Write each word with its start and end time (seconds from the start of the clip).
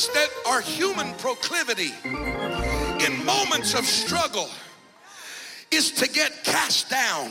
us 0.00 0.08
that 0.14 0.30
our 0.46 0.60
human 0.60 1.12
proclivity 1.14 1.92
in 3.04 3.24
moments 3.24 3.74
of 3.74 3.84
struggle 3.84 4.48
is 5.70 5.90
to 5.90 6.08
get 6.08 6.32
cast 6.42 6.88
down. 6.88 7.30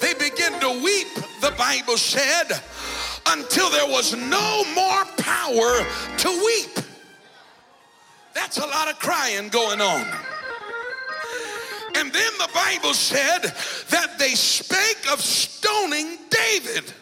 They 0.00 0.12
begin 0.14 0.58
to 0.60 0.82
weep, 0.82 1.14
the 1.40 1.54
Bible 1.56 1.96
said, 1.96 2.48
until 3.26 3.70
there 3.70 3.86
was 3.86 4.14
no 4.16 4.64
more 4.74 5.04
power 5.18 5.86
to 6.18 6.28
weep. 6.44 6.84
That's 8.34 8.58
a 8.58 8.66
lot 8.66 8.88
of 8.88 8.98
crying 8.98 9.48
going 9.48 9.80
on. 9.80 10.06
And 11.94 12.12
then 12.12 12.32
the 12.38 12.50
Bible 12.54 12.92
said 12.92 13.42
that 13.90 14.18
they 14.18 14.34
spake 14.34 15.12
of 15.12 15.20
stoning 15.20 16.18
David. 16.28 16.92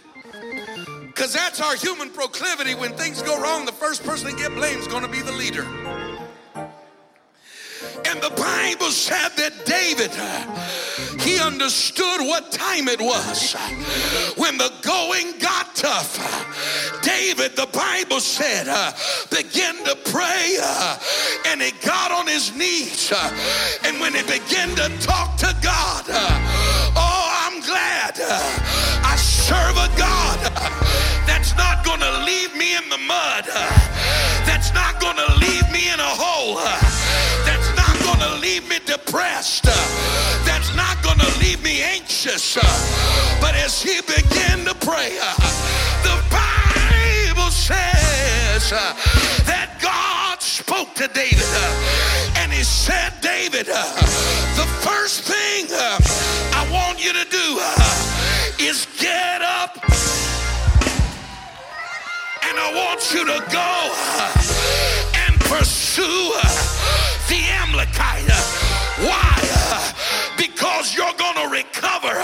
Because 1.15 1.33
that's 1.33 1.61
our 1.61 1.77
human 1.77 2.11
proclivity. 2.11 2.75
When 2.75 2.93
things 2.95 3.23
go 3.23 3.41
wrong, 3.41 3.65
the 3.65 3.73
first 3.73 4.03
person 4.03 4.31
to 4.31 4.37
get 4.37 4.53
blamed 4.53 4.81
is 4.81 4.89
going 4.89 5.05
to 5.05 5.09
be 5.09 5.21
the 5.21 5.31
leader. 5.31 5.65
And 8.07 8.21
the 8.21 8.31
Bible 8.31 8.91
said 8.91 9.29
that 9.37 9.65
David, 9.65 10.11
uh, 10.15 11.21
he 11.21 11.39
understood 11.39 12.21
what 12.21 12.51
time 12.51 12.89
it 12.89 13.01
was. 13.01 13.55
When 14.37 14.59
the 14.59 14.73
going 14.83 15.39
got 15.39 15.77
tough, 15.77 16.19
uh, 16.19 17.01
David, 17.03 17.55
the 17.55 17.69
Bible 17.73 18.19
said, 18.19 18.67
uh, 18.69 18.93
began 19.31 19.77
to 19.85 19.95
pray 20.11 20.59
and 21.47 21.63
he 21.63 21.71
got 21.87 22.11
on 22.11 22.27
his 22.27 22.57
knees. 22.57 23.13
and 23.85 24.01
when 24.01 24.15
he 24.15 24.23
began 24.23 24.75
to 24.75 24.89
talk 24.99 25.37
to 25.37 25.57
God, 25.63 26.05
oh, 26.09 27.47
I'm 27.47 27.61
glad 27.61 28.21
I 28.21 29.15
serve 29.17 29.77
a 29.77 29.97
God 29.97 30.84
that's 31.27 31.57
not 31.57 31.85
going 31.85 32.01
to 32.01 32.25
leave 32.25 32.55
me 32.57 32.77
in 32.77 32.89
the 32.89 32.99
mud, 32.99 33.45
that's 34.45 34.73
not 34.75 35.01
going 35.01 35.17
to 35.17 35.31
leave 35.37 35.71
me 35.73 35.93
in 35.93 36.01
a 36.01 36.13
hole, 36.23 36.57
that's 37.45 37.71
not 37.77 37.95
going 38.05 38.21
to 38.21 38.41
leave 38.41 38.69
me 38.69 38.79
depressed, 38.85 39.65
that's 40.45 40.75
not 40.77 41.03
going 41.03 41.19
to 41.19 41.39
leave 41.39 41.63
me 41.63 41.83
anxious. 41.83 42.55
but 43.41 43.55
as 43.55 43.83
he 43.83 44.01
began 44.03 44.65
to 44.65 44.75
pray, 44.85 45.17
the 46.03 46.17
Bible 46.31 47.51
says 47.51 48.71
that 49.45 49.79
God 49.81 50.41
spoke 50.43 50.95
to 50.95 51.09
David. 51.09 51.45
And 52.37 52.53
he 52.53 52.63
said, 52.63 53.13
David, 53.21 53.67
the 53.67 54.69
first 54.85 55.23
thing 55.23 55.67
I 55.71 56.67
want 56.71 57.03
you 57.05 57.13
to 57.13 57.25
do 57.31 58.65
is 58.65 58.87
get 58.99 59.43
up 59.43 59.79
and 62.55 62.63
I 62.63 62.73
want 62.73 63.13
you 63.13 63.25
to 63.27 63.41
go 63.51 63.73
uh, 64.15 64.31
and 65.27 65.41
pursue 65.41 66.03
uh, 66.03 66.47
the 67.29 67.43
Amalekite. 67.51 68.31
Uh, 68.31 69.09
Why? 69.09 69.35
Because 70.37 70.95
you're 70.95 71.15
going 71.19 71.35
to 71.35 71.49
recover 71.51 72.15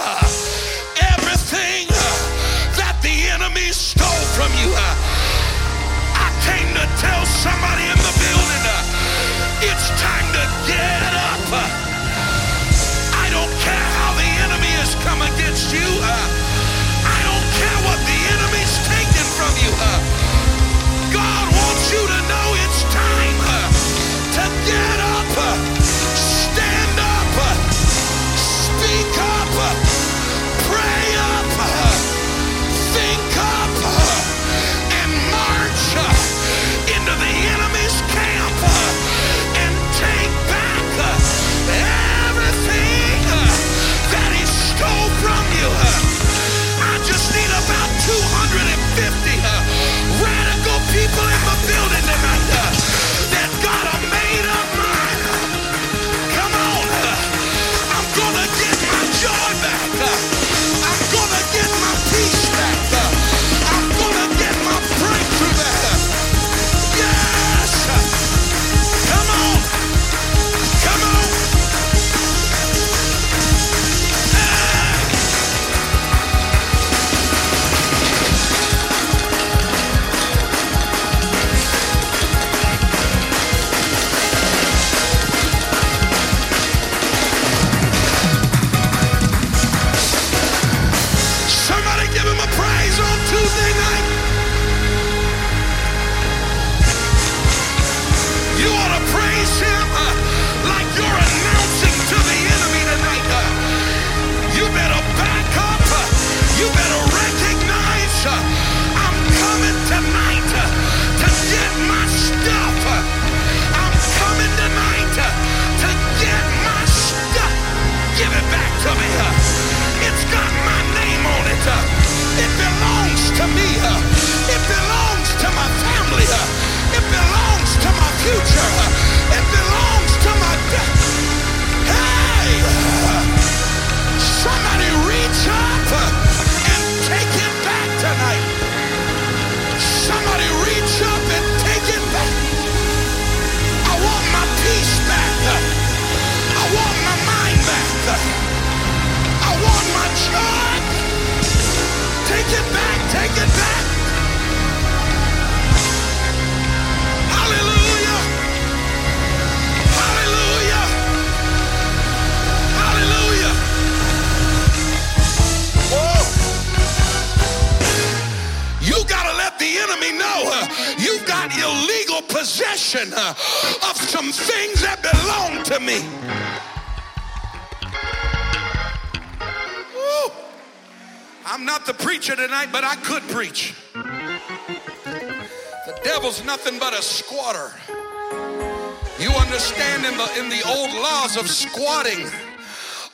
squatting, 191.91 192.27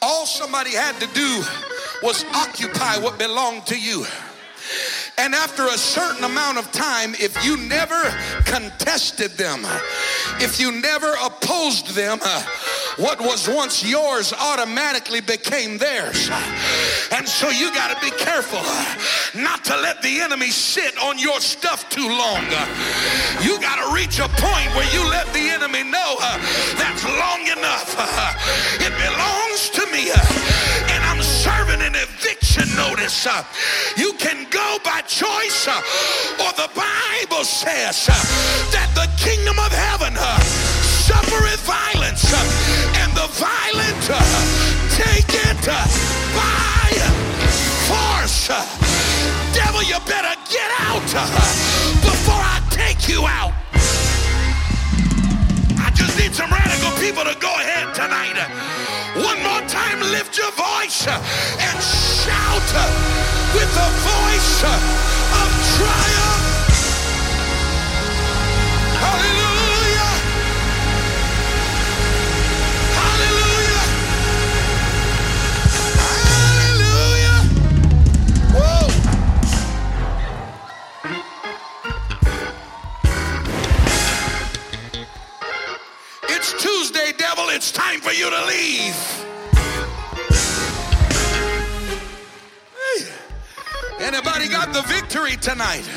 all 0.02 0.26
somebody 0.26 0.70
had 0.70 0.98
to 1.00 1.06
do 1.14 1.42
was 2.02 2.24
occupy 2.34 2.98
what 2.98 3.18
belonged 3.18 3.66
to 3.66 3.78
you. 3.78 4.04
And 5.18 5.34
after 5.34 5.64
a 5.64 5.78
certain 5.78 6.24
amount 6.24 6.58
of 6.58 6.70
time, 6.72 7.14
if 7.14 7.42
you 7.44 7.56
never 7.56 8.02
contested 8.44 9.30
them, 9.32 9.64
if 10.40 10.60
you 10.60 10.72
never 10.72 11.14
opposed 11.24 11.94
them, 11.94 12.18
what 12.96 13.20
was 13.20 13.48
once 13.48 13.82
yours 13.82 14.34
automatically 14.34 15.20
became 15.20 15.78
theirs. 15.78 16.28
And 17.12 17.26
so 17.26 17.48
you 17.48 17.72
got 17.74 17.96
to 17.96 18.04
be 18.04 18.10
careful 18.16 18.60
not 19.40 19.64
to 19.64 19.76
let 19.76 20.02
the 20.02 20.20
enemy 20.20 20.50
sit 20.50 20.96
on 20.98 21.18
your 21.18 21.40
stuff 21.40 21.88
too 21.88 22.08
long. 22.08 22.42
You 23.40 23.58
got 23.60 23.84
to 23.86 23.94
reach 23.94 24.18
a 24.18 24.28
point 24.28 24.68
where 24.74 24.92
you 24.92 25.08
let 25.08 25.26
the 25.32 25.48
enemy 25.48 25.82
know 25.82 26.16
long 27.26 27.42
enough. 27.58 27.90
It 28.86 28.92
belongs 29.06 29.70
to 29.76 29.82
me 29.90 30.12
And 30.92 31.00
I'm 31.10 31.22
serving 31.22 31.80
an 31.82 31.94
eviction 31.94 32.68
notice. 32.76 33.26
You 33.96 34.12
can 34.14 34.46
go 34.50 34.78
by 34.84 35.00
choice, 35.02 35.66
or 36.42 36.52
the 36.62 36.70
Bible 36.74 37.44
says 37.44 38.06
that 38.74 38.90
the 38.94 39.08
kingdom 39.18 39.58
of 39.58 39.72
heaven 39.72 40.14
suffereth 41.08 41.62
violence, 41.66 42.26
and 43.00 43.10
the 43.20 43.28
violent 43.34 44.02
take 44.94 45.30
it 45.48 45.64
by 46.38 46.88
force. 47.88 48.48
Devil, 49.52 49.82
you 49.90 49.98
better 50.06 50.34
get 50.56 50.70
out 50.86 51.06
before 52.06 52.42
I 52.54 52.58
take 52.70 53.08
you 53.08 53.26
out. 53.26 53.65
Some 56.36 56.50
radical 56.50 56.90
people 57.00 57.24
to 57.24 57.34
go 57.40 57.48
ahead 57.48 57.94
tonight. 57.94 58.36
One 59.24 59.42
more 59.42 59.66
time, 59.70 60.00
lift 60.00 60.36
your 60.36 60.52
voice 60.52 61.06
and 61.06 61.82
shout 61.82 62.68
with 63.54 63.70
the 63.72 63.88
voice 64.04 64.64
of 65.40 65.48
triumph. 65.78 66.44
Hallelujah. 69.00 69.45
Tuesday, 87.06 87.18
devil. 87.18 87.48
It's 87.48 87.70
time 87.70 88.00
for 88.00 88.12
you 88.12 88.30
to 88.30 88.46
leave. 88.46 88.96
Anybody 93.98 94.48
got 94.48 94.72
the 94.72 94.82
victory 94.82 95.36
tonight? 95.36 95.88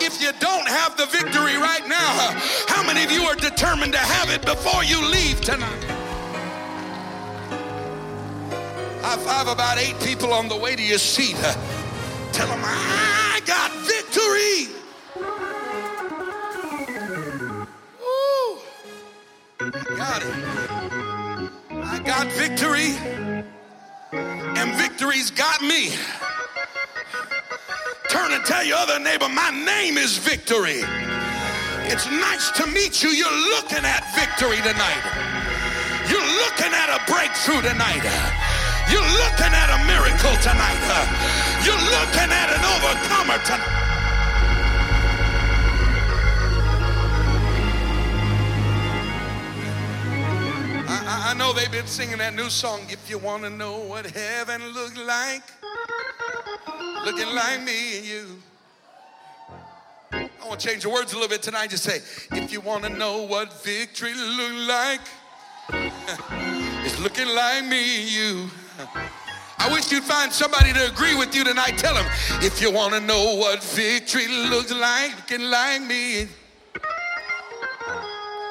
If 0.00 0.20
you 0.20 0.30
don't 0.40 0.68
have 0.68 0.96
the 0.96 1.06
victory 1.06 1.56
right 1.56 1.86
now, 1.86 2.36
how 2.68 2.82
many 2.82 3.04
of 3.04 3.10
you 3.10 3.22
are 3.22 3.34
determined 3.34 3.92
to 3.92 3.98
have 3.98 4.30
it 4.30 4.44
before 4.44 4.84
you 4.84 5.00
leave 5.10 5.40
tonight? 5.40 5.84
High 9.02 9.16
five 9.18 9.48
about 9.48 9.78
eight 9.78 9.98
people 10.00 10.32
on 10.32 10.48
the 10.48 10.56
way 10.56 10.76
to 10.76 10.82
your 10.82 10.98
seat. 10.98 11.36
Tell 12.32 12.48
them, 12.48 12.60
I 12.62 13.40
got 13.46 13.70
victory. 13.86 14.76
Got 19.70 20.22
it. 20.22 20.34
I 21.70 22.00
got 22.04 22.26
victory, 22.32 22.94
and 24.12 24.74
victory's 24.74 25.30
got 25.30 25.60
me. 25.62 25.90
Turn 28.08 28.32
and 28.32 28.44
tell 28.44 28.64
your 28.64 28.76
other 28.78 28.98
neighbor, 28.98 29.28
my 29.28 29.50
name 29.50 29.96
is 29.98 30.18
victory. 30.18 30.82
It's 31.88 32.06
nice 32.06 32.50
to 32.52 32.66
meet 32.66 33.02
you. 33.02 33.10
You're 33.10 33.40
looking 33.54 33.84
at 33.84 34.02
victory 34.14 34.58
tonight. 34.58 35.02
You're 36.10 36.30
looking 36.42 36.72
at 36.72 36.90
a 36.90 37.00
breakthrough 37.10 37.62
tonight. 37.62 38.02
You're 38.90 39.02
looking 39.02 39.52
at 39.54 39.70
a 39.74 39.78
miracle 39.86 40.36
tonight. 40.42 40.78
You're 41.64 41.74
looking 41.74 42.30
at 42.30 42.48
an 42.54 42.62
overcomer 42.62 43.42
tonight. 43.44 43.85
I, 51.26 51.34
know 51.34 51.52
they've 51.52 51.72
been 51.72 51.88
singing 51.88 52.18
that 52.18 52.34
new 52.34 52.48
song. 52.48 52.82
If 52.88 53.10
you 53.10 53.18
want 53.18 53.42
to 53.42 53.50
know 53.50 53.78
what 53.78 54.06
heaven 54.06 54.64
looked 54.68 54.96
like, 54.96 55.42
looking 57.04 57.34
like 57.34 57.62
me 57.64 57.98
and 57.98 58.06
you. 58.06 58.42
I 60.12 60.30
want 60.46 60.60
to 60.60 60.68
change 60.68 60.84
the 60.84 60.88
words 60.88 61.12
a 61.14 61.16
little 61.16 61.28
bit 61.28 61.42
tonight. 61.42 61.70
Just 61.70 61.82
say, 61.82 61.96
if 62.36 62.52
you 62.52 62.60
want 62.60 62.84
to 62.84 62.90
know 62.90 63.22
what 63.22 63.52
victory 63.64 64.14
looked 64.14 64.68
like, 64.68 65.00
it's 66.84 67.00
looking 67.00 67.28
like 67.34 67.64
me 67.64 68.02
and 68.02 68.08
you. 68.08 68.50
I 69.58 69.68
wish 69.72 69.90
you'd 69.90 70.04
find 70.04 70.32
somebody 70.32 70.72
to 70.74 70.86
agree 70.86 71.16
with 71.16 71.34
you 71.34 71.42
tonight. 71.42 71.76
Tell 71.76 71.94
them, 71.94 72.06
if 72.40 72.60
you 72.62 72.70
want 72.70 72.94
to 72.94 73.00
know 73.00 73.34
what 73.34 73.64
victory 73.64 74.28
looks 74.28 74.72
like, 74.72 75.16
looking 75.16 75.50
like 75.50 75.82
me. 75.82 76.28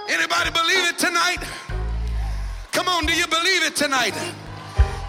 Anybody 0.10 0.52
believe 0.52 0.90
it 0.90 0.98
tonight? 1.00 1.38
Come 2.76 2.90
on, 2.90 3.06
do 3.06 3.14
you 3.14 3.26
believe 3.28 3.64
it 3.64 3.74
tonight? 3.74 4.14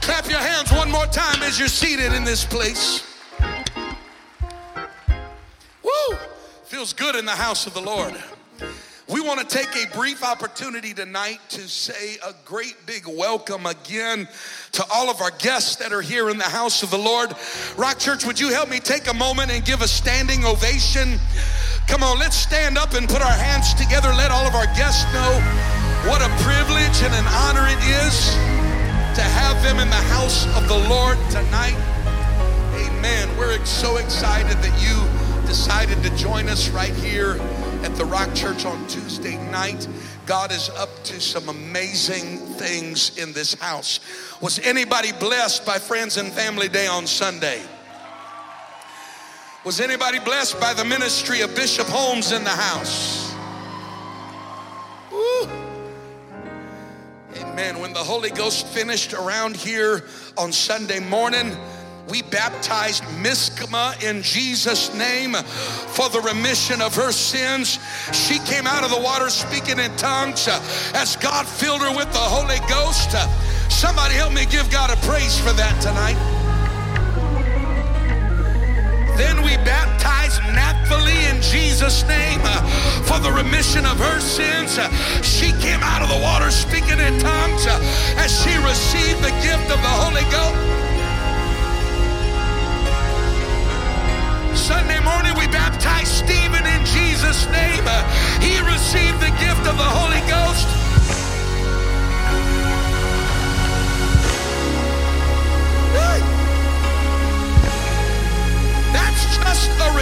Clap 0.00 0.30
your 0.30 0.38
hands 0.38 0.70
one 0.70 0.88
more 0.88 1.06
time 1.06 1.42
as 1.42 1.58
you're 1.58 1.66
seated 1.66 2.12
in 2.12 2.22
this 2.22 2.44
place. 2.44 3.04
Woo! 5.82 6.16
Feels 6.66 6.92
good 6.92 7.16
in 7.16 7.24
the 7.24 7.32
house 7.32 7.66
of 7.66 7.74
the 7.74 7.80
Lord. 7.80 8.14
We 9.08 9.20
want 9.20 9.40
to 9.40 9.46
take 9.46 9.66
a 9.74 9.92
brief 9.96 10.22
opportunity 10.22 10.94
tonight 10.94 11.40
to 11.48 11.62
say 11.62 12.18
a 12.24 12.32
great 12.44 12.76
big 12.86 13.04
welcome 13.08 13.66
again 13.66 14.28
to 14.70 14.84
all 14.94 15.10
of 15.10 15.20
our 15.20 15.32
guests 15.32 15.74
that 15.76 15.92
are 15.92 16.02
here 16.02 16.30
in 16.30 16.38
the 16.38 16.44
house 16.44 16.84
of 16.84 16.92
the 16.92 16.98
Lord. 16.98 17.34
Rock 17.76 17.98
Church, 17.98 18.24
would 18.24 18.38
you 18.38 18.50
help 18.50 18.70
me 18.70 18.78
take 18.78 19.10
a 19.10 19.14
moment 19.14 19.50
and 19.50 19.64
give 19.64 19.82
a 19.82 19.88
standing 19.88 20.44
ovation? 20.44 21.18
Come 21.88 22.04
on, 22.04 22.20
let's 22.20 22.36
stand 22.36 22.78
up 22.78 22.94
and 22.94 23.08
put 23.08 23.22
our 23.22 23.36
hands 23.36 23.74
together. 23.74 24.10
Let 24.10 24.30
all 24.30 24.46
of 24.46 24.54
our 24.54 24.66
guests 24.66 25.04
know 25.12 25.75
what 26.06 26.22
a 26.22 26.28
privilege 26.44 27.02
and 27.02 27.12
an 27.14 27.26
honor 27.34 27.66
it 27.66 27.82
is 28.06 28.30
to 29.16 29.22
have 29.22 29.60
them 29.64 29.80
in 29.80 29.90
the 29.90 30.04
house 30.14 30.46
of 30.56 30.68
the 30.68 30.88
Lord 30.88 31.18
tonight. 31.30 31.74
Amen. 32.86 33.28
We're 33.36 33.64
so 33.64 33.96
excited 33.96 34.56
that 34.58 34.80
you 34.80 35.46
decided 35.48 36.00
to 36.04 36.16
join 36.16 36.48
us 36.48 36.68
right 36.68 36.94
here 36.94 37.38
at 37.82 37.96
the 37.96 38.04
Rock 38.04 38.32
Church 38.34 38.64
on 38.64 38.86
Tuesday 38.86 39.36
night. 39.50 39.88
God 40.26 40.52
is 40.52 40.68
up 40.70 40.90
to 41.04 41.20
some 41.20 41.48
amazing 41.48 42.38
things 42.54 43.18
in 43.18 43.32
this 43.32 43.54
house. 43.54 43.98
Was 44.40 44.60
anybody 44.60 45.10
blessed 45.12 45.66
by 45.66 45.78
Friends 45.78 46.18
and 46.18 46.32
Family 46.32 46.68
Day 46.68 46.86
on 46.86 47.08
Sunday? 47.08 47.60
Was 49.64 49.80
anybody 49.80 50.20
blessed 50.20 50.60
by 50.60 50.72
the 50.72 50.84
ministry 50.84 51.40
of 51.40 51.56
Bishop 51.56 51.88
Holmes 51.88 52.30
in 52.30 52.44
the 52.44 52.50
house? 52.50 53.25
Amen. 57.66 57.80
When 57.80 57.92
the 57.92 57.98
Holy 57.98 58.30
Ghost 58.30 58.66
finished 58.68 59.12
around 59.12 59.56
here 59.56 60.04
on 60.38 60.52
Sunday 60.52 61.00
morning, 61.00 61.56
we 62.08 62.22
baptized 62.22 63.02
Miskma 63.18 64.00
in 64.04 64.22
Jesus' 64.22 64.94
name 64.94 65.34
for 65.34 66.08
the 66.08 66.20
remission 66.20 66.80
of 66.80 66.94
her 66.94 67.10
sins. 67.10 67.80
She 68.12 68.38
came 68.40 68.68
out 68.68 68.84
of 68.84 68.90
the 68.90 69.00
water 69.00 69.30
speaking 69.30 69.80
in 69.80 69.94
tongues 69.96 70.46
as 70.94 71.16
God 71.16 71.44
filled 71.44 71.82
her 71.82 71.96
with 71.96 72.12
the 72.12 72.18
Holy 72.18 72.60
Ghost. 72.68 73.10
Somebody 73.68 74.14
help 74.14 74.32
me 74.32 74.46
give 74.46 74.70
God 74.70 74.90
a 74.90 74.96
praise 75.04 75.36
for 75.36 75.52
that 75.54 75.80
tonight. 75.82 76.35
Then 79.16 79.42
we 79.42 79.56
baptized 79.64 80.42
Naphtali 80.52 81.16
in 81.32 81.40
Jesus' 81.40 82.06
name 82.06 82.40
uh, 82.44 82.60
for 83.08 83.18
the 83.18 83.32
remission 83.32 83.86
of 83.86 83.98
her 83.98 84.20
sins. 84.20 84.76
Uh, 84.76 84.90
she 85.22 85.52
came 85.64 85.80
out 85.82 86.02
of 86.02 86.08
the 86.08 86.20
water 86.20 86.50
speaking 86.50 87.00
in 87.00 87.18
tongues 87.18 87.66
uh, 87.66 87.80
as 88.20 88.30
she 88.44 88.52
received 88.60 89.20
the 89.24 89.32
gift 89.40 89.68
of 89.72 89.80
the 89.80 89.94
Holy 90.04 90.26
Ghost. 90.28 90.60
Sunday 94.52 95.00
morning 95.00 95.32
we 95.38 95.46
baptized 95.48 96.12
Stephen 96.12 96.66
in 96.66 96.84
Jesus' 96.84 97.46
name. 97.48 97.84
He 98.40 98.60
received 98.68 99.20
the 99.20 99.32
gift 99.40 99.64
of 99.66 99.76
the 99.78 99.90
Holy 99.96 100.20
Ghost. 100.28 100.85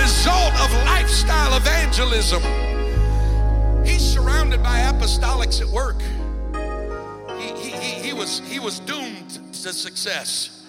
Result 0.04 0.52
of 0.61 0.70
lifestyle 0.84 1.56
evangelism. 1.56 2.42
He's 3.87 4.02
surrounded 4.02 4.62
by 4.62 4.80
apostolics 4.80 5.62
at 5.62 5.68
work. 5.68 5.99
He, 7.40 7.49
he, 7.54 7.70
he, 7.70 8.08
he 8.08 8.12
was, 8.12 8.40
he 8.40 8.58
was 8.58 8.80
doomed 8.80 9.30
to 9.30 9.73
success. 9.73 10.62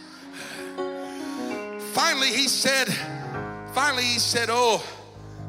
Finally, 1.92 2.30
he 2.30 2.48
said, 2.48 2.88
finally, 3.74 4.04
he 4.04 4.20
said, 4.20 4.48
Oh, 4.50 4.82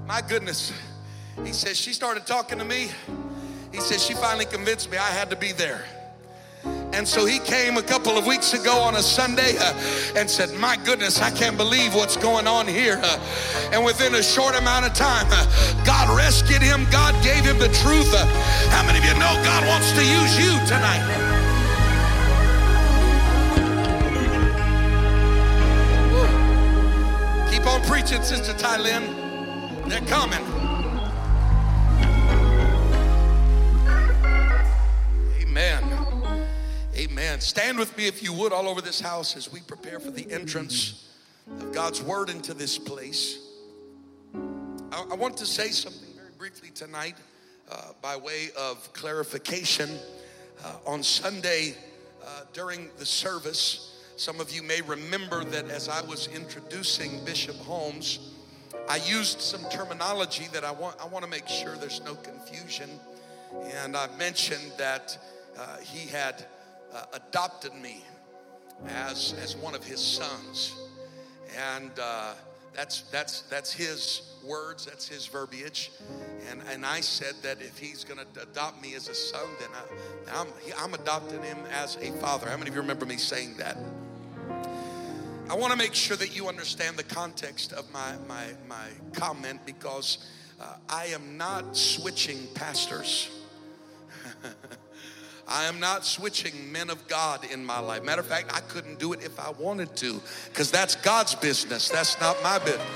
my 0.09 0.21
goodness. 0.21 0.73
He 1.45 1.53
says, 1.53 1.77
She 1.77 1.93
started 1.93 2.27
talking 2.27 2.59
to 2.59 2.65
me. 2.65 2.89
He 3.71 3.79
says, 3.79 4.05
She 4.05 4.15
finally 4.15 4.47
convinced 4.47 4.91
me 4.91 4.99
I 4.99 5.11
had 5.11 5.31
to 5.31 5.37
be 5.37 5.53
there. 5.53 5.85
And 6.93 7.07
so 7.07 7.27
he 7.27 7.39
came 7.39 7.77
a 7.77 7.83
couple 7.83 8.17
of 8.17 8.27
weeks 8.27 8.55
ago 8.55 8.79
on 8.79 8.97
a 8.97 9.03
Sunday 9.03 9.57
uh, 9.59 9.75
and 10.17 10.29
said, 10.31 10.53
My 10.55 10.77
goodness, 10.85 11.21
I 11.21 11.31
can't 11.31 11.57
believe 11.57 11.95
what's 11.95 12.17
going 12.17 12.47
on 12.47 12.67
here. 12.67 13.01
Uh, 13.03 13.19
and 13.73 13.85
within 13.85 14.15
a 14.15 14.23
short 14.23 14.57
amount 14.57 14.87
of 14.87 14.95
time, 14.95 15.27
uh, 15.31 15.85
God 15.85 16.17
rescued 16.17 16.63
him, 16.63 16.87
God 16.91 17.13
gave 17.23 17.45
him 17.45 17.59
the 17.59 17.69
truth. 17.69 18.13
Uh, 18.15 18.25
how 18.71 18.87
many 18.87 18.99
of 18.99 19.05
you 19.05 19.15
know 19.15 19.35
God 19.45 19.67
wants 19.67 19.93
to 19.93 20.05
use 20.05 20.39
you 20.39 20.53
tonight? 20.67 21.03
Keep 27.51 27.67
on 27.67 27.83
preaching, 27.83 28.23
Sister 28.23 28.53
Ty 28.55 28.79
Lynn. 28.79 29.27
They're 29.89 30.01
coming. 30.03 30.43
Amen. 35.41 36.16
Amen. 36.99 37.41
Stand 37.43 37.79
with 37.79 37.95
me 37.99 38.07
if 38.07 38.23
you 38.23 38.33
would 38.33 38.55
all 38.55 38.67
over 38.67 38.81
this 38.81 39.03
house 39.03 39.37
as 39.37 39.53
we 39.53 39.61
prepare 39.61 40.01
for 40.01 40.11
the 40.11 40.27
entrance 40.33 41.11
of 41.61 41.71
God's 41.71 42.03
word 42.03 42.31
into 42.31 42.55
this 42.55 42.79
place. 42.79 43.39
I, 44.35 45.05
I 45.11 45.15
want 45.15 45.37
to 45.37 45.45
say 45.45 45.69
something 45.69 46.09
very 46.17 46.31
briefly 46.39 46.71
tonight 46.71 47.17
uh, 47.71 47.89
by 48.01 48.17
way 48.17 48.49
of 48.59 48.91
clarification. 48.95 49.91
Uh, 50.65 50.77
on 50.87 51.03
Sunday 51.03 51.75
uh, 52.25 52.45
during 52.55 52.89
the 52.97 53.05
service, 53.05 54.03
some 54.17 54.41
of 54.41 54.51
you 54.51 54.63
may 54.63 54.81
remember 54.81 55.45
that 55.45 55.69
as 55.69 55.91
I 55.91 56.01
was 56.01 56.29
introducing 56.29 57.23
Bishop 57.27 57.57
Holmes, 57.57 58.33
I 58.89 58.97
used 59.07 59.43
some 59.43 59.69
terminology 59.69 60.47
that 60.55 60.65
I 60.65 60.71
want, 60.71 60.97
I 60.99 61.05
want 61.05 61.27
to 61.27 61.31
make 61.31 61.47
sure 61.47 61.77
there's 61.77 62.03
no 62.07 62.15
confusion. 62.15 62.89
And 63.85 63.95
I 63.99 64.09
mentioned 64.17 64.73
that 64.79 65.19
uh, 65.59 65.77
he 65.77 66.09
had 66.09 66.47
uh, 66.95 67.05
adopted 67.15 67.75
me 67.75 68.05
as 68.89 69.35
as 69.43 69.57
one 69.57 69.75
of 69.75 69.85
his 69.85 70.01
sons, 70.01 70.75
and 71.57 71.91
uh, 72.01 72.35
that's 72.75 73.03
that's 73.13 73.43
that's 73.43 73.73
his 73.73 74.23
words, 74.45 74.87
that's 74.87 75.09
his 75.09 75.27
verbiage, 75.27 75.91
and 76.51 76.61
and 76.71 76.85
I 76.85 77.01
said 77.01 77.35
that 77.43 77.61
if 77.61 77.79
he's 77.79 78.05
going 78.05 78.21
to 78.21 78.43
adopt 78.43 78.83
me 78.83 78.95
as 78.95 79.09
a 79.09 79.15
son, 79.15 79.47
then 79.61 79.69
I, 79.75 80.41
I'm 80.41 80.49
I'm 80.79 80.95
adopting 80.95 81.43
him 81.43 81.59
as 81.73 81.97
a 81.97 82.13
father. 82.21 82.49
How 82.49 82.57
many 82.57 82.71
of 82.71 82.75
you 82.75 82.83
remember 82.83 83.07
me 83.07 83.17
saying 83.17 83.57
that? 83.59 83.77
I 85.49 85.55
want 85.55 85.71
to 85.73 85.79
make 85.79 85.95
sure 85.95 86.17
that 86.17 86.35
you 86.35 86.49
understand 86.49 86.97
the 86.97 87.05
context 87.05 87.73
of 87.73 87.91
my 87.93 88.15
my 88.29 88.47
my 88.69 88.89
comment 89.13 89.61
because 89.65 90.19
uh, 90.61 90.77
I 90.89 91.07
am 91.07 91.37
not 91.37 91.77
switching 91.77 92.47
pastors. 92.55 93.31
I 95.49 95.65
am 95.65 95.79
not 95.79 96.05
switching 96.05 96.73
men 96.73 96.91
of 96.91 97.07
God 97.07 97.45
in 97.51 97.65
my 97.65 97.79
life. 97.79 98.03
Matter 98.03 98.21
of 98.21 98.27
fact, 98.27 98.53
I 98.55 98.61
couldn't 98.61 98.99
do 98.99 99.13
it 99.13 99.23
if 99.23 99.39
I 99.39 99.51
wanted 99.51 99.95
to 99.97 100.21
because 100.49 100.71
that's 100.71 100.97
God's 100.97 101.35
business. 101.37 101.89
That's 101.89 102.21
not 102.21 102.37
my 102.43 102.59
business. 102.59 102.87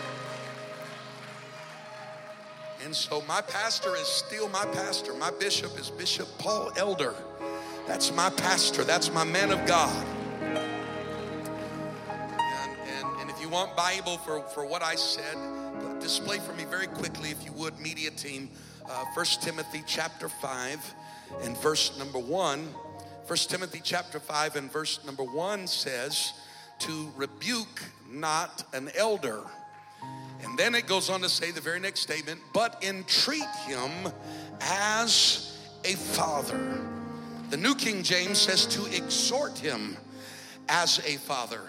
And 2.85 2.97
so 2.97 3.23
my 3.29 3.41
pastor 3.41 3.95
is 3.95 4.07
still 4.07 4.49
my 4.49 4.65
pastor. 4.67 5.15
My 5.15 5.31
bishop 5.31 5.79
is 5.79 5.91
Bishop 5.91 6.27
Paul 6.39 6.73
Elder. 6.77 7.15
That's 7.87 8.13
my 8.15 8.31
pastor. 8.31 8.85
That's 8.85 9.13
my 9.13 9.23
man 9.23 9.53
of 9.53 9.65
God. 9.67 10.07
And, 10.41 10.59
and, 12.89 13.21
and 13.21 13.31
if 13.31 13.41
you 13.41 13.49
want 13.49 13.77
Bible 13.77 14.17
for, 14.19 14.41
for 14.41 14.67
what 14.67 14.83
I 14.83 14.97
said, 14.97 15.37
display 16.01 16.39
for 16.39 16.53
me 16.55 16.65
very 16.65 16.87
quickly, 16.87 17.31
if 17.31 17.45
you 17.45 17.53
would, 17.53 17.79
media 17.79 18.11
team, 18.11 18.51
uh, 18.89 19.05
1 19.15 19.27
Timothy 19.43 19.85
chapter 19.87 20.29
5 20.29 20.95
and 21.43 21.57
verse 21.59 21.99
number 21.99 22.19
1. 22.19 22.69
1 23.27 23.39
Timothy 23.49 23.81
chapter 23.83 24.19
5 24.19 24.57
and 24.57 24.73
verse 24.73 25.01
number 25.05 25.23
1 25.23 25.67
says, 25.67 26.33
To 26.81 27.13
rebuke 27.17 27.83
not 28.11 28.65
an 28.73 28.91
elder. 28.97 29.41
And 30.43 30.59
then 30.59 30.75
it 30.75 30.87
goes 30.87 31.11
on 31.11 31.21
to 31.21 31.29
say 31.29 31.51
the 31.51 31.61
very 31.61 31.81
next 31.81 32.01
statement, 32.01 32.41
but 32.53 32.83
entreat 32.83 33.43
him 33.67 33.91
as 34.61 35.59
a 35.85 35.95
father. 35.95 36.81
The 37.51 37.57
New 37.57 37.75
King 37.75 38.03
James 38.03 38.39
says 38.39 38.67
to 38.67 38.87
exhort 38.87 39.59
him 39.59 39.97
as 40.69 40.99
a 41.01 41.17
father. 41.19 41.63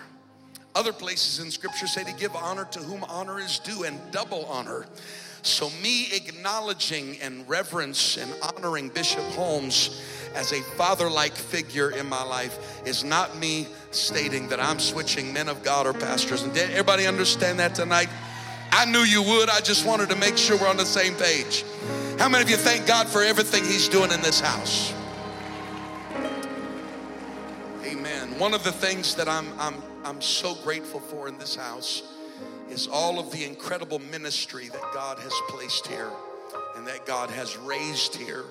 Other 0.74 0.94
places 0.94 1.44
in 1.44 1.52
scripture 1.52 1.88
say 1.88 2.04
to 2.04 2.14
give 2.14 2.36
honor 2.36 2.66
to 2.72 2.80
whom 2.80 3.04
honor 3.06 3.40
is 3.40 3.60
due 3.60 3.84
and 3.84 4.00
double 4.12 4.46
honor. 4.46 4.86
So, 5.44 5.72
me 5.82 6.14
acknowledging 6.14 7.18
and 7.20 7.48
reverence 7.50 8.18
and 8.18 8.32
honoring 8.42 8.90
Bishop 8.90 9.24
Holmes 9.32 10.02
as 10.36 10.52
a 10.52 10.62
father 10.62 11.10
like 11.10 11.34
figure 11.34 11.90
in 11.92 12.08
my 12.08 12.24
life 12.24 12.82
is 12.86 13.04
not 13.04 13.36
me 13.38 13.68
stating 13.90 14.48
that 14.50 14.60
I'm 14.60 14.80
switching 14.80 15.34
men 15.34 15.50
of 15.50 15.64
God 15.64 15.88
or 15.88 15.94
pastors. 15.94 16.44
And 16.44 16.54
did 16.54 16.70
everybody 16.70 17.08
understand 17.08 17.60
that 17.60 17.74
tonight? 17.74 18.10
I 18.72 18.86
knew 18.86 19.00
you 19.00 19.24
would. 19.24 19.50
I 19.50 19.62
just 19.62 19.86
wanted 19.86 20.10
to 20.10 20.16
make 20.16 20.38
sure 20.38 20.58
we're 20.58 20.70
on 20.70 20.78
the 20.78 20.86
same 20.86 21.16
page. 21.16 21.66
How 22.20 22.30
many 22.30 22.44
of 22.44 22.50
you 22.50 22.58
thank 22.58 22.86
God 22.86 23.08
for 23.08 23.24
everything 23.24 23.64
He's 23.64 23.90
doing 23.90 24.12
in 24.12 24.22
this 24.22 24.40
house? 24.40 24.94
Amen. 27.84 28.38
One 28.38 28.54
of 28.54 28.64
the 28.64 28.72
things 28.72 29.16
that 29.16 29.28
I'm, 29.28 29.48
I'm, 29.60 29.82
I'm 30.06 30.22
so 30.22 30.54
grateful 30.54 31.00
for 31.00 31.28
in 31.28 31.38
this 31.40 31.56
house 31.56 32.04
is 32.72 32.88
all 32.88 33.20
of 33.20 33.32
the 33.32 33.44
incredible 33.44 34.00
ministry 34.00 34.70
that 34.70 34.94
God 34.94 35.20
has 35.20 35.34
placed 35.50 35.88
here 35.88 36.10
and 36.78 36.88
that 36.88 37.06
God 37.06 37.30
has 37.30 37.58
raised 37.58 38.16
here. 38.16 38.46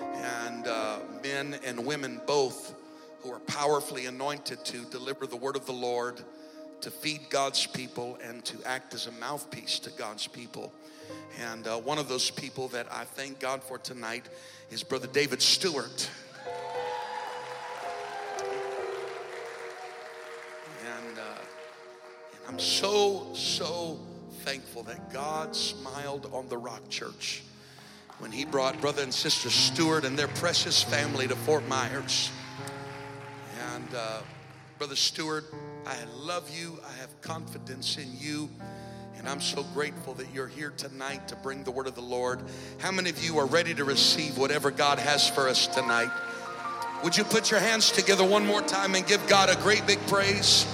And 0.00 0.66
uh, 0.66 1.00
men 1.22 1.58
and 1.66 1.84
women 1.84 2.20
both 2.26 2.74
who 3.20 3.30
are 3.30 3.40
powerfully 3.40 4.06
anointed 4.06 4.64
to 4.64 4.84
deliver 4.86 5.26
the 5.26 5.36
word 5.36 5.54
of 5.54 5.66
the 5.66 5.72
Lord, 5.72 6.22
to 6.80 6.90
feed 6.90 7.28
God's 7.28 7.66
people, 7.66 8.18
and 8.24 8.42
to 8.46 8.56
act 8.64 8.94
as 8.94 9.06
a 9.06 9.12
mouthpiece 9.12 9.78
to 9.80 9.90
God's 9.90 10.26
people. 10.26 10.72
And 11.38 11.66
uh, 11.66 11.76
one 11.76 11.98
of 11.98 12.08
those 12.08 12.30
people 12.30 12.68
that 12.68 12.86
I 12.90 13.04
thank 13.04 13.38
God 13.38 13.62
for 13.62 13.76
tonight 13.76 14.24
is 14.70 14.82
Brother 14.82 15.08
David 15.08 15.42
Stewart. 15.42 16.08
I'm 22.48 22.58
so, 22.58 23.26
so 23.34 23.98
thankful 24.40 24.82
that 24.84 25.12
God 25.12 25.54
smiled 25.54 26.30
on 26.32 26.48
the 26.48 26.56
Rock 26.56 26.88
Church 26.88 27.42
when 28.20 28.32
He 28.32 28.46
brought 28.46 28.80
Brother 28.80 29.02
and 29.02 29.12
Sister 29.12 29.50
Stewart 29.50 30.06
and 30.06 30.18
their 30.18 30.28
precious 30.28 30.82
family 30.82 31.28
to 31.28 31.36
Fort 31.36 31.68
Myers. 31.68 32.30
And 33.74 33.94
uh, 33.94 34.20
Brother 34.78 34.96
Stewart, 34.96 35.44
I 35.86 35.96
love 36.16 36.48
you. 36.48 36.80
I 36.88 36.92
have 37.00 37.20
confidence 37.20 37.98
in 37.98 38.08
you. 38.16 38.48
And 39.18 39.28
I'm 39.28 39.42
so 39.42 39.62
grateful 39.74 40.14
that 40.14 40.32
you're 40.32 40.48
here 40.48 40.72
tonight 40.74 41.28
to 41.28 41.36
bring 41.36 41.64
the 41.64 41.70
word 41.70 41.86
of 41.86 41.96
the 41.96 42.00
Lord. 42.00 42.40
How 42.78 42.90
many 42.90 43.10
of 43.10 43.22
you 43.22 43.38
are 43.38 43.46
ready 43.46 43.74
to 43.74 43.84
receive 43.84 44.38
whatever 44.38 44.70
God 44.70 44.98
has 44.98 45.28
for 45.28 45.50
us 45.50 45.66
tonight? 45.66 46.10
Would 47.04 47.14
you 47.14 47.24
put 47.24 47.50
your 47.50 47.60
hands 47.60 47.92
together 47.92 48.24
one 48.24 48.46
more 48.46 48.62
time 48.62 48.94
and 48.94 49.06
give 49.06 49.24
God 49.28 49.50
a 49.50 49.60
great 49.60 49.86
big 49.86 49.98
praise? 50.06 50.66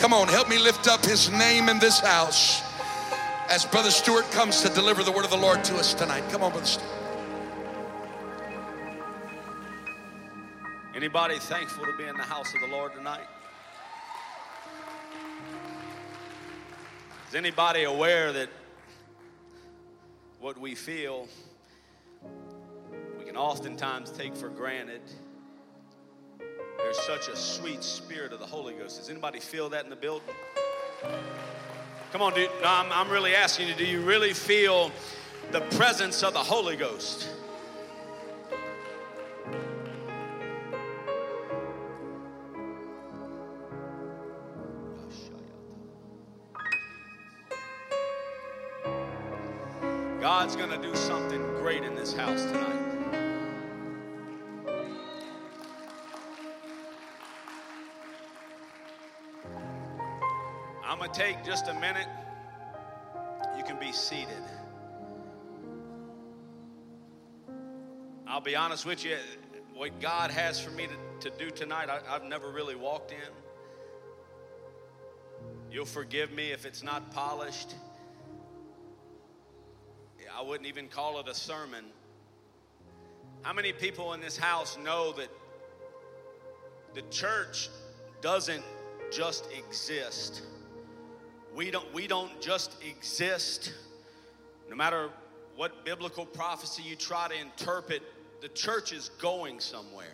Come 0.00 0.14
on, 0.14 0.28
help 0.28 0.48
me 0.48 0.58
lift 0.58 0.88
up 0.88 1.04
his 1.04 1.30
name 1.30 1.68
in 1.68 1.78
this 1.78 2.00
house 2.00 2.62
as 3.50 3.66
Brother 3.66 3.90
Stewart 3.90 4.24
comes 4.30 4.62
to 4.62 4.70
deliver 4.70 5.02
the 5.02 5.12
word 5.12 5.26
of 5.26 5.30
the 5.30 5.36
Lord 5.36 5.62
to 5.64 5.76
us 5.76 5.92
tonight. 5.92 6.24
Come 6.30 6.42
on, 6.42 6.52
Brother 6.52 6.64
Stewart. 6.64 6.88
Anybody 10.94 11.38
thankful 11.38 11.84
to 11.84 11.94
be 11.98 12.04
in 12.04 12.16
the 12.16 12.22
house 12.22 12.46
of 12.54 12.62
the 12.62 12.74
Lord 12.74 12.94
tonight? 12.94 13.26
Is 17.28 17.34
anybody 17.34 17.82
aware 17.82 18.32
that 18.32 18.48
what 20.40 20.58
we 20.58 20.74
feel 20.74 21.28
we 23.18 23.26
can 23.26 23.36
oftentimes 23.36 24.10
take 24.12 24.34
for 24.34 24.48
granted? 24.48 25.02
There's 26.82 27.00
such 27.02 27.28
a 27.28 27.36
sweet 27.36 27.82
spirit 27.82 28.32
of 28.32 28.40
the 28.40 28.46
Holy 28.46 28.74
Ghost. 28.74 28.98
Does 28.98 29.10
anybody 29.10 29.38
feel 29.40 29.68
that 29.70 29.84
in 29.84 29.90
the 29.90 29.96
building? 29.96 30.34
Come 32.12 32.22
on, 32.22 32.34
dude. 32.34 32.50
I'm, 32.64 32.90
I'm 32.90 33.08
really 33.08 33.34
asking 33.34 33.68
you, 33.68 33.74
do 33.74 33.84
you 33.84 34.00
really 34.00 34.32
feel 34.32 34.90
the 35.52 35.60
presence 35.76 36.22
of 36.22 36.32
the 36.32 36.40
Holy 36.40 36.76
Ghost? 36.76 37.28
God's 50.20 50.54
going 50.56 50.70
to 50.70 50.78
do 50.78 50.94
something 50.94 51.40
great 51.56 51.82
in 51.82 51.94
this 51.94 52.12
house 52.12 52.42
tonight. 52.42 52.89
I'm 61.00 61.06
going 61.06 61.16
to 61.16 61.22
take 61.22 61.44
just 61.46 61.66
a 61.68 61.72
minute. 61.72 62.06
You 63.56 63.64
can 63.64 63.80
be 63.80 63.90
seated. 63.90 64.44
I'll 68.26 68.42
be 68.42 68.54
honest 68.54 68.84
with 68.84 69.02
you, 69.02 69.16
what 69.72 69.98
God 69.98 70.30
has 70.30 70.60
for 70.60 70.70
me 70.70 70.88
to, 70.88 71.30
to 71.30 71.38
do 71.38 71.50
tonight, 71.50 71.88
I, 71.88 72.00
I've 72.14 72.24
never 72.24 72.50
really 72.50 72.74
walked 72.74 73.12
in. 73.12 73.32
You'll 75.72 75.86
forgive 75.86 76.32
me 76.32 76.50
if 76.50 76.66
it's 76.66 76.82
not 76.82 77.10
polished. 77.12 77.74
I 80.36 80.42
wouldn't 80.42 80.68
even 80.68 80.86
call 80.86 81.18
it 81.18 81.28
a 81.28 81.34
sermon. 81.34 81.86
How 83.40 83.54
many 83.54 83.72
people 83.72 84.12
in 84.12 84.20
this 84.20 84.36
house 84.36 84.76
know 84.84 85.12
that 85.12 85.28
the 86.92 87.02
church 87.10 87.70
doesn't 88.20 88.64
just 89.10 89.48
exist? 89.50 90.42
We 91.54 91.70
don't, 91.70 91.92
we 91.92 92.06
don't 92.06 92.40
just 92.40 92.76
exist. 92.88 93.72
No 94.68 94.76
matter 94.76 95.10
what 95.56 95.84
biblical 95.84 96.24
prophecy 96.24 96.82
you 96.82 96.96
try 96.96 97.28
to 97.28 97.34
interpret, 97.38 98.02
the 98.40 98.48
church 98.48 98.92
is 98.92 99.10
going 99.20 99.60
somewhere. 99.60 100.06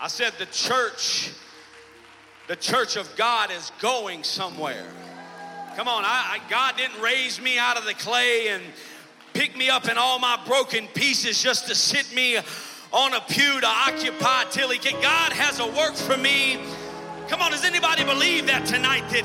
I 0.00 0.08
said 0.08 0.32
the 0.38 0.46
church, 0.46 1.30
the 2.46 2.56
church 2.56 2.96
of 2.96 3.08
God 3.16 3.50
is 3.50 3.72
going 3.80 4.22
somewhere. 4.22 4.86
Come 5.76 5.88
on, 5.88 6.04
I, 6.04 6.38
I, 6.38 6.50
God 6.50 6.76
didn't 6.76 7.00
raise 7.00 7.40
me 7.40 7.58
out 7.58 7.76
of 7.76 7.84
the 7.84 7.94
clay 7.94 8.48
and 8.48 8.62
pick 9.32 9.56
me 9.56 9.70
up 9.70 9.88
in 9.88 9.96
all 9.96 10.18
my 10.18 10.38
broken 10.46 10.86
pieces 10.88 11.42
just 11.42 11.68
to 11.68 11.74
sit 11.74 12.14
me 12.14 12.38
on 12.92 13.14
a 13.14 13.20
pew 13.20 13.60
to 13.60 13.66
occupy 13.66 14.44
till 14.50 14.68
He 14.70 14.78
can. 14.78 15.00
God 15.00 15.32
has 15.32 15.58
a 15.60 15.66
work 15.66 15.94
for 15.94 16.16
me. 16.16 16.58
Come 17.30 17.42
on, 17.42 17.52
does 17.52 17.64
anybody 17.64 18.02
believe 18.02 18.48
that 18.48 18.66
tonight? 18.66 19.08
That 19.10 19.24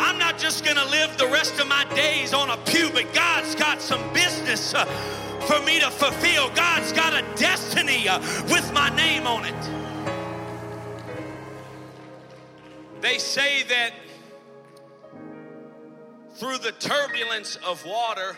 I'm 0.00 0.18
not 0.18 0.38
just 0.38 0.64
gonna 0.64 0.86
live 0.86 1.18
the 1.18 1.26
rest 1.26 1.60
of 1.60 1.68
my 1.68 1.84
days 1.94 2.32
on 2.32 2.48
a 2.48 2.56
pew, 2.56 2.88
but 2.88 3.12
God's 3.12 3.54
got 3.54 3.82
some 3.82 4.00
business 4.14 4.72
uh, 4.72 4.86
for 5.46 5.60
me 5.60 5.78
to 5.80 5.90
fulfill. 5.90 6.48
God's 6.54 6.94
got 6.94 7.12
a 7.12 7.22
destiny 7.36 8.08
uh, 8.08 8.20
with 8.44 8.72
my 8.72 8.88
name 8.96 9.26
on 9.26 9.44
it. 9.44 9.54
They 13.02 13.18
say 13.18 13.64
that 13.64 13.92
through 16.36 16.56
the 16.56 16.72
turbulence 16.72 17.56
of 17.56 17.84
water 17.84 18.34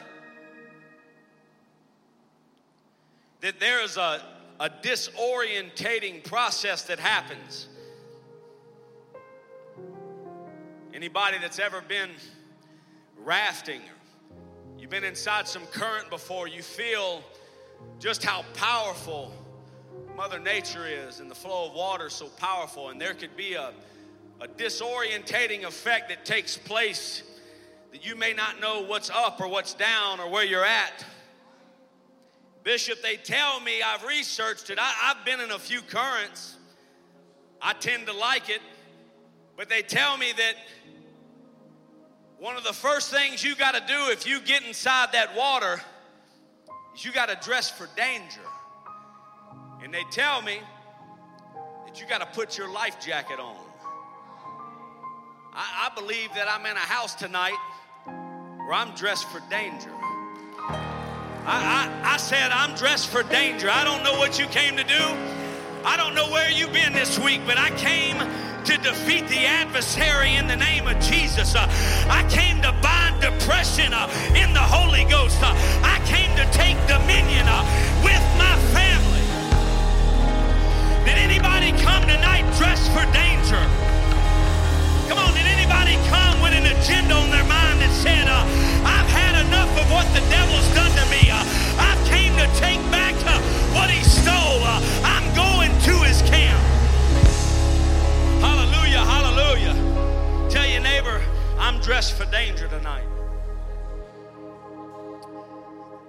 that 3.43 3.61
there 3.61 3.81
is 3.85 3.97
a, 3.97 4.21
a 4.59 4.69
disorientating 4.69 6.25
process 6.25 6.83
that 6.83 6.99
happens. 6.99 7.69
Anybody 10.99 11.39
that's 11.41 11.61
ever 11.61 11.81
been 11.81 12.11
rafting, 13.19 13.81
you've 14.77 14.91
been 14.91 15.05
inside 15.05 15.47
some 15.47 15.65
current 15.67 16.11
before, 16.11 16.49
you 16.49 16.61
feel 16.61 17.23
just 18.01 18.25
how 18.25 18.45
powerful 18.55 19.33
Mother 20.17 20.41
Nature 20.41 20.89
is 20.89 21.21
and 21.21 21.31
the 21.31 21.37
flow 21.37 21.69
of 21.69 21.75
water 21.75 22.11
so 22.11 22.27
powerful, 22.27 22.89
and 22.89 23.01
there 23.01 23.15
could 23.15 23.37
be 23.37 23.55
a, 23.55 23.71
a 24.41 24.49
disorientating 24.49 25.63
effect 25.63 26.09
that 26.09 26.25
takes 26.25 26.57
place 26.57 27.23
that 27.93 28.05
you 28.05 28.17
may 28.17 28.33
not 28.33 28.61
know 28.61 28.83
what's 28.83 29.09
up 29.09 29.41
or 29.41 29.47
what's 29.47 29.75
down 29.75 30.19
or 30.19 30.29
where 30.29 30.45
you're 30.45 30.65
at. 30.65 31.07
Bishop, 32.65 33.03
they 33.03 33.15
tell 33.15 33.61
me, 33.61 33.83
I've 33.83 34.03
researched 34.03 34.69
it, 34.69 34.81
I, 34.81 34.91
have 35.15 35.25
been 35.25 35.39
in 35.39 35.53
a 35.53 35.61
few 35.61 35.81
currents. 35.81 36.57
I 37.63 37.75
tend 37.75 38.09
to 38.09 38.13
like 38.13 38.51
it, 38.51 38.63
but 39.59 39.69
they 39.69 39.83
tell 39.83 40.17
me 40.17 40.33
that 40.37 40.55
one 42.39 42.57
of 42.57 42.63
the 42.63 42.73
first 42.73 43.13
things 43.13 43.43
you 43.43 43.57
got 43.57 43.75
to 43.75 43.81
do 43.81 44.11
if 44.13 44.25
you 44.25 44.41
get 44.41 44.65
inside 44.65 45.09
that 45.13 45.37
water 45.37 45.81
is 46.95 47.05
you 47.05 47.11
got 47.11 47.29
to 47.29 47.37
dress 47.45 47.69
for 47.69 47.89
danger. 47.97 48.41
And 49.83 49.93
they 49.93 50.05
tell 50.13 50.43
me 50.43 50.61
that 51.87 52.01
you 52.01 52.07
got 52.07 52.21
to 52.21 52.27
put 52.27 52.57
your 52.57 52.73
life 52.73 53.01
jacket 53.01 53.41
on. 53.41 53.57
I, 55.53 55.91
I 55.91 56.01
believe 56.01 56.33
that 56.37 56.49
I'm 56.49 56.65
in 56.65 56.77
a 56.77 56.79
house 56.79 57.17
tonight 57.17 57.59
where 58.05 58.75
I'm 58.75 58.95
dressed 58.95 59.29
for 59.29 59.41
danger. 59.51 59.91
I, 60.61 61.91
I, 62.05 62.13
I 62.15 62.17
said, 62.19 62.53
I'm 62.53 62.77
dressed 62.77 63.09
for 63.09 63.25
danger. 63.25 63.69
I 63.69 63.83
don't 63.83 64.05
know 64.05 64.21
what 64.21 64.39
you 64.39 64.47
came 64.47 64.77
to 64.77 64.85
do. 64.85 65.05
I 65.85 65.97
don't 65.97 66.15
know 66.15 66.31
where 66.31 66.49
you've 66.49 66.73
been 66.73 66.93
this 66.93 67.19
week, 67.19 67.41
but 67.45 67.59
I 67.59 67.71
came 67.71 68.19
to 68.69 68.77
defeat 68.77 69.27
the 69.29 69.47
adversary 69.47 70.37
in 70.37 70.47
the 70.47 70.57
name 70.57 70.87
of 70.87 71.01
Jesus. 71.01 71.55
Uh, 71.57 71.65
I 72.13 72.21
came 72.29 72.61
to 72.61 72.71
bind 72.85 73.17
depression 73.17 73.95
uh, 73.95 74.13
in 74.37 74.53
the 74.53 74.61
Holy 74.61 75.09
Ghost. 75.09 75.41
Uh, 75.41 75.57
I 75.81 75.97
came 76.05 76.29
to 76.37 76.45
take 76.53 76.77
dominion 76.85 77.49
with 78.05 78.21
my 78.37 78.53
family. 78.77 79.25
Did 81.09 81.17
anybody 81.17 81.73
come 81.81 82.05
tonight 82.05 82.45
dressed 82.61 82.93
for 82.93 83.09
danger? 83.17 83.65
Come 85.09 85.17
on, 85.17 85.33
did 85.33 85.49
anybody 85.49 85.97
come 86.13 86.37
with 86.45 86.53
an 86.53 86.69
agenda 86.69 87.17
on 87.17 87.33
their 87.33 87.49
mind 87.49 87.81
that 87.81 87.93
said, 87.97 88.29
uh, 88.29 88.45
I've 88.85 89.09
had 89.09 89.49
enough 89.49 89.73
of 89.81 89.89
what 89.89 90.05
the 90.13 90.21
devil's 90.29 90.69
done 90.77 90.93
to 90.93 91.07
me. 91.09 91.33
Uh, 91.33 91.41
I 91.81 91.97
came 92.05 92.37
to 92.37 92.45
take 92.61 92.85
back 92.93 93.17
uh, 93.25 93.41
what 93.73 93.89
he 93.89 94.05
stole. 94.05 94.61
I'm 95.09 95.25
going 95.33 95.73
to 95.89 96.05
his 96.05 96.21
camp. 96.29 96.48
Tell 100.51 100.67
your 100.67 100.81
neighbor, 100.81 101.21
I'm 101.59 101.79
dressed 101.81 102.15
for 102.15 102.25
danger 102.31 102.69
tonight. 102.69 103.05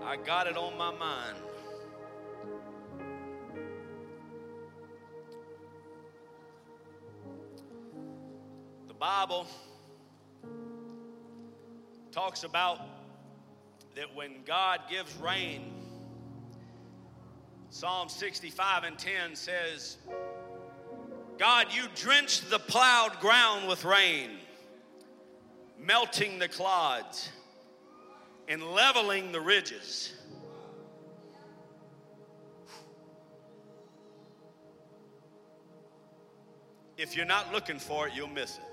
I 0.01 0.15
got 0.15 0.47
it 0.47 0.55
on 0.55 0.77
my 0.77 0.91
mind. 0.95 1.37
The 8.87 8.93
Bible 8.93 9.45
talks 12.13 12.45
about 12.45 12.79
that 13.95 14.15
when 14.15 14.35
God 14.45 14.79
gives 14.89 15.13
rain, 15.17 15.73
Psalm 17.71 18.07
65 18.07 18.85
and 18.85 18.97
10 18.97 19.35
says, 19.35 19.97
God, 21.39 21.67
you 21.71 21.85
drenched 21.95 22.49
the 22.49 22.59
plowed 22.59 23.17
ground 23.21 23.69
with 23.69 23.85
rain, 23.85 24.31
melting 25.79 26.37
the 26.37 26.49
clods 26.49 27.29
and 28.49 28.61
leveling 28.61 29.31
the 29.31 29.39
ridges. 29.39 30.13
If 36.97 37.15
you're 37.15 37.25
not 37.25 37.53
looking 37.53 37.79
for 37.79 38.09
it, 38.09 38.13
you'll 38.13 38.27
miss 38.27 38.57
it. 38.57 38.63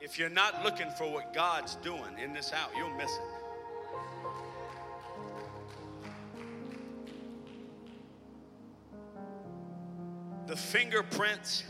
If 0.00 0.18
you're 0.18 0.28
not 0.28 0.64
looking 0.64 0.90
for 0.98 1.08
what 1.08 1.32
God's 1.32 1.76
doing 1.76 2.18
in 2.20 2.32
this 2.32 2.52
hour, 2.52 2.70
you'll 2.76 2.96
miss 2.96 3.12
it. 3.12 3.35
The 10.46 10.56
fingerprints 10.56 11.64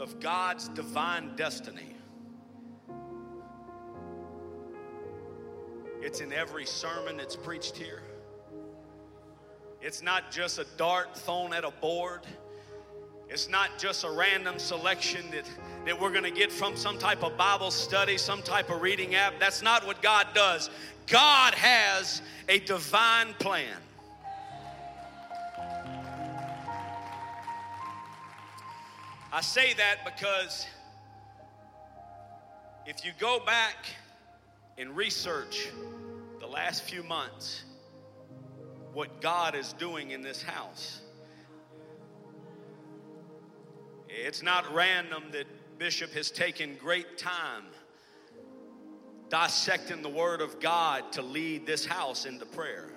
of 0.00 0.18
God's 0.18 0.68
divine 0.68 1.36
destiny. 1.36 1.94
It's 6.00 6.20
in 6.20 6.32
every 6.32 6.66
sermon 6.66 7.16
that's 7.16 7.36
preached 7.36 7.76
here. 7.76 8.02
It's 9.80 10.02
not 10.02 10.32
just 10.32 10.58
a 10.58 10.66
dart 10.76 11.16
thrown 11.16 11.52
at 11.54 11.64
a 11.64 11.70
board. 11.70 12.22
It's 13.28 13.48
not 13.48 13.78
just 13.78 14.02
a 14.02 14.10
random 14.10 14.58
selection 14.58 15.24
that, 15.30 15.48
that 15.86 16.00
we're 16.00 16.10
going 16.10 16.24
to 16.24 16.30
get 16.32 16.50
from 16.50 16.76
some 16.76 16.98
type 16.98 17.22
of 17.22 17.36
Bible 17.36 17.70
study, 17.70 18.18
some 18.18 18.42
type 18.42 18.68
of 18.68 18.82
reading 18.82 19.14
app. 19.14 19.34
That's 19.38 19.62
not 19.62 19.86
what 19.86 20.02
God 20.02 20.26
does. 20.34 20.70
God 21.06 21.54
has 21.54 22.20
a 22.48 22.58
divine 22.58 23.34
plan. 23.34 23.76
I 29.34 29.40
say 29.40 29.72
that 29.72 30.04
because 30.04 30.66
if 32.84 33.02
you 33.02 33.12
go 33.18 33.40
back 33.46 33.86
and 34.76 34.94
research 34.94 35.68
the 36.38 36.46
last 36.46 36.82
few 36.82 37.02
months, 37.02 37.64
what 38.92 39.22
God 39.22 39.54
is 39.54 39.72
doing 39.72 40.10
in 40.10 40.20
this 40.20 40.42
house, 40.42 41.00
it's 44.06 44.42
not 44.42 44.70
random 44.74 45.24
that 45.32 45.46
Bishop 45.78 46.12
has 46.12 46.30
taken 46.30 46.76
great 46.78 47.16
time 47.16 47.64
dissecting 49.30 50.02
the 50.02 50.10
Word 50.10 50.42
of 50.42 50.60
God 50.60 51.10
to 51.12 51.22
lead 51.22 51.66
this 51.66 51.86
house 51.86 52.26
into 52.26 52.44
prayer. 52.44 52.90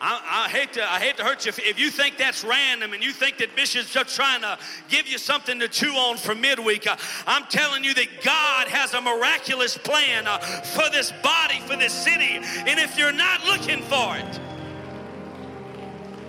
I, 0.00 0.46
I, 0.46 0.48
hate 0.48 0.72
to 0.74 0.82
I 0.82 0.98
hate 0.98 1.18
to 1.18 1.24
hurt 1.24 1.44
you 1.44 1.50
if, 1.50 1.58
if, 1.58 1.78
you 1.78 1.90
think 1.90 2.16
that's 2.16 2.42
random 2.42 2.94
and 2.94 3.02
you 3.02 3.12
think 3.12 3.36
that 3.38 3.54
Bishop's 3.54 3.92
just 3.92 4.16
trying 4.16 4.40
to 4.40 4.58
give 4.88 5.06
you 5.06 5.18
something 5.18 5.60
to 5.60 5.68
chew 5.68 5.92
on 5.92 6.16
for 6.16 6.34
midweek. 6.34 6.86
Uh, 6.86 6.96
I'm 7.26 7.44
telling 7.44 7.84
you 7.84 7.92
that 7.94 8.08
God 8.24 8.68
has 8.68 8.94
a 8.94 9.00
miraculous 9.00 9.76
plan 9.76 10.26
uh, 10.26 10.38
for 10.38 10.88
this 10.90 11.12
body, 11.22 11.60
for 11.66 11.76
this 11.76 11.92
city, 11.92 12.40
and 12.40 12.80
if 12.80 12.96
you're 12.96 13.12
not 13.12 13.44
looking 13.44 13.82
for 13.82 14.16
it, 14.16 14.40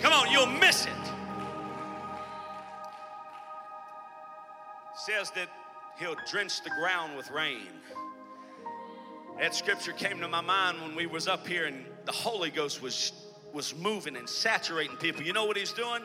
come 0.01 0.11
on, 0.11 0.29
you'll 0.31 0.47
miss 0.47 0.85
it. 0.85 0.91
Says 4.95 5.31
that 5.31 5.47
He'll 6.01 6.15
drench 6.31 6.63
the 6.63 6.71
ground 6.71 7.15
with 7.15 7.29
rain. 7.29 7.67
That 9.39 9.53
scripture 9.53 9.91
came 9.91 10.19
to 10.21 10.27
my 10.27 10.41
mind 10.41 10.81
when 10.81 10.95
we 10.95 11.05
was 11.05 11.27
up 11.27 11.45
here 11.45 11.65
and 11.65 11.85
the 12.05 12.11
Holy 12.11 12.49
Ghost 12.49 12.81
was 12.81 13.30
was 13.53 13.75
moving 13.75 14.15
and 14.15 14.27
saturating 14.27 14.97
people. 14.97 15.23
You 15.23 15.33
know 15.33 15.45
what 15.45 15.57
he's 15.57 15.73
doing? 15.73 16.01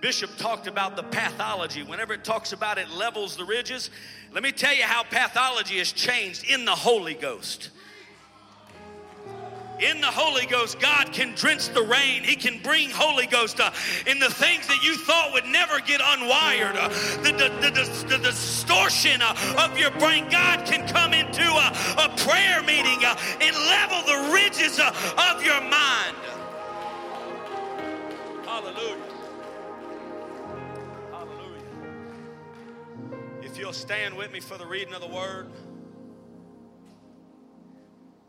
Bishop 0.00 0.30
talked 0.36 0.66
about 0.66 0.96
the 0.96 1.02
pathology. 1.02 1.82
Whenever 1.82 2.14
it 2.14 2.24
talks 2.24 2.52
about 2.52 2.78
it 2.78 2.88
levels 2.90 3.36
the 3.36 3.44
ridges, 3.44 3.90
let 4.32 4.42
me 4.42 4.52
tell 4.52 4.74
you 4.74 4.84
how 4.84 5.02
pathology 5.02 5.78
has 5.78 5.90
changed 5.92 6.44
in 6.48 6.64
the 6.64 6.72
Holy 6.72 7.14
Ghost. 7.14 7.70
In 9.80 10.00
the 10.00 10.08
Holy 10.08 10.44
Ghost, 10.46 10.80
God 10.80 11.12
can 11.12 11.34
drench 11.36 11.68
the 11.68 11.82
rain. 11.82 12.24
He 12.24 12.34
can 12.34 12.60
bring 12.62 12.90
Holy 12.90 13.26
Ghost 13.26 13.60
uh, 13.60 13.70
in 14.08 14.18
the 14.18 14.28
things 14.28 14.66
that 14.66 14.82
you 14.82 14.96
thought 14.96 15.32
would 15.32 15.44
never 15.44 15.78
get 15.80 16.00
unwired. 16.00 16.74
Uh, 16.74 16.88
the, 17.22 17.32
the, 17.32 17.70
the, 17.70 18.16
the, 18.16 18.18
distortion 18.18 19.22
uh, 19.22 19.36
of 19.56 19.78
your 19.78 19.92
brain, 19.92 20.26
God 20.30 20.66
can 20.66 20.86
come 20.88 21.14
into 21.14 21.44
a, 21.44 21.72
a 21.98 22.08
prayer 22.26 22.60
meeting 22.62 23.04
uh, 23.04 23.16
and 23.40 23.54
level 23.54 24.02
the 24.02 24.32
ridges 24.34 24.80
uh, 24.80 24.90
of 25.32 25.44
your 25.44 25.60
mind. 25.60 26.16
Hallelujah. 28.58 28.96
Hallelujah. 31.12 31.62
If 33.40 33.56
you'll 33.56 33.72
stand 33.72 34.16
with 34.16 34.32
me 34.32 34.40
for 34.40 34.58
the 34.58 34.66
reading 34.66 34.94
of 34.94 35.00
the 35.00 35.06
word, 35.06 35.46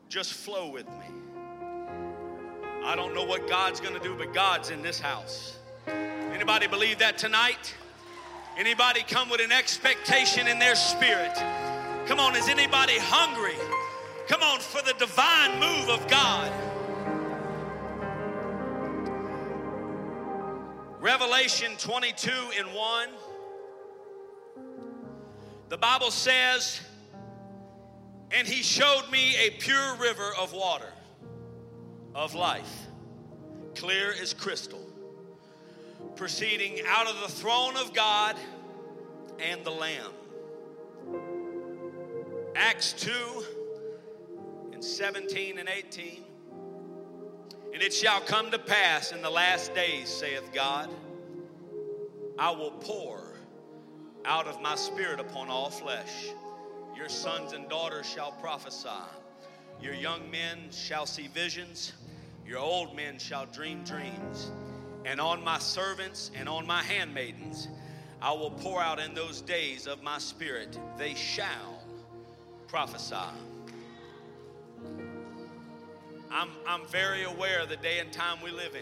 just 0.08 0.34
flow 0.34 0.70
with 0.70 0.88
me. 0.88 1.08
I 2.84 2.96
don't 2.96 3.16
know 3.16 3.24
what 3.24 3.50
God's 3.50 3.80
going 3.80 3.96
to 3.96 4.00
do, 4.00 4.14
but 4.16 4.32
God's 4.32 4.70
in 4.70 4.84
this 4.84 5.00
house. 5.00 5.58
Anybody 5.88 6.68
believe 6.68 7.00
that 7.00 7.18
tonight? 7.18 7.74
Anybody 8.56 9.02
come 9.02 9.32
with 9.32 9.42
an 9.42 9.52
expectation 9.52 10.48
in 10.48 10.60
their 10.60 10.76
spirit? 10.76 11.34
Come 12.06 12.20
on, 12.20 12.36
is 12.36 12.50
anybody 12.50 13.00
hungry? 13.00 13.58
Come 14.28 14.44
on 14.44 14.60
for 14.60 14.84
the 14.84 14.94
divine 15.00 15.60
move 15.60 15.90
of 15.90 16.08
God. 16.08 16.69
Revelation 21.00 21.72
22 21.78 22.30
in 22.60 22.66
1. 22.74 23.10
The 25.70 25.78
Bible 25.78 26.12
says, 26.12 26.82
And 28.32 28.46
he 28.46 28.62
showed 28.62 29.04
me 29.10 29.36
a 29.38 29.52
pure 29.52 29.96
river 29.96 30.30
of 30.38 30.52
water 30.52 30.92
of 32.14 32.36
life, 32.36 32.88
clear 33.76 34.14
as 34.22 34.34
crystal, 34.34 34.86
proceeding 36.18 36.82
out 36.86 37.08
of 37.08 37.22
the 37.22 37.30
throne 37.30 37.78
of 37.78 37.94
God 37.94 38.36
and 39.40 39.64
the 39.64 39.72
Lamb. 39.72 40.12
Acts 42.58 42.92
2 42.92 43.46
and 44.74 44.84
17 44.84 45.60
and 45.60 45.70
18. 45.70 46.26
And 47.80 47.86
it 47.86 47.94
shall 47.94 48.20
come 48.20 48.52
to 48.52 48.60
pass 48.60 49.14
in 49.14 49.22
the 49.22 49.30
last 49.30 49.74
days, 49.74 50.10
saith 50.10 50.52
God, 50.54 50.90
I 52.38 52.52
will 52.52 52.72
pour 52.72 53.22
out 54.26 54.48
of 54.48 54.62
my 54.62 54.76
spirit 54.76 55.22
upon 55.22 55.48
all 55.48 55.70
flesh. 55.70 56.12
Your 56.94 57.08
sons 57.08 57.54
and 57.54 57.70
daughters 57.70 58.06
shall 58.06 58.34
prophesy. 58.34 58.90
Your 59.82 59.94
young 59.94 60.30
men 60.30 60.70
shall 60.72 61.06
see 61.06 61.30
visions. 61.30 61.94
Your 62.46 62.60
old 62.60 62.98
men 62.98 63.18
shall 63.18 63.46
dream 63.46 63.86
dreams. 63.86 64.52
And 65.06 65.22
on 65.22 65.42
my 65.42 65.60
servants 65.60 66.32
and 66.36 66.50
on 66.50 66.68
my 66.68 66.84
handmaidens 66.84 67.70
I 68.22 68.34
will 68.34 68.52
pour 68.52 68.82
out 68.82 69.00
in 69.00 69.14
those 69.14 69.40
days 69.40 69.88
of 69.88 70.04
my 70.04 70.18
spirit. 70.18 70.78
They 70.98 71.14
shall 71.14 71.82
prophesy. 72.68 73.16
I'm, 76.32 76.50
I'm 76.68 76.86
very 76.88 77.24
aware 77.24 77.62
of 77.62 77.70
the 77.70 77.78
day 77.78 78.00
and 78.00 78.14
time 78.14 78.38
we 78.44 78.52
live 78.52 78.76
in. 78.76 78.82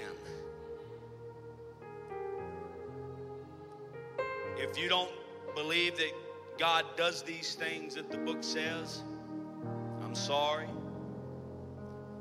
If 4.57 4.77
you 4.77 4.89
don't 4.89 5.12
believe 5.55 5.95
that 5.97 6.12
God 6.57 6.86
does 6.97 7.23
these 7.23 7.55
things 7.55 7.95
that 7.95 8.12
the 8.12 8.17
book 8.17 8.43
says, 8.43 9.01
I'm 10.03 10.15
sorry. 10.15 10.67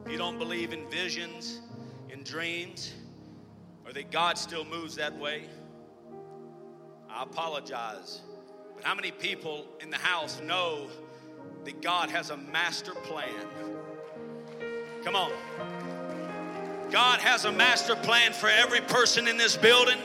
If 0.05 0.13
you 0.13 0.19
don't 0.19 0.39
believe 0.39 0.73
in 0.73 0.89
visions 0.89 1.61
and 2.13 2.23
dreams, 2.25 2.93
or 3.85 3.93
that 3.93 4.13
God 4.13 4.39
still 4.39 4.65
moves 4.65 4.95
that 4.97 5.19
way, 5.19 5.47
I 7.11 7.25
apologize. 7.25 8.21
But 8.77 8.85
how 8.85 8.95
many 8.95 9.11
people 9.11 9.67
in 9.81 9.91
the 9.91 9.97
house 9.97 10.41
know 10.41 10.89
that 11.65 11.83
God 11.83 12.11
has 12.11 12.31
a 12.31 12.37
master 12.37 12.93
plan? 12.93 13.47
Come 15.07 15.15
on. 15.15 15.31
God 16.91 17.21
has 17.21 17.45
a 17.45 17.53
master 17.53 17.95
plan 17.95 18.33
for 18.33 18.49
every 18.49 18.81
person 18.81 19.29
in 19.29 19.37
this 19.37 19.57
building. 19.57 19.99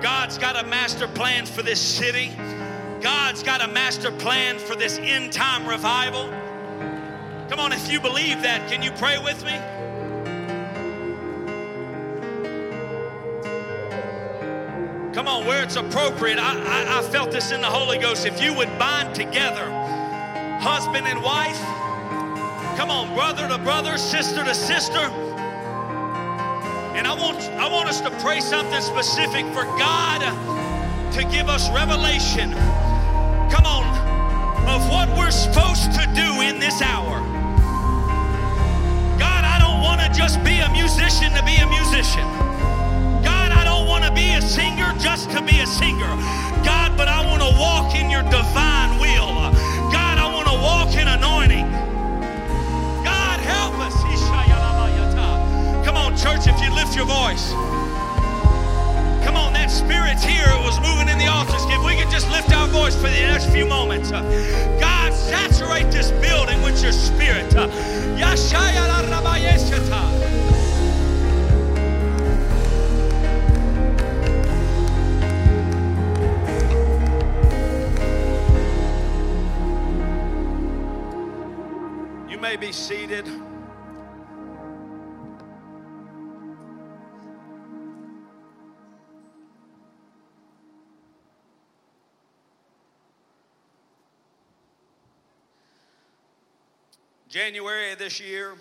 God's 0.00 0.36
got 0.36 0.56
a 0.56 0.66
master 0.66 1.06
plan 1.06 1.46
for 1.46 1.62
this 1.62 1.80
city. 1.80 2.32
God's 3.00 3.44
got 3.44 3.60
a 3.60 3.68
master 3.68 4.10
plan 4.10 4.58
for 4.58 4.74
this 4.74 4.98
end 4.98 5.32
time 5.32 5.64
revival. 5.64 6.28
Come 7.48 7.60
on, 7.60 7.72
if 7.72 7.88
you 7.88 8.00
believe 8.00 8.42
that, 8.42 8.68
can 8.68 8.82
you 8.82 8.90
pray 8.90 9.16
with 9.16 9.44
me? 9.44 9.52
Come 15.14 15.28
on, 15.28 15.46
where 15.46 15.62
it's 15.62 15.76
appropriate. 15.76 16.40
I, 16.40 16.58
I, 16.64 16.98
I 16.98 17.02
felt 17.12 17.30
this 17.30 17.52
in 17.52 17.60
the 17.60 17.70
Holy 17.70 17.98
Ghost. 17.98 18.26
If 18.26 18.42
you 18.42 18.52
would 18.54 18.76
bind 18.76 19.14
together, 19.14 19.70
husband 20.60 21.06
and 21.06 21.22
wife, 21.22 21.75
Come 22.76 22.90
on, 22.90 23.14
brother 23.14 23.48
to 23.48 23.56
brother, 23.56 23.96
sister 23.96 24.44
to 24.44 24.54
sister. 24.54 25.00
And 26.92 27.06
I 27.06 27.14
want, 27.14 27.40
I 27.56 27.72
want 27.72 27.88
us 27.88 28.02
to 28.02 28.10
pray 28.20 28.40
something 28.40 28.82
specific 28.82 29.46
for 29.46 29.64
God 29.80 30.20
to 31.14 31.24
give 31.24 31.48
us 31.48 31.70
revelation. 31.70 32.52
Come 33.48 33.64
on, 33.64 33.88
of 34.68 34.86
what 34.90 35.08
we're 35.16 35.30
supposed 35.30 35.92
to 35.92 36.04
do 36.14 36.42
in 36.42 36.60
this 36.60 36.82
hour. 36.82 37.20
God, 39.16 39.44
I 39.48 39.56
don't 39.58 39.80
want 39.80 40.02
to 40.02 40.12
just 40.12 40.44
be 40.44 40.58
a 40.58 40.68
musician 40.68 41.32
to 41.32 41.42
be 41.48 41.56
a 41.56 41.66
musician. 41.66 42.28
God, 43.24 43.52
I 43.56 43.64
don't 43.64 43.88
want 43.88 44.04
to 44.04 44.12
be 44.12 44.34
a 44.34 44.42
singer 44.42 44.92
just 45.00 45.30
to 45.30 45.40
be 45.40 45.60
a 45.60 45.66
singer. 45.66 46.12
God, 46.60 46.92
but 46.98 47.08
I 47.08 47.24
want 47.24 47.40
to 47.40 47.58
walk 47.58 47.94
in 47.94 48.10
your 48.10 48.22
divine 48.24 49.00
will. 49.00 49.32
God, 49.88 50.18
I 50.20 50.30
want 50.30 50.46
to 50.48 50.54
walk 50.60 50.92
in 50.94 51.08
anointing. 51.08 51.95
Church, 56.16 56.46
if 56.46 56.58
you 56.62 56.72
lift 56.74 56.96
your 56.96 57.04
voice. 57.04 57.52
Come 59.22 59.36
on, 59.36 59.52
that 59.52 59.70
spirit's 59.70 60.24
here. 60.24 60.46
It 60.48 60.64
was 60.64 60.80
moving 60.80 61.08
in 61.08 61.18
the 61.18 61.26
altars. 61.26 61.62
If 61.66 61.84
we 61.84 61.94
could 61.94 62.10
just 62.10 62.30
lift 62.30 62.50
our 62.52 62.66
voice 62.68 62.96
for 62.96 63.08
the 63.08 63.20
next 63.20 63.50
few 63.50 63.66
moments. 63.66 64.10
Uh, 64.10 64.22
God, 64.80 65.12
saturate 65.12 65.92
this 65.92 66.10
building 66.12 66.62
with 66.62 66.82
your 66.82 66.92
spirit. 66.92 67.54
Uh, 67.54 67.68
you 82.28 82.38
may 82.38 82.56
be 82.56 82.72
seated. 82.72 83.28
January 97.36 97.92
of 97.92 97.98
this 97.98 98.18
year, 98.18 98.54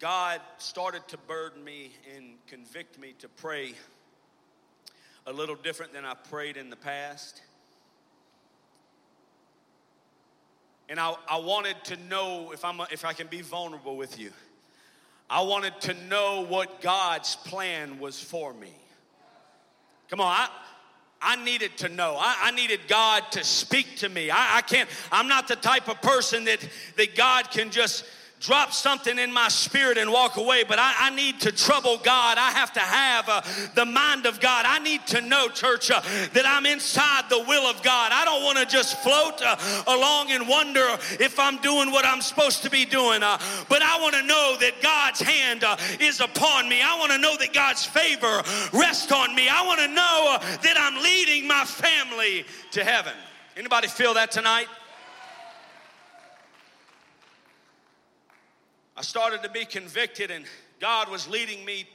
God 0.00 0.40
started 0.58 1.06
to 1.06 1.16
burden 1.16 1.62
me 1.62 1.92
and 2.16 2.30
convict 2.48 2.98
me 2.98 3.14
to 3.20 3.28
pray 3.28 3.74
a 5.28 5.32
little 5.32 5.54
different 5.54 5.92
than 5.92 6.04
I 6.04 6.14
prayed 6.14 6.56
in 6.56 6.68
the 6.68 6.74
past. 6.74 7.42
And 10.88 10.98
I, 10.98 11.14
I 11.30 11.38
wanted 11.38 11.76
to 11.84 11.96
know 12.08 12.50
if, 12.50 12.64
I'm 12.64 12.80
a, 12.80 12.88
if 12.90 13.04
I 13.04 13.12
can 13.12 13.28
be 13.28 13.42
vulnerable 13.42 13.96
with 13.96 14.18
you. 14.18 14.32
I 15.30 15.42
wanted 15.42 15.80
to 15.82 15.94
know 16.08 16.44
what 16.44 16.80
God's 16.80 17.36
plan 17.36 18.00
was 18.00 18.20
for 18.20 18.52
me. 18.52 18.74
Come 20.10 20.20
on, 20.20 20.26
I, 20.26 20.48
I 21.20 21.42
needed 21.44 21.76
to 21.78 21.88
know. 21.88 22.16
I, 22.18 22.36
I, 22.44 22.50
needed 22.52 22.80
God 22.86 23.24
to 23.32 23.42
speak 23.42 23.96
to 23.96 24.08
me. 24.08 24.30
I, 24.30 24.58
I 24.58 24.62
can't, 24.62 24.88
I'm 25.10 25.26
not 25.26 25.48
the 25.48 25.56
type 25.56 25.88
of 25.88 26.00
person 26.00 26.44
that, 26.44 26.66
that 26.96 27.16
God 27.16 27.50
can 27.50 27.70
just 27.70 28.04
drop 28.40 28.72
something 28.72 29.18
in 29.18 29.32
my 29.32 29.48
spirit 29.48 29.98
and 29.98 30.12
walk 30.12 30.36
away, 30.36 30.64
but 30.64 30.78
I, 30.78 30.94
I 30.98 31.10
need 31.10 31.40
to 31.40 31.52
trouble 31.52 31.98
God. 31.98 32.38
I 32.38 32.50
have 32.52 32.72
to 32.74 32.80
have 32.80 33.28
uh, 33.28 33.42
the 33.74 33.84
mind 33.84 34.26
of 34.26 34.40
God. 34.40 34.64
I 34.66 34.78
need 34.78 35.06
to 35.08 35.20
know, 35.20 35.48
church, 35.48 35.90
uh, 35.90 36.00
that 36.34 36.46
I'm 36.46 36.66
inside 36.66 37.24
the 37.28 37.40
will 37.40 37.66
of 37.66 37.82
God. 37.82 38.12
I 38.12 38.24
don't 38.24 38.44
want 38.44 38.58
to 38.58 38.66
just 38.66 38.98
float 38.98 39.42
uh, 39.42 39.56
along 39.86 40.30
and 40.30 40.48
wonder 40.48 40.86
if 41.18 41.38
I'm 41.38 41.58
doing 41.58 41.90
what 41.90 42.04
I'm 42.04 42.20
supposed 42.20 42.62
to 42.62 42.70
be 42.70 42.84
doing, 42.84 43.22
uh, 43.22 43.38
but 43.68 43.82
I 43.82 44.00
want 44.00 44.14
to 44.14 44.22
know 44.22 44.56
that 44.60 44.82
God's 44.82 45.20
hand 45.20 45.64
uh, 45.64 45.76
is 46.00 46.20
upon 46.20 46.68
me. 46.68 46.80
I 46.82 46.98
want 46.98 47.12
to 47.12 47.18
know 47.18 47.36
that 47.38 47.52
God's 47.52 47.84
favor 47.84 48.42
rests 48.72 49.10
on 49.10 49.34
me. 49.34 49.48
I 49.48 49.66
want 49.66 49.80
to 49.80 49.88
know 49.88 50.36
uh, 50.36 50.56
that 50.58 50.76
I'm 50.78 51.02
leading 51.02 51.48
my 51.48 51.64
family 51.64 52.44
to 52.72 52.84
heaven. 52.84 53.14
Anybody 53.56 53.88
feel 53.88 54.14
that 54.14 54.30
tonight? 54.30 54.68
I 58.98 59.02
started 59.02 59.44
to 59.44 59.48
be 59.48 59.64
convicted, 59.64 60.32
and 60.32 60.44
God 60.80 61.08
was 61.08 61.28
leading 61.28 61.64
me 61.64 61.86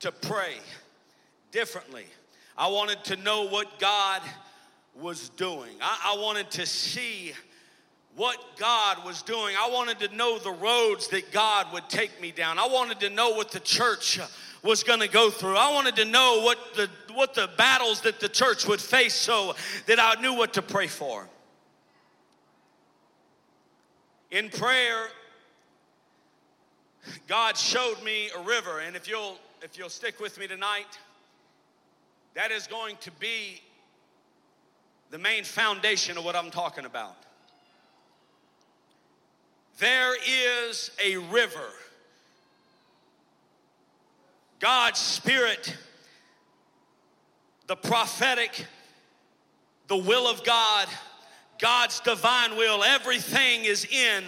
to 0.00 0.10
pray 0.10 0.54
differently. 1.52 2.06
I 2.58 2.66
wanted 2.66 3.04
to 3.04 3.16
know 3.16 3.46
what 3.46 3.78
God 3.78 4.20
was 5.00 5.28
doing, 5.30 5.70
I, 5.80 6.16
I 6.16 6.20
wanted 6.20 6.50
to 6.52 6.66
see 6.66 7.34
what 8.16 8.36
God 8.58 9.04
was 9.04 9.22
doing. 9.22 9.54
I 9.56 9.70
wanted 9.70 10.00
to 10.00 10.16
know 10.16 10.38
the 10.38 10.50
roads 10.50 11.06
that 11.08 11.30
God 11.30 11.72
would 11.72 11.88
take 11.88 12.20
me 12.20 12.32
down. 12.32 12.58
I 12.58 12.66
wanted 12.66 12.98
to 13.00 13.10
know 13.10 13.30
what 13.30 13.52
the 13.52 13.60
church 13.60 14.20
was 14.62 14.82
going 14.82 15.00
to 15.00 15.08
go 15.08 15.30
through. 15.30 15.56
I 15.56 15.72
wanted 15.72 15.96
to 15.96 16.04
know 16.04 16.42
what 16.42 16.58
the 16.74 16.90
what 17.12 17.34
the 17.34 17.48
battles 17.56 18.00
that 18.00 18.18
the 18.18 18.28
church 18.28 18.66
would 18.66 18.80
face 18.80 19.14
so 19.14 19.54
that 19.86 20.00
I 20.00 20.20
knew 20.20 20.34
what 20.34 20.54
to 20.54 20.62
pray 20.62 20.88
for. 20.88 21.28
In 24.32 24.48
prayer, 24.48 25.10
God 27.26 27.56
showed 27.56 28.02
me 28.04 28.30
a 28.36 28.40
river, 28.42 28.80
and 28.80 28.96
if 28.96 29.08
you'll 29.08 29.38
if 29.62 29.78
you'll 29.78 29.88
stick 29.88 30.20
with 30.20 30.38
me 30.38 30.46
tonight, 30.46 30.98
that 32.34 32.50
is 32.50 32.66
going 32.66 32.96
to 33.00 33.10
be 33.12 33.62
the 35.10 35.18
main 35.18 35.44
foundation 35.44 36.18
of 36.18 36.24
what 36.24 36.36
I'm 36.36 36.50
talking 36.50 36.84
about. 36.84 37.16
There 39.78 40.14
is 40.68 40.90
a 41.02 41.16
river. 41.16 41.70
God's 44.60 44.98
Spirit, 44.98 45.76
the 47.66 47.76
prophetic, 47.76 48.66
the 49.88 49.96
will 49.96 50.26
of 50.26 50.44
God, 50.44 50.88
God's 51.58 52.00
divine 52.00 52.56
will, 52.56 52.82
everything 52.84 53.64
is 53.64 53.84
in 53.84 54.24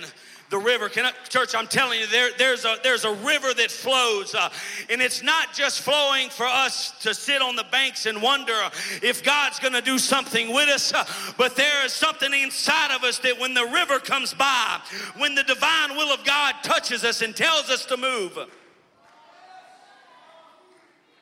the 0.50 0.59
river. 0.59 0.88
Can 0.88 1.06
I, 1.06 1.12
church, 1.28 1.54
I'm 1.54 1.66
telling 1.66 2.00
you, 2.00 2.06
there, 2.06 2.30
there's, 2.38 2.64
a, 2.64 2.76
there's 2.82 3.04
a 3.04 3.12
river 3.12 3.52
that 3.54 3.70
flows, 3.70 4.35
uh, 4.35 4.50
and 4.88 5.00
it's 5.02 5.22
not 5.22 5.52
just 5.52 5.80
flowing 5.80 6.30
for 6.30 6.46
us 6.46 6.92
to 7.02 7.14
sit 7.14 7.42
on 7.42 7.56
the 7.56 7.64
banks 7.70 8.06
and 8.06 8.22
wonder 8.22 8.54
if 9.02 9.24
God's 9.24 9.59
going 9.59 9.72
to 9.72 9.82
do 9.82 9.98
something 9.98 10.52
with 10.52 10.68
us, 10.68 10.92
uh, 10.92 11.04
but 11.37 11.56
there 11.56 11.85
is 11.85 11.92
something 11.92 12.32
inside 12.32 12.94
of 12.94 13.02
us 13.02 13.18
that 13.18 13.38
when 13.38 13.54
the 13.54 13.64
river 13.64 13.98
comes 13.98 14.35
by, 14.35 14.80
when 15.16 15.35
the 15.35 15.44
divine 15.44 15.96
will 15.96 16.12
of 16.12 16.24
God 16.24 16.54
touches 16.62 17.04
us 17.04 17.22
and 17.22 17.35
tells 17.35 17.70
us 17.70 17.85
to 17.87 17.96
move, 17.96 18.38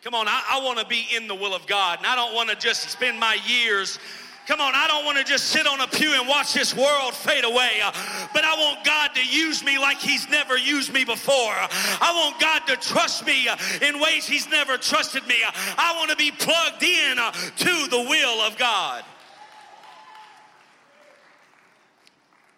Come 0.03 0.15
on, 0.15 0.29
I, 0.29 0.43
I 0.51 0.63
want 0.63 0.79
to 0.81 0.85
be 0.85 1.07
in 1.17 1.29
the 1.29 1.35
will 1.35 1.55
of 1.55 1.67
God, 1.67 1.97
and 1.97 2.07
I 2.07 2.15
don't 2.15 2.35
want 2.35 2.51
to 2.51 2.57
just 2.57 2.91
spend 2.91 3.19
my 3.19 3.39
years 3.47 3.99
Come 4.47 4.61
on, 4.61 4.75
I 4.75 4.87
don't 4.89 5.07
want 5.07 5.17
to 5.17 5.25
just 5.25 5.47
sit 5.47 5.67
on 5.67 5.81
a 5.81 5.87
pew 5.87 6.13
and 6.13 6.29
watch 6.29 6.53
this 6.53 6.77
world 6.77 7.15
fade 7.15 7.45
away, 7.45 7.81
uh, 7.83 7.91
but 8.35 8.45
I 8.45 8.55
want 8.57 8.85
God 8.85 9.15
to 9.15 9.25
use 9.25 9.65
me 9.65 9.79
like 9.79 9.99
He's 9.99 10.29
never 10.29 10.59
used 10.59 10.93
me 10.93 11.03
before. 11.03 11.55
I 11.55 12.13
want 12.15 12.39
God 12.39 12.61
to 12.67 12.77
trust 12.77 13.25
me 13.25 13.49
uh, 13.49 13.57
in 13.81 13.99
ways 14.01 14.27
He's 14.27 14.47
never 14.51 14.77
trusted 14.77 15.27
me. 15.27 15.37
I 15.79 15.95
want 15.97 16.11
to 16.11 16.17
be 16.17 16.31
plugged 16.31 16.83
in 16.83 17.19
uh, 17.19 17.33
to 17.33 17.87
the 17.89 18.07
will 18.07 18.41
of 18.43 18.59
God. 18.59 19.03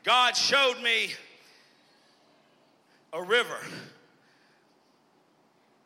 God 0.02 0.36
showed 0.36 0.82
me 0.82 1.14
a 3.12 3.22
river. 3.22 3.58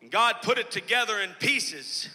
And 0.00 0.10
God 0.10 0.36
put 0.42 0.56
it 0.56 0.70
together 0.70 1.20
in 1.20 1.30
pieces. 1.40 2.08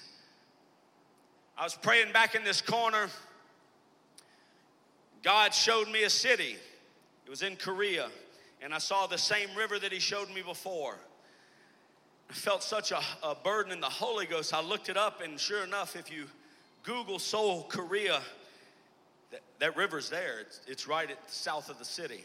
I 1.56 1.64
was 1.64 1.76
praying 1.76 2.14
back 2.14 2.34
in 2.34 2.44
this 2.44 2.62
corner 2.62 3.10
God 5.26 5.56
showed 5.56 5.90
me 5.90 6.04
a 6.04 6.10
city. 6.10 6.56
It 7.26 7.30
was 7.32 7.42
in 7.42 7.56
Korea. 7.56 8.10
And 8.62 8.76
I 8.76 8.78
saw 8.78 9.08
the 9.08 9.18
same 9.18 9.50
river 9.58 9.80
that 9.80 9.92
He 9.92 10.00
showed 10.00 10.30
me 10.30 10.44
before. 10.44 11.00
I 12.30 12.34
felt 12.34 12.62
such 12.62 12.92
a, 12.92 13.02
a 13.24 13.34
burden 13.34 13.74
in 13.74 13.80
the 13.80 13.90
Holy 13.90 14.28
Ghost. 14.28 14.54
I 14.54 14.62
looked 14.62 14.88
it 14.88 14.98
up, 14.98 15.22
and 15.22 15.40
sure 15.40 15.64
enough, 15.64 15.96
if 15.96 16.12
you 16.12 16.26
Google 16.84 17.18
Seoul, 17.18 17.64
Korea, 17.64 18.22
that, 19.32 19.42
that 19.58 19.76
river's 19.76 20.12
there. 20.12 20.42
It's, 20.42 20.62
it's 20.68 20.88
right 20.88 21.10
at 21.10 21.24
the 21.24 21.32
south 21.32 21.72
of 21.72 21.80
the 21.80 21.86
city. 21.86 22.24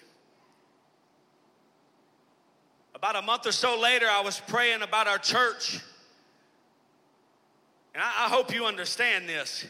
About 2.95 3.17
a 3.17 3.23
month 3.23 3.47
or 3.47 3.53
so 3.53 3.81
later, 3.81 4.07
I 4.11 4.21
was 4.21 4.41
praying 4.47 4.83
about 4.83 5.07
our 5.09 5.17
church. 5.17 5.81
And 7.95 8.03
I, 8.03 8.27
I 8.27 8.29
hope 8.29 8.55
you 8.55 8.67
understand 8.67 9.27
this. 9.27 9.65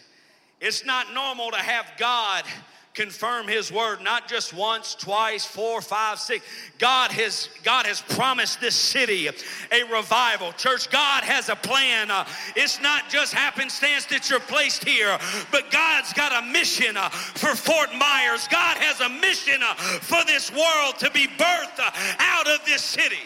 It's 0.61 0.85
not 0.85 1.15
normal 1.15 1.53
to 1.53 1.59
have 1.59 1.93
God 1.97 2.45
confirm 2.95 3.47
his 3.47 3.73
word 3.73 4.03
not 4.03 4.29
just 4.29 4.53
once 4.53 4.95
twice 4.95 5.45
four 5.45 5.81
five 5.81 6.19
six. 6.19 6.45
God 6.79 7.13
has 7.13 7.49
god 7.63 7.87
has 7.87 8.01
promised 8.01 8.61
this 8.61 8.75
city 8.75 9.29
a 9.29 9.85
revival. 9.93 10.53
Church 10.53 10.91
god 10.91 11.23
has 11.23 11.49
a 11.49 11.57
plan. 11.57 12.11
Uh, 12.11 12.27
it's 12.57 12.81
not 12.81 13.09
just 13.09 13.33
happenstance 13.33 14.07
that 14.07 14.29
you're 14.29 14.41
placed 14.41 14.85
here 14.85 15.19
but 15.53 15.71
god's 15.71 16.13
got 16.13 16.43
a 16.43 16.47
mission 16.47 16.97
uh, 16.97 17.09
for 17.11 17.55
fort 17.55 17.95
myers. 17.95 18.49
God 18.49 18.77
has 18.79 19.01
a 19.01 19.09
mission 19.09 19.63
uh, 19.63 19.75
for 19.75 20.25
this 20.27 20.51
world 20.51 20.99
to 20.99 21.11
be 21.11 21.27
birthed 21.27 21.79
uh, 21.79 21.91
out 22.19 22.49
of 22.49 22.65
this 22.67 22.83
city. 22.83 23.17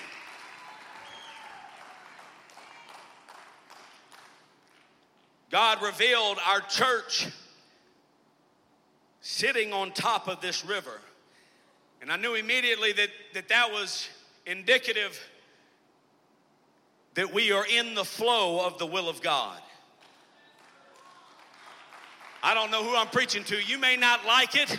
God 5.50 5.82
revealed 5.82 6.38
our 6.46 6.60
church 6.62 7.28
sitting 9.24 9.72
on 9.72 9.90
top 9.90 10.28
of 10.28 10.42
this 10.42 10.66
river. 10.66 11.00
And 12.02 12.12
I 12.12 12.16
knew 12.16 12.34
immediately 12.34 12.92
that 12.92 13.08
that, 13.32 13.48
that 13.48 13.72
was 13.72 14.06
indicative 14.44 15.18
that 17.14 17.32
we 17.32 17.50
are 17.50 17.64
in 17.66 17.94
the 17.94 18.04
flow 18.04 18.66
of 18.66 18.78
the 18.78 18.84
will 18.84 19.08
of 19.08 19.22
God. 19.22 19.58
I 22.42 22.52
don't 22.52 22.70
know 22.70 22.84
who 22.84 22.94
I'm 22.94 23.06
preaching 23.06 23.44
to. 23.44 23.56
You 23.56 23.78
may 23.78 23.96
not 23.96 24.26
like 24.26 24.56
it. 24.56 24.78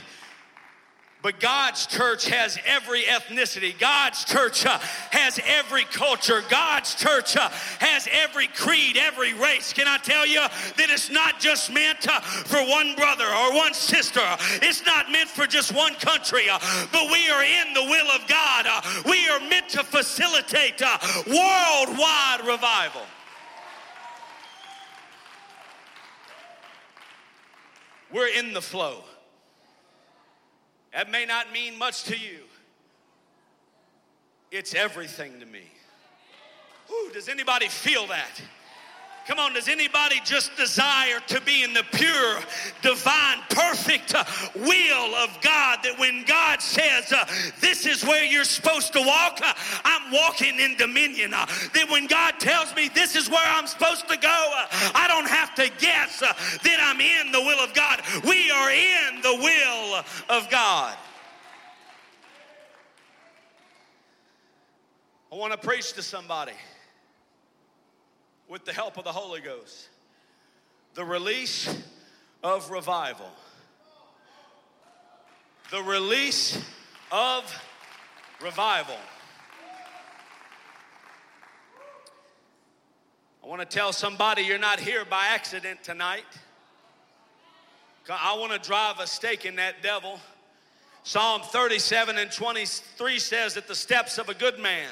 But 1.25 1.39
God's 1.39 1.87
church 1.87 2.27
has 2.27 2.59
every 2.67 3.01
ethnicity. 3.01 3.75
God's 3.79 4.25
church 4.25 4.63
uh, 4.63 4.77
has 5.09 5.39
every 5.43 5.83
culture. 5.85 6.43
God's 6.51 6.93
church 6.93 7.35
uh, 7.35 7.49
has 7.79 8.07
every 8.11 8.45
creed, 8.45 8.95
every 8.95 9.33
race. 9.33 9.73
Can 9.73 9.87
I 9.87 9.97
tell 9.97 10.27
you 10.27 10.41
that 10.41 10.91
it's 10.91 11.09
not 11.09 11.39
just 11.39 11.73
meant 11.73 12.07
uh, 12.07 12.19
for 12.19 12.59
one 12.69 12.93
brother 12.93 13.25
or 13.25 13.55
one 13.55 13.73
sister? 13.73 14.21
It's 14.61 14.85
not 14.85 15.11
meant 15.11 15.27
for 15.27 15.47
just 15.47 15.73
one 15.73 15.95
country, 15.95 16.47
uh, 16.47 16.59
but 16.91 17.09
we 17.11 17.27
are 17.31 17.43
in 17.43 17.73
the 17.73 17.81
will 17.81 18.11
of 18.11 18.27
God. 18.27 18.67
Uh, 18.69 18.81
we 19.09 19.27
are 19.27 19.39
meant 19.49 19.69
to 19.69 19.83
facilitate 19.83 20.79
uh, 20.83 20.95
worldwide 21.25 22.45
revival. 22.45 23.01
We're 28.13 28.27
in 28.27 28.53
the 28.53 28.61
flow. 28.61 29.01
That 30.95 31.11
may 31.11 31.25
not 31.25 31.51
mean 31.51 31.77
much 31.77 32.05
to 32.05 32.17
you. 32.17 32.39
It's 34.49 34.73
everything 34.73 35.41
to 35.41 35.45
me. 35.45 35.63
Ooh, 36.89 37.11
does 37.13 37.27
anybody 37.27 37.67
feel 37.67 38.07
that? 38.07 38.41
Come 39.27 39.39
on, 39.39 39.53
does 39.53 39.67
anybody 39.67 40.21
just 40.23 40.55
desire 40.55 41.19
to 41.27 41.41
be 41.41 41.63
in 41.63 41.73
the 41.73 41.83
pure, 41.93 42.39
divine, 42.83 43.39
perfect 43.49 44.13
uh, 44.13 44.23
will 44.55 45.15
of 45.15 45.41
God? 45.41 45.79
That 45.81 45.95
when 45.97 46.23
God 46.25 46.61
says, 46.61 47.11
uh, 47.11 47.25
This 47.59 47.87
is 47.87 48.03
where 48.03 48.23
you're 48.23 48.43
supposed 48.43 48.93
to 48.93 48.99
walk, 48.99 49.39
uh, 49.43 49.51
I'm 49.83 50.11
walking 50.11 50.59
in 50.59 50.77
dominion. 50.77 51.33
Uh, 51.33 51.47
that 51.73 51.87
when 51.89 52.05
God 52.05 52.39
tells 52.39 52.75
me 52.75 52.87
this 52.93 53.15
is 53.15 53.27
where 53.27 53.43
I'm 53.43 53.65
supposed 53.65 54.07
to 54.09 54.17
go, 54.17 54.51
uh, 54.55 54.67
I 54.93 55.07
don't 55.07 55.27
have 55.27 55.55
to 55.55 55.71
guess 55.79 56.21
uh, 56.21 56.31
that 56.63 56.77
I'm 56.79 57.01
in 57.01 57.31
the 57.31 57.41
will 57.41 57.63
of 57.63 57.73
God. 57.73 58.03
We 58.25 58.51
are 58.51 58.71
in 58.71 59.21
the 59.21 59.33
will 59.33 60.03
of 60.37 60.49
God. 60.51 60.95
I 65.31 65.35
want 65.35 65.51
to 65.51 65.57
preach 65.57 65.93
to 65.93 66.03
somebody 66.03 66.53
with 68.47 68.65
the 68.65 68.73
help 68.73 68.97
of 68.97 69.03
the 69.03 69.11
Holy 69.11 69.41
Ghost. 69.41 69.89
The 70.93 71.03
release 71.03 71.83
of 72.43 72.69
revival. 72.69 73.29
The 75.71 75.81
release 75.81 76.63
of 77.11 77.61
revival. 78.41 78.97
I 83.43 83.47
want 83.47 83.61
to 83.61 83.67
tell 83.67 83.93
somebody 83.93 84.43
you're 84.43 84.57
not 84.57 84.79
here 84.79 85.05
by 85.05 85.27
accident 85.27 85.83
tonight. 85.83 86.25
I 88.09 88.35
want 88.37 88.51
to 88.51 88.59
drive 88.59 88.99
a 88.99 89.07
stake 89.07 89.45
in 89.45 89.55
that 89.57 89.81
devil. 89.81 90.19
Psalm 91.03 91.41
37 91.41 92.17
and 92.17 92.31
23 92.31 93.19
says 93.19 93.53
that 93.53 93.67
the 93.67 93.75
steps 93.75 94.17
of 94.17 94.29
a 94.29 94.33
good 94.33 94.57
man 94.59 94.89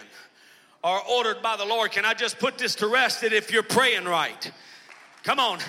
are 0.83 1.01
ordered 1.09 1.41
by 1.41 1.55
the 1.55 1.65
Lord. 1.65 1.91
Can 1.91 2.05
I 2.05 2.13
just 2.13 2.39
put 2.39 2.57
this 2.57 2.75
to 2.75 2.87
rest 2.87 3.21
that 3.21 3.33
if 3.33 3.51
you're 3.51 3.63
praying 3.63 4.05
right, 4.05 4.51
come 5.23 5.39
on, 5.39 5.59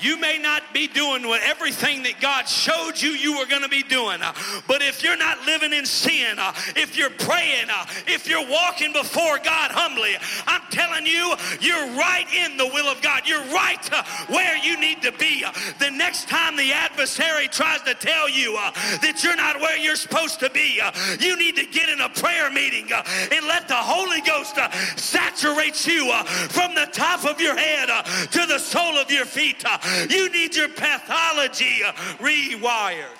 you 0.00 0.18
may 0.18 0.38
not 0.38 0.62
be 0.72 0.88
doing 0.88 1.26
what 1.26 1.42
everything 1.42 2.02
that 2.02 2.20
God 2.20 2.48
showed 2.48 3.00
you 3.00 3.10
you 3.10 3.38
were 3.38 3.46
going 3.46 3.62
to 3.62 3.68
be 3.68 3.82
doing, 3.82 4.20
uh, 4.22 4.32
but 4.66 4.82
if 4.82 5.02
you're 5.02 5.16
not 5.16 5.44
living 5.46 5.72
in 5.72 5.86
sin, 5.86 6.38
uh, 6.38 6.52
if 6.76 6.96
you're 6.96 7.10
praying, 7.10 7.66
uh, 7.70 7.86
if 8.06 8.28
you're 8.28 8.46
walking 8.48 8.92
before 8.92 9.38
God 9.38 9.70
humbly, 9.70 10.16
I'm 10.46 10.62
telling 10.70 11.06
you, 11.06 11.34
you're 11.60 11.86
right 11.96 12.26
in 12.34 12.56
the 12.56 12.66
will 12.66 12.86
of 12.86 13.00
God. 13.02 13.22
You're 13.26 13.44
right 13.52 13.92
uh, 13.92 14.02
where 14.28 14.56
you 14.58 14.80
need 14.80 15.02
to 15.02 15.12
be. 15.12 15.44
The 15.78 15.90
next 15.90 16.28
time 16.28 16.56
the 16.56 16.72
adversary 16.72 17.48
tries 17.48 17.82
to 17.82 17.94
tell 17.94 18.28
you 18.28 18.56
uh, 18.58 18.72
that 19.02 19.22
you're 19.22 19.36
not 19.36 19.60
where 19.60 19.76
you're 19.78 19.96
supposed 19.96 20.40
to 20.40 20.50
be, 20.50 20.80
uh, 20.80 20.90
you 21.20 21.36
need 21.36 21.56
to 21.56 21.66
get 21.66 21.88
in 21.88 22.00
a 22.00 22.08
prayer 22.08 22.50
meeting 22.50 22.90
and 22.92 23.46
let 23.46 23.68
the 23.68 23.74
Holy 23.74 24.20
Ghost 24.22 24.56
saturate 24.96 25.86
you 25.86 26.12
from 26.48 26.74
the 26.74 26.88
top 26.92 27.24
of 27.24 27.40
your 27.40 27.56
head 27.56 27.88
to 28.30 28.46
the 28.46 28.58
sole 28.58 28.96
of 28.96 29.10
your 29.10 29.24
feet. 29.24 29.64
You 30.08 30.30
need 30.30 30.54
your 30.54 30.68
pathology 30.68 31.82
rewired. 32.18 33.16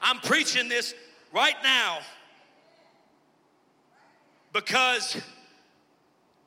I'm 0.00 0.18
preaching 0.20 0.68
this 0.68 0.94
right 1.34 1.56
now 1.62 1.98
because 4.52 5.20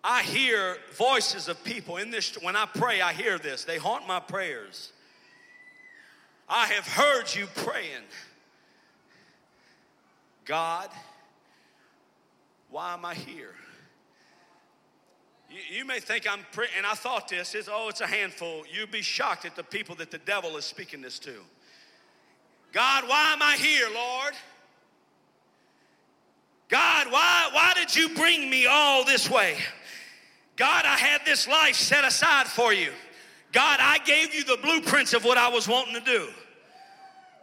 I 0.03 0.23
hear 0.23 0.77
voices 0.97 1.47
of 1.47 1.63
people 1.63 1.97
in 1.97 2.09
this. 2.09 2.33
When 2.41 2.55
I 2.55 2.65
pray, 2.65 3.01
I 3.01 3.13
hear 3.13 3.37
this. 3.37 3.65
They 3.65 3.77
haunt 3.77 4.07
my 4.07 4.19
prayers. 4.19 4.91
I 6.49 6.67
have 6.67 6.87
heard 6.87 7.33
you 7.35 7.45
praying. 7.55 8.03
God, 10.45 10.89
why 12.69 12.93
am 12.93 13.05
I 13.05 13.13
here? 13.13 13.53
You, 15.51 15.79
you 15.79 15.85
may 15.85 15.99
think 15.99 16.25
I'm, 16.31 16.39
and 16.77 16.85
I 16.85 16.93
thought 16.93 17.27
this 17.27 17.55
is, 17.55 17.69
oh, 17.71 17.89
it's 17.89 18.01
a 18.01 18.07
handful. 18.07 18.63
You'd 18.71 18.91
be 18.91 19.01
shocked 19.01 19.45
at 19.45 19.55
the 19.55 19.63
people 19.63 19.95
that 19.95 20.11
the 20.11 20.17
devil 20.19 20.55
is 20.57 20.65
speaking 20.65 21.01
this 21.01 21.19
to. 21.19 21.33
God, 22.71 23.07
why 23.07 23.33
am 23.33 23.41
I 23.41 23.55
here, 23.57 23.87
Lord? 23.93 24.33
God, 26.69 27.11
why, 27.11 27.49
why 27.51 27.73
did 27.75 27.93
you 27.93 28.09
bring 28.15 28.49
me 28.49 28.65
all 28.65 29.03
this 29.03 29.29
way? 29.29 29.57
God, 30.55 30.85
I 30.85 30.97
had 30.97 31.21
this 31.25 31.47
life 31.47 31.75
set 31.75 32.05
aside 32.05 32.47
for 32.47 32.71
you. 32.71 32.91
God, 33.51 33.79
I 33.81 33.97
gave 34.05 34.33
you 34.33 34.45
the 34.45 34.57
blueprints 34.61 35.13
of 35.13 35.25
what 35.25 35.37
I 35.37 35.49
was 35.49 35.67
wanting 35.67 35.95
to 35.95 36.01
do. 36.01 36.29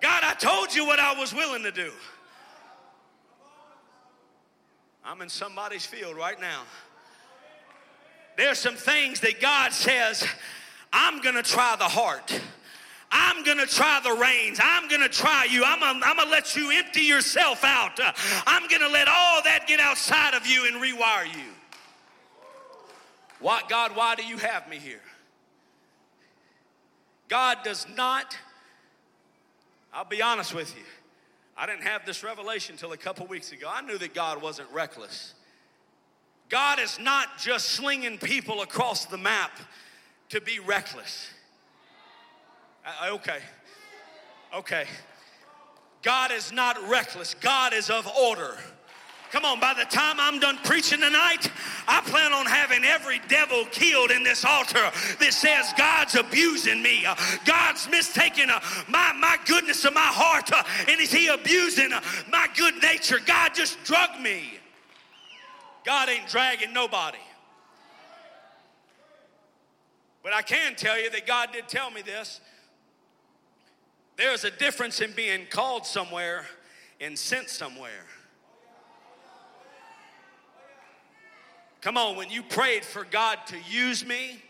God, 0.01 0.23
I 0.25 0.33
told 0.35 0.75
you 0.75 0.87
what 0.87 0.99
I 0.99 1.19
was 1.19 1.35
willing 1.35 1.63
to 1.65 1.73
do. 1.73 1.93
I'm 5.05 5.21
in 5.21 5.29
somebody's 5.29 5.85
field 5.85 6.17
right 6.17 6.41
now. 6.41 6.63
There's 8.39 8.61
some 8.61 8.77
things 8.77 9.19
that 9.21 9.41
God 9.41 9.73
says, 9.73 10.25
I'm 10.93 11.21
gonna 11.21 11.43
try 11.43 11.75
the 11.77 11.89
heart. 11.89 12.41
I'm 13.11 13.43
gonna 13.43 13.67
try 13.67 14.01
the 14.05 14.13
reins. 14.13 14.61
I'm 14.63 14.89
gonna 14.89 15.09
try 15.09 15.49
you. 15.51 15.65
I'm 15.65 15.81
gonna, 15.81 16.01
I'm 16.05 16.31
let 16.31 16.55
you 16.55 16.71
empty 16.71 17.01
yourself 17.01 17.65
out. 17.65 17.99
Uh, 17.99 18.13
I'm 18.47 18.69
gonna 18.69 18.91
let 18.91 19.09
all 19.09 19.43
that 19.43 19.67
get 19.67 19.81
outside 19.81 20.35
of 20.35 20.47
you 20.47 20.69
and 20.69 20.77
rewire 20.77 21.27
you. 21.27 21.51
What, 23.41 23.69
God, 23.69 23.97
why 23.97 24.15
do 24.15 24.25
you 24.25 24.37
have 24.37 24.69
me 24.69 24.77
here? 24.77 25.01
God 27.27 27.59
does 27.65 27.89
not, 27.97 28.39
I'll 29.93 30.05
be 30.05 30.23
honest 30.23 30.55
with 30.55 30.77
you, 30.77 30.85
I 31.57 31.67
didn't 31.67 31.83
have 31.83 32.07
this 32.07 32.23
revelation 32.23 32.75
until 32.75 32.93
a 32.93 32.97
couple 32.97 33.27
weeks 33.27 33.51
ago. 33.51 33.69
I 33.69 33.83
knew 33.83 33.99
that 33.99 34.15
God 34.15 34.41
wasn't 34.41 34.71
reckless. 34.73 35.35
God 36.49 36.79
is 36.81 36.99
not 36.99 37.39
just 37.39 37.71
slinging 37.71 38.19
people 38.19 38.63
across 38.63 39.05
the 39.05 39.19
map 39.19 39.53
to 40.31 40.41
be 40.41 40.59
reckless. 40.61 41.29
Uh, 42.87 43.15
okay. 43.15 43.41
Okay. 44.55 44.87
God 46.03 46.31
is 46.31 46.53
not 46.53 46.77
reckless, 46.89 47.35
God 47.35 47.75
is 47.75 47.91
of 47.91 48.07
order. 48.07 48.57
Come 49.31 49.45
on, 49.45 49.61
by 49.61 49.75
the 49.75 49.85
time 49.85 50.17
I'm 50.19 50.41
done 50.41 50.57
preaching 50.65 51.01
tonight, 51.01 51.51
I 51.87 52.01
plan 52.01 52.33
on 52.33 52.47
having 52.47 52.83
every 52.83 53.21
devil 53.29 53.67
killed 53.67 54.11
in 54.11 54.23
this 54.23 54.43
altar 54.43 54.91
that 55.21 55.33
says 55.35 55.75
God's 55.77 56.15
abusing 56.15 56.83
me. 56.83 57.05
Uh, 57.05 57.15
God's 57.45 57.87
mistaking 57.91 58.49
uh, 58.49 58.59
my, 58.89 59.13
my 59.13 59.37
goodness 59.45 59.85
of 59.85 59.93
my 59.93 60.01
heart, 60.01 60.51
and 60.89 60.99
is 60.99 61.13
He 61.13 61.27
abusing 61.27 61.91
my 62.31 62.49
good 62.57 62.81
nature? 62.83 63.19
God 63.27 63.55
just 63.55 63.83
drugged 63.85 64.19
me. 64.19 64.58
God 65.89 66.11
ain't 66.11 66.29
dragging 66.29 66.75
nobody. 66.75 67.17
But 70.23 70.35
I 70.35 70.43
can 70.43 70.75
tell 70.75 71.01
you 71.01 71.09
that 71.09 71.27
God 71.27 71.49
did 71.51 71.67
tell 71.67 71.91
me 71.91 72.03
this. 72.03 72.43
There's 74.19 74.45
a 74.45 74.51
difference 74.51 75.01
in 75.01 75.13
being 75.13 75.47
called 75.49 75.87
somewhere 75.87 76.45
and 77.01 77.19
sent 77.19 77.49
somewhere. 77.49 78.05
Come 81.81 81.97
on, 81.97 82.17
when 82.17 82.29
you 82.29 82.43
prayed 82.43 82.85
for 82.85 83.05
God 83.05 83.39
to 83.47 83.57
use 83.67 84.05
me, 84.05 84.43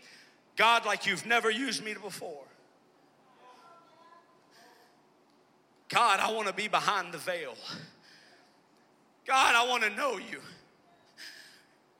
God, 0.57 0.85
like 0.85 1.05
you've 1.05 1.25
never 1.25 1.49
used 1.49 1.81
me 1.85 1.93
before. 1.93 2.43
God, 5.87 6.19
I 6.19 6.33
want 6.33 6.49
to 6.49 6.53
be 6.53 6.67
behind 6.67 7.13
the 7.13 7.17
veil. 7.17 7.53
God, 9.25 9.55
I 9.55 9.65
want 9.69 9.83
to 9.83 9.89
know 9.91 10.17
you. 10.17 10.41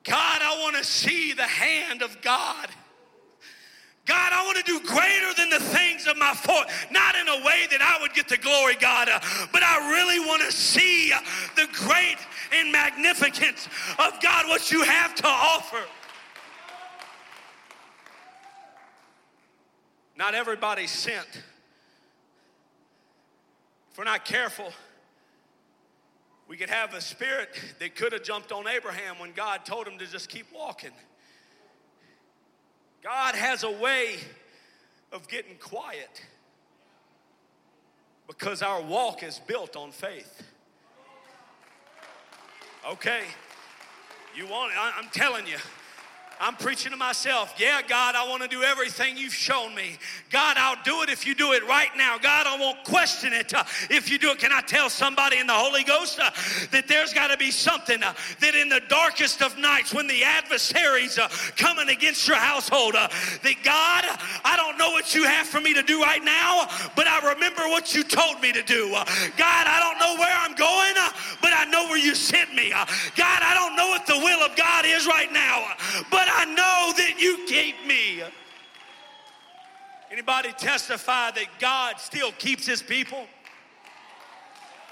God, 0.03 0.41
I 0.41 0.59
want 0.61 0.75
to 0.77 0.83
see 0.83 1.33
the 1.33 1.43
hand 1.43 2.01
of 2.01 2.21
God. 2.21 2.69
God, 4.05 4.31
I 4.33 4.43
want 4.43 4.57
to 4.57 4.63
do 4.63 4.79
greater 4.79 5.33
than 5.37 5.51
the 5.51 5.59
things 5.59 6.07
of 6.07 6.17
my 6.17 6.33
fort. 6.33 6.67
Not 6.89 7.15
in 7.15 7.27
a 7.27 7.45
way 7.45 7.67
that 7.69 7.79
I 7.79 8.01
would 8.01 8.13
get 8.13 8.27
the 8.27 8.37
glory, 8.37 8.75
God, 8.75 9.07
uh, 9.07 9.19
but 9.53 9.61
I 9.61 9.91
really 9.91 10.19
want 10.19 10.41
to 10.41 10.51
see 10.51 11.13
uh, 11.13 11.19
the 11.55 11.67
great 11.73 12.17
and 12.51 12.71
magnificence 12.71 13.67
of 13.99 14.19
God, 14.19 14.47
what 14.47 14.71
you 14.71 14.81
have 14.83 15.13
to 15.15 15.27
offer. 15.27 15.83
Not 20.17 20.33
everybody's 20.33 20.91
sent. 20.91 21.43
If 23.91 23.97
we're 23.97 24.05
not 24.05 24.25
careful, 24.25 24.73
we 26.49 26.57
could 26.57 26.71
have 26.71 26.95
a 26.95 26.99
spirit 26.99 27.49
that 27.77 27.95
could 27.95 28.11
have 28.11 28.23
jumped 28.23 28.51
on 28.51 28.67
Abraham 28.67 29.19
when 29.19 29.31
God 29.33 29.65
told 29.65 29.87
him 29.87 29.99
to 29.99 30.07
just 30.07 30.29
keep 30.29 30.47
walking. 30.51 30.89
God 33.03 33.35
has 33.35 33.63
a 33.63 33.71
way 33.71 34.15
of 35.11 35.27
getting 35.27 35.55
quiet 35.57 36.25
because 38.27 38.63
our 38.63 38.81
walk 38.81 39.21
is 39.21 39.39
built 39.47 39.75
on 39.75 39.91
faith. 39.91 40.43
Okay, 42.89 43.21
you 44.35 44.47
want 44.47 44.71
it? 44.71 44.77
I'm 44.79 45.09
telling 45.11 45.45
you, 45.45 45.57
I'm 46.41 46.55
preaching 46.55 46.91
to 46.91 46.97
myself. 46.97 47.53
Yeah, 47.57 47.81
God, 47.85 48.15
I 48.15 48.25
want 48.29 48.41
to 48.43 48.47
do 48.47 48.63
everything 48.63 49.17
you've 49.17 49.33
shown 49.33 49.75
me. 49.75 49.97
God, 50.31 50.55
I'll 50.57 50.81
do 50.85 51.01
it 51.01 51.09
if 51.09 51.27
you 51.27 51.35
do 51.35 51.51
it 51.51 51.67
right 51.67 51.89
now. 51.97 52.17
God, 52.17 52.47
I 52.47 52.57
won't 52.57 52.81
question 52.85 53.33
it 53.33 53.53
uh, 53.53 53.65
if 53.89 54.09
you 54.09 54.17
do 54.17 54.31
it. 54.31 54.39
Can 54.39 54.53
I 54.53 54.61
tell 54.61 54.89
somebody 54.89 55.37
in 55.37 55.47
the 55.47 55.53
Holy 55.53 55.83
Ghost 55.83 56.17
uh, 56.17 56.31
that 56.71 56.87
there's 56.87 57.11
got 57.11 57.27
to 57.27 57.37
be 57.37 57.51
something 57.51 58.01
uh, 58.01 58.13
that 58.39 58.55
in 58.55 58.69
the 58.69 58.79
darkest 58.87 59.41
of 59.41 59.57
nights 59.57 59.93
when 59.93 60.07
the 60.07 60.23
adversaries 60.23 61.19
coming 61.57 61.89
against 61.89 62.25
your 62.25 62.37
household, 62.37 62.93
that 62.93 63.55
God, 63.63 64.05
I 64.45 64.55
don't 64.55 64.77
know 64.77 64.91
what 64.91 65.13
you 65.13 65.25
have 65.25 65.45
for 65.45 65.59
me 65.59 65.73
to 65.73 65.83
do 65.83 66.01
right 66.01 66.23
now, 66.23 66.67
but 66.95 67.05
I 67.05 67.33
remember 67.33 67.63
what 67.67 67.93
you 67.93 68.03
told 68.03 68.41
me 68.41 68.53
to 68.53 68.63
do. 68.63 68.91
God, 68.91 69.65
I 69.67 69.79
don't 69.83 69.99
know 69.99 70.15
where 70.15 70.37
I'm 70.39 70.55
going, 70.55 70.95
but 71.41 71.51
I 71.51 71.65
know 71.65 71.87
where 71.89 71.97
you 71.97 72.15
sent 72.15 72.55
me. 72.55 72.69
God, 72.69 73.39
I 73.43 73.53
don't 73.53 73.75
know 73.75 73.89
what 73.89 74.07
the 74.07 74.17
will 74.17 74.39
of 74.39 74.55
God 74.55 74.85
is 74.87 75.05
right 75.05 75.31
now, 75.33 75.67
but 76.09 76.28
I 76.31 76.45
know 76.45 76.93
that 76.97 77.19
you 77.19 77.45
keep 77.47 77.85
me. 77.85 78.23
Anybody 80.11 80.51
testify 80.53 81.31
that 81.31 81.47
God 81.59 81.99
still 81.99 82.31
keeps 82.33 82.65
his 82.65 82.81
people? 82.81 83.25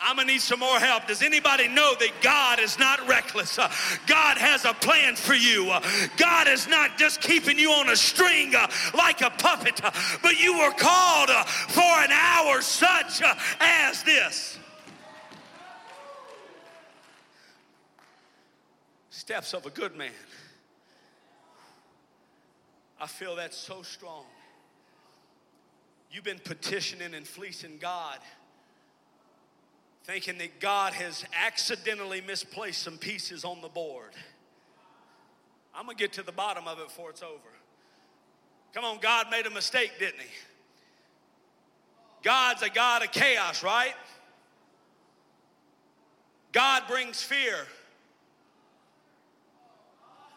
I'm 0.02 0.16
gonna 0.16 0.28
need 0.28 0.42
some 0.42 0.60
more 0.60 0.80
help. 0.80 1.08
Does 1.08 1.24
anybody 1.24 1.68
know 1.68 1.96
that 2.00 2.12
God 2.22 2.60
is 2.60 2.78
not 2.78 3.08
reckless? 3.08 3.58
Uh, 3.58 3.72
God 4.06 4.38
has 4.38 4.66
a 4.66 4.74
plan 4.74 5.16
for 5.16 5.34
you. 5.34 5.72
Uh, 5.72 5.82
God 6.18 6.48
is 6.48 6.68
not 6.68 6.98
just 6.98 7.20
keeping 7.20 7.58
you 7.58 7.72
on 7.72 7.90
a 7.90 7.96
string 7.96 8.54
uh, 8.56 8.68
like 8.96 9.22
a 9.22 9.32
puppet, 9.32 9.82
but 10.22 10.40
you 10.40 10.58
were 10.60 10.72
called 10.72 11.30
for 11.30 11.82
an 11.82 12.12
hour 12.12 12.62
such 12.62 13.22
as 13.60 14.04
this. 14.04 14.60
Steps 19.10 19.54
of 19.54 19.66
a 19.66 19.72
good 19.72 19.96
man. 19.96 20.12
I 23.00 23.08
feel 23.08 23.36
that 23.36 23.54
so 23.54 23.82
strong. 23.82 24.26
You've 26.12 26.24
been 26.24 26.40
petitioning 26.40 27.14
and 27.14 27.28
fleecing 27.28 27.78
God 27.80 28.20
thinking 30.08 30.38
that 30.38 30.62
God 30.62 30.94
has 30.94 31.26
accidentally 31.46 32.22
misplaced 32.22 32.82
some 32.82 32.98
pieces 32.98 33.44
on 33.44 33.60
the 33.62 33.68
board. 33.68 34.12
I'm 35.76 35.86
gonna 35.86 35.98
get 35.98 36.14
to 36.14 36.24
the 36.24 36.32
bottom 36.32 36.66
of 36.66 36.80
it 36.80 36.88
before 36.88 37.10
it's 37.10 37.22
over. 37.22 37.52
Come 38.74 38.86
on, 38.86 39.00
God 39.00 39.28
made 39.30 39.46
a 39.46 39.50
mistake, 39.50 39.92
didn't 40.00 40.22
he? 40.22 40.30
God's 42.24 42.62
a 42.64 42.70
God 42.70 43.04
of 43.04 43.12
chaos, 43.12 43.64
right? 43.64 43.94
God 46.54 46.84
brings 46.88 47.22
fear. 47.22 47.68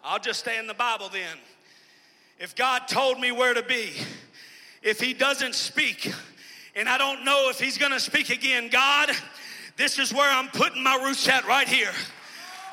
I'll 0.03 0.19
just 0.19 0.41
stay 0.41 0.59
in 0.59 0.67
the 0.67 0.75
Bible 0.75 1.09
then. 1.09 1.37
If 2.41 2.57
God 2.57 2.89
told 2.89 3.21
me 3.21 3.33
where 3.33 3.53
to 3.53 3.63
be, 3.63 3.93
if 4.83 4.99
He 4.99 5.13
doesn't 5.13 5.55
speak, 5.55 6.11
and 6.75 6.89
I 6.89 6.97
don't 6.97 7.23
know 7.23 7.51
if 7.51 7.61
He's 7.61 7.77
gonna 7.77 8.01
speak 8.01 8.31
again, 8.31 8.71
God, 8.71 9.11
this 9.77 9.99
is 9.99 10.15
where 10.15 10.31
I'm 10.31 10.49
putting 10.49 10.83
my 10.83 10.97
roots 10.97 11.29
at 11.29 11.47
right 11.47 11.69
here. 11.69 11.93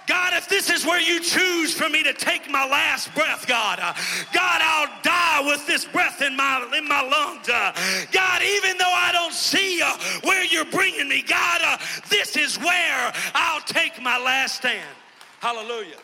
God, 0.07 0.31
if 0.35 0.47
this 0.47 0.69
is 0.69 0.85
where 0.85 1.01
you 1.01 1.19
choose 1.19 1.73
for 1.73 1.89
me 1.89 2.01
to 2.01 2.13
take 2.13 2.49
my 2.49 2.65
last 2.65 3.13
breath, 3.13 3.45
God, 3.45 3.79
uh, 3.81 3.93
God, 4.31 4.61
I'll 4.63 5.01
die 5.03 5.41
with 5.45 5.67
this 5.67 5.83
breath 5.83 6.21
in 6.21 6.37
my 6.37 6.65
in 6.77 6.87
my 6.87 7.01
lungs. 7.01 7.49
Uh, 7.49 7.73
God, 8.13 8.41
even 8.41 8.77
though 8.77 8.85
I 8.85 9.11
don't 9.11 9.33
see 9.33 9.81
uh, 9.81 9.97
where 10.23 10.45
you're 10.45 10.63
bringing 10.63 11.09
me, 11.09 11.23
God, 11.23 11.59
uh, 11.61 11.77
this 12.09 12.37
is 12.37 12.57
where 12.57 13.11
I'll 13.33 13.59
take 13.61 14.01
my 14.01 14.17
last 14.17 14.55
stand. 14.55 14.87
Hallelujah. 15.41 15.97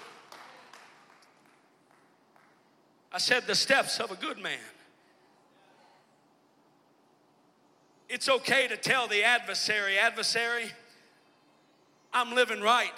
I 3.13 3.19
said 3.19 3.45
the 3.45 3.53
steps 3.53 3.99
of 3.99 4.09
a 4.09 4.15
good 4.15 4.39
man. 4.39 4.57
It's 8.09 8.27
okay 8.27 8.67
to 8.67 8.75
tell 8.75 9.07
the 9.07 9.23
adversary, 9.23 9.99
adversary, 9.99 10.71
I'm 12.11 12.33
living 12.33 12.61
right. 12.61 12.91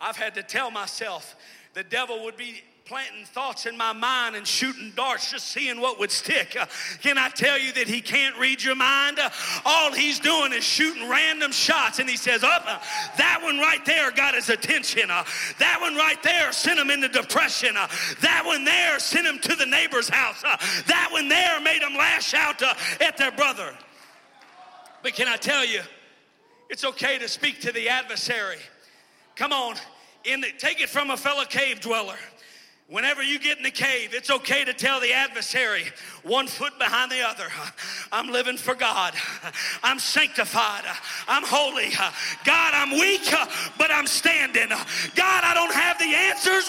I've 0.00 0.16
had 0.16 0.34
to 0.34 0.42
tell 0.42 0.70
myself 0.70 1.36
the 1.74 1.84
devil 1.84 2.24
would 2.24 2.36
be 2.36 2.62
planting 2.86 3.24
thoughts 3.24 3.64
in 3.64 3.78
my 3.78 3.94
mind 3.94 4.36
and 4.36 4.46
shooting 4.46 4.92
darts, 4.94 5.30
just 5.30 5.46
seeing 5.46 5.80
what 5.80 5.98
would 5.98 6.10
stick. 6.10 6.54
Uh, 6.54 6.66
can 7.00 7.16
I 7.16 7.30
tell 7.30 7.58
you 7.58 7.72
that 7.72 7.88
he 7.88 8.02
can't 8.02 8.38
read 8.38 8.62
your 8.62 8.74
mind? 8.74 9.18
Uh, 9.18 9.30
all 9.64 9.90
he's 9.94 10.18
doing 10.18 10.52
is 10.52 10.64
shooting 10.64 11.08
random 11.08 11.50
shots, 11.50 11.98
and 11.98 12.06
he 12.06 12.18
says, 12.18 12.44
Up, 12.44 12.62
uh, 12.66 12.78
that 13.16 13.40
one 13.42 13.56
right 13.56 13.82
there 13.86 14.10
got 14.10 14.34
his 14.34 14.50
attention. 14.50 15.08
That 15.08 15.78
one 15.80 15.96
right 15.96 16.22
there 16.22 16.52
sent 16.52 16.78
him 16.78 16.90
into 16.90 17.08
depression. 17.08 17.74
That 18.20 18.42
one 18.44 18.64
there 18.64 18.98
sent 18.98 19.26
him 19.26 19.38
to 19.38 19.56
the 19.56 19.64
neighbor's 19.64 20.10
house. 20.10 20.42
That 20.42 21.08
one 21.10 21.28
there 21.28 21.58
made 21.62 21.80
him 21.80 21.94
lash 21.94 22.34
out 22.34 22.62
at 23.00 23.16
their 23.16 23.32
brother. 23.32 23.72
But 25.02 25.14
can 25.14 25.26
I 25.26 25.36
tell 25.36 25.64
you, 25.64 25.80
it's 26.68 26.84
okay 26.84 27.16
to 27.16 27.28
speak 27.28 27.62
to 27.62 27.72
the 27.72 27.88
adversary. 27.88 28.58
Come 29.36 29.54
on, 29.54 29.76
in 30.24 30.42
the, 30.42 30.48
take 30.58 30.82
it 30.82 30.90
from 30.90 31.10
a 31.10 31.16
fellow 31.16 31.44
cave 31.44 31.80
dweller. 31.80 32.16
Whenever 32.86 33.22
you 33.22 33.38
get 33.38 33.56
in 33.56 33.62
the 33.62 33.70
cave, 33.70 34.12
it's 34.12 34.30
okay 34.30 34.62
to 34.62 34.74
tell 34.74 35.00
the 35.00 35.10
adversary, 35.10 35.84
one 36.22 36.46
foot 36.46 36.78
behind 36.78 37.10
the 37.10 37.22
other, 37.22 37.46
I'm 38.12 38.30
living 38.30 38.58
for 38.58 38.74
God. 38.74 39.14
I'm 39.82 39.98
sanctified. 39.98 40.84
I'm 41.26 41.44
holy. 41.44 41.92
God, 42.44 42.74
I'm 42.74 42.90
weak, 42.90 43.22
but 43.78 43.90
I'm 43.90 44.06
standing. 44.06 44.68
God, 44.68 45.44
I 45.44 45.54
don't 45.54 45.72
have 45.72 45.98
the 45.98 46.14
answers, 46.14 46.68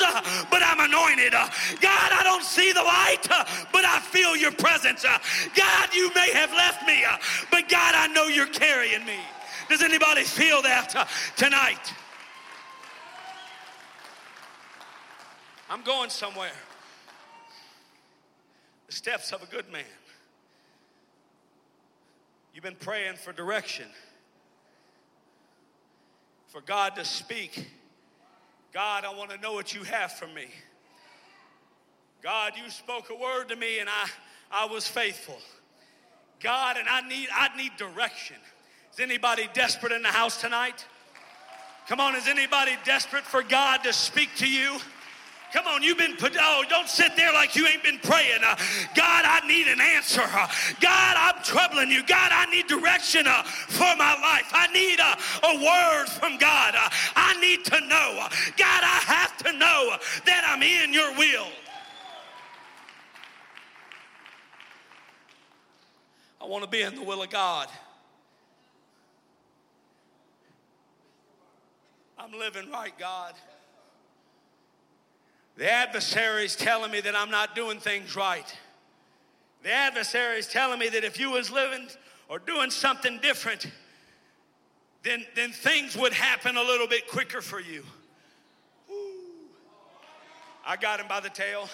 but 0.49 0.63
I'm 0.63 0.79
anointed. 0.79 1.33
God, 1.33 2.11
I 2.13 2.21
don't 2.23 2.43
see 2.43 2.71
the 2.71 2.83
light, 2.83 3.27
but 3.73 3.83
I 3.83 3.99
feel 3.99 4.37
your 4.37 4.53
presence. 4.53 5.03
God, 5.03 5.93
you 5.93 6.13
may 6.15 6.31
have 6.31 6.53
left 6.53 6.87
me, 6.87 7.03
but 7.51 7.67
God, 7.67 7.93
I 7.93 8.07
know 8.07 8.27
you're 8.27 8.47
carrying 8.47 9.05
me. 9.05 9.19
Does 9.67 9.83
anybody 9.83 10.23
feel 10.23 10.61
that 10.61 11.09
tonight? 11.35 11.93
I'm 15.69 15.81
going 15.81 16.09
somewhere. 16.09 16.51
The 18.87 18.93
steps 18.93 19.31
of 19.31 19.41
a 19.41 19.47
good 19.47 19.71
man. 19.71 19.83
You've 22.53 22.63
been 22.63 22.75
praying 22.75 23.15
for 23.15 23.33
direction, 23.33 23.87
for 26.47 26.61
God 26.61 26.95
to 26.95 27.03
speak. 27.03 27.67
God, 28.73 29.05
I 29.05 29.13
want 29.13 29.31
to 29.31 29.37
know 29.39 29.53
what 29.53 29.73
you 29.73 29.83
have 29.83 30.13
for 30.13 30.27
me. 30.27 30.45
God, 32.21 32.53
you 32.63 32.69
spoke 32.69 33.09
a 33.09 33.15
word 33.15 33.49
to 33.49 33.55
me 33.55 33.79
and 33.79 33.89
I, 33.89 34.09
I 34.51 34.65
was 34.65 34.87
faithful. 34.87 35.37
God, 36.39 36.77
and 36.77 36.87
I 36.87 37.01
need, 37.07 37.27
I 37.33 37.55
need 37.57 37.71
direction. 37.77 38.37
Is 38.93 38.99
anybody 38.99 39.49
desperate 39.53 39.91
in 39.91 40.01
the 40.01 40.09
house 40.09 40.39
tonight? 40.39 40.85
Come 41.87 41.99
on, 41.99 42.15
is 42.15 42.27
anybody 42.27 42.71
desperate 42.85 43.23
for 43.23 43.43
God 43.43 43.83
to 43.83 43.93
speak 43.93 44.29
to 44.37 44.49
you? 44.49 44.77
Come 45.55 45.67
on, 45.67 45.81
you've 45.83 45.97
been, 45.97 46.17
oh, 46.21 46.65
don't 46.67 46.89
sit 46.89 47.15
there 47.15 47.31
like 47.31 47.55
you 47.55 47.65
ain't 47.65 47.81
been 47.81 47.97
praying. 47.99 48.41
Uh, 48.45 48.57
God, 48.93 49.23
I 49.23 49.39
need 49.47 49.67
an 49.67 49.79
answer. 49.79 50.19
Uh, 50.21 50.49
God, 50.81 51.15
I'm 51.17 51.41
troubling 51.45 51.89
you. 51.89 52.03
God, 52.05 52.29
I 52.33 52.45
need 52.47 52.67
direction 52.67 53.25
uh, 53.25 53.41
for 53.43 53.95
my 53.95 54.19
life. 54.21 54.51
I 54.51 54.67
need 54.73 54.99
uh, 54.99 55.15
a 55.47 55.55
word 55.55 56.07
from 56.09 56.37
God. 56.39 56.75
Uh, 56.75 56.89
I 57.15 57.39
need 57.39 57.63
to 57.63 57.79
know. 57.87 58.17
Uh, 58.19 58.27
God, 58.57 58.83
I 58.83 58.99
have 59.05 59.37
to 59.45 59.53
know 59.53 59.95
that 60.25 60.43
I'm 60.45 60.61
in 60.61 60.93
your 60.93 61.17
will. 61.17 61.47
I 66.41 66.47
want 66.47 66.65
to 66.65 66.69
be 66.69 66.81
in 66.81 66.95
the 66.95 67.03
will 67.03 67.23
of 67.23 67.29
God. 67.29 67.69
I'm 72.19 72.37
living 72.37 72.69
right, 72.69 72.91
God. 72.99 73.35
The 75.57 75.71
adversary's 75.71 76.55
telling 76.55 76.91
me 76.91 77.01
that 77.01 77.15
I'm 77.15 77.31
not 77.31 77.55
doing 77.55 77.79
things 77.79 78.15
right. 78.15 78.53
The 79.63 79.71
adversary's 79.71 80.47
telling 80.47 80.79
me 80.79 80.89
that 80.89 81.03
if 81.03 81.19
you 81.19 81.31
was 81.31 81.49
living 81.49 81.87
or 82.29 82.39
doing 82.39 82.69
something 82.69 83.19
different, 83.21 83.65
then, 85.03 85.25
then 85.35 85.51
things 85.51 85.95
would 85.95 86.13
happen 86.13 86.57
a 86.57 86.61
little 86.61 86.87
bit 86.87 87.07
quicker 87.07 87.41
for 87.41 87.59
you. 87.59 87.83
Ooh. 88.91 88.95
I 90.65 90.75
got 90.75 90.99
him 90.99 91.07
by 91.07 91.19
the 91.19 91.29
tail. 91.29 91.69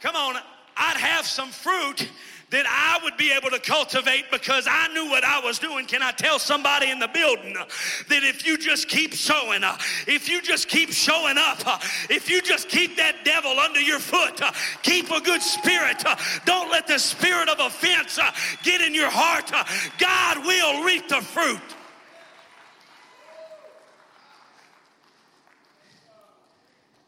Come 0.00 0.16
on, 0.16 0.36
I'd 0.76 0.96
have 0.96 1.26
some 1.26 1.50
fruit 1.50 2.08
that 2.50 2.66
I 2.66 3.02
would 3.04 3.16
be 3.16 3.32
able 3.32 3.50
to 3.50 3.60
cultivate 3.60 4.24
because 4.30 4.66
I 4.68 4.88
knew 4.88 5.08
what 5.08 5.24
I 5.24 5.40
was 5.40 5.58
doing. 5.58 5.86
Can 5.86 6.02
I 6.02 6.10
tell 6.10 6.38
somebody 6.38 6.90
in 6.90 6.98
the 6.98 7.08
building 7.08 7.56
uh, 7.56 7.64
that 8.08 8.24
if 8.24 8.44
you 8.44 8.58
just 8.58 8.88
keep 8.88 9.14
sowing, 9.14 9.62
uh, 9.62 9.78
if 10.06 10.28
you 10.28 10.42
just 10.42 10.68
keep 10.68 10.90
showing 10.90 11.38
up, 11.38 11.64
uh, 11.64 11.78
if 12.08 12.28
you 12.28 12.42
just 12.42 12.68
keep 12.68 12.96
that 12.96 13.24
devil 13.24 13.58
under 13.58 13.80
your 13.80 14.00
foot, 14.00 14.40
keep 14.82 15.10
a 15.10 15.20
good 15.20 15.42
spirit, 15.42 16.02
don't 16.44 16.70
let 16.70 16.86
the 16.88 16.98
spirit 16.98 17.48
of 17.48 17.60
offense 17.60 18.18
get 18.64 18.80
in 18.80 18.94
your 18.94 19.10
heart, 19.10 19.50
God 19.98 20.44
will 20.44 20.84
reap 20.84 21.08
the 21.08 21.20
fruit. 21.20 21.60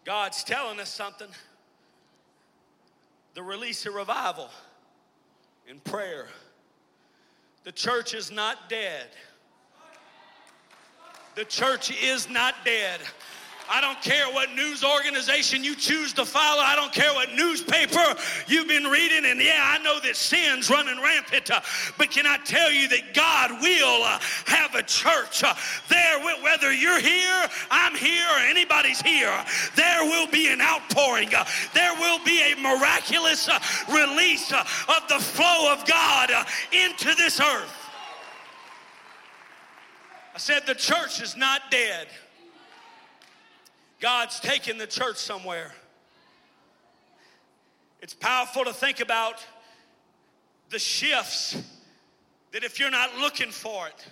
God's 0.04 0.42
telling 0.44 0.80
us 0.80 0.90
something. 0.90 1.28
The 3.34 3.42
release 3.42 3.86
of 3.86 3.94
revival 3.94 4.50
in 5.66 5.80
prayer. 5.80 6.26
The 7.64 7.72
church 7.72 8.14
is 8.14 8.30
not 8.30 8.68
dead. 8.68 9.06
The 11.34 11.44
church 11.44 11.90
is 12.02 12.28
not 12.28 12.54
dead. 12.64 13.00
I 13.70 13.80
don't 13.80 14.00
care 14.02 14.26
what 14.32 14.52
news 14.52 14.84
organization 14.84 15.64
you 15.64 15.74
choose 15.74 16.12
to 16.14 16.24
follow. 16.24 16.60
I 16.60 16.74
don't 16.76 16.92
care 16.92 17.12
what 17.14 17.32
newspaper 17.34 18.04
you've 18.46 18.68
been 18.68 18.84
reading. 18.84 19.24
And 19.24 19.40
yeah, 19.40 19.60
I 19.62 19.82
know 19.82 20.00
that 20.00 20.16
sin's 20.16 20.68
running 20.68 21.00
rampant. 21.00 21.50
Uh, 21.50 21.60
but 21.96 22.10
can 22.10 22.26
I 22.26 22.38
tell 22.38 22.70
you 22.70 22.88
that 22.88 23.14
God 23.14 23.50
will 23.62 24.02
uh, 24.02 24.18
have 24.46 24.74
a 24.74 24.82
church 24.82 25.44
uh, 25.44 25.54
there, 25.88 26.20
whether 26.42 26.72
you're 26.72 27.00
here, 27.00 27.48
I'm 27.70 27.94
here, 27.94 28.26
or 28.34 28.38
anybody's 28.40 29.00
here, 29.00 29.32
there 29.76 30.04
will 30.04 30.26
be 30.26 30.48
an 30.48 30.60
outpouring. 30.60 31.34
Uh, 31.34 31.44
there 31.74 31.94
will 31.94 32.22
be 32.24 32.52
a 32.52 32.56
miraculous 32.56 33.48
uh, 33.48 33.58
release 33.92 34.52
uh, 34.52 34.64
of 34.88 35.08
the 35.08 35.18
flow 35.18 35.72
of 35.72 35.86
God 35.86 36.30
into 36.72 37.14
this 37.14 37.40
earth. 37.40 37.72
I 40.34 40.38
said 40.38 40.62
the 40.66 40.74
church 40.74 41.20
is 41.20 41.36
not 41.36 41.70
dead. 41.70 42.08
God's 44.02 44.40
taking 44.40 44.78
the 44.78 44.86
church 44.88 45.16
somewhere. 45.16 45.72
It's 48.00 48.14
powerful 48.14 48.64
to 48.64 48.72
think 48.72 48.98
about 48.98 49.36
the 50.70 50.80
shifts 50.80 51.56
that 52.50 52.64
if 52.64 52.80
you're 52.80 52.90
not 52.90 53.16
looking 53.18 53.52
for 53.52 53.86
it, 53.86 54.06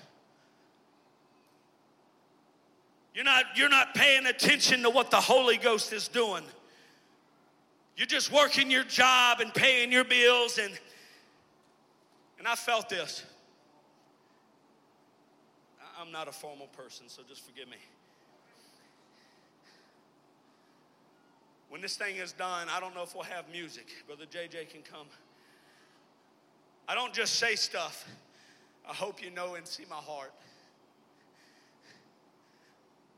you're 3.16 3.24
not, 3.24 3.44
you're 3.56 3.68
not 3.68 3.92
paying 3.94 4.26
attention 4.26 4.84
to 4.84 4.90
what 4.90 5.10
the 5.10 5.20
Holy 5.20 5.56
Ghost 5.56 5.92
is 5.92 6.06
doing. 6.06 6.44
You're 7.96 8.06
just 8.06 8.32
working 8.32 8.70
your 8.70 8.84
job 8.84 9.40
and 9.40 9.52
paying 9.52 9.90
your 9.90 10.04
bills 10.04 10.58
and 10.58 10.72
and 12.38 12.48
I 12.48 12.54
felt 12.54 12.88
this. 12.88 13.22
I'm 16.00 16.10
not 16.10 16.26
a 16.26 16.32
formal 16.32 16.68
person, 16.68 17.06
so 17.08 17.20
just 17.28 17.44
forgive 17.44 17.68
me. 17.68 17.76
When 21.70 21.80
this 21.80 21.96
thing 21.96 22.16
is 22.16 22.32
done, 22.32 22.66
I 22.68 22.80
don't 22.80 22.96
know 22.96 23.04
if 23.04 23.14
we'll 23.14 23.24
have 23.24 23.48
music. 23.50 23.86
Brother 24.06 24.24
JJ 24.24 24.70
can 24.70 24.82
come. 24.82 25.06
I 26.88 26.96
don't 26.96 27.14
just 27.14 27.36
say 27.36 27.54
stuff. 27.54 28.08
I 28.88 28.92
hope 28.92 29.22
you 29.22 29.30
know 29.30 29.54
and 29.54 29.64
see 29.64 29.84
my 29.88 29.94
heart. 29.94 30.32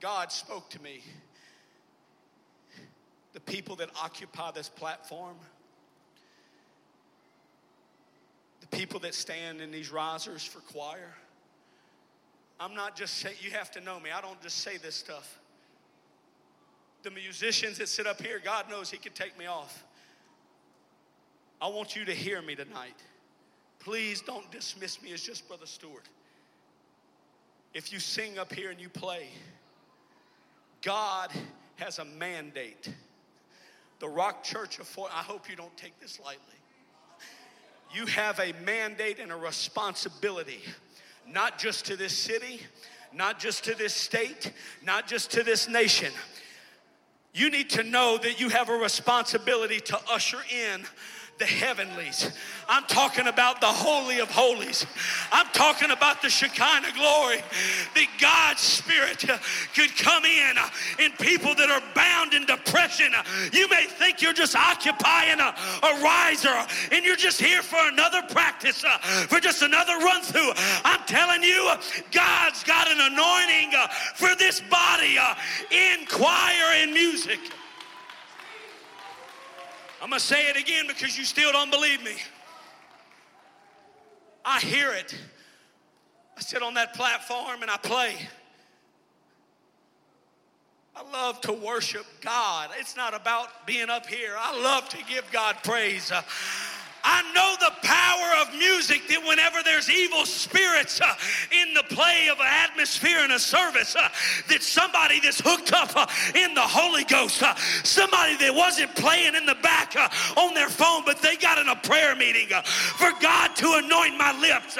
God 0.00 0.30
spoke 0.30 0.68
to 0.70 0.82
me. 0.82 1.00
The 3.32 3.40
people 3.40 3.74
that 3.76 3.88
occupy 3.98 4.50
this 4.50 4.68
platform, 4.68 5.36
the 8.60 8.66
people 8.66 9.00
that 9.00 9.14
stand 9.14 9.62
in 9.62 9.70
these 9.70 9.90
risers 9.90 10.44
for 10.44 10.60
choir. 10.60 11.14
I'm 12.60 12.74
not 12.74 12.96
just 12.96 13.14
saying, 13.14 13.36
you 13.40 13.52
have 13.52 13.70
to 13.70 13.80
know 13.80 13.98
me. 13.98 14.10
I 14.10 14.20
don't 14.20 14.40
just 14.42 14.58
say 14.58 14.76
this 14.76 14.94
stuff 14.94 15.38
the 17.02 17.10
musicians 17.10 17.78
that 17.78 17.88
sit 17.88 18.06
up 18.06 18.22
here, 18.22 18.40
God 18.42 18.70
knows 18.70 18.90
He 18.90 18.98
could 18.98 19.14
take 19.14 19.38
me 19.38 19.46
off. 19.46 19.84
I 21.60 21.68
want 21.68 21.94
you 21.94 22.04
to 22.04 22.12
hear 22.12 22.42
me 22.42 22.54
tonight. 22.54 22.96
Please 23.78 24.20
don't 24.20 24.50
dismiss 24.50 25.02
me 25.02 25.12
as 25.12 25.22
just 25.22 25.46
Brother 25.48 25.66
Stewart. 25.66 26.08
If 27.74 27.92
you 27.92 27.98
sing 27.98 28.38
up 28.38 28.52
here 28.52 28.70
and 28.70 28.80
you 28.80 28.88
play, 28.88 29.28
God 30.82 31.30
has 31.76 31.98
a 31.98 32.04
mandate. 32.04 32.92
The 33.98 34.08
Rock 34.08 34.42
Church 34.42 34.78
of 34.78 34.86
Fort, 34.86 35.10
I 35.14 35.22
hope 35.22 35.48
you 35.48 35.56
don't 35.56 35.76
take 35.76 35.98
this 36.00 36.20
lightly. 36.20 36.42
You 37.94 38.06
have 38.06 38.40
a 38.40 38.52
mandate 38.64 39.18
and 39.18 39.30
a 39.30 39.36
responsibility, 39.36 40.60
not 41.28 41.58
just 41.58 41.86
to 41.86 41.96
this 41.96 42.16
city, 42.16 42.60
not 43.12 43.38
just 43.38 43.64
to 43.64 43.74
this 43.76 43.94
state, 43.94 44.52
not 44.84 45.06
just 45.06 45.30
to 45.32 45.42
this 45.42 45.68
nation 45.68 46.12
you 47.34 47.50
need 47.50 47.70
to 47.70 47.82
know 47.82 48.18
that 48.18 48.40
you 48.40 48.48
have 48.50 48.68
a 48.68 48.74
responsibility 48.74 49.80
to 49.80 49.98
usher 50.10 50.38
in 50.50 50.84
the 51.42 51.48
heavenlies. 51.48 52.30
I'm 52.68 52.84
talking 52.84 53.26
about 53.26 53.60
the 53.60 53.66
Holy 53.66 54.20
of 54.20 54.30
Holies. 54.30 54.86
I'm 55.32 55.48
talking 55.48 55.90
about 55.90 56.22
the 56.22 56.30
Shekinah 56.30 56.92
glory. 56.94 57.42
That 57.96 58.06
God's 58.20 58.60
Spirit 58.60 59.18
could 59.74 59.96
come 59.96 60.24
in 60.24 60.54
in 61.00 61.10
people 61.18 61.56
that 61.56 61.68
are 61.68 61.82
bound 61.96 62.34
in 62.34 62.46
depression. 62.46 63.12
You 63.52 63.68
may 63.70 63.86
think 63.86 64.22
you're 64.22 64.32
just 64.32 64.54
occupying 64.54 65.40
a, 65.40 65.52
a 65.82 66.00
riser 66.00 66.54
and 66.92 67.04
you're 67.04 67.16
just 67.16 67.40
here 67.40 67.62
for 67.62 67.80
another 67.88 68.22
practice, 68.30 68.84
uh, 68.84 68.98
for 69.26 69.40
just 69.40 69.62
another 69.62 69.98
run 69.98 70.22
through. 70.22 70.52
I'm 70.84 71.02
telling 71.06 71.42
you, 71.42 71.74
God's 72.12 72.62
got 72.62 72.88
an 72.88 73.00
anointing 73.00 73.72
uh, 73.76 73.88
for 74.14 74.30
this 74.36 74.60
body 74.60 75.18
uh, 75.18 75.34
in 75.72 76.06
choir 76.06 76.70
and 76.76 76.92
music. 76.92 77.40
I'm 80.02 80.08
going 80.08 80.18
to 80.18 80.26
say 80.26 80.48
it 80.48 80.56
again 80.56 80.86
because 80.88 81.16
you 81.16 81.24
still 81.24 81.52
don't 81.52 81.70
believe 81.70 82.02
me. 82.02 82.16
I 84.44 84.58
hear 84.58 84.90
it. 84.90 85.16
I 86.36 86.40
sit 86.40 86.60
on 86.60 86.74
that 86.74 86.92
platform 86.94 87.62
and 87.62 87.70
I 87.70 87.76
play. 87.76 88.16
I 90.96 91.08
love 91.12 91.40
to 91.42 91.52
worship 91.52 92.04
God. 92.20 92.70
It's 92.80 92.96
not 92.96 93.14
about 93.14 93.64
being 93.64 93.90
up 93.90 94.04
here. 94.04 94.34
I 94.36 94.60
love 94.60 94.88
to 94.88 94.98
give 95.08 95.30
God 95.30 95.58
praise. 95.62 96.10
Uh, 96.10 96.22
I 97.04 97.22
know 97.32 97.56
the 97.58 97.74
power 97.86 98.42
of 98.42 98.58
music 98.58 99.08
that 99.08 99.22
whenever 99.26 99.62
there's 99.64 99.90
evil 99.90 100.24
spirits 100.24 101.00
uh, 101.00 101.14
in 101.50 101.74
the 101.74 101.82
play 101.82 102.28
of 102.30 102.38
an 102.38 102.46
atmosphere 102.46 103.24
in 103.24 103.32
a 103.32 103.38
service, 103.38 103.96
uh, 103.96 104.08
that 104.48 104.62
somebody 104.62 105.18
that's 105.20 105.40
hooked 105.40 105.72
up 105.72 105.96
uh, 105.96 106.06
in 106.34 106.54
the 106.54 106.60
Holy 106.60 107.04
Ghost, 107.04 107.42
uh, 107.42 107.54
somebody 107.82 108.36
that 108.36 108.54
wasn't 108.54 108.94
playing 108.94 109.34
in 109.34 109.46
the 109.46 109.56
back 109.56 109.96
uh, 109.96 110.08
on 110.40 110.54
their 110.54 110.68
phone, 110.68 111.02
but 111.04 111.20
they 111.20 111.36
got 111.36 111.58
in 111.58 111.68
a 111.68 111.76
prayer 111.76 112.14
meeting 112.14 112.52
uh, 112.52 112.62
for 112.62 113.10
God 113.20 113.56
to 113.56 113.80
anoint 113.84 114.16
my 114.16 114.38
lips, 114.40 114.76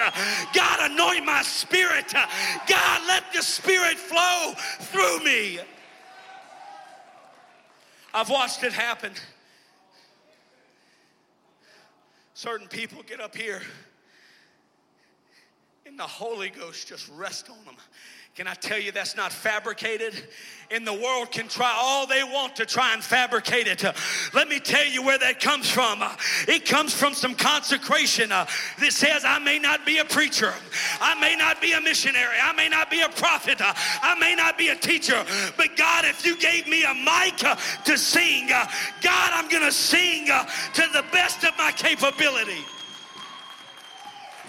God 0.54 0.90
anoint 0.90 1.24
my 1.24 1.42
spirit, 1.42 2.12
God 2.12 3.02
let 3.08 3.24
the 3.32 3.42
Spirit 3.42 3.98
flow 3.98 4.52
through 4.80 5.24
me. 5.24 5.58
I've 8.14 8.30
watched 8.30 8.62
it 8.62 8.72
happen 8.72 9.12
certain 12.42 12.66
people 12.66 13.00
get 13.04 13.20
up 13.20 13.36
here 13.36 13.62
and 15.86 15.96
the 15.96 16.02
Holy 16.02 16.50
Ghost 16.50 16.88
just 16.88 17.08
rest 17.10 17.48
on 17.48 17.64
them. 17.64 17.76
Can 18.34 18.46
I 18.46 18.54
tell 18.54 18.78
you 18.78 18.92
that's 18.92 19.14
not 19.14 19.30
fabricated? 19.30 20.14
And 20.70 20.86
the 20.86 20.92
world 20.94 21.30
can 21.30 21.48
try 21.48 21.70
all 21.76 22.06
they 22.06 22.24
want 22.24 22.56
to 22.56 22.64
try 22.64 22.94
and 22.94 23.04
fabricate 23.04 23.66
it. 23.66 23.84
Let 24.32 24.48
me 24.48 24.58
tell 24.58 24.86
you 24.86 25.02
where 25.02 25.18
that 25.18 25.38
comes 25.38 25.70
from. 25.70 26.02
It 26.48 26.64
comes 26.64 26.94
from 26.94 27.12
some 27.12 27.34
consecration 27.34 28.32
uh, 28.32 28.46
that 28.80 28.92
says, 28.94 29.26
I 29.26 29.38
may 29.38 29.58
not 29.58 29.84
be 29.84 29.98
a 29.98 30.04
preacher, 30.06 30.54
I 30.98 31.20
may 31.20 31.36
not 31.36 31.60
be 31.60 31.72
a 31.72 31.80
missionary, 31.82 32.36
I 32.42 32.54
may 32.54 32.70
not 32.70 32.90
be 32.90 33.02
a 33.02 33.08
prophet, 33.10 33.58
I 33.60 34.16
may 34.18 34.34
not 34.34 34.56
be 34.56 34.68
a 34.68 34.76
teacher, 34.76 35.22
but 35.58 35.76
God, 35.76 36.06
if 36.06 36.24
you 36.24 36.38
gave 36.38 36.66
me 36.66 36.84
a 36.84 36.94
mic 36.94 37.44
uh, 37.44 37.56
to 37.84 37.98
sing, 37.98 38.50
uh, 38.50 38.66
God, 39.02 39.30
I'm 39.34 39.48
going 39.50 39.64
to 39.64 39.72
sing 39.72 40.28
to 40.28 40.88
the 40.94 41.04
best 41.12 41.44
of 41.44 41.52
my 41.58 41.70
capability. 41.72 42.64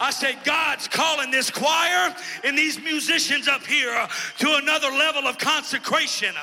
I 0.03 0.11
said, 0.11 0.35
God's 0.43 0.89
calling 0.89 1.31
this 1.31 1.49
choir 1.49 2.13
and 2.43 2.57
these 2.57 2.77
musicians 2.77 3.47
up 3.47 3.65
here 3.65 4.05
to 4.39 4.55
another 4.55 4.89
level 4.89 5.27
of 5.27 5.37
consecration. 5.37 6.35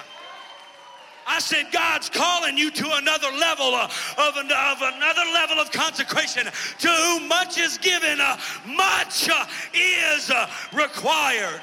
I 1.27 1.41
said, 1.41 1.67
God's 1.71 2.09
calling 2.09 2.57
you 2.57 2.71
to 2.71 2.91
another 2.95 3.27
level 3.39 3.75
of, 3.75 4.15
of 4.17 4.35
another 4.35 5.31
level 5.35 5.59
of 5.59 5.71
consecration. 5.73 6.45
To 6.79 6.89
whom 6.89 7.29
much 7.29 7.59
is 7.59 7.77
given, 7.77 8.19
uh, 8.19 8.39
much 8.67 9.29
uh, 9.29 9.45
is 9.75 10.31
uh, 10.31 10.49
required. 10.73 11.61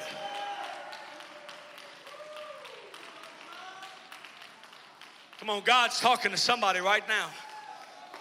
Come 5.39 5.49
on, 5.49 5.63
God's 5.65 5.99
talking 5.99 6.29
to 6.29 6.37
somebody 6.37 6.79
right 6.79 7.07
now. 7.07 7.29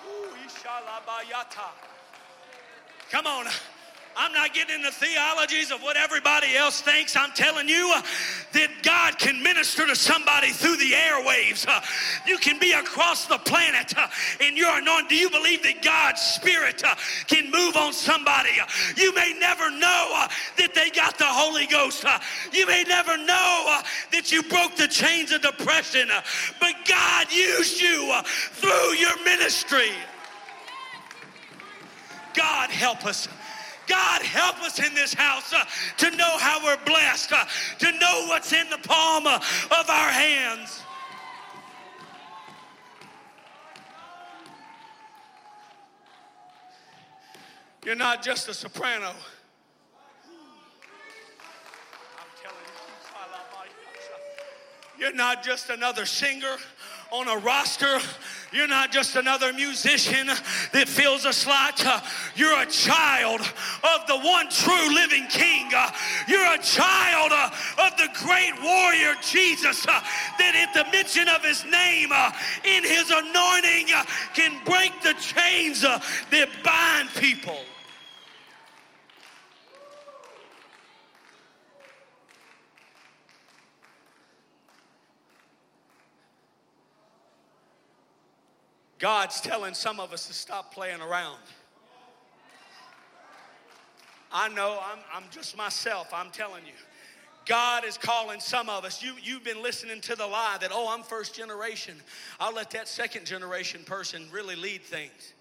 Ooh, 0.08 0.30
Come 3.10 3.26
on. 3.26 3.46
I'm 4.18 4.32
not 4.32 4.54
getting 4.54 4.76
into 4.76 4.90
theologies 4.90 5.70
of 5.70 5.82
what 5.82 5.98
everybody 5.98 6.56
else 6.56 6.80
thinks. 6.80 7.16
I'm 7.16 7.32
telling 7.32 7.68
you 7.68 7.92
uh, 7.94 8.00
that 8.54 8.70
God 8.82 9.18
can 9.18 9.42
minister 9.42 9.86
to 9.86 9.94
somebody 9.94 10.52
through 10.52 10.78
the 10.78 10.92
airwaves. 10.92 11.68
Uh, 11.68 11.80
you 12.26 12.38
can 12.38 12.58
be 12.58 12.72
across 12.72 13.26
the 13.26 13.36
planet 13.36 13.92
uh, 13.96 14.08
and 14.40 14.56
you're 14.56 14.74
anointed. 14.78 15.10
Do 15.10 15.16
you 15.16 15.28
believe 15.28 15.62
that 15.64 15.82
God's 15.82 16.22
Spirit 16.22 16.82
uh, 16.82 16.94
can 17.26 17.50
move 17.50 17.76
on 17.76 17.92
somebody? 17.92 18.58
Uh, 18.58 18.66
you 18.96 19.14
may 19.14 19.36
never 19.38 19.70
know 19.70 20.12
uh, 20.14 20.28
that 20.56 20.74
they 20.74 20.88
got 20.90 21.18
the 21.18 21.26
Holy 21.26 21.66
Ghost. 21.66 22.06
You 22.54 22.66
may 22.66 22.84
never 22.84 23.18
know 23.18 23.80
that 24.12 24.32
you 24.32 24.42
broke 24.44 24.76
the 24.76 24.88
chains 24.88 25.30
of 25.30 25.42
depression, 25.42 26.08
but 26.58 26.74
God 26.88 27.30
used 27.30 27.82
you 27.82 28.14
through 28.24 28.94
your 28.94 29.22
ministry. 29.24 29.90
God 32.36 32.70
help 32.70 33.04
us. 33.06 33.28
God, 33.86 34.22
help 34.22 34.60
us 34.62 34.84
in 34.84 34.94
this 34.94 35.14
house 35.14 35.52
uh, 35.52 35.64
to 35.98 36.10
know 36.16 36.38
how 36.38 36.62
we're 36.64 36.84
blessed, 36.84 37.32
uh, 37.32 37.44
to 37.78 37.92
know 37.98 38.26
what's 38.26 38.52
in 38.52 38.68
the 38.68 38.78
palm 38.78 39.26
uh, 39.26 39.36
of 39.36 39.88
our 39.88 40.10
hands. 40.10 40.82
You're 47.84 47.94
not 47.94 48.24
just 48.24 48.48
a 48.48 48.54
soprano. 48.54 49.12
You're 54.98 55.12
not 55.12 55.44
just 55.44 55.70
another 55.70 56.06
singer 56.06 56.56
on 57.12 57.28
a 57.28 57.36
roster. 57.38 57.98
You're 58.52 58.68
not 58.68 58.92
just 58.92 59.16
another 59.16 59.52
musician 59.52 60.28
that 60.72 60.88
fills 60.88 61.24
a 61.24 61.32
slot. 61.32 61.84
You're 62.36 62.58
a 62.58 62.66
child 62.66 63.40
of 63.40 64.06
the 64.06 64.18
one 64.18 64.48
true 64.48 64.94
living 64.94 65.26
King. 65.28 65.70
You're 66.28 66.54
a 66.54 66.58
child 66.58 67.32
of 67.32 67.96
the 67.96 68.08
great 68.24 68.54
warrior 68.62 69.14
Jesus 69.20 69.84
that 69.84 70.54
at 70.54 70.74
the 70.74 70.90
mention 70.90 71.28
of 71.28 71.42
his 71.44 71.64
name, 71.64 72.10
in 72.64 72.82
his 72.84 73.10
anointing, 73.10 73.88
can 74.34 74.60
break 74.64 74.92
the 75.02 75.14
chains 75.14 75.82
that 75.82 76.48
bind 76.62 77.08
people. 77.10 77.58
God's 88.98 89.40
telling 89.40 89.74
some 89.74 90.00
of 90.00 90.12
us 90.12 90.26
to 90.26 90.32
stop 90.32 90.72
playing 90.72 91.00
around. 91.00 91.38
I 94.32 94.48
know 94.48 94.78
I'm, 94.82 94.98
I'm 95.14 95.24
just 95.30 95.56
myself, 95.56 96.08
I'm 96.12 96.30
telling 96.30 96.64
you. 96.66 96.72
God 97.46 97.84
is 97.84 97.96
calling 97.96 98.40
some 98.40 98.68
of 98.68 98.84
us. 98.84 99.02
You, 99.02 99.14
you've 99.22 99.44
been 99.44 99.62
listening 99.62 100.00
to 100.02 100.16
the 100.16 100.26
lie 100.26 100.58
that, 100.60 100.70
oh, 100.72 100.92
I'm 100.92 101.04
first 101.04 101.34
generation. 101.34 101.94
I'll 102.40 102.52
let 102.52 102.70
that 102.72 102.88
second 102.88 103.24
generation 103.24 103.82
person 103.86 104.26
really 104.32 104.56
lead 104.56 104.82
things. 104.82 105.32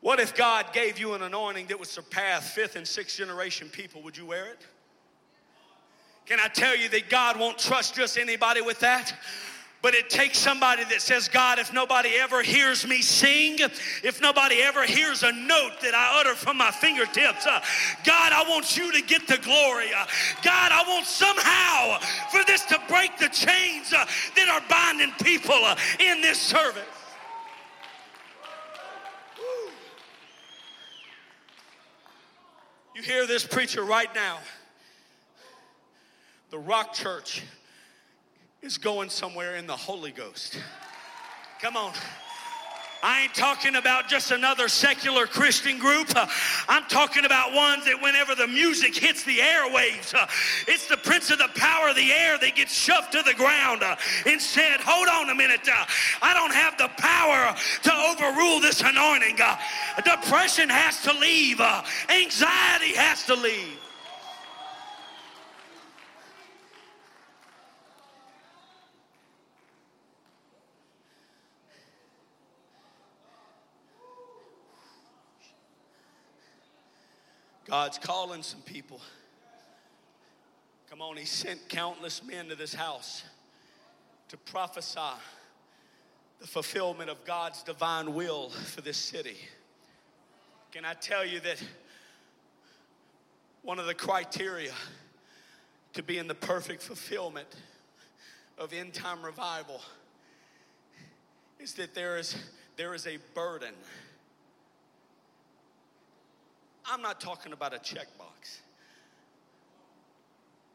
What 0.00 0.20
if 0.20 0.34
God 0.34 0.72
gave 0.72 0.98
you 0.98 1.14
an 1.14 1.22
anointing 1.22 1.66
that 1.68 1.78
would 1.78 1.88
surpass 1.88 2.52
fifth 2.52 2.76
and 2.76 2.86
sixth 2.86 3.16
generation 3.16 3.68
people? 3.68 4.02
Would 4.02 4.16
you 4.16 4.26
wear 4.26 4.46
it? 4.46 4.66
Can 6.26 6.38
I 6.40 6.48
tell 6.48 6.76
you 6.76 6.88
that 6.90 7.08
God 7.08 7.38
won't 7.38 7.58
trust 7.58 7.94
just 7.94 8.18
anybody 8.18 8.60
with 8.60 8.80
that? 8.80 9.14
But 9.80 9.94
it 9.94 10.10
takes 10.10 10.38
somebody 10.38 10.82
that 10.84 11.00
says, 11.00 11.28
God, 11.28 11.60
if 11.60 11.72
nobody 11.72 12.10
ever 12.18 12.42
hears 12.42 12.84
me 12.84 13.00
sing, 13.00 13.58
if 13.60 14.20
nobody 14.20 14.56
ever 14.60 14.82
hears 14.82 15.22
a 15.22 15.30
note 15.30 15.80
that 15.82 15.94
I 15.94 16.20
utter 16.20 16.34
from 16.34 16.56
my 16.56 16.72
fingertips, 16.72 17.46
uh, 17.46 17.60
God, 18.04 18.32
I 18.32 18.44
want 18.48 18.76
you 18.76 18.90
to 18.92 19.00
get 19.02 19.28
the 19.28 19.38
glory. 19.38 19.86
Uh, 19.96 20.04
God, 20.42 20.72
I 20.72 20.82
want 20.88 21.06
somehow 21.06 21.98
for 22.32 22.44
this 22.44 22.64
to 22.66 22.80
break 22.88 23.18
the 23.18 23.28
chains 23.28 23.92
uh, 23.92 24.04
that 24.34 24.48
are 24.48 24.62
binding 24.68 25.12
people 25.22 25.54
uh, 25.54 25.76
in 26.00 26.20
this 26.22 26.40
service. 26.40 26.82
You 32.96 33.02
hear 33.04 33.28
this 33.28 33.46
preacher 33.46 33.84
right 33.84 34.12
now. 34.12 34.38
The 36.50 36.58
Rock 36.58 36.94
Church 36.94 37.44
is 38.62 38.78
going 38.78 39.08
somewhere 39.10 39.56
in 39.56 39.66
the 39.66 39.76
Holy 39.76 40.10
Ghost. 40.10 40.58
Come 41.60 41.76
on. 41.76 41.92
I 43.00 43.22
ain't 43.22 43.34
talking 43.34 43.76
about 43.76 44.08
just 44.08 44.32
another 44.32 44.66
secular 44.68 45.26
Christian 45.26 45.78
group. 45.78 46.08
I'm 46.68 46.82
talking 46.84 47.24
about 47.24 47.54
ones 47.54 47.84
that 47.84 48.02
whenever 48.02 48.34
the 48.34 48.48
music 48.48 48.96
hits 48.96 49.22
the 49.22 49.38
airwaves, 49.38 50.12
it's 50.66 50.88
the 50.88 50.96
prince 50.96 51.30
of 51.30 51.38
the 51.38 51.48
power 51.54 51.90
of 51.90 51.96
the 51.96 52.10
air 52.10 52.38
that 52.38 52.56
gets 52.56 52.74
shoved 52.74 53.12
to 53.12 53.22
the 53.22 53.34
ground 53.34 53.84
uh, 53.84 53.94
and 54.26 54.40
said, 54.40 54.80
Hold 54.80 55.06
on 55.06 55.30
a 55.30 55.34
minute. 55.34 55.60
I 56.20 56.34
don't 56.34 56.52
have 56.52 56.76
the 56.76 56.88
power 57.00 57.54
to 57.84 57.92
overrule 58.10 58.58
this 58.58 58.80
anointing. 58.80 59.36
Depression 60.04 60.68
has 60.68 61.00
to 61.02 61.12
leave, 61.12 61.60
anxiety 62.08 62.94
has 62.94 63.24
to 63.26 63.34
leave. 63.34 63.77
God's 77.68 77.98
calling 77.98 78.42
some 78.42 78.62
people. 78.62 78.98
Come 80.88 81.02
on, 81.02 81.18
He 81.18 81.26
sent 81.26 81.68
countless 81.68 82.22
men 82.24 82.48
to 82.48 82.54
this 82.54 82.72
house 82.72 83.24
to 84.28 84.38
prophesy 84.38 85.00
the 86.40 86.46
fulfillment 86.46 87.10
of 87.10 87.22
God's 87.26 87.62
divine 87.62 88.14
will 88.14 88.48
for 88.48 88.80
this 88.80 88.96
city. 88.96 89.36
Can 90.72 90.86
I 90.86 90.94
tell 90.94 91.26
you 91.26 91.40
that 91.40 91.62
one 93.62 93.78
of 93.78 93.84
the 93.84 93.94
criteria 93.94 94.72
to 95.92 96.02
be 96.02 96.16
in 96.16 96.26
the 96.26 96.34
perfect 96.34 96.82
fulfillment 96.82 97.48
of 98.56 98.72
end 98.72 98.94
time 98.94 99.22
revival 99.22 99.82
is 101.60 101.74
that 101.74 101.94
there 101.94 102.16
is, 102.16 102.34
there 102.76 102.94
is 102.94 103.06
a 103.06 103.18
burden 103.34 103.74
I'm 106.90 107.02
not 107.02 107.20
talking 107.20 107.52
about 107.52 107.74
a 107.74 107.78
checkbox. 107.78 108.60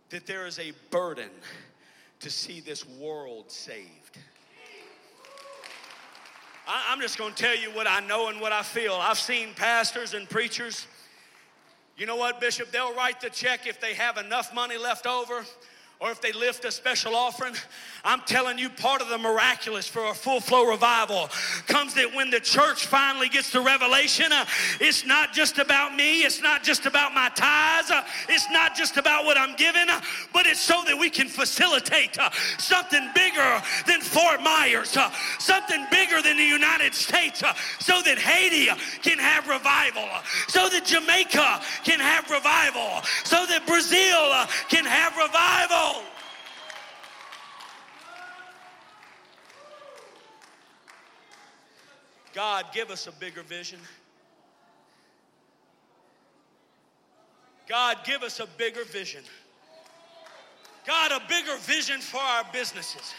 That 0.10 0.26
there 0.28 0.46
is 0.46 0.60
a 0.60 0.74
burden 0.92 1.30
to 2.20 2.30
see 2.30 2.60
this 2.60 2.88
world 2.88 3.52
saved. 3.52 4.18
I'm 6.68 7.02
just 7.02 7.18
going 7.18 7.34
to 7.34 7.44
tell 7.44 7.58
you 7.58 7.72
what 7.72 7.88
I 7.88 8.00
know 8.00 8.30
and 8.30 8.40
what 8.40 8.54
I 8.54 8.62
feel. 8.62 8.94
I've 8.94 9.20
seen 9.20 9.50
pastors 9.56 10.14
and 10.14 10.30
preachers. 10.30 10.88
You 11.98 12.06
know 12.06 12.16
what, 12.16 12.40
Bishop? 12.40 12.72
They'll 12.72 12.96
write 12.96 13.20
the 13.20 13.30
check 13.30 13.68
if 13.68 13.82
they 13.82 13.94
have 13.96 14.18
enough 14.18 14.54
money 14.54 14.78
left 14.78 15.06
over 15.06 15.44
or 16.04 16.12
if 16.12 16.20
they 16.20 16.34
lift 16.34 16.66
a 16.66 16.72
special 16.72 17.16
offering, 17.16 17.54
I'm 18.04 18.20
telling 18.26 18.58
you, 18.58 18.70
part 18.70 19.02
of 19.02 19.08
the 19.08 19.18
miraculous 19.18 19.88
for 19.88 20.10
a 20.10 20.14
full 20.14 20.42
flow 20.42 20.66
revival 20.66 21.30
comes 21.66 21.94
that 21.94 22.14
when 22.14 22.30
the 22.30 22.42
church 22.42 22.88
finally 22.88 23.30
gets 23.30 23.52
the 23.54 23.62
revelation, 23.62 24.34
uh, 24.34 24.44
it's 24.82 25.06
not 25.06 25.32
just 25.32 25.60
about 25.60 25.96
me, 25.96 26.24
it's 26.24 26.42
not 26.42 26.62
just 26.62 26.86
about 26.86 27.14
my 27.14 27.30
tithes, 27.30 27.90
uh, 27.90 28.04
it's 28.28 28.50
not 28.52 28.76
just 28.76 28.98
about 28.98 29.24
what 29.24 29.38
I'm 29.38 29.56
giving, 29.56 29.90
uh, 29.90 30.02
but 30.34 30.46
it's 30.46 30.60
so 30.60 30.84
that 30.88 31.00
we 31.00 31.10
can 31.10 31.30
facilitate 31.30 32.20
uh, 32.20 32.30
something 32.58 33.10
bigger 33.16 33.62
than 33.88 34.02
Fort 34.02 34.44
Myers, 34.44 34.98
uh, 34.98 35.10
something 35.40 35.86
bigger 35.90 36.22
than 36.22 36.36
the 36.36 36.44
United 36.44 36.94
States, 36.94 37.42
uh, 37.44 37.54
so 37.80 38.02
that 38.02 38.18
Haiti 38.18 38.68
can 39.02 39.20
have 39.20 39.48
revival, 39.48 40.10
so 40.50 40.68
that 40.68 40.84
Jamaica 40.84 41.62
can 41.86 42.02
have 42.02 42.30
revival, 42.30 43.02
so 43.24 43.46
that 43.46 43.66
Brazil 43.66 44.34
can 44.68 44.84
have 44.84 45.16
revival. 45.16 45.93
God, 52.34 52.66
give 52.74 52.90
us 52.90 53.08
a 53.08 53.12
bigger 53.12 53.44
vision. 53.44 53.80
God, 57.70 57.98
give 58.04 58.24
us 58.24 58.40
a 58.40 58.48
bigger 58.58 58.84
vision. 58.86 59.24
God, 60.86 61.12
a 61.12 61.22
bigger 61.30 61.56
vision 61.58 62.02
for 62.02 62.18
our 62.20 62.44
businesses. 62.52 63.14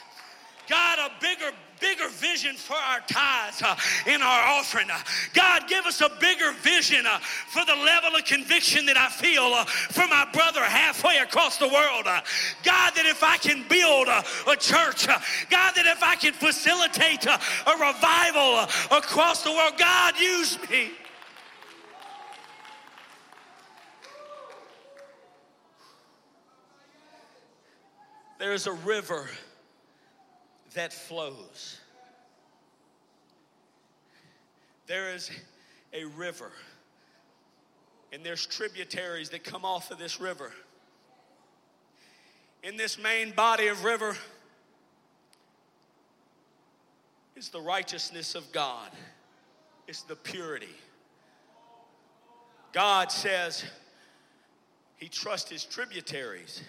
God, 0.69 0.99
a 0.99 1.11
bigger, 1.21 1.51
bigger 1.85 2.09
vision 2.09 2.57
for 2.57 2.77
our 2.77 3.01
tithes 3.07 3.61
uh, 3.61 3.77
in 4.07 4.23
our 4.23 4.59
offering. 4.59 4.91
Uh, 4.91 4.99
God, 5.35 5.69
give 5.69 5.85
us 5.85 6.01
a 6.01 6.09
bigger 6.19 6.53
vision 6.63 7.05
uh, 7.07 7.19
for 7.19 7.63
the 7.67 7.75
level 7.75 8.17
of 8.17 8.25
conviction 8.25 8.87
that 8.87 8.97
I 8.97 9.11
feel 9.11 9.53
for 9.93 10.07
my 10.09 10.27
brother 10.33 10.63
halfway 10.63 11.19
across 11.19 11.59
the 11.59 11.69
world. 11.69 12.05
God, 12.05 12.93
that 12.95 13.05
if 13.05 13.23
I 13.23 13.37
can 13.37 13.65
build 13.69 14.09
a 14.09 14.57
church, 14.57 15.07
God, 15.07 15.73
that 15.77 15.85
if 15.85 16.03
I 16.03 16.17
can 16.17 16.33
facilitate 16.33 17.27
a 17.27 17.73
revival 17.73 18.61
across 18.97 19.43
the 19.43 19.51
world, 19.51 19.75
God, 19.77 20.19
use 20.19 20.59
me. 20.71 20.91
There's 28.39 28.67
a 28.67 28.73
river 28.73 29.29
that 30.75 30.93
flows. 30.93 31.79
There 34.87 35.15
is 35.15 35.31
a 35.93 36.05
river 36.05 36.51
and 38.15 38.25
there's 38.25 38.47
tributaries 38.47 39.31
that 39.31 39.43
come 39.43 39.65
off 39.65 39.91
of 39.91 39.99
this 39.99 40.21
river. 40.21 40.53
In 42.63 42.77
this 42.77 42.97
main 42.97 43.33
body 43.33 43.67
of 43.67 43.83
river 43.83 44.17
is 47.35 47.49
the 47.49 47.61
righteousness 47.61 48.37
of 48.37 48.51
God, 48.53 48.91
it's 49.89 50.03
the 50.03 50.15
purity. 50.15 50.77
God 52.73 53.11
says 53.11 53.65
he 54.97 55.09
trusts 55.09 55.51
his 55.51 55.65
tributaries 55.65 56.63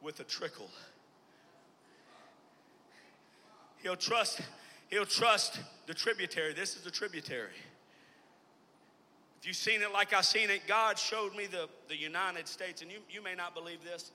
with 0.00 0.20
a 0.20 0.24
trickle. 0.24 0.70
He'll 3.86 3.94
trust, 3.94 4.40
he'll 4.88 5.06
trust 5.06 5.60
the 5.86 5.94
tributary. 5.94 6.52
This 6.52 6.74
is 6.74 6.82
the 6.82 6.90
tributary. 6.90 7.54
If 9.40 9.46
you've 9.46 9.54
seen 9.54 9.80
it 9.80 9.92
like 9.92 10.12
I've 10.12 10.24
seen 10.24 10.50
it, 10.50 10.62
God 10.66 10.98
showed 10.98 11.36
me 11.36 11.46
the, 11.46 11.68
the 11.86 11.96
United 11.96 12.48
States, 12.48 12.82
and 12.82 12.90
you, 12.90 12.98
you 13.08 13.22
may 13.22 13.36
not 13.36 13.54
believe 13.54 13.84
this, 13.84 14.10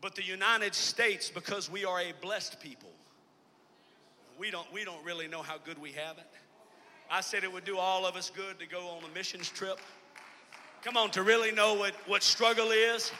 but 0.00 0.14
the 0.14 0.22
United 0.22 0.76
States, 0.76 1.28
because 1.28 1.68
we 1.68 1.84
are 1.84 1.98
a 1.98 2.12
blessed 2.20 2.60
people, 2.60 2.90
we 4.38 4.52
don't, 4.52 4.72
we 4.72 4.84
don't 4.84 5.04
really 5.04 5.26
know 5.26 5.42
how 5.42 5.58
good 5.58 5.82
we 5.82 5.90
have 5.90 6.18
it. 6.18 6.30
I 7.10 7.20
said 7.20 7.42
it 7.42 7.52
would 7.52 7.64
do 7.64 7.78
all 7.78 8.06
of 8.06 8.14
us 8.14 8.30
good 8.30 8.60
to 8.60 8.66
go 8.68 8.90
on 8.90 9.02
a 9.10 9.12
missions 9.12 9.48
trip. 9.48 9.80
Come 10.84 10.96
on, 10.96 11.10
to 11.10 11.24
really 11.24 11.50
know 11.50 11.74
what, 11.74 11.94
what 12.06 12.22
struggle 12.22 12.70
is. 12.70 13.10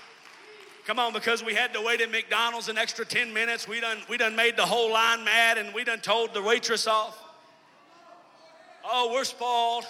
Come 0.86 1.00
on, 1.00 1.12
because 1.12 1.42
we 1.42 1.52
had 1.52 1.74
to 1.74 1.80
wait 1.82 2.00
at 2.00 2.12
McDonald's 2.12 2.68
an 2.68 2.78
extra 2.78 3.04
10 3.04 3.32
minutes. 3.32 3.66
We 3.66 3.80
done, 3.80 3.98
we 4.08 4.16
done 4.16 4.36
made 4.36 4.56
the 4.56 4.64
whole 4.64 4.92
line 4.92 5.24
mad 5.24 5.58
and 5.58 5.74
we 5.74 5.82
done 5.82 5.98
told 5.98 6.32
the 6.32 6.40
waitress 6.40 6.86
off. 6.86 7.20
Oh, 8.84 9.12
we're 9.12 9.24
spoiled. 9.24 9.84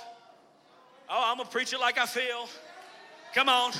Oh, 1.10 1.22
I'm 1.30 1.36
gonna 1.36 1.50
preach 1.50 1.74
it 1.74 1.80
like 1.80 1.98
I 1.98 2.06
feel. 2.06 2.48
Come 3.34 3.50
on. 3.50 3.72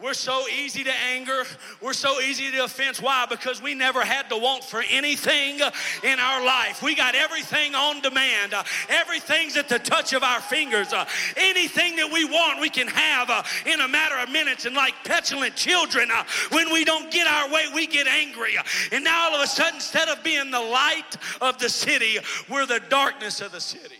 We're 0.00 0.14
so 0.14 0.48
easy 0.48 0.82
to 0.82 0.92
anger. 1.12 1.44
We're 1.80 1.92
so 1.92 2.20
easy 2.20 2.50
to 2.50 2.64
offense. 2.64 3.00
Why? 3.00 3.24
Because 3.30 3.62
we 3.62 3.74
never 3.74 4.04
had 4.04 4.28
to 4.30 4.36
want 4.36 4.64
for 4.64 4.82
anything 4.90 5.60
in 6.02 6.18
our 6.18 6.44
life. 6.44 6.82
We 6.82 6.96
got 6.96 7.14
everything 7.14 7.76
on 7.76 8.00
demand. 8.00 8.52
Everything's 8.88 9.56
at 9.56 9.68
the 9.68 9.78
touch 9.78 10.12
of 10.12 10.24
our 10.24 10.40
fingers. 10.40 10.92
Anything 11.36 11.94
that 11.96 12.10
we 12.12 12.24
want, 12.24 12.60
we 12.60 12.68
can 12.68 12.88
have 12.88 13.46
in 13.64 13.80
a 13.80 13.86
matter 13.86 14.16
of 14.18 14.28
minutes. 14.28 14.66
And 14.66 14.74
like 14.74 14.94
petulant 15.04 15.54
children, 15.54 16.08
when 16.50 16.72
we 16.72 16.84
don't 16.84 17.12
get 17.12 17.28
our 17.28 17.48
way, 17.52 17.66
we 17.72 17.86
get 17.86 18.08
angry. 18.08 18.56
And 18.90 19.04
now 19.04 19.28
all 19.28 19.36
of 19.36 19.42
a 19.42 19.46
sudden, 19.46 19.76
instead 19.76 20.08
of 20.08 20.24
being 20.24 20.50
the 20.50 20.60
light 20.60 21.16
of 21.40 21.58
the 21.58 21.68
city, 21.68 22.18
we're 22.50 22.66
the 22.66 22.80
darkness 22.88 23.40
of 23.40 23.52
the 23.52 23.60
city. 23.60 23.94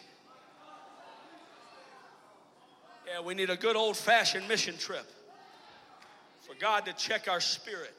Yeah, 3.07 3.21
we 3.21 3.35
need 3.35 3.51
a 3.51 3.57
good 3.57 3.77
old 3.77 3.97
fashioned 3.97 4.49
mission 4.49 4.77
trip 4.79 5.09
for 6.53 6.61
God 6.61 6.85
to 6.87 6.93
check 6.93 7.29
our 7.29 7.41
spirit. 7.41 7.95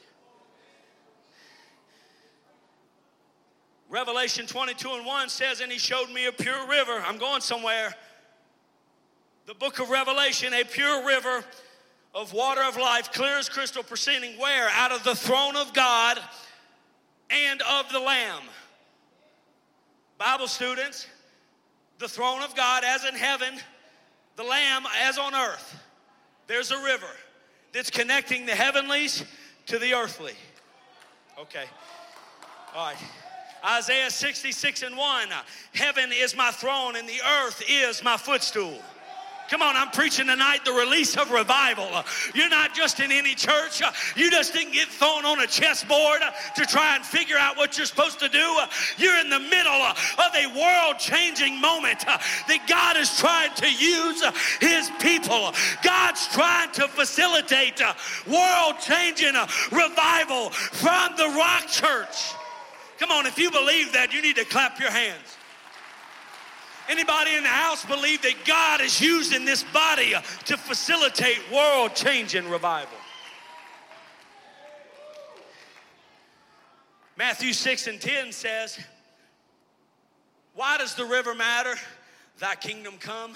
Revelation 3.90 4.46
22 4.48 4.90
and 4.92 5.06
1 5.06 5.30
says, 5.30 5.62
And 5.62 5.72
he 5.72 5.78
showed 5.78 6.10
me 6.10 6.26
a 6.26 6.32
pure 6.32 6.68
river. 6.68 7.04
I'm 7.06 7.18
going 7.18 7.42
somewhere. 7.42 7.94
The 9.46 9.54
book 9.54 9.80
of 9.80 9.90
Revelation, 9.90 10.54
a 10.54 10.64
pure 10.64 11.06
river 11.06 11.44
of 12.14 12.34
water 12.34 12.62
of 12.64 12.78
life, 12.78 13.12
clear 13.12 13.38
as 13.38 13.50
crystal, 13.50 13.84
proceeding 13.84 14.40
where? 14.40 14.70
Out 14.70 14.92
of 14.92 15.04
the 15.04 15.16
throne 15.16 15.56
of 15.56 15.74
God 15.74 16.20
and 17.30 17.62
of 17.62 17.92
the 17.92 18.00
Lamb. 18.00 18.44
Bible 20.18 20.48
students, 20.48 21.08
the 22.00 22.08
throne 22.08 22.42
of 22.42 22.56
God 22.56 22.84
as 22.86 23.04
in 23.06 23.16
heaven, 23.16 23.56
the 24.36 24.44
Lamb 24.44 24.84
as 25.02 25.18
on 25.18 25.34
earth. 25.34 25.80
There's 26.48 26.72
a 26.72 26.84
river 26.84 27.08
that's 27.74 27.90
connecting 27.90 28.46
the 28.46 28.56
heavenlies 28.56 29.26
to 29.66 29.80
the 29.80 29.94
earthly. 29.94 30.34
Okay. 31.40 31.66
All 32.76 32.88
right. 32.88 32.98
Isaiah 33.66 34.10
66 34.10 34.84
and 34.84 34.98
1 34.98 35.28
Heaven 35.74 36.12
is 36.14 36.36
my 36.36 36.52
throne 36.52 36.96
and 36.96 37.08
the 37.08 37.22
earth 37.42 37.64
is 37.68 38.04
my 38.04 38.18
footstool. 38.18 38.78
Come 39.50 39.62
on, 39.62 39.76
I'm 39.76 39.90
preaching 39.90 40.28
tonight 40.28 40.66
the 40.66 40.74
release 40.74 41.16
of 41.18 41.30
revival. 41.30 41.88
You're 42.34 42.50
not 42.50 42.74
just 42.74 43.00
in 43.00 43.12
any 43.12 43.36
church. 43.36 43.82
You 44.16 44.32
just 44.32 44.54
didn't 44.54 44.74
get 44.74 44.88
thrown 44.88 45.26
on 45.26 45.42
a 45.42 45.48
chessboard 45.48 46.22
to 46.56 46.66
try 46.66 46.96
and 46.96 47.06
figure 47.06 47.38
out 47.38 47.58
what 47.58 47.78
you're 47.78 47.86
supposed 47.86 48.20
to 48.20 48.30
do. 48.30 48.58
You're 48.98 49.20
in 49.20 49.30
the 49.30 49.40
middle 49.40 49.72
of 49.72 50.36
a 50.36 50.48
world 50.60 51.00
changing 51.00 51.60
moment 51.62 52.00
that 52.02 52.66
God 52.68 52.98
is 52.98 53.16
trying 53.18 53.54
to 53.56 53.72
use 53.72 54.24
His 54.60 54.90
people. 55.00 55.54
God's 55.84 56.28
trying 56.28 56.72
to 56.74 56.88
facilitate 56.88 57.82
world 58.28 58.80
changing 58.80 59.34
revival 59.72 60.50
from 60.50 61.16
the 61.18 61.28
Rock 61.38 61.68
Church. 61.68 62.34
Come 63.00 63.12
on, 63.12 63.26
if 63.26 63.38
you 63.38 63.52
believe 63.52 63.94
that, 63.94 64.14
you 64.14 64.22
need 64.22 64.38
to 64.38 64.46
clap 64.46 64.80
your 64.80 64.92
hands. 64.92 65.33
Anybody 66.90 67.36
in 67.36 67.44
the 67.44 67.50
house 67.50 67.86
believe 67.86 68.22
that 68.24 68.46
God 68.46 68.82
is 68.82 69.00
using 69.00 69.46
this 69.46 69.64
body 69.64 70.14
to 70.46 70.58
facilitate 70.58 71.40
world 71.52 71.96
changing 71.96 72.50
revival? 72.50 72.98
Matthew 77.18 77.54
6 77.54 77.88
and 77.88 78.02
10 78.02 78.32
says, 78.32 78.80
Why 80.56 80.78
does 80.78 80.96
the 80.96 81.06
river 81.06 81.34
matter? 81.34 81.76
Thy 82.40 82.56
kingdom 82.56 82.96
come, 83.00 83.36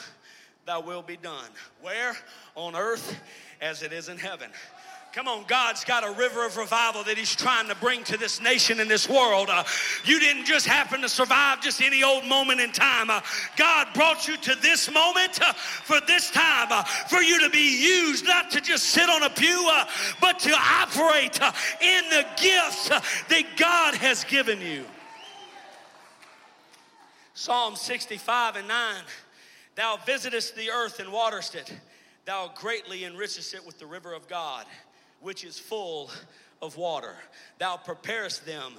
thy 0.66 0.80
will 0.80 1.04
be 1.04 1.18
done. 1.18 1.50
Where? 1.82 2.18
On 2.56 2.76
earth 2.76 3.18
as 3.62 3.84
it 3.84 3.93
is 3.93 4.10
in 4.10 4.18
heaven. 4.18 4.50
Come 5.18 5.28
on, 5.28 5.45
God's 5.47 5.84
got 5.84 6.03
a 6.03 6.11
river 6.11 6.45
of 6.45 6.57
revival 6.57 7.03
that 7.05 7.18
He's 7.18 7.36
trying 7.36 7.68
to 7.70 7.76
bring 7.78 8.03
to 8.03 8.18
this 8.18 8.39
nation 8.39 8.80
and 8.80 8.88
this 8.88 9.09
world. 9.09 9.49
Uh, 9.49 9.63
you 10.05 10.20
didn't 10.20 10.45
just 10.45 10.68
happen 10.68 11.01
to 11.01 11.09
survive 11.09 11.59
just 11.59 11.82
any 11.82 12.03
old 12.03 12.24
moment 12.24 12.61
in 12.61 12.72
time. 12.72 13.09
Uh, 13.09 13.22
God 13.55 13.88
brought 13.95 14.28
you 14.28 14.38
to 14.38 14.53
this 14.61 14.91
moment 14.93 15.41
uh, 15.41 15.53
for 15.53 15.99
this 16.05 16.30
time, 16.30 16.68
uh, 16.70 16.84
for 16.84 17.24
you 17.24 17.41
to 17.41 17.49
be 17.49 17.84
used, 17.84 18.26
not 18.26 18.51
to 18.51 18.61
just 18.61 18.89
sit 18.89 19.09
on 19.09 19.24
a 19.24 19.30
pew, 19.32 19.68
uh, 19.72 19.86
but 20.22 20.38
to 20.38 20.51
operate 20.51 21.41
uh, 21.41 21.51
in 21.82 22.03
the 22.11 22.24
gifts 22.39 22.89
that 22.89 23.43
God 23.57 23.95
has 23.95 24.24
given 24.24 24.61
you. 24.61 24.86
Psalm 27.34 27.76
65 27.76 28.57
and 28.57 28.68
9 28.68 28.95
Thou 29.74 29.97
visitest 30.05 30.55
the 30.55 30.70
earth 30.70 30.99
and 30.99 31.11
waterest 31.11 31.55
it, 31.55 31.74
thou 32.26 32.51
greatly 32.53 32.99
enrichest 32.99 33.55
it 33.55 33.65
with 33.65 33.80
the 33.80 33.88
river 33.88 34.13
of 34.13 34.28
God 34.28 34.68
which 35.22 35.43
is 35.43 35.59
full 35.59 36.11
of 36.61 36.78
water. 36.78 37.15
Thou 37.59 37.78
preparest 37.78 38.45
them 38.45 38.74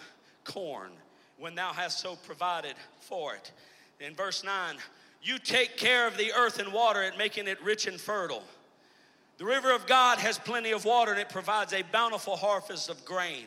corn 0.44 0.90
when 1.38 1.54
thou 1.54 1.72
hast 1.72 2.00
so 2.00 2.16
provided 2.16 2.74
for 3.00 3.34
it. 3.34 3.52
In 4.00 4.14
verse 4.14 4.44
9, 4.44 4.76
you 5.22 5.38
take 5.38 5.76
care 5.76 6.06
of 6.06 6.16
the 6.16 6.32
earth 6.32 6.58
and 6.58 6.72
water 6.72 7.02
it, 7.02 7.18
making 7.18 7.48
it 7.48 7.62
rich 7.62 7.86
and 7.86 8.00
fertile. 8.00 8.42
The 9.38 9.44
river 9.44 9.72
of 9.72 9.86
God 9.86 10.18
has 10.18 10.38
plenty 10.38 10.72
of 10.72 10.84
water 10.84 11.12
and 11.12 11.20
it 11.20 11.28
provides 11.28 11.72
a 11.72 11.82
bountiful 11.82 12.36
harvest 12.36 12.88
of 12.88 13.04
grain, 13.04 13.46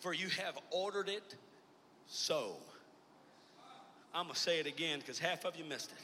for 0.00 0.12
you 0.12 0.28
have 0.28 0.58
ordered 0.70 1.08
it 1.08 1.34
so. 2.06 2.56
I'm 4.14 4.24
going 4.24 4.34
to 4.34 4.40
say 4.40 4.58
it 4.60 4.66
again 4.66 5.00
because 5.00 5.18
half 5.18 5.44
of 5.44 5.56
you 5.56 5.64
missed 5.64 5.90
it. 5.90 5.98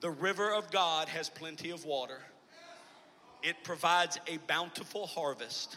The 0.00 0.10
river 0.10 0.52
of 0.52 0.70
God 0.70 1.08
has 1.08 1.28
plenty 1.28 1.70
of 1.70 1.84
water 1.84 2.18
it 3.42 3.56
provides 3.62 4.18
a 4.26 4.38
bountiful 4.48 5.06
harvest 5.06 5.76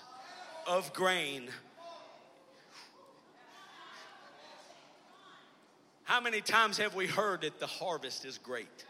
of 0.67 0.93
grain. 0.93 1.49
How 6.03 6.19
many 6.19 6.41
times 6.41 6.77
have 6.77 6.95
we 6.95 7.05
heard 7.05 7.41
that 7.41 7.59
the 7.59 7.67
harvest 7.67 8.25
is 8.25 8.37
great? 8.37 8.85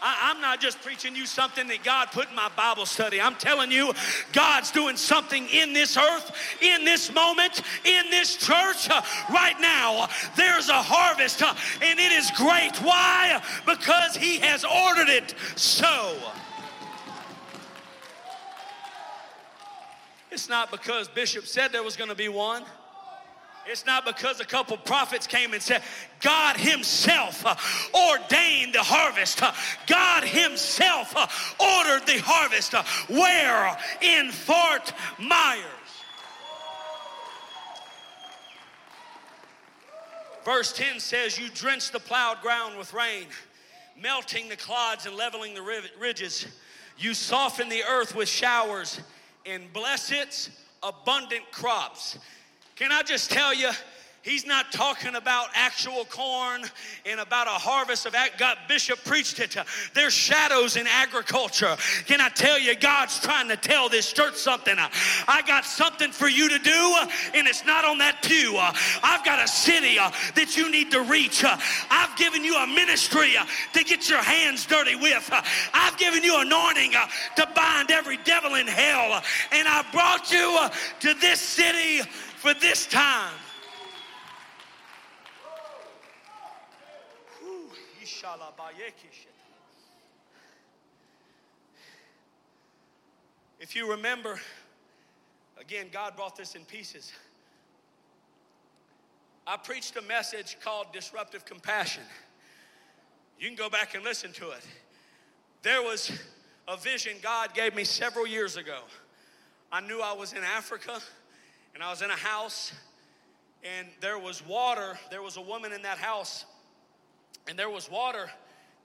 I, 0.00 0.30
am 0.30 0.40
not 0.40 0.60
just 0.60 0.80
preaching 0.82 1.16
you 1.16 1.26
something 1.26 1.66
that 1.68 1.82
God 1.82 2.10
put 2.12 2.28
in 2.28 2.34
my 2.34 2.50
Bible 2.56 2.86
study. 2.86 3.20
I'm 3.20 3.34
telling 3.34 3.72
you, 3.72 3.92
God's 4.32 4.70
doing 4.70 4.96
something 4.96 5.48
in 5.48 5.72
this 5.72 5.96
earth, 5.96 6.32
in 6.60 6.84
this 6.84 7.12
moment, 7.12 7.62
in 7.84 8.10
this 8.10 8.36
church 8.36 8.88
uh, 8.90 9.02
right 9.30 9.56
now. 9.60 10.08
There's 10.36 10.68
a 10.68 10.80
harvest, 10.80 11.42
uh, 11.42 11.54
and 11.82 11.98
it 11.98 12.12
is 12.12 12.30
great. 12.32 12.76
Why? 12.82 13.42
Because 13.66 14.16
He 14.16 14.38
has 14.38 14.64
ordered 14.64 15.08
it 15.08 15.34
so. 15.56 16.16
It's 20.30 20.48
not 20.48 20.70
because 20.70 21.08
Bishop 21.08 21.46
said 21.46 21.72
there 21.72 21.82
was 21.82 21.96
going 21.96 22.10
to 22.10 22.16
be 22.16 22.28
one. 22.28 22.64
It's 23.66 23.84
not 23.84 24.06
because 24.06 24.40
a 24.40 24.46
couple 24.46 24.78
prophets 24.78 25.26
came 25.26 25.52
and 25.52 25.62
said, 25.62 25.82
God 26.20 26.56
Himself 26.56 27.44
uh, 27.44 27.54
ordained 27.94 28.74
the 28.74 28.82
harvest. 28.82 29.42
Uh, 29.42 29.52
God 29.86 30.24
Himself 30.24 31.14
uh, 31.14 31.26
ordered 31.62 32.06
the 32.06 32.18
harvest. 32.24 32.72
Where? 33.10 33.76
In 34.00 34.30
Fort 34.30 34.92
Myers. 35.18 35.64
Verse 40.46 40.72
10 40.72 40.98
says, 40.98 41.38
You 41.38 41.50
drench 41.50 41.90
the 41.90 42.00
plowed 42.00 42.40
ground 42.40 42.78
with 42.78 42.94
rain. 42.94 43.26
melting 44.00 44.48
the 44.48 44.56
clods 44.56 45.04
and 45.04 45.14
leveling 45.14 45.52
the 45.52 45.82
ridges. 46.00 46.46
You 46.96 47.12
soften 47.12 47.68
the 47.68 47.84
earth 47.84 48.14
with 48.14 48.30
showers 48.30 49.00
and 49.48 49.72
bless 49.72 50.12
its 50.12 50.50
abundant 50.82 51.50
crops. 51.52 52.18
Can 52.76 52.92
I 52.92 53.02
just 53.02 53.30
tell 53.30 53.54
you? 53.54 53.70
He's 54.28 54.44
not 54.44 54.70
talking 54.72 55.14
about 55.14 55.48
actual 55.54 56.04
corn 56.04 56.62
and 57.06 57.18
about 57.18 57.46
a 57.46 57.50
harvest 57.50 58.04
of 58.04 58.14
God 58.36 58.58
Bishop 58.68 59.02
preached 59.02 59.40
it. 59.40 59.56
There's 59.94 60.12
shadows 60.12 60.76
in 60.76 60.86
agriculture. 60.86 61.74
Can 62.04 62.20
I 62.20 62.28
tell 62.28 62.58
you, 62.58 62.74
God's 62.74 63.18
trying 63.20 63.48
to 63.48 63.56
tell 63.56 63.88
this 63.88 64.12
church 64.12 64.34
something. 64.34 64.76
I 64.78 65.42
got 65.46 65.64
something 65.64 66.12
for 66.12 66.28
you 66.28 66.50
to 66.50 66.58
do, 66.58 66.96
and 67.34 67.48
it's 67.48 67.64
not 67.64 67.86
on 67.86 67.96
that 67.98 68.22
pew. 68.22 68.58
I've 68.58 69.24
got 69.24 69.42
a 69.42 69.48
city 69.48 69.98
uh, 69.98 70.10
that 70.34 70.58
you 70.58 70.70
need 70.70 70.90
to 70.90 71.00
reach. 71.00 71.42
I've 71.90 72.14
given 72.18 72.44
you 72.44 72.54
a 72.56 72.66
ministry 72.66 73.34
uh, 73.34 73.46
to 73.72 73.82
get 73.82 74.10
your 74.10 74.22
hands 74.22 74.66
dirty 74.66 74.94
with. 74.94 75.30
I've 75.72 75.96
given 75.96 76.22
you 76.22 76.38
anointing 76.38 76.94
uh, 76.94 77.06
to 77.36 77.48
bind 77.54 77.90
every 77.90 78.18
devil 78.24 78.56
in 78.56 78.66
hell. 78.66 79.22
And 79.52 79.66
I 79.66 79.86
brought 79.90 80.30
you 80.30 80.68
to 81.00 81.18
this 81.18 81.40
city 81.40 82.02
for 82.36 82.52
this 82.52 82.86
time. 82.86 83.32
If 93.60 93.76
you 93.76 93.90
remember, 93.90 94.40
again, 95.60 95.86
God 95.92 96.16
brought 96.16 96.36
this 96.36 96.54
in 96.54 96.64
pieces. 96.64 97.12
I 99.46 99.56
preached 99.56 99.96
a 99.96 100.02
message 100.02 100.58
called 100.62 100.92
Disruptive 100.92 101.44
Compassion. 101.44 102.02
You 103.38 103.46
can 103.46 103.56
go 103.56 103.70
back 103.70 103.94
and 103.94 104.04
listen 104.04 104.32
to 104.32 104.50
it. 104.50 104.66
There 105.62 105.82
was 105.82 106.10
a 106.66 106.76
vision 106.76 107.12
God 107.22 107.54
gave 107.54 107.74
me 107.74 107.84
several 107.84 108.26
years 108.26 108.56
ago. 108.56 108.80
I 109.70 109.80
knew 109.80 110.00
I 110.00 110.12
was 110.12 110.32
in 110.32 110.42
Africa 110.42 111.00
and 111.74 111.82
I 111.82 111.90
was 111.90 112.02
in 112.02 112.10
a 112.10 112.16
house 112.16 112.72
and 113.62 113.86
there 114.00 114.18
was 114.18 114.44
water. 114.44 114.98
There 115.10 115.22
was 115.22 115.36
a 115.36 115.40
woman 115.40 115.72
in 115.72 115.82
that 115.82 115.98
house 115.98 116.44
and 117.48 117.58
there 117.58 117.70
was 117.70 117.90
water 117.90 118.30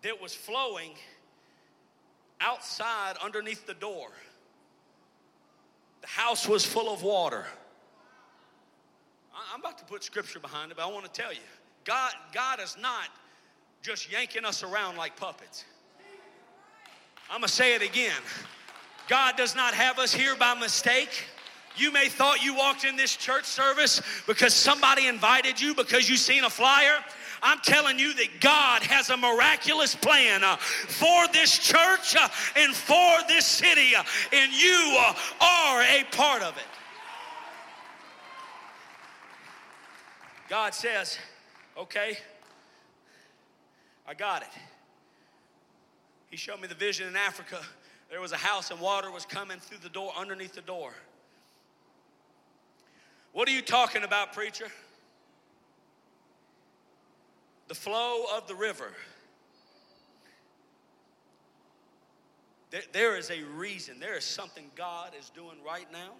that 0.01 0.21
was 0.21 0.33
flowing 0.33 0.91
outside 2.39 3.15
underneath 3.23 3.67
the 3.67 3.73
door. 3.73 4.09
The 6.01 6.07
house 6.07 6.47
was 6.47 6.65
full 6.65 6.93
of 6.93 7.03
water. 7.03 7.45
I'm 9.53 9.59
about 9.59 9.77
to 9.79 9.85
put 9.85 10.03
scripture 10.03 10.39
behind 10.39 10.71
it, 10.71 10.77
but 10.77 10.83
I 10.83 10.91
want 10.91 11.11
to 11.11 11.21
tell 11.21 11.33
you 11.33 11.39
God, 11.83 12.13
God 12.33 12.59
is 12.61 12.77
not 12.79 13.09
just 13.81 14.11
yanking 14.11 14.45
us 14.45 14.63
around 14.63 14.97
like 14.97 15.17
puppets. 15.17 15.65
I'm 17.29 17.39
going 17.39 17.47
to 17.47 17.53
say 17.53 17.75
it 17.75 17.81
again. 17.81 18.21
God 19.09 19.35
does 19.35 19.55
not 19.55 19.73
have 19.73 19.99
us 19.99 20.13
here 20.13 20.35
by 20.35 20.53
mistake. 20.53 21.25
You 21.75 21.91
may 21.91 22.07
thought 22.07 22.43
you 22.43 22.55
walked 22.55 22.85
in 22.85 22.95
this 22.95 23.15
church 23.15 23.45
service 23.45 24.01
because 24.27 24.53
somebody 24.53 25.07
invited 25.07 25.59
you 25.59 25.73
because 25.73 26.09
you 26.09 26.15
seen 26.15 26.43
a 26.43 26.49
flyer. 26.49 26.95
I'm 27.43 27.59
telling 27.59 27.99
you 27.99 28.13
that 28.13 28.39
God 28.39 28.83
has 28.83 29.09
a 29.09 29.17
miraculous 29.17 29.95
plan 29.95 30.45
uh, 30.45 30.55
for 30.55 31.27
this 31.33 31.59
church 31.59 32.15
uh, 32.15 32.29
and 32.55 32.73
for 32.73 33.17
this 33.27 33.45
city, 33.45 33.93
uh, 33.95 34.03
and 34.31 34.51
you 34.53 34.97
are 35.41 35.81
a 35.81 36.05
part 36.11 36.41
of 36.41 36.55
it. 36.55 36.63
God 40.49 40.73
says, 40.73 41.17
okay, 41.77 42.17
I 44.07 44.13
got 44.13 44.41
it. 44.43 44.49
He 46.29 46.37
showed 46.37 46.61
me 46.61 46.67
the 46.67 46.75
vision 46.75 47.07
in 47.07 47.15
Africa. 47.17 47.59
There 48.09 48.21
was 48.21 48.31
a 48.31 48.37
house 48.37 48.71
and 48.71 48.79
water 48.79 49.11
was 49.11 49.25
coming 49.25 49.59
through 49.59 49.79
the 49.79 49.89
door, 49.89 50.13
underneath 50.17 50.53
the 50.53 50.61
door. 50.61 50.93
What 53.33 53.49
are 53.49 53.51
you 53.51 53.61
talking 53.61 54.03
about, 54.03 54.31
preacher? 54.31 54.67
The 57.73 57.79
flow 57.79 58.25
of 58.37 58.47
the 58.47 58.53
river. 58.53 58.91
There, 62.69 62.83
there 62.91 63.17
is 63.17 63.31
a 63.31 63.41
reason, 63.55 63.99
there 63.99 64.15
is 64.15 64.23
something 64.23 64.69
God 64.75 65.13
is 65.19 65.31
doing 65.31 65.57
right 65.65 65.91
now. 65.91 66.11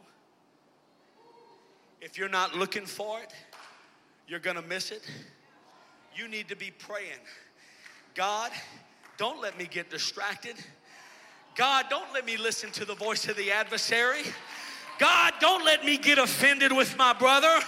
If 2.01 2.17
you're 2.17 2.27
not 2.27 2.55
looking 2.55 2.87
for 2.87 3.19
it, 3.19 3.31
you're 4.27 4.39
gonna 4.39 4.63
miss 4.63 4.89
it. 4.89 5.03
You 6.15 6.27
need 6.27 6.47
to 6.49 6.55
be 6.55 6.71
praying. 6.71 7.21
God, 8.15 8.51
don't 9.19 9.39
let 9.39 9.55
me 9.55 9.67
get 9.69 9.91
distracted. 9.91 10.55
God, 11.53 11.85
don't 11.87 12.11
let 12.15 12.25
me 12.25 12.35
listen 12.35 12.71
to 12.71 12.83
the 12.83 12.95
voice 12.95 13.27
of 13.27 13.37
the 13.37 13.51
adversary. 13.51 14.23
God, 15.03 15.33
don't 15.41 15.65
let 15.65 15.83
me 15.83 15.97
get 15.97 16.17
offended 16.17 16.71
with 16.71 16.97
my 16.97 17.11
brother. 17.11 17.59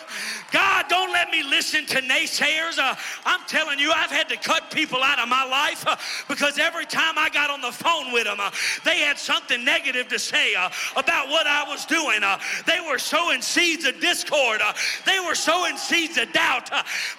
God, 0.54 0.86
don't 0.88 1.12
let 1.12 1.32
me 1.32 1.44
listen 1.44 1.86
to 1.88 2.02
naysayers. 2.02 2.80
Uh, 2.80 2.96
I'm 3.26 3.42
telling 3.46 3.78
you, 3.78 3.92
I've 3.92 4.10
had 4.10 4.30
to 4.30 4.38
cut 4.38 4.72
people 4.72 5.04
out 5.04 5.20
of 5.20 5.28
my 5.28 5.44
life 5.44 5.86
uh, 5.86 5.98
because 6.30 6.58
every 6.58 6.86
time 6.86 7.16
I 7.18 7.28
got 7.28 7.50
on 7.50 7.60
the 7.60 7.74
phone 7.74 8.14
with 8.14 8.24
them, 8.24 8.38
uh, 8.40 8.52
they 8.86 9.00
had 9.00 9.18
something 9.18 9.66
negative 9.66 10.08
to 10.08 10.18
say 10.18 10.56
uh, 10.56 10.70
about 10.96 11.28
what 11.28 11.46
I 11.46 11.68
was 11.68 11.86
doing. 11.86 12.24
Uh, 12.24 12.40
they 12.66 12.80
were 12.80 12.98
sowing 12.98 13.42
seeds 13.42 13.84
of 13.84 14.00
discord, 14.00 14.62
uh, 14.64 14.72
they 15.06 15.20
were 15.20 15.36
sowing 15.36 15.76
seeds 15.76 16.18
of 16.18 16.32
doubt. 16.32 16.70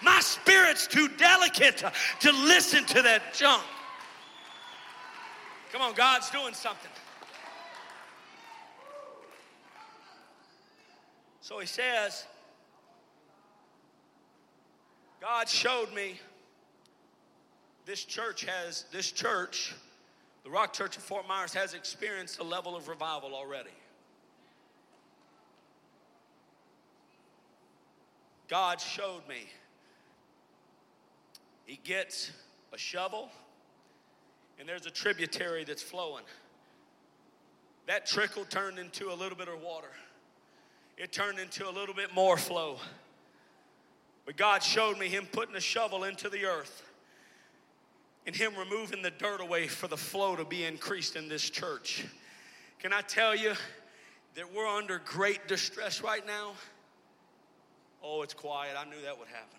my 0.03 0.21
spirit's 0.21 0.87
too 0.87 1.09
delicate 1.19 1.85
to 2.21 2.33
listen 2.33 2.87
to 2.87 3.03
that 3.03 3.35
junk. 3.35 3.63
Come 5.73 5.83
on, 5.83 5.93
God's 5.93 6.31
doing 6.31 6.55
something. 6.55 6.91
So 11.47 11.61
he 11.61 11.67
says, 11.69 12.25
God 15.21 15.49
showed 15.49 15.95
me 15.95 16.19
this 17.85 18.05
church 18.05 18.45
has, 18.47 18.87
this 18.91 19.13
church, 19.13 19.73
the 20.43 20.51
Rock 20.51 20.73
Church 20.73 20.97
of 20.97 21.05
Fort 21.05 21.29
Myers, 21.29 21.55
has 21.55 21.73
experienced 21.73 22.41
a 22.41 22.43
level 22.43 22.75
of 22.75 22.89
revival 22.89 23.33
already. 23.33 23.71
God 28.49 28.81
showed 28.81 29.23
me. 29.29 29.47
He 31.65 31.79
gets 31.85 32.33
a 32.73 32.79
shovel, 32.79 33.31
and 34.59 34.69
there's 34.69 34.87
a 34.87 34.91
tributary 34.91 35.63
that's 35.63 35.81
flowing. 35.81 36.25
That 37.87 38.05
trickle 38.05 38.45
turned 38.47 38.81
into 38.81 39.13
a 39.13 39.15
little 39.15 39.39
bit 39.39 39.47
of 39.47 39.63
water 39.63 39.93
it 40.97 41.13
turned 41.13 41.39
into 41.39 41.69
a 41.69 41.71
little 41.71 41.95
bit 41.95 42.15
more 42.15 42.37
flow. 42.37 42.79
But 44.25 44.37
God 44.37 44.63
showed 44.63 44.99
me 44.99 45.09
Him 45.09 45.27
putting 45.31 45.55
a 45.55 45.61
shovel 45.61 46.05
into 46.05 46.29
the 46.29 46.45
earth 46.47 46.83
and 48.27 48.35
Him 48.35 48.53
removing 48.59 49.03
the 49.03 49.11
dirt 49.11 49.41
away 49.41 49.69
for 49.69 49.87
the 49.87 49.97
flow 49.97 50.35
to 50.37 50.45
be 50.45 50.65
increased 50.65 51.17
in 51.17 51.29
this 51.29 51.49
church. 51.49 52.05
Can 52.81 52.93
I 52.93 53.03
tell 53.03 53.37
you 53.37 53.53
that 54.35 54.53
we're 54.53 54.67
under 54.67 55.01
great 55.05 55.47
distress 55.47 56.03
right 56.03 56.27
now? 56.27 56.53
Oh, 58.03 58.23
it's 58.23 58.35
quiet. 58.35 58.77
I 58.79 58.85
knew 58.85 59.01
that 59.05 59.19
would 59.19 59.29
happen. 59.29 59.59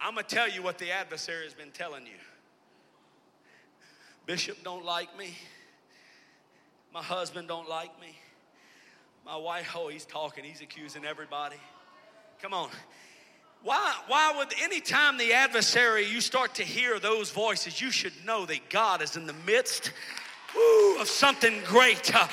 I'm 0.00 0.14
going 0.14 0.26
to 0.26 0.34
tell 0.34 0.48
you 0.48 0.62
what 0.62 0.78
the 0.78 0.90
adversary 0.90 1.44
has 1.44 1.54
been 1.54 1.70
telling 1.70 2.06
you. 2.06 2.12
Bishop 4.26 4.62
don't 4.64 4.84
like 4.84 5.16
me. 5.18 5.34
My 6.92 7.02
husband 7.02 7.48
don't 7.48 7.68
like 7.68 7.98
me. 8.00 8.16
My 9.24 9.36
wife, 9.36 9.74
oh, 9.74 9.88
he's 9.88 10.04
talking, 10.04 10.44
he's 10.44 10.60
accusing 10.60 11.06
everybody. 11.06 11.56
Come 12.42 12.52
on. 12.52 12.68
Why, 13.62 13.94
why 14.06 14.34
would 14.36 14.48
any 14.62 14.80
time 14.80 15.16
the 15.16 15.32
adversary, 15.32 16.06
you 16.06 16.20
start 16.20 16.56
to 16.56 16.62
hear 16.62 16.98
those 16.98 17.30
voices, 17.30 17.80
you 17.80 17.90
should 17.90 18.12
know 18.26 18.44
that 18.44 18.68
God 18.68 19.00
is 19.00 19.16
in 19.16 19.26
the 19.26 19.32
midst 19.46 19.92
woo, 20.54 21.00
of 21.00 21.08
something 21.08 21.62
great. 21.64 22.14
Uh, 22.14 22.28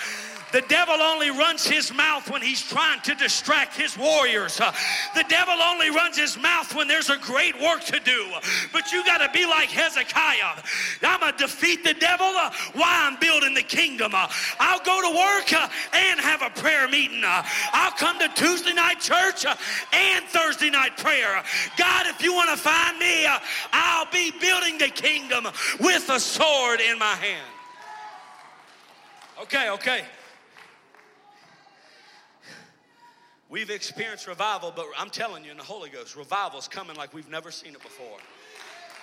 the 0.52 0.62
devil 0.68 0.96
only 0.96 1.30
runs 1.30 1.66
his 1.66 1.94
mouth 1.94 2.30
when 2.30 2.42
he's 2.42 2.62
trying 2.62 3.00
to 3.02 3.16
distract 3.16 3.76
his 3.76 3.98
warriors. 3.98 4.60
Uh, 4.60 4.72
the 5.16 5.24
devil 5.28 5.56
only 5.62 5.90
runs 5.90 6.18
his 6.18 6.38
mouth 6.38 6.74
when 6.76 6.88
there's 6.88 7.10
a 7.10 7.18
great 7.18 7.60
work 7.62 7.84
to 7.86 8.00
do. 8.00 8.26
But 8.74 8.92
you 8.92 9.04
got 9.06 9.20
to 9.20 9.30
be 9.32 9.46
like 9.46 9.70
Hezekiah. 9.70 10.62
I'm 11.04 11.20
going 11.20 11.32
to 11.34 11.38
defeat 11.38 11.84
the 11.84 11.94
devil 11.94 12.26
uh, 12.26 12.52
while 12.74 12.86
I'm 12.88 13.20
building 13.20 13.54
the 13.54 13.64
kingdom. 13.64 14.14
Uh, 14.14 14.28
I'll 14.60 14.84
go 14.84 15.02
to 15.02 15.18
work 15.18 15.54
and 15.94 16.20
have 16.20 16.42
a 16.42 16.50
prayer 16.60 16.88
meeting. 16.88 17.22
I'll 17.24 17.92
come 17.92 18.20
to 18.20 18.28
Tuesday 18.30 18.74
night 18.74 19.00
church 19.00 19.46
and 19.94 20.26
Thursday 20.26 20.70
night 20.70 20.98
prayer. 20.98 21.44
God, 21.78 22.08
if 22.08 22.24
you 22.24 22.34
want 22.34 22.50
to 22.50 22.58
find 22.58 22.98
me, 23.00 23.26
I'll 23.72 24.10
be 24.12 24.32
building 24.40 24.78
the 24.78 24.90
kingdom 24.90 25.48
with 25.80 26.10
a 26.10 26.20
sword 26.20 26.82
in 26.82 26.98
my 27.00 27.16
hand. 27.16 27.48
Okay, 29.42 29.70
okay. 29.72 30.04
We've 33.52 33.70
experienced 33.70 34.28
revival, 34.28 34.72
but 34.74 34.86
I'm 34.98 35.10
telling 35.10 35.44
you 35.44 35.52
in 35.52 35.58
the 35.58 35.64
Holy 35.64 35.90
Ghost, 35.90 36.16
revival's 36.16 36.70
coming 36.70 36.96
like 36.96 37.14
we've 37.14 37.30
never 37.30 37.52
seen 37.52 37.74
it 37.76 37.84
before. 37.84 38.18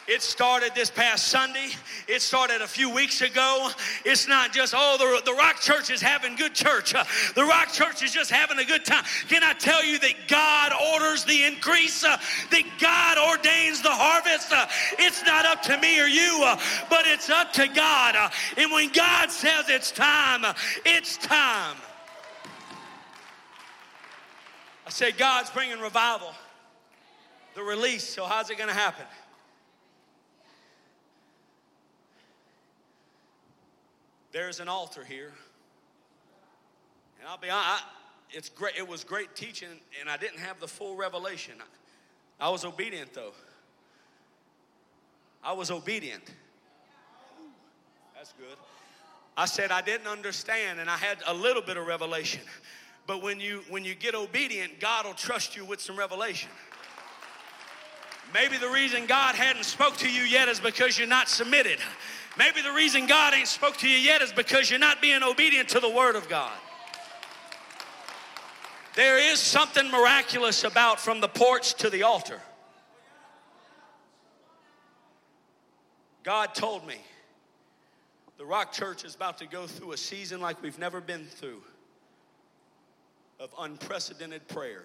It 0.09 0.22
started 0.22 0.74
this 0.74 0.90
past 0.90 1.28
Sunday. 1.28 1.68
It 2.09 2.22
started 2.22 2.62
a 2.62 2.66
few 2.66 2.88
weeks 2.88 3.20
ago. 3.20 3.68
It's 4.07 4.26
not 4.26 4.55
just, 4.55 4.72
oh, 4.74 4.96
the, 4.96 5.30
the 5.30 5.36
Rock 5.36 5.61
Church 5.61 5.90
is 5.90 6.01
having 6.01 6.34
good 6.34 6.55
church. 6.55 6.94
Uh, 6.94 7.05
the 7.34 7.44
Rock 7.44 7.74
Church 7.74 8.03
is 8.03 8.11
just 8.11 8.30
having 8.30 8.59
a 8.59 8.64
good 8.64 8.86
time. 8.86 9.05
Can 9.28 9.44
I 9.44 9.53
tell 9.53 9.84
you 9.84 9.99
that 9.99 10.14
God 10.28 10.72
orders 10.94 11.24
the 11.24 11.44
increase? 11.44 12.03
Uh, 12.03 12.16
that 12.51 12.64
God 12.80 13.18
ordains 13.18 13.82
the 13.82 13.90
harvest? 13.90 14.51
Uh, 14.51 14.66
it's 14.99 15.22
not 15.26 15.44
up 15.44 15.61
to 15.64 15.76
me 15.76 16.01
or 16.01 16.07
you, 16.07 16.40
uh, 16.42 16.59
but 16.88 17.07
it's 17.07 17.28
up 17.28 17.53
to 17.53 17.68
God. 17.68 18.16
Uh, 18.16 18.30
and 18.57 18.72
when 18.72 18.88
God 18.92 19.30
says 19.30 19.68
it's 19.68 19.90
time, 19.90 20.42
uh, 20.46 20.55
it's 20.86 21.18
time. 21.18 21.76
I 24.89 24.91
said, 24.91 25.18
God's 25.18 25.51
bringing 25.51 25.80
revival, 25.80 26.32
the 27.55 27.62
release. 27.62 28.09
So, 28.09 28.24
how's 28.24 28.49
it 28.49 28.57
going 28.57 28.70
to 28.70 28.74
happen? 28.74 29.05
There's 34.32 34.61
an 34.61 34.68
altar 34.68 35.05
here. 35.05 35.34
And 37.20 37.28
I'll 37.28 37.36
be 37.36 37.51
honest, 37.51 37.84
it's 38.30 38.49
great. 38.49 38.76
It 38.78 38.89
was 38.89 39.05
great 39.05 39.36
teaching, 39.36 39.68
and 40.01 40.09
I 40.09 40.16
didn't 40.16 40.39
have 40.39 40.59
the 40.59 40.68
full 40.68 40.97
revelation. 40.97 41.57
I 42.41 42.49
was 42.49 42.64
obedient, 42.64 43.12
though. 43.12 43.34
I 45.45 45.53
was 45.53 45.70
obedient. 45.70 46.24
That's 48.16 48.32
good. 48.32 48.57
I 49.36 49.45
said 49.45 49.70
I 49.70 49.82
didn't 49.82 50.07
understand, 50.07 50.80
and 50.80 50.89
I 50.89 50.97
had 50.97 51.18
a 51.26 51.34
little 51.34 51.61
bit 51.61 51.76
of 51.76 51.86
revelation. 51.86 52.41
But 53.09 53.23
when 53.23 53.41
you 53.41 53.63
when 53.71 53.87
you 53.87 53.95
get 53.95 54.15
obedient, 54.15 54.81
God 54.81 55.07
will 55.07 55.15
trust 55.15 55.57
you 55.57 55.65
with 55.65 55.81
some 55.81 55.99
revelation. 55.99 56.51
Maybe 58.35 58.59
the 58.59 58.69
reason 58.69 59.07
God 59.07 59.35
hadn't 59.35 59.65
spoke 59.65 59.97
to 59.97 60.11
you 60.11 60.23
yet 60.25 60.47
is 60.49 60.61
because 60.61 60.99
you're 60.99 61.09
not 61.09 61.31
submitted. 61.31 61.79
Maybe 62.37 62.61
the 62.61 62.71
reason 62.71 63.07
God 63.07 63.33
ain't 63.33 63.49
spoke 63.49 63.79
to 63.79 63.89
you 63.89 63.97
yet 63.97 64.21
is 64.21 64.31
because 64.31 64.69
you're 64.69 64.79
not 64.79 65.01
being 65.01 65.23
obedient 65.23 65.71
to 65.71 65.81
the 65.81 65.89
word 65.89 66.17
of 66.17 66.29
God. 66.29 66.53
There 68.95 69.17
is 69.17 69.41
something 69.41 69.91
miraculous 69.91 70.65
about 70.65 71.01
from 71.01 71.23
the 71.23 71.29
porch 71.29 71.75
to 71.77 71.89
the 71.89 72.03
altar. 72.03 72.43
God 76.25 76.55
told 76.55 76.87
me 76.87 76.99
the 78.37 78.45
Rock 78.45 78.73
Church 78.73 79.03
is 79.07 79.15
about 79.15 79.39
to 79.39 79.47
go 79.47 79.67
through 79.67 79.93
a 79.93 79.97
season 79.97 80.43
like 80.43 80.63
we've 80.63 80.79
never 80.79 81.01
been 81.01 81.25
through 81.25 81.63
of 83.41 83.55
unprecedented 83.59 84.47
prayer. 84.49 84.84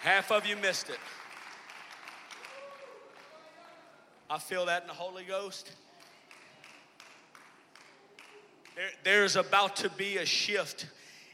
Half 0.00 0.32
of 0.32 0.46
you 0.46 0.56
missed 0.56 0.88
it. 0.88 0.98
I 4.30 4.38
feel 4.38 4.66
that 4.66 4.82
in 4.82 4.88
the 4.88 4.94
Holy 4.94 5.24
Ghost. 5.24 5.72
There, 8.76 8.88
there's 9.04 9.36
about 9.36 9.76
to 9.76 9.90
be 9.90 10.16
a 10.16 10.24
shift 10.24 10.86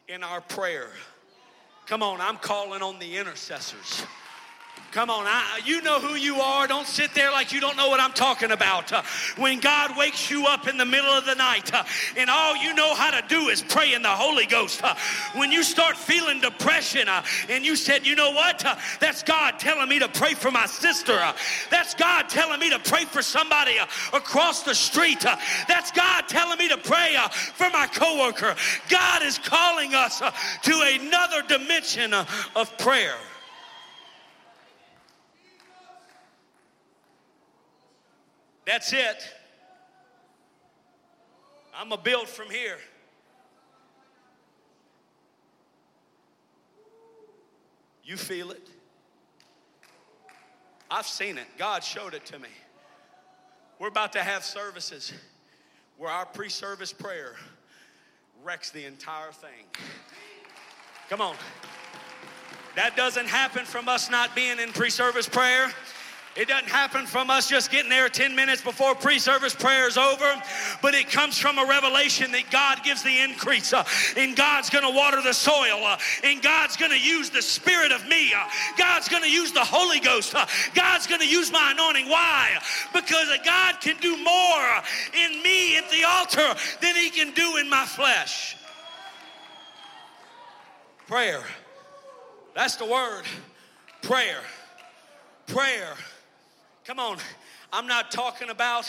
in 0.08 0.24
our 0.24 0.40
prayer. 0.40 0.88
Come 1.86 2.02
on, 2.02 2.20
I'm 2.20 2.38
calling 2.38 2.82
on 2.82 2.98
the 2.98 3.16
intercessors. 3.16 4.04
Come 4.96 5.10
on, 5.10 5.26
I, 5.26 5.60
you 5.62 5.82
know 5.82 6.00
who 6.00 6.14
you 6.14 6.36
are. 6.36 6.66
Don't 6.66 6.86
sit 6.86 7.12
there 7.12 7.30
like 7.30 7.52
you 7.52 7.60
don't 7.60 7.76
know 7.76 7.88
what 7.88 8.00
I'm 8.00 8.14
talking 8.14 8.50
about. 8.50 8.90
Uh, 8.90 9.02
when 9.36 9.60
God 9.60 9.94
wakes 9.94 10.30
you 10.30 10.46
up 10.46 10.68
in 10.68 10.78
the 10.78 10.86
middle 10.86 11.10
of 11.10 11.26
the 11.26 11.34
night 11.34 11.70
uh, 11.74 11.84
and 12.16 12.30
all 12.30 12.56
you 12.56 12.72
know 12.72 12.94
how 12.94 13.10
to 13.10 13.22
do 13.28 13.48
is 13.48 13.60
pray 13.60 13.92
in 13.92 14.00
the 14.00 14.08
Holy 14.08 14.46
Ghost, 14.46 14.82
uh, 14.82 14.94
when 15.34 15.52
you 15.52 15.62
start 15.64 15.98
feeling 15.98 16.40
depression 16.40 17.10
uh, 17.10 17.22
and 17.50 17.62
you 17.62 17.76
said, 17.76 18.06
you 18.06 18.14
know 18.14 18.30
what? 18.30 18.64
Uh, 18.64 18.74
that's 18.98 19.22
God 19.22 19.58
telling 19.58 19.86
me 19.86 19.98
to 19.98 20.08
pray 20.08 20.32
for 20.32 20.50
my 20.50 20.64
sister. 20.64 21.12
Uh, 21.12 21.34
that's 21.70 21.92
God 21.92 22.30
telling 22.30 22.58
me 22.58 22.70
to 22.70 22.78
pray 22.78 23.04
for 23.04 23.20
somebody 23.20 23.76
across 24.14 24.62
the 24.62 24.74
street. 24.74 25.20
that's 25.68 25.92
God 25.92 26.26
telling 26.26 26.56
me 26.56 26.70
to 26.70 26.78
pray 26.78 27.18
for 27.52 27.68
my 27.68 27.86
coworker. 27.86 28.54
God 28.88 29.22
is 29.22 29.36
calling 29.40 29.94
us 29.94 30.20
to 30.62 30.98
another 31.02 31.42
dimension 31.42 32.14
of 32.14 32.78
prayer. 32.78 33.16
That's 38.66 38.92
it. 38.92 39.32
I'm 41.74 41.90
to 41.90 41.96
build 41.96 42.28
from 42.28 42.50
here. 42.50 42.78
You 48.02 48.16
feel 48.16 48.50
it. 48.50 48.68
I've 50.90 51.06
seen 51.06 51.38
it. 51.38 51.46
God 51.58 51.82
showed 51.82 52.14
it 52.14 52.24
to 52.26 52.38
me. 52.38 52.48
We're 53.78 53.88
about 53.88 54.12
to 54.12 54.22
have 54.22 54.44
services 54.44 55.12
where 55.98 56.10
our 56.10 56.26
pre 56.26 56.48
service 56.48 56.92
prayer 56.92 57.34
wrecks 58.42 58.70
the 58.70 58.84
entire 58.84 59.32
thing. 59.32 59.66
Come 61.08 61.20
on. 61.20 61.36
That 62.76 62.96
doesn't 62.96 63.26
happen 63.26 63.64
from 63.64 63.88
us 63.88 64.10
not 64.10 64.34
being 64.34 64.58
in 64.58 64.72
pre 64.72 64.90
service 64.90 65.28
prayer. 65.28 65.72
It 66.36 66.48
doesn't 66.48 66.68
happen 66.68 67.06
from 67.06 67.30
us 67.30 67.48
just 67.48 67.70
getting 67.70 67.88
there 67.88 68.10
10 68.10 68.36
minutes 68.36 68.60
before 68.60 68.94
pre 68.94 69.18
service 69.18 69.54
prayer 69.54 69.88
is 69.88 69.96
over, 69.96 70.34
but 70.82 70.94
it 70.94 71.10
comes 71.10 71.38
from 71.38 71.58
a 71.58 71.64
revelation 71.64 72.30
that 72.32 72.50
God 72.50 72.82
gives 72.84 73.02
the 73.02 73.20
increase, 73.22 73.72
uh, 73.72 73.84
and 74.18 74.36
God's 74.36 74.68
gonna 74.68 74.90
water 74.90 75.22
the 75.22 75.32
soil, 75.32 75.82
uh, 75.82 75.96
and 76.24 76.42
God's 76.42 76.76
gonna 76.76 76.94
use 76.94 77.30
the 77.30 77.40
Spirit 77.40 77.90
of 77.90 78.06
me, 78.06 78.34
uh, 78.34 78.44
God's 78.76 79.08
gonna 79.08 79.26
use 79.26 79.50
the 79.52 79.64
Holy 79.64 79.98
Ghost, 79.98 80.34
uh, 80.34 80.44
God's 80.74 81.06
gonna 81.06 81.24
use 81.24 81.50
my 81.50 81.72
anointing. 81.72 82.08
Why? 82.08 82.58
Because 82.92 83.28
God 83.42 83.80
can 83.80 83.96
do 84.00 84.22
more 84.22 84.82
in 85.14 85.42
me 85.42 85.78
at 85.78 85.90
the 85.90 86.04
altar 86.04 86.54
than 86.82 86.96
He 86.96 87.08
can 87.08 87.32
do 87.32 87.56
in 87.56 87.68
my 87.70 87.86
flesh. 87.86 88.56
Prayer. 91.06 91.44
That's 92.54 92.76
the 92.76 92.84
word. 92.84 93.24
Prayer. 94.02 94.40
Prayer. 95.46 95.94
Come 96.86 97.00
on. 97.00 97.18
I'm 97.72 97.88
not 97.88 98.12
talking 98.12 98.48
about 98.48 98.88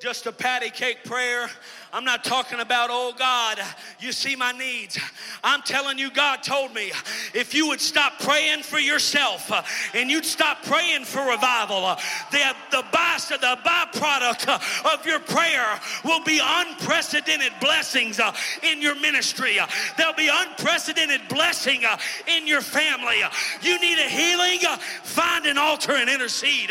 just 0.00 0.26
a 0.26 0.32
patty 0.32 0.68
cake 0.68 1.04
prayer. 1.04 1.48
I'm 1.92 2.04
not 2.04 2.24
talking 2.24 2.60
about, 2.60 2.88
oh 2.90 3.12
God, 3.16 3.58
you 4.00 4.12
see 4.12 4.36
my 4.36 4.52
needs. 4.52 4.98
I'm 5.42 5.62
telling 5.62 5.98
you, 5.98 6.10
God 6.10 6.42
told 6.42 6.74
me 6.74 6.92
if 7.32 7.54
you 7.54 7.68
would 7.68 7.80
stop 7.80 8.18
praying 8.20 8.62
for 8.62 8.78
yourself 8.78 9.50
uh, 9.50 9.62
and 9.94 10.10
you'd 10.10 10.24
stop 10.24 10.62
praying 10.64 11.04
for 11.04 11.20
revival, 11.30 11.84
uh, 11.84 11.96
the, 12.30 12.54
the, 12.70 12.84
by, 12.92 13.18
the 13.28 13.58
byproduct 13.64 14.48
uh, 14.48 14.94
of 14.94 15.06
your 15.06 15.20
prayer 15.20 15.80
will 16.04 16.22
be 16.24 16.40
unprecedented 16.42 17.52
blessings 17.60 18.20
in 18.62 18.82
your 18.82 18.94
ministry. 18.96 19.58
There'll 19.96 20.14
be 20.14 20.30
unprecedented 20.32 21.28
blessing 21.28 21.82
in 22.26 22.46
your 22.46 22.60
family. 22.60 23.18
You 23.62 23.80
need 23.80 23.98
a 23.98 24.08
healing, 24.08 24.58
find 25.02 25.46
an 25.46 25.58
altar 25.58 25.92
and 25.92 26.10
intercede. 26.10 26.70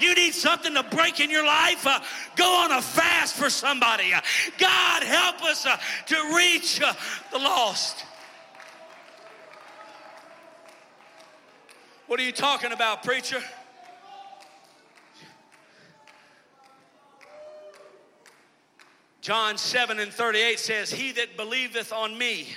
You 0.00 0.14
need 0.14 0.34
something 0.34 0.74
to 0.74 0.82
break 0.82 1.20
in 1.20 1.30
your 1.30 1.44
life, 1.44 1.86
go 2.36 2.44
on 2.44 2.72
a 2.72 2.82
fast 2.82 3.36
for 3.36 3.50
somebody. 3.50 4.12
God, 4.58 5.02
help 5.02 5.42
us 5.44 5.66
uh, 5.66 5.76
to 6.06 6.34
reach 6.34 6.80
uh, 6.80 6.92
the 7.32 7.38
lost. 7.38 8.04
What 12.06 12.20
are 12.20 12.22
you 12.22 12.32
talking 12.32 12.72
about, 12.72 13.02
preacher? 13.02 13.42
John 19.20 19.56
7 19.56 19.98
and 19.98 20.12
38 20.12 20.58
says, 20.58 20.90
He 20.90 21.12
that 21.12 21.36
believeth 21.38 21.94
on 21.94 22.16
me, 22.18 22.48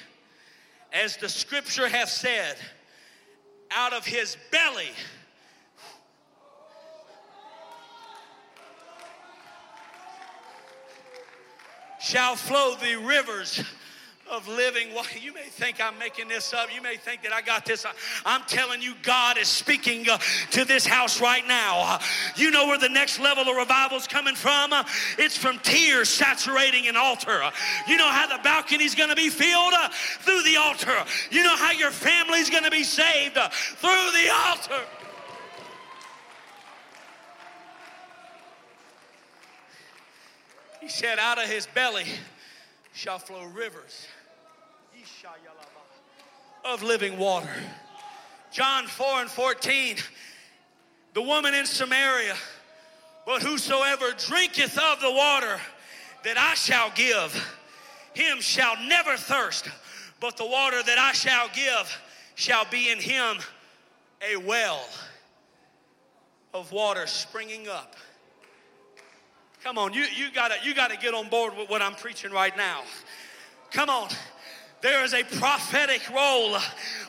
as 0.92 1.16
the 1.16 1.30
scripture 1.30 1.88
hath 1.88 2.10
said, 2.10 2.58
out 3.72 3.94
of 3.94 4.06
his 4.06 4.36
belly 4.52 4.92
shall 12.08 12.38
flow 12.38 12.74
the 12.76 12.96
rivers 12.96 13.62
of 14.32 14.48
living 14.48 14.94
water. 14.94 15.20
You 15.20 15.34
may 15.34 15.44
think 15.44 15.82
I'm 15.82 15.98
making 16.00 16.30
this 16.30 16.54
up. 16.54 16.74
You 16.74 16.82
may 16.82 16.96
think 16.96 17.22
that 17.24 17.34
I 17.34 17.42
got 17.42 17.66
this. 17.66 17.86
I'm 18.26 18.44
telling 18.44 18.82
you, 18.82 18.94
God 19.04 19.38
is 19.38 19.50
speaking 19.50 20.10
uh, 20.10 20.18
to 20.52 20.64
this 20.64 20.86
house 20.86 21.20
right 21.20 21.46
now. 21.46 21.82
Uh, 21.86 22.00
you 22.38 22.50
know 22.50 22.68
where 22.68 22.78
the 22.78 22.88
next 22.88 23.20
level 23.20 23.44
of 23.44 23.58
revival 23.58 23.98
is 23.98 24.08
coming 24.08 24.36
from? 24.36 24.72
Uh, 24.72 24.86
it's 25.18 25.38
from 25.38 25.60
tears 25.60 26.08
saturating 26.08 26.88
an 26.88 26.96
altar. 26.96 27.42
You 27.90 27.98
know 27.98 28.08
how 28.10 28.28
the 28.28 28.42
balcony's 28.42 28.96
going 28.96 29.10
to 29.10 29.16
be 29.16 29.30
filled? 29.30 29.74
Through 30.22 30.44
the 30.44 30.56
altar. 30.56 30.96
You 31.30 31.44
know 31.44 31.56
how 31.58 31.72
your 31.72 31.92
family's 31.92 32.50
going 32.50 32.64
to 32.64 32.72
be 32.72 32.84
saved? 32.84 33.36
Through 33.36 34.12
the 34.14 34.30
altar. 34.32 34.84
He 40.88 40.94
said, 40.94 41.20
Out 41.20 41.38
of 41.38 41.50
his 41.50 41.68
belly 41.76 42.06
shall 42.94 43.20
flow 43.20 43.44
rivers 43.44 44.08
of 46.64 46.82
living 46.82 47.18
water. 47.18 47.50
John 48.54 48.88
4 48.88 49.06
and 49.24 49.30
14. 49.30 49.98
The 51.14 51.22
woman 51.22 51.54
in 51.54 51.66
Samaria, 51.66 52.36
but 53.26 53.42
whosoever 53.44 54.14
drinketh 54.14 54.78
of 54.78 55.02
the 55.02 55.12
water 55.12 55.60
that 56.24 56.38
I 56.38 56.54
shall 56.54 56.90
give, 56.96 57.36
him 58.14 58.40
shall 58.40 58.78
never 58.88 59.18
thirst, 59.18 59.68
but 60.22 60.38
the 60.38 60.46
water 60.46 60.82
that 60.84 60.98
I 60.98 61.12
shall 61.12 61.50
give 61.54 62.02
shall 62.36 62.64
be 62.64 62.90
in 62.90 63.00
him 63.00 63.40
a 64.22 64.38
well 64.38 64.88
of 66.54 66.72
water 66.72 67.08
springing 67.08 67.68
up. 67.68 67.98
Come 69.64 69.78
on, 69.78 69.94
you, 69.94 70.04
you, 70.16 70.28
gotta, 70.34 70.56
you 70.64 70.74
gotta 70.74 70.98
get 70.98 71.14
on 71.14 71.30
board 71.30 71.58
with 71.58 71.70
what 71.70 71.82
I'm 71.82 71.96
preaching 71.96 72.32
right 72.32 72.56
now. 72.56 72.84
Come 73.72 73.90
on. 73.90 74.10
There 74.82 75.04
is 75.04 75.16
a 75.16 75.24
prophetic 75.24 76.08
role 76.14 76.56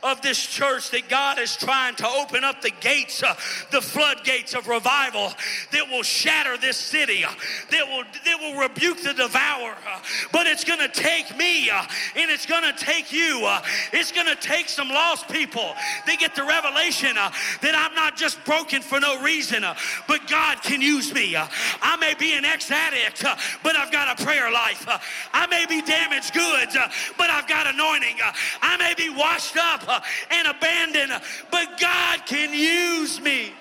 of 0.02 0.22
this 0.22 0.38
church 0.38 0.90
that 0.90 1.10
God 1.10 1.38
is 1.38 1.54
trying 1.54 1.96
to 1.96 2.08
open 2.08 2.42
up 2.42 2.62
the 2.62 2.70
gates, 2.70 3.22
uh, 3.22 3.34
the 3.70 3.82
floodgates 3.82 4.54
of 4.54 4.68
revival 4.68 5.32
that 5.72 5.86
will 5.90 6.02
shatter 6.02 6.56
this 6.56 6.78
city, 6.78 7.24
uh, 7.24 7.30
that 7.70 7.86
will 7.86 8.04
that 8.24 8.40
will 8.40 8.58
rebuke 8.58 9.02
the 9.02 9.12
devourer. 9.12 9.76
Uh, 9.86 10.00
but 10.32 10.46
it's 10.46 10.64
going 10.64 10.78
to 10.78 10.88
take 10.88 11.36
me, 11.36 11.68
uh, 11.68 11.84
and 12.16 12.30
it's 12.30 12.46
going 12.46 12.62
to 12.62 12.72
take 12.72 13.12
you. 13.12 13.42
Uh, 13.44 13.60
it's 13.92 14.12
going 14.12 14.26
to 14.26 14.36
take 14.36 14.70
some 14.70 14.88
lost 14.88 15.28
people. 15.28 15.74
They 16.06 16.16
get 16.16 16.34
the 16.34 16.44
revelation 16.44 17.18
uh, 17.18 17.30
that 17.60 17.74
I'm 17.74 17.94
not 17.94 18.16
just 18.16 18.42
broken 18.46 18.80
for 18.80 18.98
no 18.98 19.20
reason, 19.20 19.62
but 20.06 20.26
God 20.26 20.62
can 20.62 20.80
use 20.80 21.12
me. 21.12 21.36
I 21.36 21.96
may 21.96 22.14
be 22.14 22.32
an 22.32 22.46
ex-addict, 22.46 23.24
but 23.62 23.76
I've 23.76 23.92
got 23.92 24.18
a 24.18 24.24
prayer 24.24 24.50
life. 24.50 24.86
I 25.34 25.46
may 25.48 25.66
be 25.66 25.82
damaged 25.82 26.32
goods, 26.32 26.76
but 27.18 27.28
I've 27.28 27.46
got 27.46 27.57
anointing. 27.66 28.16
I 28.62 28.76
may 28.76 28.94
be 28.94 29.10
washed 29.10 29.56
up 29.56 30.04
and 30.30 30.48
abandoned, 30.48 31.20
but 31.50 31.78
God 31.80 32.24
can 32.26 32.52
use 32.52 33.20
me. 33.20 33.52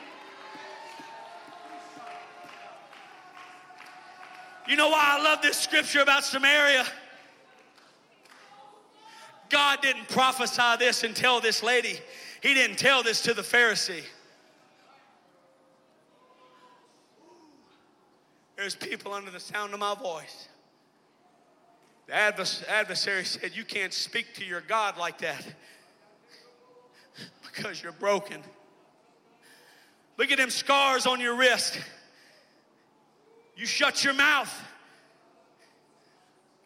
You 4.67 4.75
know 4.75 4.89
why 4.89 5.17
I 5.17 5.23
love 5.23 5.41
this 5.41 5.57
scripture 5.57 6.01
about 6.01 6.23
Samaria? 6.23 6.85
God 9.49 9.81
didn't 9.81 10.09
prophesy 10.09 10.75
this 10.77 11.03
and 11.03 11.15
tell 11.15 11.39
this 11.39 11.63
lady. 11.63 11.99
He 12.41 12.53
didn't 12.53 12.77
tell 12.77 13.01
this 13.01 13.21
to 13.23 13.33
the 13.33 13.41
Pharisee. 13.41 14.03
There's 18.57 18.75
people 18.75 19.13
under 19.13 19.31
the 19.31 19.39
sound 19.39 19.73
of 19.73 19.79
my 19.79 19.95
voice 19.95 20.49
the 22.07 22.13
adversary 22.13 23.25
said, 23.25 23.55
You 23.55 23.65
can't 23.65 23.93
speak 23.93 24.33
to 24.35 24.45
your 24.45 24.61
God 24.61 24.97
like 24.97 25.19
that 25.19 25.45
because 27.43 27.81
you're 27.81 27.91
broken. 27.91 28.41
Look 30.17 30.31
at 30.31 30.37
them 30.37 30.49
scars 30.49 31.05
on 31.05 31.19
your 31.19 31.35
wrist. 31.35 31.79
You 33.55 33.65
shut 33.65 34.03
your 34.03 34.13
mouth. 34.13 34.53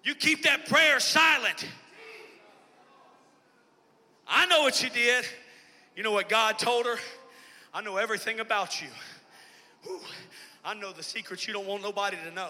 You 0.04 0.16
keep 0.16 0.44
that 0.44 0.68
prayer 0.68 1.00
silent. 1.00 1.66
I 4.28 4.46
know 4.46 4.62
what 4.62 4.82
you 4.82 4.90
did. 4.90 5.26
You 5.96 6.04
know 6.04 6.12
what 6.12 6.30
God 6.30 6.58
told 6.58 6.86
her? 6.86 6.96
I 7.74 7.82
know 7.82 7.98
everything 7.98 8.40
about 8.40 8.82
you. 8.82 8.88
Whew. 9.84 10.00
I 10.64 10.74
know 10.74 10.92
the 10.92 11.04
secrets 11.04 11.48
you 11.48 11.54
don't 11.54 11.68
want 11.68 11.82
nobody 11.82 12.18
to 12.28 12.34
know. 12.34 12.50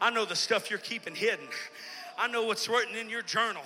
I 0.00 0.10
know 0.10 0.24
the 0.24 0.36
stuff 0.36 0.70
you're 0.70 0.78
keeping 0.78 1.14
hidden. 1.14 1.46
I 2.18 2.28
know 2.28 2.44
what's 2.44 2.68
written 2.68 2.96
in 2.96 3.08
your 3.08 3.22
journal. 3.22 3.62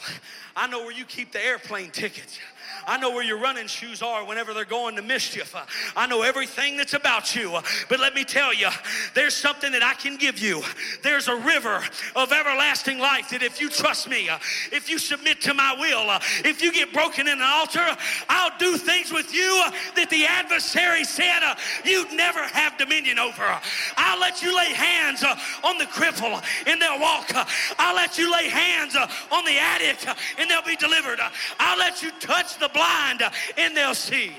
I 0.55 0.67
know 0.67 0.81
where 0.81 0.93
you 0.93 1.05
keep 1.05 1.33
the 1.33 1.45
airplane 1.45 1.91
tickets. 1.91 2.39
I 2.87 2.99
know 2.99 3.11
where 3.11 3.25
your 3.25 3.39
running 3.39 3.67
shoes 3.67 4.03
are 4.03 4.25
whenever 4.25 4.55
they're 4.55 4.65
going 4.65 4.97
to 4.97 5.03
mischief. 5.03 5.55
I 5.97 6.07
know 6.07 6.23
everything 6.23 6.77
that's 6.77 6.95
about 6.95 7.35
you. 7.35 7.59
But 7.89 8.01
let 8.01 8.15
me 8.15 8.25
tell 8.25 8.53
you, 8.53 8.69
there's 9.15 9.35
something 9.35 9.73
that 9.73 9.83
I 9.83 9.95
can 9.95 10.17
give 10.17 10.39
you. 10.39 10.63
There's 11.03 11.29
a 11.29 11.37
river 11.37 11.83
of 12.15 12.33
everlasting 12.33 12.99
life 12.99 13.31
that 13.31 13.43
if 13.43 13.61
you 13.61 13.69
trust 13.69 14.09
me, 14.09 14.29
if 14.73 14.89
you 14.89 14.99
submit 14.99 15.41
to 15.43 15.55
my 15.55 15.75
will, 15.79 16.19
if 16.45 16.63
you 16.63 16.73
get 16.73 16.93
broken 16.93 17.29
in 17.29 17.39
an 17.39 17.43
altar, 17.43 17.85
I'll 18.29 18.57
do 18.59 18.77
things 18.77 19.13
with 19.13 19.35
you 19.35 19.63
that 19.97 20.11
the 20.11 20.27
adversary 20.27 21.05
said 21.05 21.43
uh, 21.43 21.55
you'd 21.85 22.13
never 22.13 22.43
have 22.43 22.79
dominion 22.79 23.19
over. 23.19 23.61
I'll 23.97 24.21
let 24.21 24.43
you 24.43 24.57
lay 24.57 24.73
hands 24.73 25.23
uh, 25.23 25.37
on 25.65 25.79
the 25.79 25.85
cripple 25.85 26.43
and 26.67 26.81
they'll 26.81 27.01
walk. 27.01 27.31
I'll 27.79 27.97
let 27.97 28.19
you 28.19 28.33
lay 28.33 28.49
hands 28.49 28.97
uh, 28.97 29.09
on 29.33 29.45
the 29.45 29.59
addict 29.59 30.07
and 30.39 30.51
they'll 30.51 30.63
be 30.63 30.77
delivered. 30.77 31.21
I'll 31.59 31.79
let 31.79 32.03
you 32.03 32.11
touch 32.21 32.56
the 32.57 32.69
blind 32.69 33.23
uh, 33.23 33.31
and 33.57 33.77
they'll 33.77 33.95
see. 33.95 34.33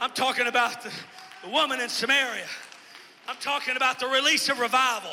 I'm 0.00 0.10
talking 0.10 0.46
about 0.46 0.82
the, 0.82 0.90
the 1.44 1.50
woman 1.50 1.80
in 1.80 1.88
Samaria. 1.88 2.46
I'm 3.28 3.36
talking 3.36 3.76
about 3.76 4.00
the 4.00 4.06
release 4.06 4.48
of 4.48 4.58
revival. 4.58 5.12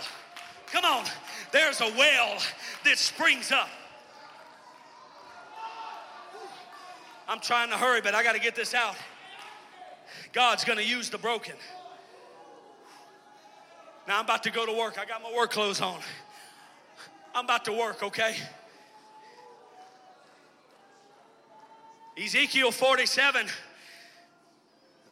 Come 0.71 0.85
on, 0.85 1.05
there's 1.51 1.81
a 1.81 1.91
well 1.97 2.37
that 2.83 2.97
springs 2.97 3.51
up. 3.51 3.69
I'm 7.27 7.39
trying 7.41 7.69
to 7.69 7.77
hurry, 7.77 8.01
but 8.01 8.15
I 8.15 8.23
got 8.23 8.33
to 8.33 8.41
get 8.41 8.55
this 8.55 8.73
out. 8.73 8.95
God's 10.31 10.63
going 10.63 10.77
to 10.77 10.85
use 10.85 11.09
the 11.09 11.17
broken. 11.17 11.55
Now 14.07 14.19
I'm 14.19 14.25
about 14.25 14.43
to 14.43 14.51
go 14.51 14.65
to 14.65 14.71
work. 14.71 14.97
I 14.97 15.05
got 15.05 15.21
my 15.21 15.33
work 15.35 15.51
clothes 15.51 15.81
on. 15.81 15.99
I'm 17.35 17.43
about 17.43 17.65
to 17.65 17.73
work, 17.73 18.01
okay? 18.03 18.37
Ezekiel 22.19 22.71
47, 22.71 23.45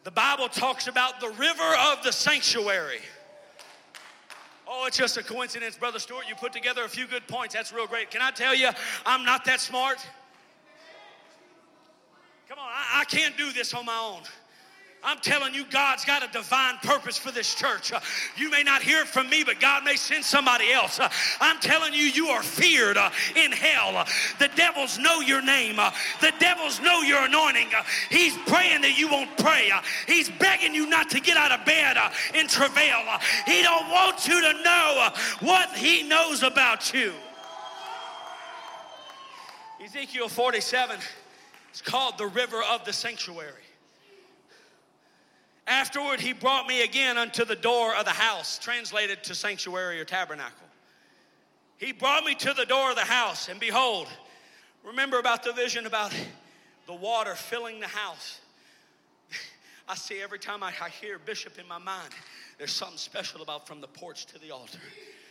the 0.04 0.10
Bible 0.10 0.50
talks 0.50 0.88
about 0.88 1.20
the 1.20 1.30
river 1.30 1.76
of 1.92 2.04
the 2.04 2.12
sanctuary. 2.12 3.00
Oh, 4.68 4.86
it's 4.88 4.98
just 4.98 5.16
a 5.18 5.22
coincidence, 5.22 5.78
Brother 5.78 6.00
Stewart. 6.00 6.26
You 6.28 6.34
put 6.34 6.52
together 6.52 6.84
a 6.84 6.90
few 6.90 7.06
good 7.06 7.28
points. 7.28 7.54
That's 7.54 7.72
real 7.72 7.86
great. 7.86 8.10
Can 8.10 8.24
I 8.24 8.32
tell 8.32 8.56
you, 8.56 8.70
I'm 9.06 9.24
not 9.24 9.46
that 9.46 9.62
smart? 9.62 10.00
Come 12.50 12.58
on, 12.58 12.68
I, 12.68 13.02
I 13.02 13.04
can't 13.06 13.38
do 13.38 13.52
this 13.52 13.76
on 13.76 13.86
my 13.86 13.98
own. 13.98 14.24
I'm 15.06 15.20
telling 15.20 15.54
you, 15.54 15.66
God's 15.70 16.04
got 16.04 16.24
a 16.24 16.32
divine 16.34 16.78
purpose 16.82 17.16
for 17.16 17.32
this 17.32 17.54
church. 17.54 17.94
Uh, 17.94 18.00
you 18.36 18.50
may 18.50 18.64
not 18.64 18.82
hear 18.82 19.02
it 19.02 19.08
from 19.08 19.30
me, 19.30 19.44
but 19.44 19.60
God 19.60 19.84
may 19.84 19.96
send 19.96 20.26
somebody 20.26 20.72
else. 20.72 21.00
Uh, 21.00 21.10
I'm 21.40 21.60
telling 21.60 21.94
you, 21.94 22.00
you 22.00 22.30
are 22.30 22.42
feared 22.42 22.98
uh, 22.98 23.12
in 23.36 23.52
hell. 23.52 23.96
Uh, 23.96 24.06
the 24.40 24.50
devils 24.56 24.98
know 24.98 25.22
your 25.22 25.44
name, 25.44 25.76
uh, 25.78 25.92
the 26.22 26.34
devils 26.40 26.82
know 26.82 27.02
your 27.02 27.24
anointing. 27.24 27.68
Uh, 27.78 27.84
he's 28.10 28.36
praying 28.48 28.82
that 28.82 28.98
you 28.98 29.08
won't 29.08 29.38
pray. 29.38 29.70
He's 30.08 30.30
begging 30.30 30.74
you 30.74 30.88
not 30.88 31.12
to 31.12 31.20
get 31.20 31.38
out 31.38 31.52
of 31.52 31.64
bed 31.66 31.98
in 32.34 32.48
travail. 32.48 33.04
He 33.46 33.62
don't 33.62 33.90
want 33.92 34.28
you 34.28 34.42
to 34.42 34.64
know 34.64 35.10
what 35.42 35.70
he 35.74 36.02
knows 36.02 36.42
about 36.42 36.94
you. 36.94 37.14
Ezekiel 39.84 40.30
47 40.30 41.00
is 41.74 41.82
called 41.82 42.18
the 42.18 42.26
river 42.26 42.62
of 42.64 42.84
the 42.86 42.94
sanctuary. 42.94 43.65
Afterward, 45.68 46.20
he 46.20 46.34
brought 46.34 46.68
me 46.68 46.84
again 46.84 47.18
unto 47.18 47.44
the 47.44 47.56
door 47.56 47.96
of 47.96 48.06
the 48.06 48.12
house, 48.12 48.60
translated 48.60 49.24
to 49.24 49.36
sanctuary 49.36 50.00
or 50.00 50.06
tabernacle. 50.06 50.68
He 51.78 51.92
brought 51.92 52.24
me 52.24 52.36
to 52.36 52.54
the 52.54 52.66
door 52.66 52.92
of 52.92 52.96
the 52.96 53.02
house, 53.02 53.50
and 53.50 53.60
behold, 53.60 54.08
remember 54.84 55.20
about 55.20 55.44
the 55.44 55.54
vision 55.54 55.86
about 55.86 56.14
the 56.86 56.94
water 56.94 57.34
filling 57.34 57.80
the 57.80 57.88
house. 57.88 58.40
I 59.90 59.96
see 59.96 60.22
every 60.22 60.40
time 60.40 60.62
I, 60.62 60.72
hear 61.02 61.20
bishop 61.20 61.58
in 61.60 61.68
my 61.68 61.80
mind, 61.80 62.14
there's 62.58 62.72
something 62.72 62.98
special 62.98 63.42
about 63.42 63.68
from 63.68 63.82
the 63.82 63.88
porch 63.88 64.28
to 64.28 64.40
the 64.40 64.52
altar. 64.52 64.80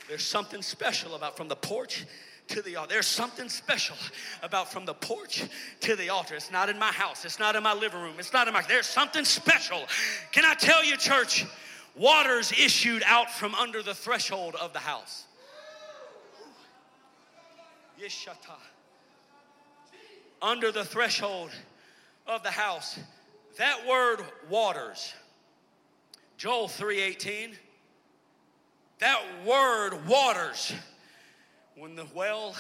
There's 0.09 0.24
something 0.24 0.62
special 0.62 1.15
about 1.15 1.36
from 1.36 1.48
the 1.48 1.56
porch 1.56 2.05
to 2.49 2.62
the 2.62 2.77
altar. 2.77 2.95
There's 2.95 3.07
something 3.07 3.49
special 3.49 3.97
about 4.43 4.71
from 4.71 4.85
the 4.85 4.95
porch 4.95 5.45
to 5.81 5.97
the 5.97 6.11
altar. 6.11 6.35
It's 6.35 6.51
not 6.51 6.69
in 6.69 6.79
my 6.79 6.93
house, 6.93 7.25
it's 7.25 7.39
not 7.39 7.57
in 7.57 7.62
my 7.62 7.75
living 7.75 8.01
room, 8.01 8.15
it's 8.19 8.33
not 8.33 8.49
in 8.49 8.55
my. 8.55 8.62
There's 8.62 8.87
something 8.87 9.25
special. 9.25 9.81
Can 10.33 10.45
I 10.45 10.55
tell 10.55 10.85
you, 10.85 10.97
church? 10.97 11.47
Waters 11.97 12.53
issued 12.53 13.03
out 13.07 13.31
from 13.31 13.55
under 13.55 13.83
the 13.83 13.95
threshold 13.95 14.57
of 14.61 14.73
the 14.73 14.81
house. 14.81 15.25
Yeshata. 18.01 18.59
Under 20.43 20.73
the 20.73 20.85
threshold 20.85 21.51
of 22.27 22.43
the 22.43 22.51
house. 22.51 22.99
That 23.59 23.87
word 23.87 24.21
waters. 24.51 25.15
Joel 26.37 26.69
3:18. 26.69 27.57
That 28.99 29.23
word 29.45 30.07
waters 30.07 30.73
when 31.76 31.96
the 31.96 32.06
well 32.14 32.55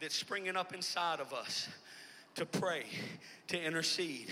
that's 0.00 0.14
springing 0.14 0.56
up 0.56 0.72
inside 0.74 1.20
of 1.20 1.32
us 1.32 1.68
to 2.36 2.46
pray, 2.46 2.84
to 3.48 3.60
intercede, 3.60 4.28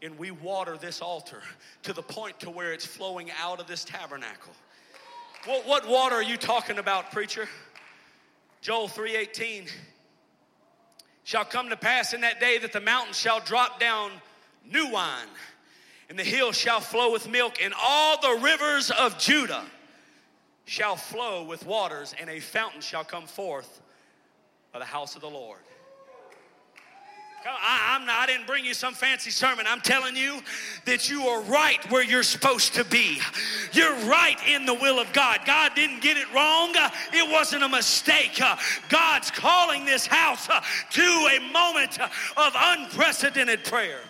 and 0.00 0.16
we 0.18 0.30
water 0.30 0.76
this 0.76 1.00
altar 1.00 1.42
to 1.82 1.92
the 1.92 2.02
point 2.02 2.38
to 2.40 2.50
where 2.50 2.72
it's 2.72 2.86
flowing 2.86 3.30
out 3.40 3.60
of 3.60 3.66
this 3.66 3.84
tabernacle. 3.84 4.52
What, 5.44 5.66
what 5.66 5.88
water 5.88 6.14
are 6.14 6.22
you 6.22 6.36
talking 6.36 6.78
about, 6.78 7.10
preacher? 7.10 7.48
Joel 8.60 8.88
3:18. 8.88 9.68
shall 11.24 11.44
come 11.44 11.68
to 11.68 11.76
pass 11.76 12.14
in 12.14 12.20
that 12.20 12.40
day 12.40 12.58
that 12.58 12.72
the 12.72 12.80
mountains 12.80 13.18
shall 13.18 13.40
drop 13.40 13.80
down 13.80 14.12
new 14.64 14.88
wine, 14.88 15.26
and 16.08 16.16
the 16.16 16.24
hills 16.24 16.56
shall 16.56 16.80
flow 16.80 17.12
with 17.12 17.28
milk, 17.28 17.60
and 17.60 17.74
all 17.76 18.20
the 18.20 18.40
rivers 18.40 18.92
of 18.92 19.18
Judah 19.18 19.64
shall 20.64 20.96
flow 20.96 21.44
with 21.44 21.66
waters, 21.66 22.14
and 22.20 22.30
a 22.30 22.40
fountain 22.40 22.80
shall 22.80 23.04
come 23.04 23.26
forth 23.26 23.80
by 24.72 24.78
the 24.78 24.84
house 24.84 25.14
of 25.16 25.22
the 25.22 25.30
Lord. 25.30 25.58
I, 27.44 27.96
am 27.96 28.06
not, 28.06 28.18
I 28.18 28.26
didn't 28.26 28.46
bring 28.46 28.64
you 28.64 28.74
some 28.74 28.94
fancy 28.94 29.30
sermon. 29.30 29.66
I'm 29.68 29.80
telling 29.80 30.16
you 30.16 30.40
that 30.84 31.10
you 31.10 31.26
are 31.26 31.40
right 31.42 31.78
where 31.90 32.04
you're 32.04 32.22
supposed 32.22 32.74
to 32.74 32.84
be. 32.84 33.18
You're 33.72 33.94
right 34.06 34.36
in 34.48 34.64
the 34.64 34.74
will 34.74 35.00
of 35.00 35.12
God. 35.12 35.40
God 35.44 35.72
didn't 35.74 36.02
get 36.02 36.16
it 36.16 36.32
wrong. 36.32 36.72
It 37.12 37.30
wasn't 37.30 37.64
a 37.64 37.68
mistake. 37.68 38.40
God's 38.88 39.30
calling 39.30 39.84
this 39.84 40.06
house 40.06 40.46
to 40.46 41.02
a 41.02 41.52
moment 41.52 41.98
of 42.00 42.52
unprecedented 42.54 43.64
prayer. 43.64 44.00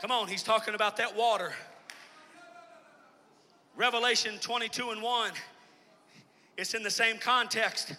Come 0.00 0.10
on, 0.10 0.26
he's 0.26 0.42
talking 0.42 0.74
about 0.74 0.96
that 0.96 1.16
water. 1.16 1.52
Revelation 3.76 4.34
22 4.40 4.90
and 4.90 5.02
1. 5.02 5.30
It's 6.56 6.74
in 6.74 6.82
the 6.82 6.90
same 6.90 7.18
context. 7.18 7.94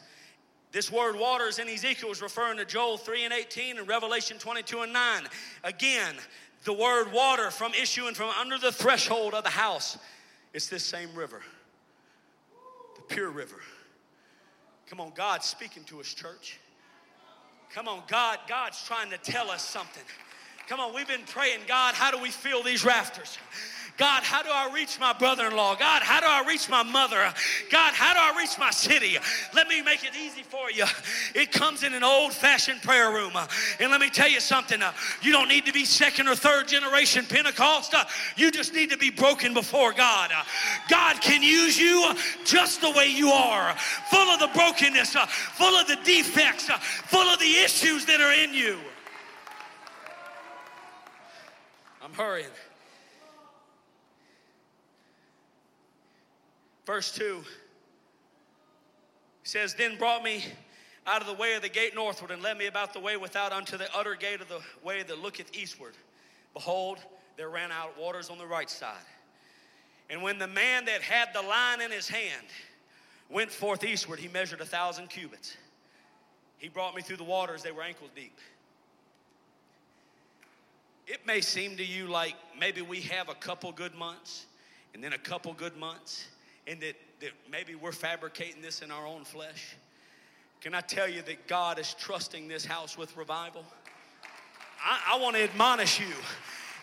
This 0.71 0.91
word 0.91 1.15
waters 1.17 1.59
in 1.59 1.67
Ezekiel 1.67 2.11
is 2.11 2.21
referring 2.21 2.57
to 2.57 2.65
Joel 2.65 2.97
3 2.97 3.25
and 3.25 3.33
18 3.33 3.77
and 3.77 3.87
Revelation 3.87 4.37
22 4.37 4.81
and 4.81 4.93
9. 4.93 5.23
Again, 5.63 6.15
the 6.63 6.73
word 6.73 7.11
water 7.11 7.51
from 7.51 7.73
issuing 7.73 8.13
from 8.13 8.29
under 8.29 8.57
the 8.57 8.71
threshold 8.71 9.33
of 9.33 9.43
the 9.43 9.49
house. 9.49 9.97
It's 10.53 10.67
this 10.67 10.83
same 10.83 11.13
river, 11.15 11.41
the 12.95 13.01
pure 13.01 13.29
river. 13.29 13.59
Come 14.87 14.99
on, 15.01 15.11
God's 15.15 15.45
speaking 15.45 15.83
to 15.85 15.99
us, 15.99 16.13
church. 16.13 16.59
Come 17.73 17.87
on, 17.87 18.03
God, 18.07 18.37
God's 18.47 18.83
trying 18.85 19.09
to 19.09 19.17
tell 19.17 19.49
us 19.49 19.63
something. 19.63 20.03
Come 20.67 20.79
on, 20.79 20.93
we've 20.93 21.07
been 21.07 21.25
praying, 21.25 21.61
God, 21.67 21.95
how 21.95 22.11
do 22.11 22.19
we 22.21 22.29
fill 22.29 22.63
these 22.63 22.85
rafters? 22.85 23.37
God, 23.95 24.23
how 24.23 24.41
do 24.41 24.49
I 24.51 24.73
reach 24.73 24.99
my 24.99 25.13
brother 25.13 25.45
in 25.45 25.55
law? 25.55 25.75
God, 25.75 26.01
how 26.01 26.19
do 26.19 26.25
I 26.25 26.43
reach 26.47 26.67
my 26.67 26.81
mother? 26.81 27.31
God, 27.69 27.93
how 27.93 28.13
do 28.13 28.19
I 28.19 28.39
reach 28.39 28.57
my 28.57 28.71
city? 28.71 29.17
Let 29.53 29.67
me 29.67 29.83
make 29.83 30.03
it 30.03 30.13
easy 30.19 30.41
for 30.41 30.71
you. 30.71 30.85
It 31.35 31.51
comes 31.51 31.83
in 31.83 31.93
an 31.93 32.03
old 32.03 32.33
fashioned 32.33 32.81
prayer 32.81 33.11
room. 33.11 33.33
And 33.79 33.91
let 33.91 34.01
me 34.01 34.09
tell 34.09 34.27
you 34.27 34.39
something 34.39 34.79
you 35.21 35.31
don't 35.31 35.47
need 35.47 35.67
to 35.67 35.71
be 35.71 35.85
second 35.85 36.27
or 36.27 36.35
third 36.35 36.67
generation 36.67 37.25
Pentecost, 37.29 37.93
you 38.35 38.49
just 38.49 38.73
need 38.73 38.89
to 38.89 38.97
be 38.97 39.11
broken 39.11 39.53
before 39.53 39.93
God. 39.93 40.31
God 40.89 41.21
can 41.21 41.43
use 41.43 41.79
you 41.79 42.13
just 42.45 42.81
the 42.81 42.91
way 42.91 43.07
you 43.07 43.29
are, 43.29 43.75
full 44.09 44.27
of 44.29 44.39
the 44.39 44.49
brokenness, 44.55 45.15
full 45.53 45.75
of 45.75 45.87
the 45.87 45.97
defects, 46.03 46.67
full 47.05 47.27
of 47.31 47.39
the 47.39 47.57
issues 47.63 48.05
that 48.05 48.21
are 48.21 48.33
in 48.33 48.55
you. 48.55 48.79
I'm 52.03 52.13
hurrying. 52.13 52.49
Verse 56.85 57.11
2 57.13 57.43
says, 59.43 59.73
Then 59.73 59.97
brought 59.97 60.23
me 60.23 60.43
out 61.05 61.21
of 61.21 61.27
the 61.27 61.33
way 61.33 61.53
of 61.53 61.61
the 61.61 61.69
gate 61.69 61.95
northward 61.95 62.31
and 62.31 62.41
led 62.41 62.57
me 62.57 62.67
about 62.67 62.93
the 62.93 62.99
way 62.99 63.17
without 63.17 63.51
unto 63.51 63.77
the 63.77 63.87
utter 63.95 64.15
gate 64.15 64.41
of 64.41 64.49
the 64.49 64.59
way 64.83 65.03
that 65.03 65.19
looketh 65.19 65.55
eastward. 65.55 65.93
Behold, 66.53 66.99
there 67.37 67.49
ran 67.49 67.71
out 67.71 67.97
waters 67.99 68.29
on 68.29 68.37
the 68.37 68.45
right 68.45 68.69
side. 68.69 68.95
And 70.09 70.21
when 70.21 70.37
the 70.37 70.47
man 70.47 70.85
that 70.85 71.01
had 71.01 71.29
the 71.33 71.41
line 71.41 71.81
in 71.81 71.91
his 71.91 72.07
hand 72.07 72.45
went 73.29 73.51
forth 73.51 73.83
eastward, 73.83 74.19
he 74.19 74.27
measured 74.27 74.61
a 74.61 74.65
thousand 74.65 75.09
cubits. 75.09 75.57
He 76.57 76.69
brought 76.69 76.95
me 76.95 77.01
through 77.01 77.17
the 77.17 77.23
waters, 77.23 77.63
they 77.63 77.71
were 77.71 77.81
ankle 77.81 78.07
deep. 78.15 78.37
It 81.07 81.25
may 81.25 81.41
seem 81.41 81.75
to 81.77 81.85
you 81.85 82.07
like 82.07 82.35
maybe 82.57 82.81
we 82.81 83.01
have 83.01 83.27
a 83.27 83.35
couple 83.35 83.71
good 83.71 83.95
months 83.95 84.45
and 84.93 85.03
then 85.03 85.13
a 85.13 85.17
couple 85.17 85.53
good 85.53 85.75
months 85.75 86.27
and 86.67 86.79
that, 86.81 86.95
that 87.19 87.31
maybe 87.51 87.75
we're 87.75 87.91
fabricating 87.91 88.61
this 88.61 88.81
in 88.81 88.91
our 88.91 89.05
own 89.05 89.23
flesh. 89.23 89.75
Can 90.61 90.73
I 90.73 90.81
tell 90.81 91.09
you 91.09 91.21
that 91.23 91.47
God 91.47 91.77
is 91.77 91.93
trusting 91.93 92.47
this 92.47 92.65
house 92.65 92.97
with 92.97 93.15
revival? 93.17 93.65
I, 94.83 95.15
I 95.15 95.21
want 95.21 95.35
to 95.35 95.43
admonish 95.43 95.99
you 95.99 96.13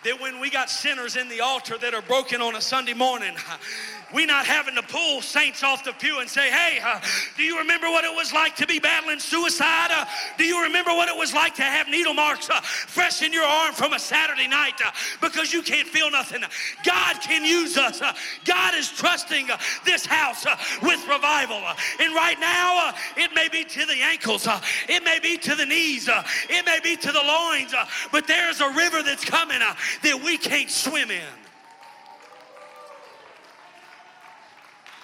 that 0.02 0.18
when 0.18 0.40
we 0.40 0.48
got 0.48 0.70
sinners 0.70 1.16
in 1.16 1.28
the 1.28 1.40
altar 1.40 1.77
that 1.77 1.93
are 1.93 2.02
broken 2.02 2.40
on 2.40 2.56
a 2.56 2.60
Sunday 2.60 2.94
morning, 2.94 3.35
we 4.14 4.24
not 4.24 4.47
having 4.47 4.74
to 4.74 4.82
pull 4.82 5.20
saints 5.20 5.62
off 5.62 5.85
the 5.85 5.93
pew 5.93 6.20
and 6.20 6.28
say, 6.28 6.51
hey, 6.51 6.81
uh, 6.82 7.01
do 7.36 7.44
you 7.44 7.59
remember 7.59 7.86
what 7.89 8.05
it 8.05 8.14
was 8.14 8.32
like 8.32 8.56
to 8.56 8.66
be 8.66 8.78
battling 8.78 9.18
suicide? 9.18 9.90
Uh, 9.90 10.05
do 10.39 10.44
you 10.44 10.62
remember 10.62 10.90
what 10.90 11.09
it 11.09 11.16
was 11.16 11.35
like 11.35 11.55
to 11.55 11.62
have 11.62 11.86
needle 11.89 12.14
marks 12.14 12.48
uh, 12.48 12.60
fresh 12.60 13.22
in 13.22 13.32
your 13.32 13.44
arm 13.44 13.74
from 13.74 13.93
a 13.93 13.98
Saturday 13.98 14.48
night 14.48 14.81
uh, 14.85 14.90
because 15.20 15.52
you 15.52 15.62
can't 15.62 15.86
feel 15.86 16.10
nothing? 16.10 16.43
God 16.85 17.20
can 17.20 17.44
use 17.44 17.77
us. 17.77 18.01
Uh, 18.01 18.12
God 18.44 18.74
is 18.74 18.90
trusting 18.90 19.51
uh, 19.51 19.59
this 19.85 20.06
house 20.06 20.47
with 20.82 21.06
revival. 21.09 21.62
and 22.01 22.14
right 22.14 22.40
now, 22.40 22.93
it 23.16 23.35
may 23.35 23.48
be 23.48 23.64
to 23.64 23.85
the 23.85 24.01
ankles, 24.01 24.48
it 24.89 25.05
may 25.05 25.18
be 25.20 25.36
to 25.36 25.55
the 25.55 25.66
knees, 25.66 26.09
it 26.48 26.66
may 26.66 26.81
be 26.82 26.97
to 26.97 27.12
the 27.12 27.22
loins, 27.22 27.74
but 28.10 28.27
there's 28.27 28.60
a 28.60 28.70
river 28.70 29.02
that's 29.02 29.24
coming 29.24 29.60
that 30.02 30.22
we 30.22 30.36
can't 30.36 30.70
swim 30.70 31.10
in. 31.10 31.22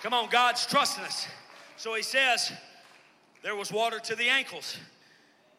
Come 0.02 0.14
on, 0.14 0.28
God's 0.30 0.66
trusting 0.66 1.04
us. 1.04 1.26
So 1.76 1.94
he 1.94 2.02
says, 2.02 2.52
there 3.42 3.56
was 3.56 3.72
water 3.72 3.98
to 3.98 4.14
the 4.14 4.28
ankles. 4.28 4.76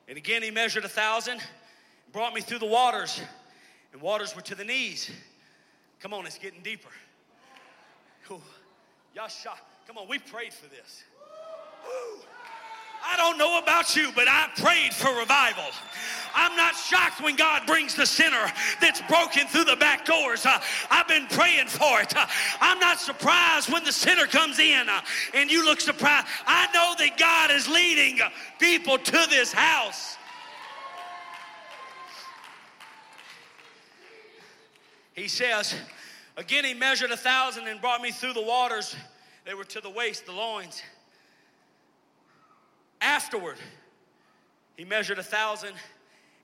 And 0.07 0.17
again, 0.17 0.41
he 0.41 0.51
measured 0.51 0.85
a 0.85 0.89
thousand, 0.89 1.41
brought 2.13 2.33
me 2.33 2.41
through 2.41 2.59
the 2.59 2.65
waters, 2.65 3.21
and 3.93 4.01
waters 4.01 4.35
were 4.35 4.41
to 4.43 4.55
the 4.55 4.63
knees. 4.63 5.11
Come 5.99 6.13
on, 6.13 6.25
it's 6.25 6.37
getting 6.37 6.61
deeper. 6.61 6.89
Yasha, 9.15 9.53
come 9.87 9.97
on, 9.97 10.07
we 10.07 10.19
prayed 10.19 10.53
for 10.53 10.67
this. 10.69 11.03
I 13.03 13.15
don't 13.17 13.37
know 13.37 13.59
about 13.59 13.95
you, 13.95 14.11
but 14.15 14.27
I 14.27 14.49
prayed 14.57 14.93
for 14.93 15.17
revival. 15.17 15.65
I'm 16.35 16.55
not 16.55 16.75
shocked 16.75 17.21
when 17.21 17.35
God 17.35 17.65
brings 17.65 17.95
the 17.95 18.05
sinner 18.05 18.51
that's 18.79 19.01
broken 19.03 19.47
through 19.47 19.63
the 19.63 19.75
back 19.75 20.05
doors. 20.05 20.45
Uh, 20.45 20.59
I've 20.91 21.07
been 21.07 21.25
praying 21.27 21.67
for 21.67 22.01
it. 22.01 22.15
Uh, 22.15 22.27
I'm 22.61 22.79
not 22.79 22.99
surprised 22.99 23.71
when 23.71 23.83
the 23.83 23.91
sinner 23.91 24.27
comes 24.27 24.59
in 24.59 24.87
uh, 24.87 25.01
and 25.33 25.51
you 25.51 25.65
look 25.65 25.81
surprised. 25.81 26.27
I 26.45 26.67
know 26.73 26.93
that 26.99 27.17
God 27.17 27.49
is 27.49 27.67
leading 27.67 28.19
people 28.59 28.99
to 28.99 29.27
this 29.29 29.51
house. 29.51 30.17
He 35.13 35.27
says, 35.27 35.73
Again, 36.37 36.63
he 36.63 36.75
measured 36.75 37.09
a 37.09 37.17
thousand 37.17 37.67
and 37.67 37.81
brought 37.81 38.01
me 38.01 38.11
through 38.11 38.33
the 38.33 38.43
waters. 38.43 38.95
They 39.43 39.55
were 39.55 39.63
to 39.63 39.81
the 39.81 39.89
waist, 39.89 40.27
the 40.27 40.33
loins. 40.33 40.83
Afterward, 43.01 43.57
he 44.75 44.85
measured 44.85 45.19
a 45.19 45.23
thousand 45.23 45.73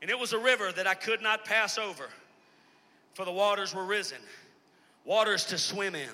and 0.04 0.12
it 0.12 0.20
was 0.20 0.34
a 0.34 0.38
river 0.38 0.70
that 0.74 0.86
I 0.86 0.96
could 0.96 1.22
not 1.22 1.46
pass 1.46 1.78
over, 1.78 2.10
for 3.14 3.24
the 3.24 3.32
waters 3.32 3.74
were 3.74 3.86
risen, 3.86 4.18
waters 5.06 5.46
to 5.46 5.58
swim 5.58 5.96
in, 5.96 6.10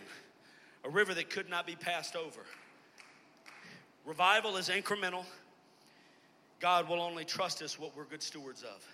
a 0.85 0.89
river 0.89 1.15
that 1.15 1.31
could 1.31 1.49
not 1.49 1.65
be 1.65 1.75
passed 1.75 2.15
over. 2.15 2.41
Revival 4.05 4.57
is 4.57 4.69
incremental. 4.69 5.25
God 6.59 6.87
will 6.87 7.01
only 7.01 7.25
trust 7.25 7.63
us 7.63 7.79
what 7.79 7.97
we're 7.97 8.03
good 8.03 8.21
stewards 8.21 8.61
of. 8.61 8.85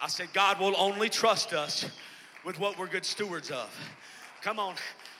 I 0.00 0.06
said, 0.08 0.28
God 0.32 0.58
will 0.58 0.74
only 0.78 1.10
trust 1.10 1.52
us 1.52 1.84
with 2.46 2.58
what 2.58 2.78
we're 2.78 2.86
good 2.86 3.04
stewards 3.04 3.50
of. 3.50 3.70
Come 4.40 4.58
on, 4.58 4.74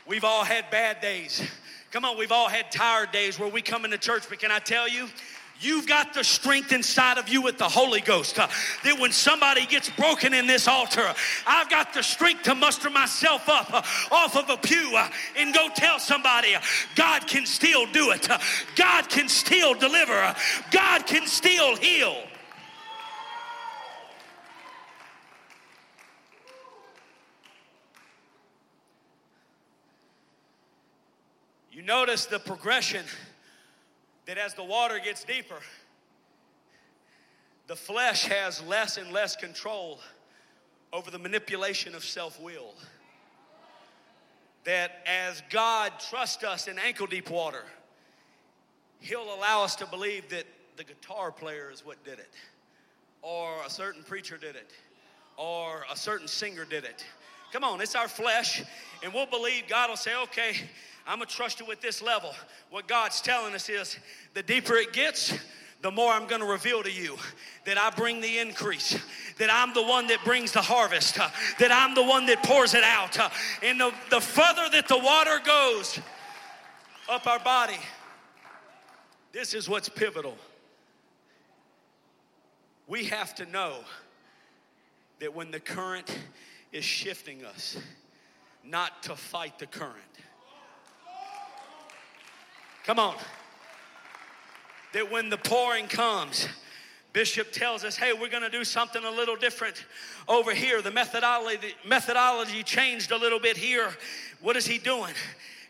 we've 0.07 0.25
all 0.25 0.45
had 0.45 0.71
bad 0.71 1.03
days. 1.03 1.47
Come 1.95 2.05
on, 2.05 2.19
we've 2.19 2.33
all 2.33 2.49
had 2.49 2.73
tired 2.73 3.13
days 3.13 3.39
where 3.39 3.49
we 3.49 3.63
come 3.63 3.85
into 3.85 3.97
church, 3.97 4.25
but 4.29 4.41
can 4.41 4.51
I 4.51 4.59
tell 4.59 4.89
you, 4.89 5.07
You've 5.61 5.87
got 5.87 6.13
the 6.13 6.25
strength 6.25 6.73
inside 6.73 7.17
of 7.17 7.29
you 7.29 7.41
with 7.41 7.59
the 7.59 7.69
Holy 7.69 8.01
Ghost. 8.01 8.41
Uh, 8.41 8.49
that 8.83 8.99
when 8.99 9.13
somebody 9.13 9.65
gets 9.67 9.89
broken 9.91 10.35
in 10.35 10.49
this 10.49 10.67
altar, 10.67 11.15
I've 11.47 11.71
got 11.71 11.95
the 11.95 12.03
strength 12.03 12.43
to 12.43 12.57
muster 12.57 12.91
myself 12.91 13.49
up 13.49 13.73
uh, 13.73 13.81
off 14.11 14.37
of 14.37 14.51
a 14.51 14.57
pew 14.57 14.97
uh, 14.97 15.09
and 15.39 15.55
go 15.55 15.69
tell 15.73 16.01
somebody 16.01 16.57
God 16.97 17.29
can 17.29 17.47
still 17.47 17.87
do 17.87 18.11
it. 18.11 18.29
God 18.75 19.09
can 19.09 19.29
still 19.29 19.75
deliver. 19.75 20.35
God 20.73 21.07
can 21.07 21.29
still 21.29 21.77
heal. 21.77 22.17
You 31.85 31.89
notice 31.89 32.25
the 32.25 32.39
progression 32.39 33.05
that 34.25 34.39
as 34.39 34.55
the 34.55 34.65
water 34.65 34.99
gets 35.05 35.23
deeper, 35.23 35.59
the 37.67 37.77
flesh 37.77 38.25
has 38.25 38.63
less 38.63 38.97
and 38.97 39.13
less 39.13 39.37
control 39.37 39.99
over 40.95 41.11
the 41.11 41.19
manipulation 41.19 41.95
of 41.95 42.03
self 42.03 42.41
will. 42.41 42.73
That 44.65 44.93
as 45.05 45.43
God 45.51 45.93
trusts 46.09 46.43
us 46.43 46.69
in 46.69 46.79
ankle 46.79 47.07
deep 47.07 47.29
water, 47.29 47.65
He'll 49.01 49.35
allow 49.35 49.63
us 49.63 49.77
to 49.77 49.87
believe 49.87 50.31
that 50.31 50.47
the 50.79 50.85
guitar 50.85 51.33
player 51.33 51.71
is 51.71 51.85
what 51.85 52.03
did 52.03 52.19
it, 52.19 52.33
or 53.21 53.57
a 53.63 53.69
certain 53.69 54.03
preacher 54.03 54.39
did 54.39 54.57
it, 54.57 54.71
or 55.37 55.85
a 55.93 55.97
certain 55.99 56.29
singer 56.29 56.65
did 56.65 56.85
it. 56.85 57.05
Come 57.53 57.63
on, 57.63 57.83
it's 57.83 57.95
our 57.95 58.09
flesh, 58.09 58.63
and 59.03 59.13
we'll 59.13 59.27
believe 59.27 59.65
God 59.69 59.91
will 59.91 59.99
say, 59.99 60.17
okay, 60.23 60.57
I'm 61.07 61.19
gonna 61.19 61.27
trust 61.27 61.61
you 61.61 61.67
with 61.67 61.81
this 61.81 62.01
level. 62.01 62.35
What 62.71 62.89
God's 62.89 63.21
telling 63.21 63.55
us 63.55 63.69
is 63.69 63.99
the 64.33 64.43
deeper 64.43 64.75
it 64.75 64.93
gets, 64.93 65.35
the 65.83 65.91
more 65.91 66.11
I'm 66.13 66.27
to 66.27 66.47
reveal 66.47 66.83
to 66.83 66.91
you 66.91 67.19
that 67.67 67.77
I 67.77 67.91
bring 67.91 68.23
the 68.23 68.39
increase, 68.39 68.99
that 69.37 69.53
I'm 69.53 69.75
the 69.75 69.83
one 69.83 70.07
that 70.07 70.25
brings 70.25 70.51
the 70.53 70.63
harvest, 70.63 71.21
uh, 71.21 71.29
that 71.59 71.71
I'm 71.71 71.95
the 71.95 72.03
one 72.03 72.25
that 72.27 72.43
pours 72.43 72.73
it 72.73 72.83
out. 72.83 73.19
Uh, 73.19 73.29
and 73.63 73.79
the, 73.79 73.93
the 74.09 74.21
further 74.21 74.67
that 74.73 74.89
the 74.89 74.97
water 74.97 75.39
goes 75.45 76.01
up 77.11 77.27
our 77.27 77.39
body, 77.39 77.79
this 79.33 79.53
is 79.53 79.69
what's 79.69 79.91
pivotal. 79.91 80.39
We 82.87 83.05
have 83.05 83.35
to 83.35 83.45
know 83.45 83.81
that 85.21 85.35
when 85.35 85.51
the 85.51 85.61
current 85.61 86.19
is 86.73 86.85
shifting 86.85 87.45
us, 87.45 87.77
not 88.65 89.03
to 89.03 89.17
fight 89.17 89.59
the 89.59 89.67
current. 89.67 89.99
Come 92.85 92.99
on 92.99 93.15
that 94.95 95.11
when 95.11 95.29
the 95.29 95.37
pouring 95.37 95.89
comes, 95.89 96.49
Bishop 97.13 97.53
tells 97.53 97.85
us, 97.85 97.97
hey, 97.97 98.13
we're 98.13 98.29
going 98.29 98.43
to 98.43 98.51
do 98.51 98.65
something 98.65 99.05
a 99.05 99.11
little 99.11 99.37
different 99.37 99.85
over 100.29 100.53
here. 100.53 100.83
The 100.83 100.91
methodology, 100.91 101.75
methodology 101.85 102.63
changed 102.63 103.11
a 103.11 103.17
little 103.17 103.41
bit 103.41 103.57
here. 103.57 103.95
What 104.41 104.57
is 104.57 104.67
he 104.67 104.79
doing? 104.79 105.15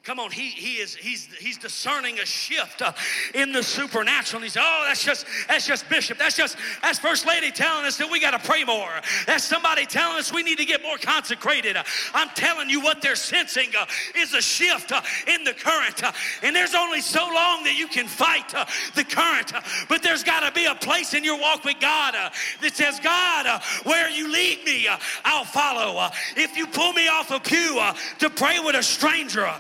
Come 0.05 0.21
on, 0.21 0.31
he, 0.31 0.51
he 0.51 0.75
is 0.83 0.95
he's 0.95 1.27
he's 1.41 1.57
discerning 1.57 2.19
a 2.19 2.27
shift 2.27 2.83
uh, 2.83 2.93
in 3.35 3.53
the 3.53 3.63
supernatural. 3.63 4.37
And 4.37 4.45
he 4.45 4.51
said, 4.51 4.63
"Oh, 4.63 4.85
that's 4.87 5.03
just 5.03 5.25
that's 5.49 5.67
just 5.67 5.89
bishop. 5.89 6.19
That's 6.19 6.37
just 6.37 6.59
that's 6.83 6.99
first 6.99 7.27
lady 7.27 7.51
telling 7.51 7.87
us 7.87 7.97
that 7.97 8.11
we 8.11 8.21
got 8.21 8.33
to 8.33 8.39
pray 8.39 8.65
more. 8.65 8.91
That's 9.27 9.45
somebody 9.45 9.87
telling 9.87 10.19
us 10.19 10.31
we 10.31 10.43
need 10.43 10.59
to 10.59 10.67
get 10.67 10.83
more 10.83 10.99
consecrated." 10.99 11.79
Uh, 11.79 11.85
I'm 12.13 12.29
telling 12.35 12.69
you, 12.69 12.83
what 12.83 13.01
they're 13.01 13.17
sensing 13.17 13.71
uh, 13.79 13.87
is 14.15 14.35
a 14.35 14.43
shift 14.43 14.93
uh, 14.93 15.01
in 15.27 15.43
the 15.43 15.55
current, 15.55 16.05
uh, 16.05 16.13
and 16.43 16.55
there's 16.55 16.75
only 16.75 17.01
so 17.01 17.25
long 17.25 17.65
that 17.65 17.79
you 17.79 17.89
can 17.89 18.07
fight 18.07 18.55
uh, 18.55 18.67
the 18.95 19.05
current. 19.05 19.55
but 19.89 20.03
there's 20.03 20.23
got 20.23 20.41
to 20.41 20.53
be 20.53 20.67
a 20.67 20.75
place 20.75 21.15
in 21.15 21.25
your 21.25 21.41
walk 21.41 21.65
with 21.65 21.81
God 21.81 22.13
that 22.13 22.77
says, 22.77 23.01
"God, 23.01 23.63
where 23.85 24.11
you 24.11 24.31
lead 24.31 24.67
me, 24.67 24.87
I'll 25.25 25.47
follow. 25.47 26.11
if 26.37 26.59
you 26.59 26.67
pull 26.67 26.93
me 26.93 27.09
off 27.09 27.31
a 27.31 27.41
pew 27.41 27.81
to 28.19 28.29
pray 28.29 28.59
with 28.61 28.77
a 28.77 28.83
stranger." 28.83 29.51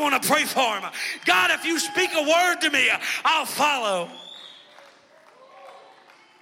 Want 0.00 0.22
to 0.22 0.28
pray 0.28 0.44
for 0.44 0.78
him. 0.78 0.90
God, 1.24 1.50
if 1.50 1.64
you 1.64 1.78
speak 1.78 2.10
a 2.14 2.22
word 2.22 2.60
to 2.60 2.70
me, 2.70 2.88
I'll 3.24 3.46
follow. 3.46 4.08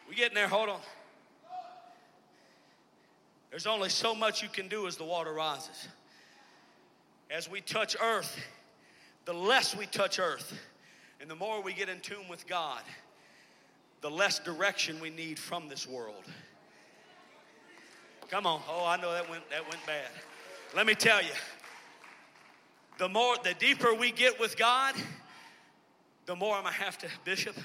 We 0.08 0.14
getting 0.14 0.34
there, 0.34 0.48
hold 0.48 0.68
on. 0.68 0.80
There's 3.50 3.66
only 3.66 3.88
so 3.88 4.14
much 4.14 4.42
you 4.42 4.48
can 4.48 4.68
do 4.68 4.86
as 4.86 4.96
the 4.96 5.04
water 5.04 5.32
rises. 5.32 5.88
As 7.30 7.50
we 7.50 7.60
touch 7.60 7.96
earth, 8.02 8.36
the 9.24 9.32
less 9.34 9.76
we 9.76 9.86
touch 9.86 10.18
earth, 10.18 10.58
and 11.20 11.30
the 11.30 11.34
more 11.34 11.62
we 11.62 11.72
get 11.72 11.88
in 11.88 12.00
tune 12.00 12.28
with 12.28 12.46
God, 12.46 12.82
the 14.00 14.10
less 14.10 14.38
direction 14.38 14.98
we 15.00 15.10
need 15.10 15.38
from 15.38 15.68
this 15.68 15.86
world. 15.86 16.24
Come 18.28 18.46
on. 18.46 18.62
Oh, 18.68 18.86
I 18.86 18.96
know 18.96 19.12
that 19.12 19.28
went 19.28 19.48
that 19.50 19.62
went 19.68 19.84
bad. 19.86 20.08
Let 20.74 20.86
me 20.86 20.94
tell 20.94 21.20
you 21.20 21.30
the 23.00 23.08
more, 23.08 23.34
the 23.42 23.54
deeper 23.54 23.94
we 23.94 24.12
get 24.12 24.38
with 24.38 24.58
God, 24.58 24.94
the 26.26 26.36
more 26.36 26.54
I'm 26.54 26.64
gonna 26.64 26.74
have 26.74 26.98
to, 26.98 27.06
Bishop, 27.24 27.56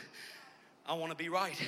I 0.88 0.94
wanna 0.94 1.14
be 1.14 1.28
right. 1.28 1.62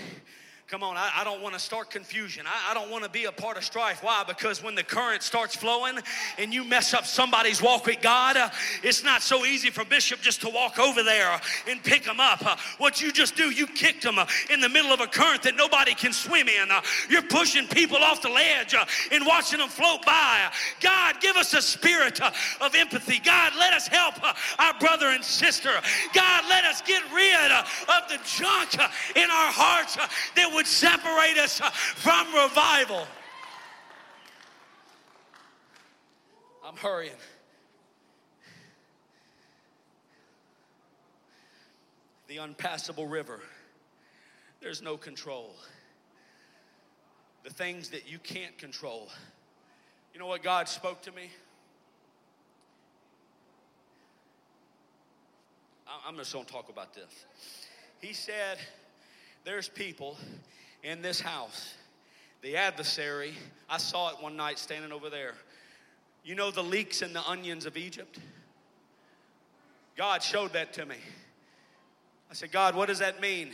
Come 0.68 0.84
on, 0.84 0.98
I, 0.98 1.10
I 1.16 1.24
don't 1.24 1.42
want 1.42 1.54
to 1.56 1.62
start 1.62 1.90
confusion. 1.90 2.46
I, 2.46 2.72
I 2.72 2.74
don't 2.74 2.92
want 2.92 3.06
to 3.06 3.10
be 3.10 3.24
a 3.24 3.32
part 3.32 3.56
of 3.56 3.64
strife. 3.64 4.04
Why? 4.04 4.26
Because 4.28 4.62
when 4.62 4.76
the 4.76 4.84
current 4.84 5.24
starts 5.24 5.56
flowing 5.56 5.98
and 6.38 6.54
you 6.54 6.66
mess 6.66 6.94
up 6.94 7.06
somebody's 7.06 7.62
walk 7.62 7.86
with 7.86 8.02
God, 8.02 8.36
uh, 8.36 8.50
it's 8.84 9.02
not 9.02 9.22
so 9.22 9.46
easy 9.46 9.70
for 9.70 9.86
Bishop 9.86 10.20
just 10.20 10.42
to 10.42 10.50
walk 10.50 10.78
over 10.78 11.04
there 11.04 11.40
and 11.70 11.82
pick 11.82 12.04
them 12.04 12.20
up. 12.20 12.46
Uh, 12.46 12.58
what 12.80 13.02
you 13.02 13.14
just 13.14 13.38
do, 13.38 13.50
you 13.50 13.66
kicked 13.66 14.04
them 14.04 14.20
uh, 14.20 14.26
in 14.50 14.60
the 14.60 14.68
middle 14.68 14.92
of 14.92 15.00
a 15.00 15.08
current 15.08 15.42
that 15.44 15.56
nobody 15.56 15.94
can 15.94 16.12
swim 16.12 16.50
in. 16.50 16.70
Uh, 16.70 16.82
you're 17.10 17.22
pushing 17.22 17.66
people 17.68 18.00
off 18.00 18.22
the 18.22 18.28
ledge 18.28 18.76
uh, 18.76 18.84
and 19.14 19.26
watching 19.26 19.60
them 19.60 19.70
float 19.70 20.06
by. 20.06 20.52
God, 20.82 21.22
give 21.22 21.38
us 21.38 21.54
a 21.54 21.62
spirit 21.62 22.20
uh, 22.20 22.30
of 22.60 22.76
empathy. 22.76 23.22
God, 23.24 23.54
let 23.58 23.72
us 23.72 23.88
help 23.88 24.16
our 24.60 24.78
brother 24.82 25.12
and 25.12 25.24
sister. 25.24 25.72
God, 26.14 26.44
let 26.50 26.66
us 26.66 26.82
get 26.82 27.04
rid 27.16 27.52
of 27.54 28.10
the 28.10 28.20
junk 28.26 28.74
in 29.16 29.32
our 29.32 29.52
hearts 29.54 29.96
that 30.36 30.57
would 30.58 30.66
separate 30.66 31.38
us 31.38 31.62
uh, 31.62 31.70
from 31.70 32.34
revival. 32.34 33.06
I'm 36.66 36.76
hurrying. 36.76 37.14
The 42.28 42.38
unpassable 42.38 43.06
river, 43.06 43.40
there's 44.60 44.82
no 44.82 44.98
control. 44.98 45.54
The 47.44 47.54
things 47.54 47.90
that 47.90 48.12
you 48.12 48.18
can't 48.18 48.58
control. 48.58 49.10
You 50.12 50.20
know 50.20 50.26
what 50.26 50.42
God 50.42 50.68
spoke 50.68 51.04
to 51.04 51.12
me? 51.12 51.30
I'm 56.06 56.18
just 56.18 56.34
going 56.34 56.46
to 56.46 56.52
talk 56.52 56.70
about 56.70 56.96
this. 56.96 57.26
He 58.02 58.14
said, 58.14 58.58
there's 59.44 59.70
people 59.70 60.18
in 60.84 61.02
this 61.02 61.20
house. 61.20 61.76
The 62.42 62.56
adversary, 62.56 63.34
I 63.70 63.78
saw 63.78 64.10
it 64.10 64.22
one 64.22 64.36
night 64.36 64.60
standing 64.60 64.92
over 64.92 65.10
there. 65.10 65.34
You 66.24 66.36
know 66.36 66.52
the 66.52 66.64
leeks 66.64 67.02
and 67.02 67.16
the 67.16 67.28
onions 67.28 67.66
of 67.66 67.78
Egypt? 67.78 68.20
God 69.96 70.22
showed 70.22 70.54
that 70.54 70.74
to 70.74 70.86
me. 70.86 70.98
I 72.30 72.34
said, 72.34 72.52
God, 72.52 72.76
what 72.76 72.88
does 72.88 73.00
that 73.00 73.22
mean? 73.22 73.52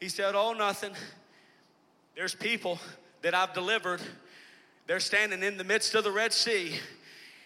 He 0.00 0.08
said, 0.08 0.34
Oh, 0.34 0.52
nothing. 0.52 0.92
There's 2.14 2.34
people 2.34 2.78
that 3.22 3.34
I've 3.34 3.54
delivered. 3.54 4.00
They're 4.86 5.00
standing 5.00 5.42
in 5.42 5.56
the 5.56 5.64
midst 5.64 5.94
of 5.94 6.04
the 6.04 6.12
Red 6.12 6.32
Sea, 6.32 6.74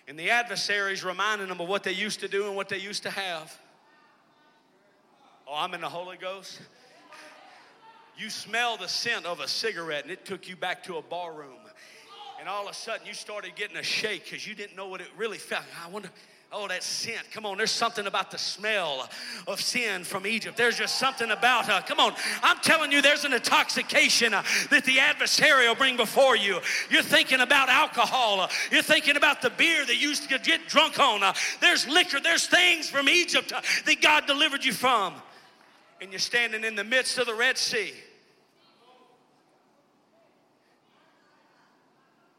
and 0.09 0.19
the 0.19 0.31
adversary's 0.31 1.05
reminding 1.05 1.49
them 1.49 1.61
of 1.61 1.69
what 1.69 1.85
they 1.85 1.93
used 1.93 2.21
to 2.21 2.29
do 2.29 2.47
and 2.47 2.57
what 2.57 2.69
they 2.69 2.79
used 2.79 3.05
to 3.05 3.11
have. 3.11 3.57
Oh, 5.47 5.55
I'm 5.55 5.73
in 5.75 5.81
the 5.81 5.89
Holy 5.89 6.17
Ghost 6.17 6.61
you 8.19 8.31
smell 8.31 8.77
the 8.77 8.89
scent 8.89 9.27
of 9.27 9.41
a 9.41 9.49
cigarette 9.49 10.03
and 10.05 10.13
it 10.13 10.25
took 10.25 10.49
you 10.49 10.57
back 10.57 10.83
to 10.85 10.97
a 10.97 11.03
bar 11.03 11.33
room. 11.33 11.59
And 12.41 12.49
all 12.49 12.65
of 12.65 12.71
a 12.71 12.75
sudden 12.75 13.07
you 13.07 13.15
started 13.15 13.55
getting 13.57 13.77
a 13.77 13.83
shake 13.83 14.25
because 14.25 14.47
you 14.47 14.55
didn't 14.55 14.77
know 14.77 14.89
what 14.89 15.01
it 15.01 15.09
really 15.17 15.39
felt. 15.39 15.65
I 15.85 15.89
wonder, 15.89 16.11
Oh, 16.51 16.67
that 16.67 16.83
scent. 16.83 17.31
Come 17.31 17.45
on, 17.45 17.59
there's 17.59 17.71
something 17.71 18.07
about 18.07 18.31
the 18.31 18.39
smell 18.39 19.07
of 19.47 19.61
sin 19.61 20.03
from 20.03 20.27
Egypt. 20.27 20.57
There's 20.57 20.79
just 20.79 20.99
something 20.99 21.31
about, 21.31 21.87
come 21.87 22.01
on, 22.01 22.15
I'm 22.43 22.57
telling 22.61 22.91
you, 22.91 23.03
there's 23.03 23.27
an 23.27 23.35
intoxication 23.35 24.33
uh, 24.33 24.43
that 24.71 24.87
the 24.87 24.99
adversary 24.99 25.69
will 25.69 25.75
bring 25.75 25.99
before 25.99 26.37
you. 26.37 26.61
You're 26.89 27.03
thinking 27.03 27.41
about 27.41 27.69
alcohol. 27.69 28.41
Uh, 28.41 28.49
you're 28.73 28.81
thinking 28.81 29.19
about 29.19 29.43
the 29.43 29.51
beer 29.51 29.85
that 29.85 29.97
you 29.97 30.09
used 30.09 30.23
to 30.23 30.39
get 30.39 30.67
drunk 30.69 30.99
on. 30.99 31.23
Uh, 31.23 31.35
there's 31.61 31.87
liquor. 31.87 32.19
There's 32.19 32.47
things 32.47 32.89
from 32.89 33.11
Egypt 33.11 33.53
uh, 33.53 33.61
that 33.85 34.01
God 34.01 34.27
delivered 34.27 34.65
you 34.65 34.73
from. 34.73 35.13
And 36.01 36.11
you're 36.11 36.19
standing 36.19 36.65
in 36.65 36.77
the 36.77 36.85
midst 36.85 37.19
of 37.19 37.27
the 37.27 37.35
Red 37.35 37.59
Sea. 37.59 37.93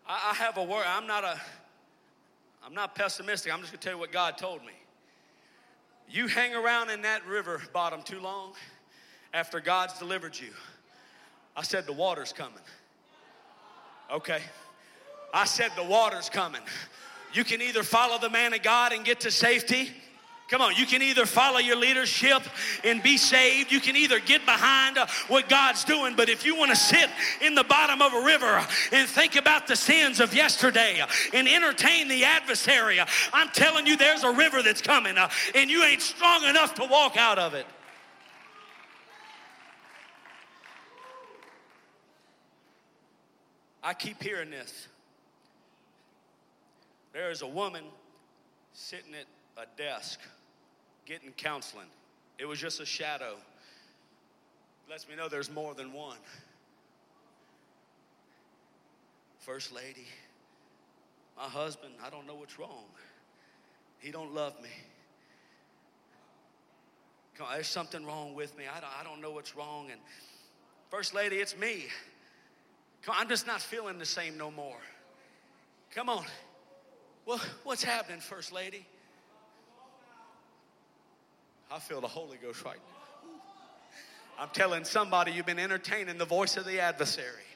I, 0.10 0.32
I 0.32 0.34
have 0.34 0.58
a 0.58 0.64
word. 0.64 0.84
I'm 0.86 1.08
not 1.08 1.24
a, 1.24 1.40
I'm 2.66 2.74
not 2.74 2.96
pessimistic. 2.96 3.54
I'm 3.54 3.62
just 3.62 3.72
gonna 3.72 3.82
tell 3.82 3.94
you 3.94 4.00
what 4.00 4.12
God 4.12 4.38
told 4.38 4.62
me. 4.62 4.74
You 6.10 6.28
hang 6.28 6.56
around 6.56 6.90
in 6.90 7.04
that 7.04 7.26
river 7.28 7.62
bottom 7.72 8.02
too 8.02 8.20
long 8.20 8.54
after 9.34 9.60
God's 9.60 9.98
delivered 10.00 10.38
you. 10.38 10.50
I 11.56 11.62
said 11.62 11.86
the 11.86 11.94
water's 11.94 12.34
coming. 12.34 12.60
Okay. 14.12 14.42
I 15.32 15.46
said 15.46 15.72
the 15.76 15.84
water's 15.84 16.30
coming. 16.30 16.62
You 17.34 17.44
can 17.44 17.62
either 17.62 17.84
follow 17.84 18.18
the 18.18 18.32
man 18.32 18.54
of 18.54 18.64
God 18.64 18.92
and 18.92 19.06
get 19.06 19.20
to 19.22 19.32
safety 19.32 19.92
Come 20.50 20.62
on, 20.62 20.76
you 20.76 20.88
can 20.88 21.04
either 21.04 21.28
follow 21.28 21.60
your 21.60 21.76
leadership 21.76 22.42
and 22.84 23.04
be 23.04 23.18
saved. 23.18 23.72
You 23.72 23.80
can 23.80 23.96
either 23.96 24.20
get 24.20 24.46
behind 24.48 24.98
what 25.28 25.48
God's 25.48 25.84
doing. 25.84 26.16
But 26.16 26.28
if 26.28 26.44
you 26.44 26.56
want 26.56 26.72
to 26.72 26.76
sit 26.76 27.08
in 27.40 27.54
the 27.54 27.64
bottom 27.64 28.02
of 28.02 28.14
a 28.16 28.26
river 28.26 28.66
and 28.92 29.08
think 29.08 29.36
about 29.36 29.68
the 29.68 29.76
sins 29.76 30.20
of 30.20 30.34
yesterday 30.34 31.04
and 31.36 31.48
entertain 31.48 32.08
the 32.08 32.24
adversary, 32.24 33.00
I'm 33.32 33.50
telling 33.50 33.86
you, 33.86 33.96
there's 33.96 34.24
a 34.24 34.32
river 34.32 34.64
that's 34.64 34.82
coming 34.82 35.20
uh, 35.20 35.30
and 35.54 35.70
you 35.70 35.84
ain't 35.84 36.02
strong 36.02 36.44
enough 36.44 36.74
to 36.76 36.86
walk 36.86 37.16
out 37.16 37.38
of 37.38 37.54
it. 37.54 37.68
I 43.84 43.94
keep 43.94 44.22
hearing 44.22 44.50
this. 44.50 44.88
There 47.14 47.30
is 47.30 47.44
a 47.44 47.48
woman 47.48 47.84
sitting 48.74 49.14
at 49.14 49.28
a 49.62 49.68
desk 49.78 50.20
getting 51.10 51.32
counseling 51.32 51.88
It 52.38 52.46
was 52.48 52.60
just 52.60 52.80
a 52.80 52.86
shadow. 52.86 53.36
Lets 54.88 55.10
me 55.10 55.16
know 55.16 55.28
there's 55.28 55.52
more 55.52 55.74
than 55.74 55.92
one. 55.92 56.20
First 59.40 59.74
lady, 59.74 60.06
my 61.36 61.46
husband, 61.46 61.94
I 62.06 62.12
don't 62.12 62.28
know 62.28 62.36
what's 62.36 62.60
wrong. 62.60 62.86
He 63.98 64.12
don't 64.12 64.34
love 64.36 64.54
me. 64.62 64.70
Come 67.36 67.48
on, 67.48 67.54
there's 67.54 67.68
something 67.68 68.06
wrong 68.06 68.36
with 68.36 68.56
me. 68.56 68.66
I 68.66 68.80
don't, 68.80 68.92
I 69.00 69.04
don't 69.04 69.20
know 69.22 69.32
what's 69.32 69.56
wrong. 69.56 69.88
And 69.92 70.00
first 70.92 71.16
lady, 71.16 71.38
it's 71.38 71.58
me. 71.58 71.86
Come 73.02 73.16
on, 73.16 73.22
I'm 73.22 73.30
just 73.30 73.48
not 73.48 73.62
feeling 73.62 73.98
the 73.98 74.06
same 74.06 74.38
no 74.38 74.52
more. 74.52 74.78
Come 75.96 76.10
on. 76.10 76.26
Well, 77.26 77.42
what's 77.64 77.84
happening, 77.84 78.20
first 78.20 78.52
lady? 78.52 78.86
I 81.72 81.80
feel 81.80 82.02
the 82.02 82.08
Holy 82.08 82.38
Ghost 82.38 82.64
right 82.66 82.76
now. 82.76 84.44
I'm 84.44 84.50
telling 84.54 84.86
somebody 84.86 85.32
you've 85.32 85.46
been 85.46 85.60
entertaining 85.60 86.18
the 86.18 86.26
voice 86.26 86.58
of 86.58 86.66
the 86.66 86.80
adversary. 86.80 87.49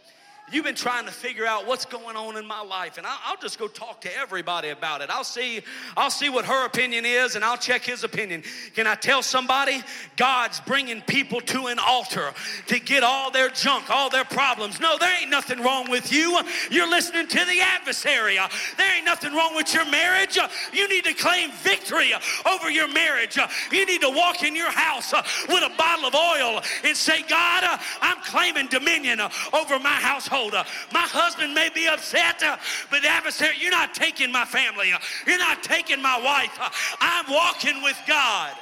You've 0.52 0.66
been 0.66 0.76
trying 0.76 1.06
to 1.06 1.12
figure 1.12 1.46
out 1.46 1.66
what's 1.66 1.86
going 1.86 2.18
on 2.18 2.38
in 2.38 2.46
my 2.46 2.62
life, 2.62 2.98
and 2.98 3.08
I'll, 3.08 3.38
just 3.42 3.58
go 3.58 3.68
talk 3.68 4.02
to 4.02 4.18
everybody 4.18 4.70
about 4.70 5.02
it. 5.02 5.10
I'll 5.10 5.24
see, 5.24 5.62
I'll 5.98 6.12
see 6.12 6.30
what 6.30 6.46
her 6.46 6.66
opinion 6.66 7.06
is, 7.06 7.36
and 7.36 7.44
I'll 7.44 7.58
check 7.58 7.84
his 7.84 8.04
opinion. 8.04 8.44
Can 8.76 8.86
I 8.86 8.96
tell 8.96 9.24
somebody? 9.24 9.82
God's 10.16 10.60
bringing 10.62 11.02
people 11.02 11.42
to 11.42 11.68
an 11.68 11.80
altar 11.80 12.34
to 12.68 12.80
get 12.80 13.04
all 13.04 13.32
their 13.32 13.50
junk, 13.50 13.90
all 13.90 14.10
their 14.10 14.26
problems. 14.26 14.80
No, 14.80 14.98
there 14.98 15.14
ain't 15.20 15.32
nothing 15.32 15.62
wrong 15.62 15.90
with 15.90 16.12
you. 16.14 16.40
You're 16.70 16.90
listening 16.90 17.28
to 17.28 17.46
the 17.46 17.62
adversary. 17.62 18.38
There 18.78 18.96
ain't 18.96 19.06
nothing 19.06 19.34
wrong 19.34 19.56
with 19.56 19.74
your 19.74 19.90
marriage. 19.90 20.38
You 20.72 20.88
need 20.88 21.06
to 21.06 21.14
claim 21.14 21.52
victory 21.64 22.12
over 22.46 22.70
your 22.70 22.88
marriage. 22.90 23.38
You 23.72 23.86
need 23.86 24.02
to 24.02 24.10
walk 24.10 24.44
in 24.44 24.56
your 24.56 24.72
house 24.72 25.14
with 25.48 25.64
a 25.64 25.72
bottle 25.78 26.06
of 26.06 26.16
oil 26.16 26.62
and 26.84 26.96
say, 26.96 27.24
God, 27.24 27.80
I'm 28.02 28.22
claiming 28.24 28.68
dominion 28.68 29.20
over 29.52 29.80
my 29.80 29.90
household 29.90 30.43
household. 30.52 30.66
My 30.92 31.02
husband 31.02 31.54
may 31.54 31.70
be 31.70 31.88
upset, 31.88 32.42
uh, 32.44 32.58
but 32.90 33.02
the 33.02 33.08
adversary, 33.08 33.56
you're 33.60 33.72
not 33.72 33.94
taking 33.94 34.32
my 34.32 34.46
family. 34.46 34.92
Uh, 34.92 35.00
you're 35.26 35.38
not 35.38 35.64
taking 35.64 36.02
my 36.02 36.20
wife. 36.20 36.58
Uh, 36.60 36.70
I'm 37.00 37.32
walking 37.32 37.82
with 37.84 38.00
God. 38.08 38.54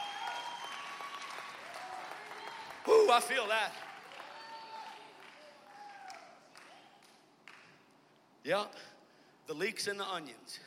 Ooh, 2.87 3.09
I 3.11 3.19
feel 3.19 3.47
that. 3.47 3.73
Yep, 8.43 8.73
the 9.45 9.53
leeks 9.53 9.87
and 9.87 9.99
the 9.99 10.07
onions. 10.07 10.59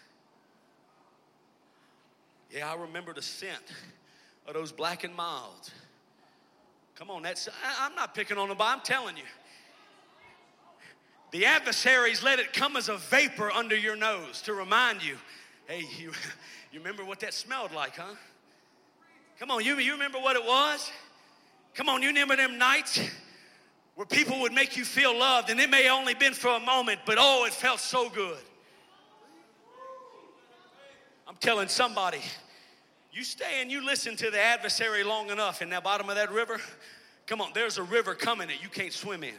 Yeah, 2.50 2.70
I 2.70 2.76
remember 2.76 3.12
the 3.12 3.22
scent 3.22 3.64
of 4.46 4.54
those 4.54 4.70
black 4.70 5.02
and 5.02 5.12
milds. 5.14 5.72
Come 6.94 7.10
on, 7.10 7.24
that's 7.24 7.48
I, 7.48 7.86
I'm 7.86 7.96
not 7.96 8.14
picking 8.14 8.38
on 8.38 8.48
nobody, 8.48 8.70
I'm 8.70 8.80
telling 8.80 9.16
you. 9.16 9.24
The 11.34 11.46
adversaries 11.46 12.22
let 12.22 12.38
it 12.38 12.52
come 12.52 12.76
as 12.76 12.88
a 12.88 12.96
vapor 12.96 13.50
under 13.50 13.74
your 13.74 13.96
nose 13.96 14.40
to 14.42 14.54
remind 14.54 15.02
you, 15.02 15.16
hey, 15.66 15.82
you, 15.98 16.12
you 16.72 16.78
remember 16.78 17.04
what 17.04 17.18
that 17.20 17.34
smelled 17.34 17.72
like, 17.72 17.96
huh? 17.96 18.14
Come 19.40 19.50
on, 19.50 19.64
you, 19.64 19.76
you 19.78 19.94
remember 19.94 20.18
what 20.18 20.36
it 20.36 20.44
was? 20.44 20.92
Come 21.74 21.88
on, 21.88 22.02
you 22.02 22.08
remember 22.10 22.36
them 22.36 22.56
nights 22.56 23.00
where 23.96 24.06
people 24.06 24.42
would 24.42 24.52
make 24.52 24.76
you 24.76 24.84
feel 24.84 25.18
loved, 25.18 25.50
and 25.50 25.58
it 25.58 25.68
may 25.70 25.88
only 25.88 26.14
been 26.14 26.34
for 26.34 26.50
a 26.50 26.60
moment, 26.60 27.00
but 27.04 27.16
oh, 27.18 27.46
it 27.46 27.52
felt 27.52 27.80
so 27.80 28.08
good. 28.08 28.38
I'm 31.26 31.36
telling 31.40 31.66
somebody, 31.66 32.20
you 33.12 33.24
stay 33.24 33.60
and 33.60 33.72
you 33.72 33.84
listen 33.84 34.14
to 34.18 34.30
the 34.30 34.40
adversary 34.40 35.02
long 35.02 35.30
enough 35.30 35.62
in 35.62 35.70
that 35.70 35.82
bottom 35.82 36.08
of 36.08 36.14
that 36.14 36.30
river. 36.30 36.60
Come 37.26 37.40
on, 37.40 37.50
there's 37.54 37.76
a 37.76 37.82
river 37.82 38.14
coming 38.14 38.46
that 38.46 38.62
you 38.62 38.68
can't 38.68 38.92
swim 38.92 39.24
in. 39.24 39.34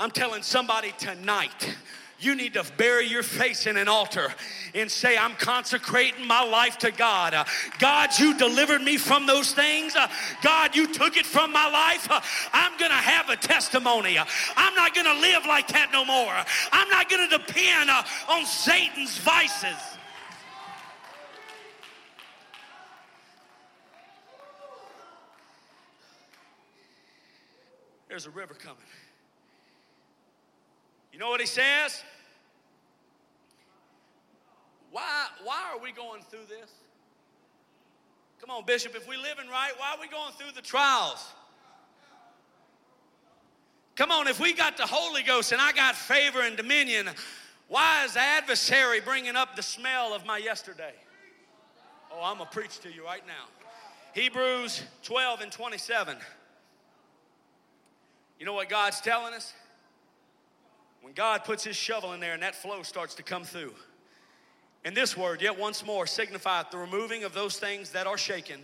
I'm 0.00 0.10
telling 0.10 0.42
somebody 0.42 0.94
tonight, 0.98 1.76
you 2.20 2.34
need 2.34 2.54
to 2.54 2.64
bury 2.78 3.06
your 3.06 3.22
face 3.22 3.66
in 3.66 3.76
an 3.76 3.86
altar 3.86 4.32
and 4.74 4.90
say, 4.90 5.14
I'm 5.14 5.34
consecrating 5.34 6.26
my 6.26 6.42
life 6.42 6.78
to 6.78 6.90
God. 6.90 7.34
God, 7.78 8.08
you 8.18 8.36
delivered 8.38 8.80
me 8.80 8.96
from 8.96 9.26
those 9.26 9.52
things. 9.52 9.94
God, 10.40 10.74
you 10.74 10.90
took 10.90 11.18
it 11.18 11.26
from 11.26 11.52
my 11.52 11.68
life. 11.70 12.08
I'm 12.54 12.78
going 12.78 12.90
to 12.90 12.96
have 12.96 13.28
a 13.28 13.36
testimony. 13.36 14.18
I'm 14.18 14.74
not 14.74 14.94
going 14.94 15.06
to 15.06 15.20
live 15.20 15.44
like 15.46 15.68
that 15.68 15.90
no 15.92 16.06
more. 16.06 16.32
I'm 16.72 16.88
not 16.88 17.10
going 17.10 17.28
to 17.28 17.36
depend 17.36 17.90
on 17.90 18.46
Satan's 18.46 19.18
vices. 19.18 19.76
There's 28.08 28.24
a 28.24 28.30
river 28.30 28.54
coming. 28.54 28.78
You 31.20 31.26
know 31.26 31.32
what 31.32 31.40
he 31.42 31.46
says? 31.46 32.02
Why, 34.90 35.26
why 35.44 35.70
are 35.70 35.78
we 35.78 35.92
going 35.92 36.22
through 36.22 36.46
this? 36.48 36.70
Come 38.40 38.48
on, 38.48 38.64
Bishop, 38.64 38.96
if 38.96 39.06
we're 39.06 39.20
living 39.20 39.46
right, 39.50 39.72
why 39.76 39.92
are 39.94 40.00
we 40.00 40.08
going 40.08 40.32
through 40.38 40.52
the 40.56 40.62
trials? 40.62 41.28
Come 43.96 44.10
on, 44.10 44.28
if 44.28 44.40
we 44.40 44.54
got 44.54 44.78
the 44.78 44.86
Holy 44.86 45.22
Ghost 45.22 45.52
and 45.52 45.60
I 45.60 45.72
got 45.72 45.94
favor 45.94 46.40
and 46.40 46.56
dominion, 46.56 47.10
why 47.68 48.06
is 48.06 48.14
the 48.14 48.20
adversary 48.20 49.00
bringing 49.00 49.36
up 49.36 49.56
the 49.56 49.62
smell 49.62 50.14
of 50.14 50.24
my 50.24 50.38
yesterday? 50.38 50.94
Oh, 52.10 52.22
I'm 52.24 52.38
going 52.38 52.48
to 52.48 52.54
preach 52.54 52.80
to 52.80 52.90
you 52.90 53.04
right 53.04 53.26
now. 53.26 53.44
Hebrews 54.14 54.82
12 55.02 55.42
and 55.42 55.52
27. 55.52 56.16
You 58.38 58.46
know 58.46 58.54
what 58.54 58.70
God's 58.70 59.02
telling 59.02 59.34
us? 59.34 59.52
When 61.02 61.12
God 61.12 61.44
puts 61.44 61.64
his 61.64 61.76
shovel 61.76 62.12
in 62.12 62.20
there 62.20 62.34
and 62.34 62.42
that 62.42 62.54
flow 62.54 62.82
starts 62.82 63.14
to 63.16 63.22
come 63.22 63.44
through. 63.44 63.74
And 64.84 64.96
this 64.96 65.16
word, 65.16 65.42
yet 65.42 65.58
once 65.58 65.84
more, 65.84 66.06
signifieth 66.06 66.70
the 66.70 66.78
removing 66.78 67.24
of 67.24 67.34
those 67.34 67.58
things 67.58 67.90
that 67.90 68.06
are 68.06 68.18
shaken, 68.18 68.60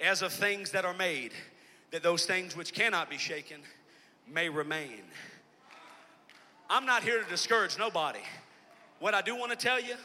as 0.00 0.22
of 0.22 0.32
things 0.32 0.70
that 0.70 0.84
are 0.84 0.94
made, 0.94 1.32
that 1.90 2.02
those 2.02 2.24
things 2.24 2.56
which 2.56 2.72
cannot 2.72 3.10
be 3.10 3.18
shaken 3.18 3.60
may 4.26 4.48
remain. 4.48 5.02
I'm 6.70 6.86
not 6.86 7.02
here 7.02 7.22
to 7.22 7.28
discourage 7.28 7.78
nobody. 7.78 8.20
What 9.00 9.12
I 9.14 9.22
do 9.22 9.36
want 9.36 9.50
to 9.50 9.56
tell 9.56 9.80
you 9.80 9.96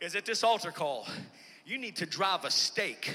is 0.00 0.14
at 0.14 0.26
this 0.26 0.44
altar 0.44 0.70
call, 0.70 1.06
you 1.64 1.78
need 1.78 1.96
to 1.96 2.06
drive 2.06 2.44
a 2.44 2.50
stake 2.50 3.12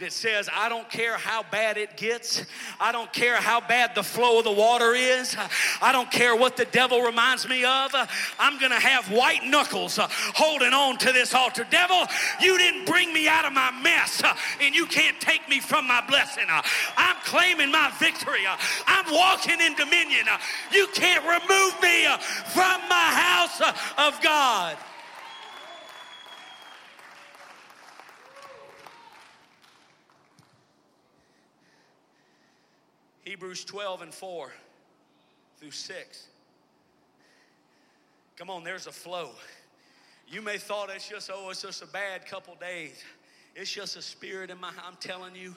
that 0.00 0.12
says, 0.12 0.48
I 0.52 0.68
don't 0.68 0.88
care 0.88 1.16
how 1.16 1.44
bad 1.50 1.76
it 1.76 1.96
gets. 1.96 2.44
I 2.80 2.90
don't 2.90 3.12
care 3.12 3.36
how 3.36 3.60
bad 3.60 3.94
the 3.94 4.02
flow 4.02 4.38
of 4.38 4.44
the 4.44 4.52
water 4.52 4.94
is. 4.94 5.36
I 5.82 5.92
don't 5.92 6.10
care 6.10 6.34
what 6.34 6.56
the 6.56 6.64
devil 6.64 7.02
reminds 7.02 7.48
me 7.48 7.64
of. 7.64 7.94
I'm 8.38 8.58
going 8.58 8.72
to 8.72 8.80
have 8.80 9.10
white 9.10 9.44
knuckles 9.44 9.98
holding 10.00 10.72
on 10.72 10.98
to 10.98 11.12
this 11.12 11.34
altar. 11.34 11.66
Devil, 11.70 12.06
you 12.40 12.56
didn't 12.58 12.86
bring 12.86 13.12
me 13.12 13.28
out 13.28 13.44
of 13.44 13.52
my 13.52 13.70
mess, 13.82 14.22
and 14.60 14.74
you 14.74 14.86
can't 14.86 15.20
take 15.20 15.48
me 15.48 15.60
from 15.60 15.86
my 15.86 16.02
blessing. 16.06 16.44
I'm 16.96 17.16
claiming 17.24 17.70
my 17.70 17.92
victory. 17.98 18.46
I'm 18.86 19.12
walking 19.12 19.60
in 19.60 19.74
dominion. 19.74 20.26
You 20.72 20.88
can't 20.94 21.24
remove 21.24 21.82
me 21.82 22.06
from 22.46 22.80
my 22.88 23.10
house 23.14 23.60
of 23.98 24.20
God. 24.22 24.76
Hebrews 33.30 33.64
12 33.64 34.02
and 34.02 34.12
4 34.12 34.50
through 35.60 35.70
6. 35.70 36.26
Come 38.36 38.50
on, 38.50 38.64
there's 38.64 38.88
a 38.88 38.90
flow. 38.90 39.30
You 40.26 40.42
may 40.42 40.58
thought 40.58 40.90
it's 40.90 41.08
just, 41.08 41.30
oh, 41.32 41.48
it's 41.50 41.62
just 41.62 41.80
a 41.80 41.86
bad 41.86 42.26
couple 42.26 42.56
days. 42.56 43.04
It's 43.54 43.70
just 43.70 43.96
a 43.96 44.02
spirit 44.02 44.50
in 44.50 44.58
my 44.58 44.72
I'm 44.84 44.96
telling 44.98 45.36
you, 45.36 45.54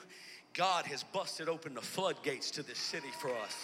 God 0.52 0.86
has 0.86 1.02
busted 1.02 1.48
open 1.48 1.74
the 1.74 1.80
floodgates 1.80 2.52
to 2.52 2.62
this 2.62 2.78
city 2.78 3.10
for 3.18 3.30
us. 3.38 3.56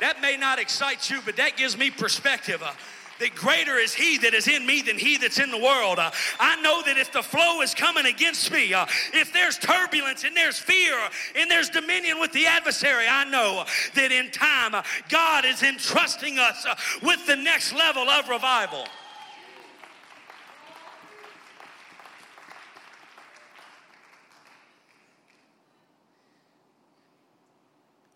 That 0.00 0.20
may 0.20 0.36
not 0.36 0.58
excite 0.58 1.08
you, 1.08 1.20
but 1.24 1.38
that 1.38 1.56
gives 1.56 1.78
me 1.78 1.90
perspective. 1.90 2.62
Uh, 2.62 2.72
that 3.20 3.34
greater 3.34 3.76
is 3.76 3.94
he 3.94 4.18
that 4.18 4.34
is 4.34 4.48
in 4.48 4.66
me 4.66 4.82
than 4.82 4.98
he 4.98 5.16
that's 5.16 5.38
in 5.38 5.50
the 5.50 5.58
world. 5.58 5.98
Uh, 5.98 6.10
I 6.40 6.60
know 6.62 6.82
that 6.84 6.98
if 6.98 7.12
the 7.12 7.22
flow 7.22 7.60
is 7.60 7.74
coming 7.74 8.06
against 8.06 8.50
me, 8.50 8.74
uh, 8.74 8.86
if 9.12 9.32
there's 9.32 9.58
turbulence 9.58 10.24
and 10.24 10.36
there's 10.36 10.58
fear 10.58 10.96
and 11.36 11.50
there's 11.50 11.70
dominion 11.70 12.18
with 12.18 12.32
the 12.32 12.46
adversary, 12.46 13.06
I 13.08 13.24
know 13.24 13.64
that 13.94 14.10
in 14.10 14.30
time 14.30 14.74
uh, 14.74 14.82
God 15.08 15.44
is 15.44 15.62
entrusting 15.62 16.38
us 16.38 16.66
uh, 16.66 16.74
with 17.02 17.24
the 17.26 17.36
next 17.36 17.74
level 17.74 18.08
of 18.08 18.28
revival. 18.28 18.86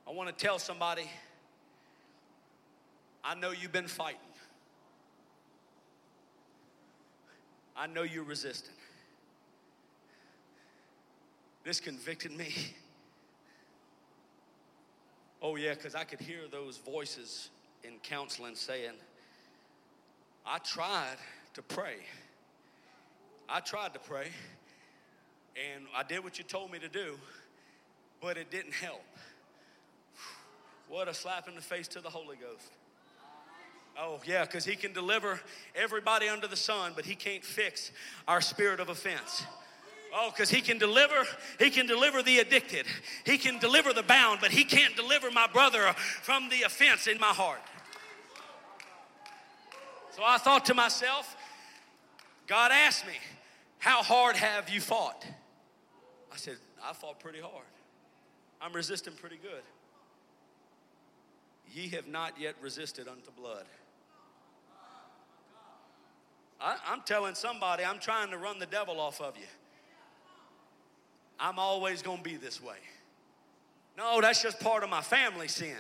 I 0.06 0.10
want 0.16 0.28
to 0.28 0.44
tell 0.44 0.58
somebody 0.58 1.10
I 3.26 3.34
know 3.34 3.52
you've 3.52 3.72
been 3.72 3.88
fighting. 3.88 4.20
I 7.76 7.86
know 7.86 8.02
you're 8.02 8.24
resisting. 8.24 8.74
This 11.64 11.80
convicted 11.80 12.32
me. 12.32 12.54
Oh, 15.42 15.56
yeah, 15.56 15.74
because 15.74 15.94
I 15.94 16.04
could 16.04 16.20
hear 16.20 16.40
those 16.50 16.78
voices 16.78 17.50
in 17.82 17.92
counseling 18.02 18.54
saying, 18.54 18.92
I 20.46 20.58
tried 20.58 21.16
to 21.54 21.62
pray. 21.62 21.96
I 23.48 23.60
tried 23.60 23.92
to 23.92 23.98
pray, 23.98 24.28
and 25.56 25.84
I 25.94 26.02
did 26.02 26.24
what 26.24 26.38
you 26.38 26.44
told 26.44 26.72
me 26.72 26.78
to 26.78 26.88
do, 26.88 27.18
but 28.22 28.38
it 28.38 28.50
didn't 28.50 28.72
help. 28.72 29.04
What 30.88 31.08
a 31.08 31.14
slap 31.14 31.48
in 31.48 31.54
the 31.54 31.60
face 31.60 31.88
to 31.88 32.00
the 32.00 32.08
Holy 32.08 32.36
Ghost. 32.36 32.72
Oh, 33.98 34.18
yeah, 34.26 34.42
because 34.44 34.64
he 34.64 34.74
can 34.74 34.92
deliver 34.92 35.40
everybody 35.74 36.28
under 36.28 36.48
the 36.48 36.56
sun, 36.56 36.92
but 36.96 37.04
he 37.04 37.14
can't 37.14 37.44
fix 37.44 37.92
our 38.26 38.40
spirit 38.40 38.80
of 38.80 38.88
offense. 38.88 39.44
Oh, 40.12 40.30
because 40.30 40.50
he 40.50 40.60
can 40.60 40.78
deliver, 40.78 41.26
he 41.58 41.70
can 41.70 41.86
deliver 41.86 42.22
the 42.22 42.38
addicted. 42.38 42.86
He 43.24 43.38
can 43.38 43.58
deliver 43.58 43.92
the 43.92 44.02
bound, 44.02 44.40
but 44.40 44.50
he 44.50 44.64
can't 44.64 44.96
deliver 44.96 45.30
my 45.30 45.46
brother 45.46 45.92
from 46.22 46.48
the 46.48 46.62
offense 46.62 47.06
in 47.06 47.18
my 47.18 47.26
heart. 47.26 47.60
So 50.12 50.22
I 50.24 50.38
thought 50.38 50.66
to 50.66 50.74
myself, 50.74 51.36
God 52.46 52.70
asked 52.70 53.06
me, 53.06 53.14
How 53.78 54.02
hard 54.02 54.36
have 54.36 54.68
you 54.68 54.80
fought? 54.80 55.24
I 56.32 56.36
said, 56.36 56.56
I 56.84 56.92
fought 56.92 57.18
pretty 57.18 57.40
hard. 57.40 57.66
I'm 58.60 58.72
resisting 58.72 59.14
pretty 59.14 59.38
good. 59.42 59.62
Ye 61.72 61.88
have 61.88 62.06
not 62.06 62.40
yet 62.40 62.54
resisted 62.60 63.08
unto 63.08 63.30
blood. 63.36 63.64
I, 66.64 66.76
am 66.92 67.02
telling 67.04 67.34
somebody, 67.34 67.84
I'm 67.84 67.98
trying 67.98 68.30
to 68.30 68.38
run 68.38 68.58
the 68.58 68.66
devil 68.66 68.98
off 68.98 69.20
of 69.20 69.36
you. 69.36 69.46
I'm 71.38 71.58
always 71.58 72.00
going 72.00 72.18
to 72.18 72.24
be 72.24 72.36
this 72.36 72.62
way. 72.62 72.76
No, 73.98 74.20
that's 74.20 74.42
just 74.42 74.58
part 74.60 74.82
of 74.82 74.88
my 74.88 75.02
family 75.02 75.48
sin. 75.48 75.76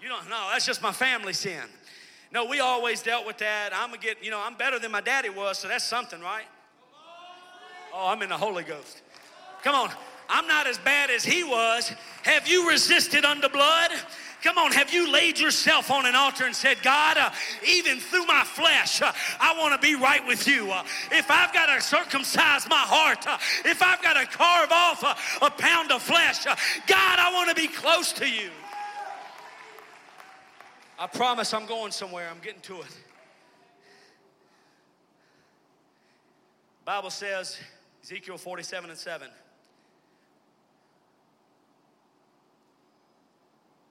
You 0.00 0.08
don't 0.08 0.30
know, 0.30 0.48
that's 0.52 0.64
just 0.64 0.82
my 0.82 0.92
family 0.92 1.32
sin. 1.32 1.62
No, 2.32 2.44
we 2.44 2.60
always 2.60 3.02
dealt 3.02 3.26
with 3.26 3.38
that. 3.38 3.70
I'm 3.74 3.90
gonna 3.90 4.00
get, 4.00 4.24
you 4.24 4.30
know, 4.30 4.40
I'm 4.40 4.54
better 4.54 4.78
than 4.78 4.92
my 4.92 5.00
daddy 5.00 5.28
was, 5.28 5.58
so 5.58 5.68
that's 5.68 5.84
something, 5.84 6.20
right? 6.20 6.44
Oh, 7.92 8.08
I'm 8.08 8.22
in 8.22 8.28
the 8.28 8.36
Holy 8.36 8.62
Ghost. 8.62 9.02
Come 9.62 9.74
on. 9.74 9.90
I'm 10.32 10.46
not 10.46 10.68
as 10.68 10.78
bad 10.78 11.10
as 11.10 11.24
he 11.24 11.42
was. 11.42 11.92
Have 12.22 12.46
you 12.46 12.70
resisted 12.70 13.24
under 13.24 13.48
blood? 13.48 13.90
Come 14.42 14.56
on, 14.56 14.72
have 14.72 14.92
you 14.92 15.10
laid 15.10 15.38
yourself 15.38 15.90
on 15.90 16.06
an 16.06 16.14
altar 16.14 16.46
and 16.46 16.56
said, 16.56 16.82
God, 16.82 17.18
uh, 17.18 17.30
even 17.66 17.98
through 17.98 18.24
my 18.24 18.42
flesh, 18.44 19.02
uh, 19.02 19.12
I 19.38 19.58
want 19.58 19.74
to 19.74 19.86
be 19.86 19.94
right 19.94 20.26
with 20.26 20.48
you. 20.48 20.70
Uh, 20.70 20.82
if 21.12 21.30
I've 21.30 21.52
got 21.52 21.66
to 21.66 21.80
circumcise 21.80 22.66
my 22.68 22.76
heart, 22.76 23.26
uh, 23.26 23.36
if 23.64 23.82
I've 23.82 24.02
got 24.02 24.14
to 24.14 24.26
carve 24.26 24.72
off 24.72 25.04
uh, 25.04 25.46
a 25.46 25.50
pound 25.50 25.92
of 25.92 26.02
flesh, 26.02 26.46
uh, 26.46 26.56
God, 26.86 27.18
I 27.18 27.32
want 27.34 27.50
to 27.50 27.54
be 27.54 27.68
close 27.68 28.12
to 28.14 28.28
you. 28.28 28.50
I 30.98 31.06
promise 31.06 31.52
I'm 31.52 31.66
going 31.66 31.92
somewhere. 31.92 32.28
I'm 32.30 32.40
getting 32.42 32.60
to 32.62 32.80
it. 32.80 32.98
Bible 36.84 37.10
says, 37.10 37.58
Ezekiel 38.02 38.38
47 38.38 38.90
and 38.90 38.98
7. 38.98 39.28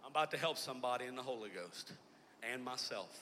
I'm 0.09 0.15
about 0.15 0.31
to 0.31 0.37
help 0.37 0.57
somebody 0.57 1.05
in 1.05 1.15
the 1.15 1.21
Holy 1.21 1.51
Ghost 1.51 1.91
and 2.51 2.65
myself. 2.65 3.15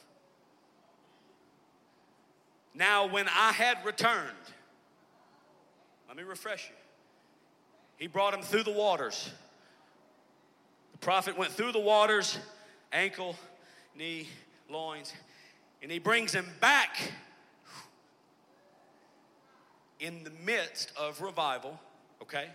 Now, 2.73 3.07
when 3.07 3.27
I 3.27 3.51
had 3.51 3.83
returned, 3.83 4.31
let 6.07 6.15
me 6.15 6.23
refresh 6.23 6.69
you. 6.69 6.75
He 7.97 8.07
brought 8.07 8.33
him 8.33 8.41
through 8.41 8.63
the 8.63 8.71
waters. 8.71 9.29
The 10.93 10.97
prophet 10.99 11.37
went 11.37 11.51
through 11.51 11.73
the 11.73 11.79
waters, 11.79 12.39
ankle, 12.93 13.35
knee, 13.93 14.29
loins, 14.69 15.11
and 15.83 15.91
he 15.91 15.99
brings 15.99 16.31
him 16.31 16.45
back 16.61 16.97
in 19.99 20.23
the 20.23 20.31
midst 20.45 20.93
of 20.95 21.21
revival, 21.21 21.77
okay? 22.21 22.47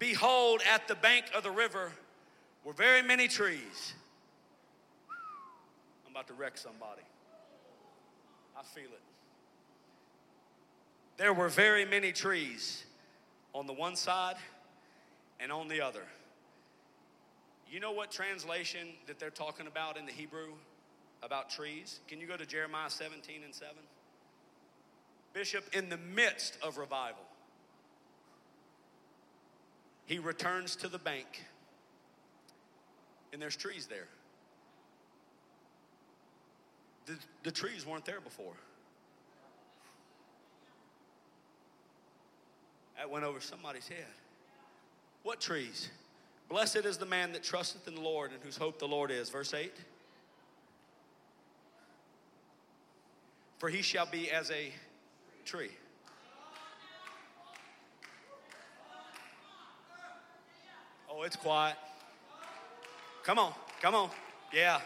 Behold, 0.00 0.60
at 0.68 0.88
the 0.88 0.96
bank 0.96 1.26
of 1.36 1.44
the 1.44 1.52
river 1.52 1.92
were 2.64 2.72
very 2.72 3.02
many 3.02 3.28
trees. 3.28 3.94
I'm 6.06 6.12
about 6.12 6.26
to 6.28 6.34
wreck 6.34 6.58
somebody. 6.58 7.02
I 8.58 8.62
feel 8.62 8.84
it. 8.84 9.00
There 11.16 11.32
were 11.32 11.48
very 11.48 11.84
many 11.84 12.12
trees 12.12 12.84
on 13.54 13.66
the 13.66 13.72
one 13.72 13.96
side 13.96 14.36
and 15.38 15.52
on 15.52 15.68
the 15.68 15.80
other. 15.80 16.04
You 17.70 17.80
know 17.80 17.92
what 17.92 18.10
translation 18.10 18.88
that 19.06 19.18
they're 19.18 19.30
talking 19.30 19.66
about 19.66 19.96
in 19.96 20.04
the 20.04 20.12
Hebrew 20.12 20.48
about 21.22 21.50
trees? 21.50 22.00
Can 22.08 22.20
you 22.20 22.26
go 22.26 22.36
to 22.36 22.46
Jeremiah 22.46 22.90
17 22.90 23.42
and 23.44 23.54
7? 23.54 23.74
Bishop, 25.32 25.64
in 25.72 25.88
the 25.88 25.96
midst 25.96 26.58
of 26.62 26.78
revival, 26.78 27.22
he 30.06 30.18
returns 30.18 30.74
to 30.76 30.88
the 30.88 30.98
bank, 30.98 31.44
and 33.32 33.40
there's 33.40 33.56
trees 33.56 33.86
there. 33.86 34.08
The, 37.06 37.14
the 37.44 37.50
trees 37.50 37.86
weren't 37.86 38.04
there 38.04 38.20
before. 38.20 38.52
That 42.96 43.10
went 43.10 43.24
over 43.24 43.40
somebody's 43.40 43.88
head. 43.88 44.04
What 45.22 45.40
trees? 45.40 45.90
Blessed 46.48 46.84
is 46.84 46.98
the 46.98 47.06
man 47.06 47.32
that 47.32 47.42
trusteth 47.42 47.86
in 47.88 47.94
the 47.94 48.00
Lord 48.00 48.32
and 48.32 48.40
whose 48.42 48.56
hope 48.56 48.78
the 48.78 48.88
Lord 48.88 49.10
is. 49.10 49.30
Verse 49.30 49.54
8. 49.54 49.72
For 53.58 53.68
he 53.68 53.82
shall 53.82 54.06
be 54.06 54.30
as 54.30 54.50
a 54.50 54.72
tree 55.44 55.70
Oh, 61.20 61.24
it's 61.24 61.36
quiet. 61.36 61.76
Come 63.24 63.38
on, 63.38 63.52
come 63.80 63.94
on. 63.94 64.10
Yeah. 64.52 64.80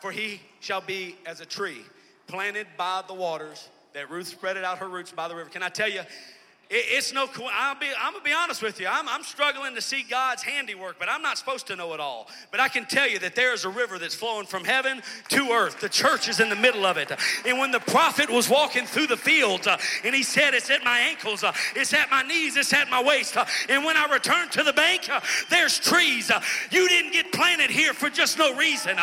For 0.00 0.10
he 0.10 0.40
shall 0.60 0.80
be 0.80 1.16
as 1.26 1.40
a 1.40 1.46
tree 1.46 1.82
planted 2.26 2.66
by 2.76 3.02
the 3.06 3.14
waters 3.14 3.68
that 3.94 4.10
Ruth 4.10 4.38
spreaded 4.38 4.64
out 4.64 4.78
her 4.78 4.88
roots 4.88 5.12
by 5.12 5.28
the 5.28 5.34
river. 5.34 5.48
Can 5.48 5.62
I 5.62 5.68
tell 5.68 5.88
you, 5.88 6.02
it's 6.68 7.12
no, 7.12 7.28
I'll 7.52 7.78
be, 7.78 7.86
I'm 8.00 8.12
gonna 8.12 8.24
be 8.24 8.32
honest 8.32 8.60
with 8.60 8.80
you. 8.80 8.88
I'm, 8.88 9.08
I'm 9.08 9.22
struggling 9.22 9.76
to 9.76 9.80
see 9.80 10.02
God's 10.02 10.42
handiwork, 10.42 10.98
but 10.98 11.08
I'm 11.08 11.22
not 11.22 11.38
supposed 11.38 11.68
to 11.68 11.76
know 11.76 11.94
it 11.94 12.00
all. 12.00 12.28
But 12.50 12.58
I 12.58 12.68
can 12.68 12.86
tell 12.86 13.08
you 13.08 13.20
that 13.20 13.36
there 13.36 13.54
is 13.54 13.64
a 13.64 13.68
river 13.68 14.00
that's 14.00 14.16
flowing 14.16 14.46
from 14.46 14.64
heaven 14.64 15.00
to 15.28 15.50
earth. 15.52 15.80
The 15.80 15.88
church 15.88 16.28
is 16.28 16.40
in 16.40 16.48
the 16.48 16.56
middle 16.56 16.84
of 16.84 16.96
it. 16.96 17.12
And 17.46 17.58
when 17.58 17.70
the 17.70 17.78
prophet 17.78 18.28
was 18.28 18.48
walking 18.48 18.84
through 18.84 19.06
the 19.06 19.16
fields 19.16 19.68
uh, 19.68 19.78
and 20.02 20.12
he 20.12 20.24
said, 20.24 20.54
It's 20.54 20.68
at 20.68 20.82
my 20.82 20.98
ankles, 20.98 21.44
uh, 21.44 21.52
it's 21.76 21.94
at 21.94 22.10
my 22.10 22.22
knees, 22.22 22.56
it's 22.56 22.72
at 22.72 22.90
my 22.90 23.02
waist. 23.02 23.36
Uh, 23.36 23.44
and 23.68 23.84
when 23.84 23.96
I 23.96 24.06
return 24.06 24.48
to 24.50 24.64
the 24.64 24.72
bank, 24.72 25.08
there's 25.48 25.78
trees. 25.78 26.32
You 26.72 26.88
didn't 26.88 27.12
get 27.12 27.30
planted 27.30 27.70
here 27.70 27.92
for 27.92 28.10
just 28.10 28.38
no 28.38 28.56
reason. 28.56 28.96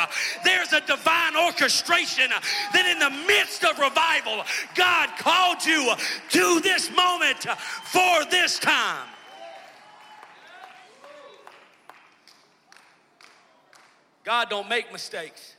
There's 0.44 0.73
a 0.73 0.81
divine 0.81 1.38
orchestration 1.38 2.30
that 2.73 2.85
in 2.91 2.99
the 2.99 3.26
midst 3.26 3.64
of 3.64 3.80
revival, 3.80 4.44
God 4.76 5.10
called 5.18 5.65
you 5.65 5.94
to 6.31 6.60
this 6.60 6.91
moment 6.91 7.45
for 7.55 8.25
this 8.30 8.59
time. 8.59 9.07
God 14.23 14.49
don't 14.49 14.69
make 14.69 14.91
mistakes. 14.91 15.55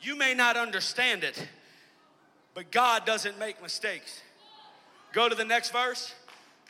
You 0.00 0.16
may 0.16 0.34
not 0.34 0.56
understand 0.56 1.24
it, 1.24 1.46
but 2.54 2.70
God 2.70 3.04
doesn't 3.04 3.38
make 3.38 3.62
mistakes. 3.62 4.22
Go 5.12 5.28
to 5.28 5.34
the 5.34 5.44
next 5.44 5.70
verse. 5.70 6.14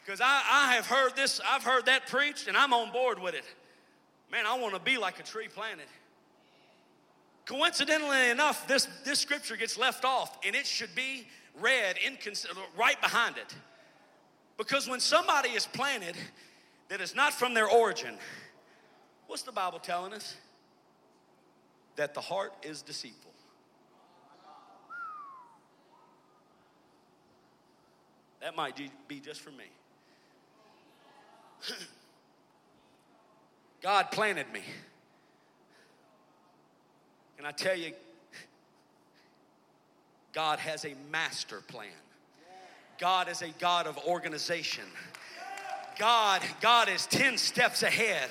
Because 0.05 0.21
I, 0.23 0.43
I 0.51 0.73
have 0.75 0.87
heard 0.87 1.17
this, 1.17 1.39
I've 1.47 1.63
heard 1.63 1.87
that 1.87 2.07
preached, 2.07 2.49
and 2.49 2.57
I'm 2.57 2.73
on 2.73 2.91
board 2.93 3.19
with 3.19 3.35
it. 3.35 3.45
Man, 4.33 4.47
I 4.47 4.59
want 4.59 4.75
to 4.75 4.81
be 4.81 4.97
like 4.97 5.21
a 5.21 5.23
tree 5.23 5.49
planted. 5.49 5.87
Coincidentally 7.45 8.31
enough, 8.31 8.67
this, 8.67 8.89
this 9.05 9.19
scripture 9.19 9.57
gets 9.57 9.77
left 9.77 10.05
off, 10.05 10.39
and 10.47 10.57
it 10.57 10.67
should 10.67 10.95
be 10.95 11.27
read 11.61 11.97
in, 12.05 12.17
right 12.79 13.01
behind 13.01 13.37
it. 13.37 13.55
Because 14.59 14.89
when 14.89 15.01
somebody 15.01 15.51
is 15.51 15.67
planted 15.67 16.17
that 16.89 17.01
is 17.01 17.15
not 17.15 17.33
from 17.33 17.55
their 17.55 17.69
origin, 17.69 18.17
what's 19.29 19.43
the 19.43 19.53
Bible 19.53 19.79
telling 19.79 20.13
us? 20.13 20.37
That 21.97 22.13
the 22.13 22.21
heart 22.21 22.53
is 22.63 22.83
deceitful. 22.83 23.33
That 28.41 28.57
might 28.57 28.77
be 29.07 29.21
just 29.21 29.41
for 29.41 29.51
me. 29.51 29.65
God 33.83 34.11
planted 34.11 34.53
me. 34.53 34.63
And 37.37 37.47
I 37.47 37.53
tell 37.53 37.77
you, 37.77 37.93
God 40.33 40.59
has 40.59 40.85
a 40.85 40.95
master 41.11 41.61
plan. 41.61 41.89
God 42.99 43.29
is 43.29 43.43
a 43.43 43.49
God 43.61 43.87
of 43.87 43.97
organization. 43.99 44.85
God, 45.99 46.43
God 46.61 46.89
is 46.89 47.07
10 47.07 47.39
steps 47.39 47.83
ahead. 47.83 48.29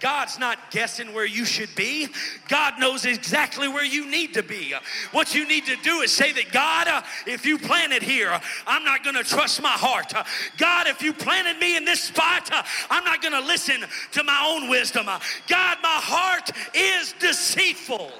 God's 0.00 0.38
not 0.38 0.58
guessing 0.70 1.14
where 1.14 1.24
you 1.24 1.44
should 1.44 1.74
be. 1.74 2.08
God 2.48 2.74
knows 2.78 3.06
exactly 3.06 3.68
where 3.68 3.84
you 3.84 4.06
need 4.06 4.34
to 4.34 4.42
be. 4.42 4.74
What 5.12 5.34
you 5.34 5.48
need 5.48 5.66
to 5.66 5.76
do 5.76 6.00
is 6.00 6.12
say 6.12 6.32
that 6.32 6.52
God, 6.52 6.88
uh, 6.88 7.02
if 7.26 7.46
you 7.46 7.58
planted 7.58 8.02
here, 8.02 8.38
I'm 8.66 8.84
not 8.84 9.02
going 9.02 9.16
to 9.16 9.24
trust 9.24 9.62
my 9.62 9.68
heart. 9.68 10.14
Uh, 10.14 10.24
God, 10.58 10.88
if 10.88 11.00
you 11.00 11.12
planted 11.12 11.58
me 11.58 11.76
in 11.76 11.84
this 11.84 12.00
spot, 12.00 12.52
uh, 12.52 12.62
I'm 12.90 13.04
not 13.04 13.22
going 13.22 13.32
to 13.32 13.40
listen 13.40 13.84
to 14.12 14.24
my 14.24 14.44
own 14.46 14.68
wisdom. 14.68 15.06
God, 15.06 15.78
my 15.82 15.88
heart 15.88 16.50
is 16.74 17.14
deceitful. 17.18 18.10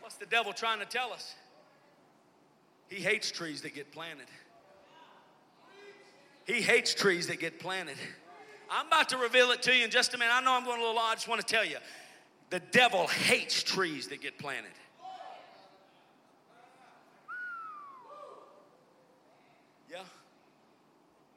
What's 0.00 0.16
the 0.16 0.26
devil 0.26 0.52
trying 0.52 0.78
to 0.78 0.86
tell 0.86 1.12
us? 1.12 1.34
He 2.88 2.96
hates 3.02 3.30
trees 3.30 3.62
that 3.62 3.74
get 3.74 3.92
planted. 3.92 4.26
He 6.46 6.62
hates 6.62 6.94
trees 6.94 7.26
that 7.26 7.38
get 7.38 7.60
planted. 7.60 7.96
I'm 8.70 8.86
about 8.86 9.10
to 9.10 9.18
reveal 9.18 9.50
it 9.50 9.62
to 9.62 9.74
you 9.74 9.84
in 9.84 9.90
just 9.90 10.14
a 10.14 10.18
minute. 10.18 10.32
I 10.32 10.40
know 10.40 10.52
I'm 10.52 10.64
going 10.64 10.78
a 10.78 10.80
little 10.80 10.96
long. 10.96 11.10
I 11.10 11.14
just 11.14 11.28
want 11.28 11.46
to 11.46 11.46
tell 11.46 11.64
you 11.64 11.76
the 12.50 12.60
devil 12.60 13.06
hates 13.06 13.62
trees 13.62 14.08
that 14.08 14.22
get 14.22 14.38
planted. 14.38 14.72
Yeah. 19.90 20.02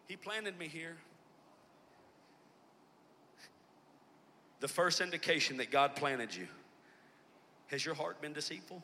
He 0.08 0.16
planted 0.16 0.58
me 0.58 0.68
here. 0.68 0.96
The 4.62 4.68
first 4.68 5.02
indication 5.02 5.58
that 5.58 5.72
God 5.72 5.96
planted 5.96 6.34
you. 6.36 6.48
Has 7.68 7.86
your 7.86 7.96
heart 7.96 8.22
been 8.22 8.34
deceitful? 8.34 8.82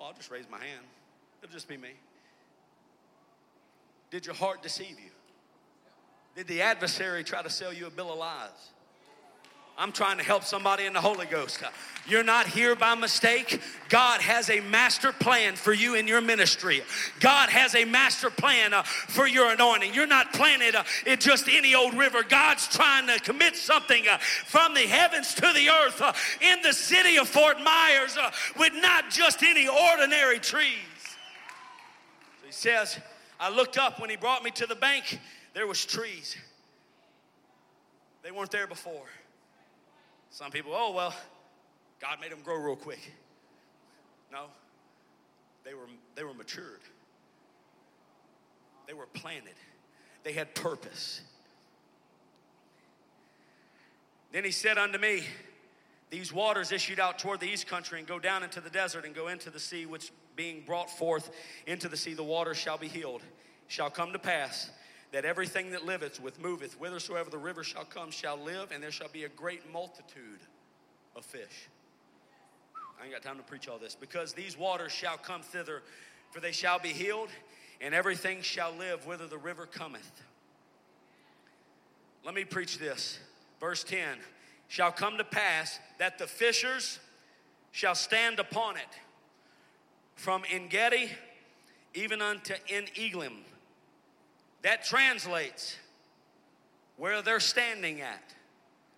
Oh, 0.00 0.04
I'll 0.04 0.12
just 0.12 0.30
raise 0.30 0.48
my 0.50 0.58
hand. 0.58 0.84
It'll 1.44 1.52
just 1.52 1.68
be 1.68 1.76
me. 1.76 1.90
Did 4.10 4.24
your 4.24 4.34
heart 4.34 4.62
deceive 4.62 4.92
you? 4.98 5.10
Did 6.34 6.46
the 6.46 6.62
adversary 6.62 7.22
try 7.22 7.42
to 7.42 7.50
sell 7.50 7.70
you 7.70 7.86
a 7.86 7.90
bill 7.90 8.10
of 8.10 8.18
lies? 8.18 8.70
I'm 9.76 9.92
trying 9.92 10.16
to 10.16 10.24
help 10.24 10.44
somebody 10.44 10.86
in 10.86 10.94
the 10.94 11.02
Holy 11.02 11.26
Ghost. 11.26 11.62
You're 12.06 12.24
not 12.24 12.46
here 12.46 12.74
by 12.74 12.94
mistake. 12.94 13.60
God 13.90 14.22
has 14.22 14.48
a 14.48 14.60
master 14.60 15.12
plan 15.12 15.56
for 15.56 15.74
you 15.74 15.96
in 15.96 16.08
your 16.08 16.22
ministry. 16.22 16.80
God 17.20 17.50
has 17.50 17.74
a 17.74 17.84
master 17.84 18.30
plan 18.30 18.72
uh, 18.72 18.82
for 18.84 19.26
your 19.26 19.52
anointing. 19.52 19.92
You're 19.92 20.06
not 20.06 20.32
planted 20.32 20.76
uh, 20.76 20.84
in 21.06 21.18
just 21.18 21.48
any 21.50 21.74
old 21.74 21.92
river. 21.92 22.22
God's 22.22 22.68
trying 22.68 23.06
to 23.08 23.18
commit 23.20 23.56
something 23.56 24.06
uh, 24.08 24.16
from 24.46 24.72
the 24.72 24.82
heavens 24.82 25.34
to 25.34 25.52
the 25.52 25.68
earth 25.68 26.00
in 26.40 26.62
the 26.62 26.72
city 26.72 27.18
of 27.18 27.28
Fort 27.28 27.60
Myers 27.60 28.16
with 28.58 28.72
not 28.76 29.10
just 29.10 29.42
any 29.42 29.68
ordinary 29.68 30.38
trees. 30.38 30.93
Says, 32.54 33.00
I 33.40 33.50
looked 33.50 33.76
up 33.78 34.00
when 34.00 34.10
he 34.10 34.16
brought 34.16 34.44
me 34.44 34.50
to 34.52 34.66
the 34.66 34.76
bank, 34.76 35.18
there 35.54 35.66
was 35.66 35.84
trees. 35.84 36.36
They 38.22 38.30
weren't 38.30 38.52
there 38.52 38.68
before. 38.68 39.06
Some 40.30 40.52
people, 40.52 40.72
oh, 40.72 40.92
well, 40.92 41.12
God 42.00 42.18
made 42.20 42.30
them 42.30 42.38
grow 42.44 42.56
real 42.56 42.76
quick. 42.76 43.12
No, 44.32 44.44
they 45.64 45.74
were, 45.74 45.86
they 46.14 46.22
were 46.22 46.32
matured, 46.32 46.80
they 48.86 48.94
were 48.94 49.06
planted, 49.06 49.56
they 50.22 50.32
had 50.32 50.54
purpose. 50.54 51.22
Then 54.30 54.44
he 54.44 54.52
said 54.52 54.78
unto 54.78 54.98
me, 54.98 55.24
These 56.14 56.32
waters 56.32 56.70
issued 56.70 57.00
out 57.00 57.18
toward 57.18 57.40
the 57.40 57.48
east 57.48 57.66
country 57.66 57.98
and 57.98 58.06
go 58.06 58.20
down 58.20 58.44
into 58.44 58.60
the 58.60 58.70
desert 58.70 59.04
and 59.04 59.12
go 59.12 59.26
into 59.26 59.50
the 59.50 59.58
sea, 59.58 59.84
which 59.84 60.12
being 60.36 60.62
brought 60.64 60.88
forth 60.88 61.28
into 61.66 61.88
the 61.88 61.96
sea, 61.96 62.14
the 62.14 62.22
waters 62.22 62.56
shall 62.56 62.78
be 62.78 62.86
healed. 62.86 63.20
Shall 63.66 63.90
come 63.90 64.12
to 64.12 64.18
pass 64.20 64.70
that 65.10 65.24
everything 65.24 65.72
that 65.72 65.84
liveth 65.84 66.22
with 66.22 66.40
moveth 66.40 66.74
whithersoever 66.74 67.30
the 67.30 67.38
river 67.38 67.64
shall 67.64 67.84
come 67.84 68.12
shall 68.12 68.36
live 68.36 68.70
and 68.70 68.80
there 68.80 68.92
shall 68.92 69.08
be 69.08 69.24
a 69.24 69.28
great 69.28 69.72
multitude 69.72 70.38
of 71.16 71.24
fish. 71.24 71.68
I 73.00 73.06
ain't 73.06 73.12
got 73.12 73.22
time 73.22 73.38
to 73.38 73.42
preach 73.42 73.66
all 73.66 73.78
this. 73.78 73.96
Because 73.96 74.34
these 74.34 74.56
waters 74.56 74.92
shall 74.92 75.16
come 75.16 75.42
thither 75.42 75.82
for 76.30 76.38
they 76.38 76.52
shall 76.52 76.78
be 76.78 76.90
healed 76.90 77.30
and 77.80 77.92
everything 77.92 78.40
shall 78.40 78.72
live 78.72 79.04
whither 79.04 79.26
the 79.26 79.36
river 79.36 79.66
cometh. 79.66 80.22
Let 82.24 82.36
me 82.36 82.44
preach 82.44 82.78
this. 82.78 83.18
Verse 83.58 83.82
10 83.82 84.16
shall 84.68 84.92
come 84.92 85.18
to 85.18 85.24
pass 85.24 85.78
that 85.98 86.18
the 86.18 86.26
fishers 86.26 86.98
shall 87.72 87.94
stand 87.94 88.38
upon 88.38 88.76
it 88.76 88.98
from 90.14 90.42
En 90.50 90.68
Gedi 90.68 91.10
even 91.94 92.20
unto 92.20 92.54
En 92.68 92.84
Eglaim 92.96 93.42
that 94.64 94.82
translates 94.82 95.76
where 96.96 97.20
they're 97.20 97.38
standing 97.38 98.00
at, 98.00 98.34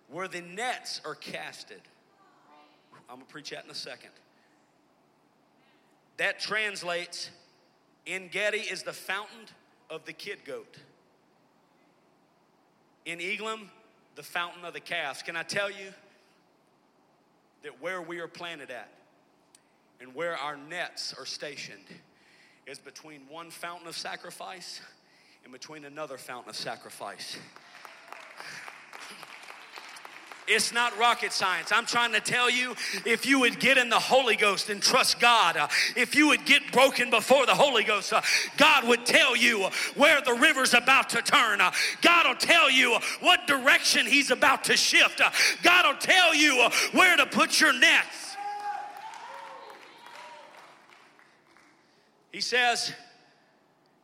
where 0.09 0.29
the 0.29 0.39
nets 0.39 1.01
are 1.03 1.15
casted. 1.15 1.81
I'm 3.09 3.17
gonna 3.17 3.25
preach 3.25 3.49
that 3.49 3.65
in 3.65 3.71
a 3.71 3.75
second. 3.75 4.11
That 6.15 6.39
translates 6.39 7.29
En 8.05 8.29
Gedi 8.29 8.59
is 8.59 8.83
the 8.83 8.93
fountain 8.93 9.45
of 9.89 10.05
the 10.05 10.13
kid 10.13 10.45
goat. 10.45 10.77
En 13.05 13.19
Eglaim, 13.19 13.67
the 14.17 14.23
fountain 14.23 14.65
of 14.65 14.73
the 14.73 14.79
calves. 14.79 15.21
Can 15.21 15.37
I 15.37 15.43
tell 15.43 15.69
you 15.69 15.93
that 17.61 17.79
where 17.81 18.01
we 18.01 18.19
are 18.19 18.27
planted 18.27 18.71
at 18.71 18.89
and 20.01 20.13
where 20.15 20.35
our 20.35 20.57
nets 20.57 21.13
are 21.17 21.25
stationed 21.25 21.85
is 22.65 22.79
between 22.79 23.21
one 23.29 23.51
fountain 23.51 23.87
of 23.87 23.95
sacrifice 23.95 24.81
and 25.43 25.53
between 25.53 25.85
another 25.85 26.17
fountain 26.17 26.49
of 26.49 26.55
sacrifice. 26.55 27.37
It's 30.47 30.71
not 30.71 30.97
rocket 30.97 31.33
science. 31.33 31.71
I'm 31.73 31.85
trying 31.85 32.13
to 32.13 32.21
tell 32.21 32.49
you 32.49 32.73
if 33.05 33.25
you 33.25 33.39
would 33.41 33.59
get 33.59 33.77
in 33.77 33.89
the 33.89 33.99
Holy 33.99 34.37
Ghost 34.37 34.69
and 34.69 34.81
trust 34.81 35.19
God, 35.19 35.57
uh, 35.57 35.67
if 35.95 36.15
you 36.15 36.27
would 36.27 36.45
get 36.45 36.71
broken 36.71 37.09
before 37.09 37.45
the 37.45 37.53
Holy 37.53 37.83
Ghost, 37.83 38.13
uh, 38.13 38.21
God 38.55 38.87
would 38.87 39.05
tell 39.05 39.35
you 39.35 39.67
where 39.95 40.21
the 40.21 40.33
river's 40.33 40.73
about 40.73 41.09
to 41.09 41.21
turn. 41.21 41.59
Uh, 41.59 41.71
God 42.01 42.27
will 42.27 42.35
tell 42.35 42.71
you 42.71 42.97
what 43.19 43.45
direction 43.45 44.05
He's 44.05 44.31
about 44.31 44.63
to 44.65 44.77
shift. 44.77 45.19
Uh, 45.19 45.31
God 45.63 45.85
will 45.85 45.99
tell 45.99 46.33
you 46.33 46.61
uh, 46.61 46.71
where 46.93 47.17
to 47.17 47.25
put 47.25 47.59
your 47.59 47.73
nets. 47.73 48.37
He 52.31 52.41
says, 52.41 52.93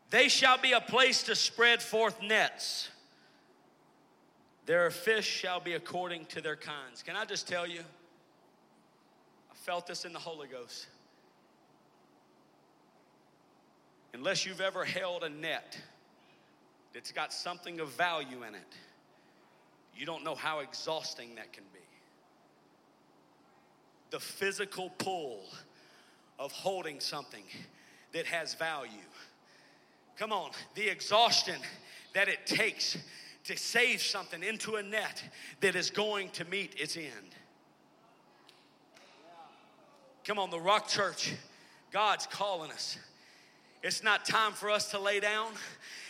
they 0.09 0.27
shall 0.27 0.57
be 0.57 0.73
a 0.73 0.81
place 0.81 1.23
to 1.23 1.35
spread 1.35 1.81
forth 1.81 2.21
nets. 2.21 2.89
Their 4.65 4.89
fish 4.91 5.25
shall 5.25 5.59
be 5.59 5.73
according 5.73 6.25
to 6.27 6.41
their 6.41 6.55
kinds. 6.55 7.03
Can 7.03 7.15
I 7.15 7.25
just 7.25 7.47
tell 7.47 7.67
you? 7.67 7.81
I 7.81 9.55
felt 9.55 9.87
this 9.87 10.05
in 10.05 10.13
the 10.13 10.19
Holy 10.19 10.47
Ghost. 10.47 10.87
Unless 14.13 14.45
you've 14.45 14.61
ever 14.61 14.85
held 14.85 15.23
a 15.23 15.29
net 15.29 15.77
that's 16.93 17.11
got 17.11 17.33
something 17.33 17.79
of 17.79 17.89
value 17.89 18.43
in 18.47 18.55
it, 18.55 18.77
you 19.95 20.05
don't 20.05 20.23
know 20.23 20.35
how 20.35 20.59
exhausting 20.59 21.35
that 21.35 21.51
can 21.51 21.63
be. 21.73 21.79
The 24.11 24.19
physical 24.19 24.91
pull 24.97 25.41
of 26.39 26.51
holding 26.51 26.99
something 26.99 27.43
that 28.13 28.25
has 28.27 28.53
value 28.53 28.91
Come 30.17 30.31
on, 30.31 30.51
the 30.75 30.89
exhaustion 30.89 31.59
that 32.13 32.27
it 32.27 32.45
takes 32.45 32.97
to 33.45 33.57
save 33.57 34.01
something 34.01 34.41
into 34.43 34.75
a 34.75 34.83
net 34.83 35.23
that 35.61 35.75
is 35.75 35.89
going 35.89 36.29
to 36.29 36.45
meet 36.45 36.75
its 36.79 36.95
end. 36.97 37.35
Come 40.23 40.39
on, 40.39 40.49
the 40.49 40.59
Rock 40.59 40.87
Church, 40.87 41.33
God's 41.91 42.25
calling 42.27 42.71
us. 42.71 42.97
It's 43.83 44.01
not 44.01 44.23
time 44.23 44.53
for 44.53 44.69
us 44.69 44.91
to 44.91 44.99
lay 44.99 45.19
down. 45.19 45.51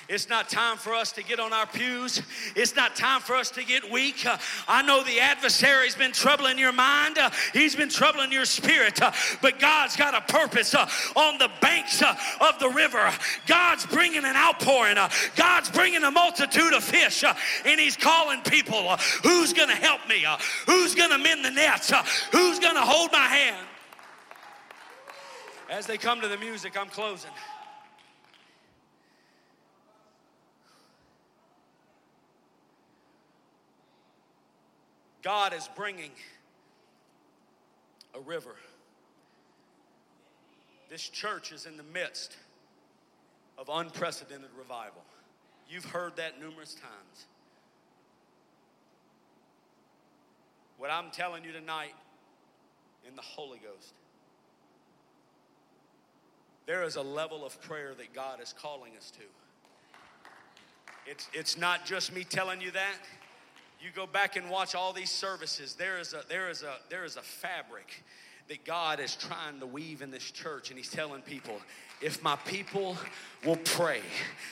It's 0.09 0.27
not 0.27 0.49
time 0.49 0.77
for 0.77 0.93
us 0.93 1.13
to 1.13 1.23
get 1.23 1.39
on 1.39 1.53
our 1.53 1.65
pews. 1.65 2.21
It's 2.55 2.75
not 2.75 2.95
time 2.95 3.21
for 3.21 3.35
us 3.35 3.49
to 3.51 3.63
get 3.63 3.89
weak. 3.89 4.25
Uh, 4.25 4.37
I 4.67 4.81
know 4.81 5.01
the 5.03 5.19
adversary's 5.19 5.95
been 5.95 6.11
troubling 6.11 6.59
your 6.59 6.73
mind, 6.73 7.17
uh, 7.17 7.29
he's 7.53 7.75
been 7.75 7.89
troubling 7.89 8.31
your 8.31 8.45
spirit, 8.45 9.01
uh, 9.01 9.11
but 9.41 9.59
God's 9.59 9.95
got 9.95 10.13
a 10.13 10.21
purpose 10.31 10.75
on 10.75 11.37
the 11.37 11.49
banks 11.61 12.01
of 12.01 12.59
the 12.59 12.69
river. 12.69 13.11
God's 13.47 13.85
bringing 13.85 14.25
an 14.25 14.35
outpouring, 14.35 14.97
God's 15.35 15.69
bringing 15.69 16.03
a 16.03 16.11
multitude 16.11 16.73
of 16.73 16.83
fish, 16.83 17.23
and 17.65 17.79
He's 17.79 17.95
calling 17.95 18.41
people 18.41 18.97
who's 19.23 19.53
going 19.53 19.69
to 19.69 19.75
help 19.75 20.01
me, 20.09 20.25
who's 20.65 20.95
going 20.95 21.11
to 21.11 21.17
mend 21.17 21.45
the 21.45 21.51
nets, 21.51 21.91
who's 22.31 22.59
going 22.59 22.75
to 22.75 22.81
hold 22.81 23.11
my 23.11 23.19
hand. 23.19 23.67
As 25.69 25.87
they 25.87 25.97
come 25.97 26.21
to 26.21 26.27
the 26.27 26.37
music, 26.37 26.77
I'm 26.77 26.89
closing. 26.89 27.31
God 35.23 35.53
is 35.53 35.69
bringing 35.75 36.11
a 38.13 38.19
river. 38.19 38.55
This 40.89 41.07
church 41.07 41.51
is 41.51 41.65
in 41.65 41.77
the 41.77 41.83
midst 41.83 42.35
of 43.57 43.69
unprecedented 43.71 44.49
revival. 44.57 45.01
You've 45.69 45.85
heard 45.85 46.17
that 46.17 46.39
numerous 46.39 46.73
times. 46.73 47.25
What 50.77 50.91
I'm 50.91 51.09
telling 51.11 51.45
you 51.45 51.53
tonight 51.53 51.95
in 53.07 53.15
the 53.15 53.21
Holy 53.21 53.59
Ghost, 53.59 53.93
there 56.65 56.83
is 56.83 56.97
a 56.97 57.01
level 57.01 57.45
of 57.45 57.59
prayer 57.61 57.93
that 57.97 58.13
God 58.13 58.41
is 58.41 58.53
calling 58.61 58.91
us 58.97 59.09
to. 59.11 59.23
It's, 61.09 61.29
it's 61.33 61.57
not 61.57 61.85
just 61.85 62.13
me 62.13 62.25
telling 62.25 62.59
you 62.59 62.71
that. 62.71 62.95
You 63.83 63.89
go 63.93 64.07
back 64.07 64.37
and 64.37 64.49
watch 64.49 64.75
all 64.75 64.93
these 64.93 65.11
services. 65.11 65.75
There 65.75 65.99
is 65.99 66.13
a, 66.13 66.21
there 66.29 66.49
is 66.49 66.63
a, 66.63 66.75
there 66.89 67.03
is 67.03 67.17
a 67.17 67.21
fabric 67.21 68.01
that 68.47 68.63
God 68.63 69.01
is 69.01 69.13
trying 69.13 69.59
to 69.59 69.65
weave 69.65 70.01
in 70.01 70.09
this 70.09 70.31
church, 70.31 70.69
and 70.69 70.77
He's 70.77 70.89
telling 70.89 71.21
people, 71.21 71.57
if 72.01 72.23
my 72.23 72.37
people 72.37 72.95
will 73.45 73.57
pray, 73.57 73.99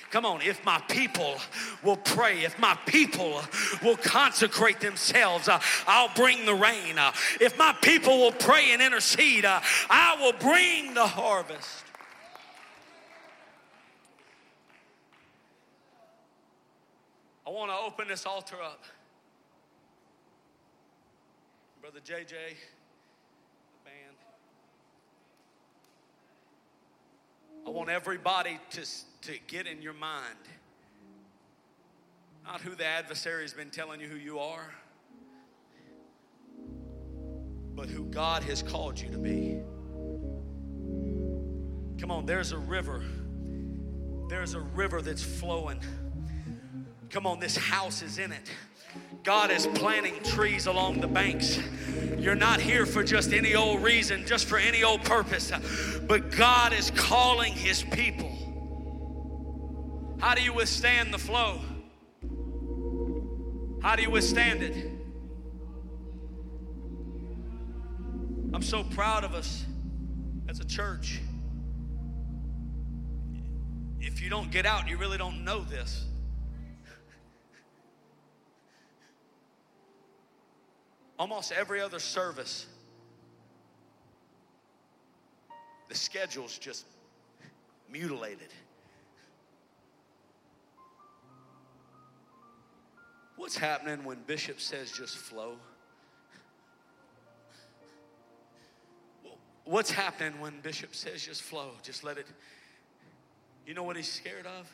come 0.10 0.26
on, 0.26 0.42
if 0.42 0.66
my 0.66 0.80
people 0.90 1.36
will 1.82 1.96
pray, 1.96 2.44
if 2.44 2.60
my 2.60 2.78
people 2.86 3.42
will 3.82 3.96
consecrate 3.96 4.82
themselves, 4.82 5.48
uh, 5.48 5.62
I'll 5.88 6.14
bring 6.14 6.46
the 6.46 6.56
rain. 6.56 7.00
Uh, 7.00 7.14
if 7.40 7.58
my 7.58 7.74
people 7.82 8.18
will 8.20 8.34
pray 8.34 8.72
and 8.72 8.82
intercede, 8.82 9.46
uh, 9.46 9.62
I 9.90 10.18
will 10.20 10.34
bring 10.34 10.94
the 10.94 11.08
harvest. 11.08 11.86
I 17.48 17.50
want 17.50 17.72
to 17.72 17.78
open 17.78 18.10
this 18.10 18.26
altar 18.26 18.58
up. 18.62 18.84
Brother 21.82 22.00
JJ. 22.00 22.30
The 22.30 22.36
band. 23.84 24.16
I 27.66 27.70
want 27.72 27.90
everybody 27.90 28.60
to, 28.72 28.82
to 29.24 29.40
get 29.48 29.66
in 29.66 29.82
your 29.82 29.94
mind 29.94 30.38
not 32.46 32.62
who 32.62 32.76
the 32.76 32.86
adversary 32.86 33.44
has 33.44 33.54
been 33.54 33.70
telling 33.70 34.00
you 34.00 34.08
who 34.08 34.18
you 34.18 34.40
are, 34.40 34.74
but 37.76 37.88
who 37.88 38.06
God 38.06 38.44
has 38.44 38.62
called 38.62 39.00
you 39.00 39.10
to 39.10 39.18
be. 39.18 39.60
Come 42.00 42.12
on, 42.12 42.26
there's 42.26 42.52
a 42.52 42.58
river. 42.58 43.04
There's 44.28 44.54
a 44.54 44.60
river 44.60 45.02
that's 45.02 45.24
flowing. 45.24 45.80
Come 47.10 47.26
on, 47.26 47.40
this 47.40 47.56
house 47.56 48.02
is 48.02 48.18
in 48.18 48.32
it. 48.32 48.52
God 49.24 49.52
is 49.52 49.68
planting 49.68 50.22
trees 50.24 50.66
along 50.66 51.00
the 51.00 51.08
banks. 51.08 51.60
You're 52.18 52.36
not 52.36 52.60
here 52.60 52.86
for 52.86 53.04
just 53.04 53.34
any 53.34 53.56
old 53.56 53.84
reason, 53.84 54.26
just 54.26 54.46
for 54.46 54.58
any 54.58 54.84
old 54.84 55.04
purpose, 55.04 55.52
but 56.08 56.32
God 56.32 56.74
is 56.74 56.92
calling 56.92 57.54
His 57.54 57.84
people. 57.84 58.30
How 60.20 60.36
do 60.36 60.42
you 60.42 60.54
withstand 60.54 61.14
the 61.14 61.18
flow? 61.18 61.60
How 63.82 63.96
do 63.96 64.04
you 64.04 64.12
withstand 64.12 64.62
it? 64.62 64.92
I'm 68.54 68.62
so 68.62 68.84
proud 68.84 69.24
of 69.24 69.34
us 69.34 69.66
as 70.50 70.60
a 70.60 70.66
church. 70.66 71.22
If 74.00 74.22
you 74.22 74.30
don't 74.30 74.52
get 74.52 74.66
out, 74.66 74.88
you 74.88 74.98
really 74.98 75.18
don't 75.18 75.44
know 75.44 75.62
this. 75.62 76.06
Almost 81.22 81.52
every 81.52 81.80
other 81.80 82.00
service, 82.00 82.66
the 85.88 85.94
schedule's 85.94 86.58
just 86.58 86.84
mutilated. 87.92 88.48
What's 93.36 93.56
happening 93.56 94.04
when 94.04 94.18
Bishop 94.26 94.60
says 94.60 94.92
just 94.92 95.16
flow? 95.16 95.58
What's 99.66 99.92
happening 99.92 100.42
when 100.42 100.60
Bishop 100.62 100.96
says 100.96 101.24
just 101.24 101.44
flow? 101.44 101.70
Just 101.84 102.04
let 102.04 102.18
it. 102.18 102.26
You 103.68 103.76
know 103.76 103.84
what 103.84 103.96
he's 103.96 104.12
scared 104.12 104.48
of? 104.48 104.68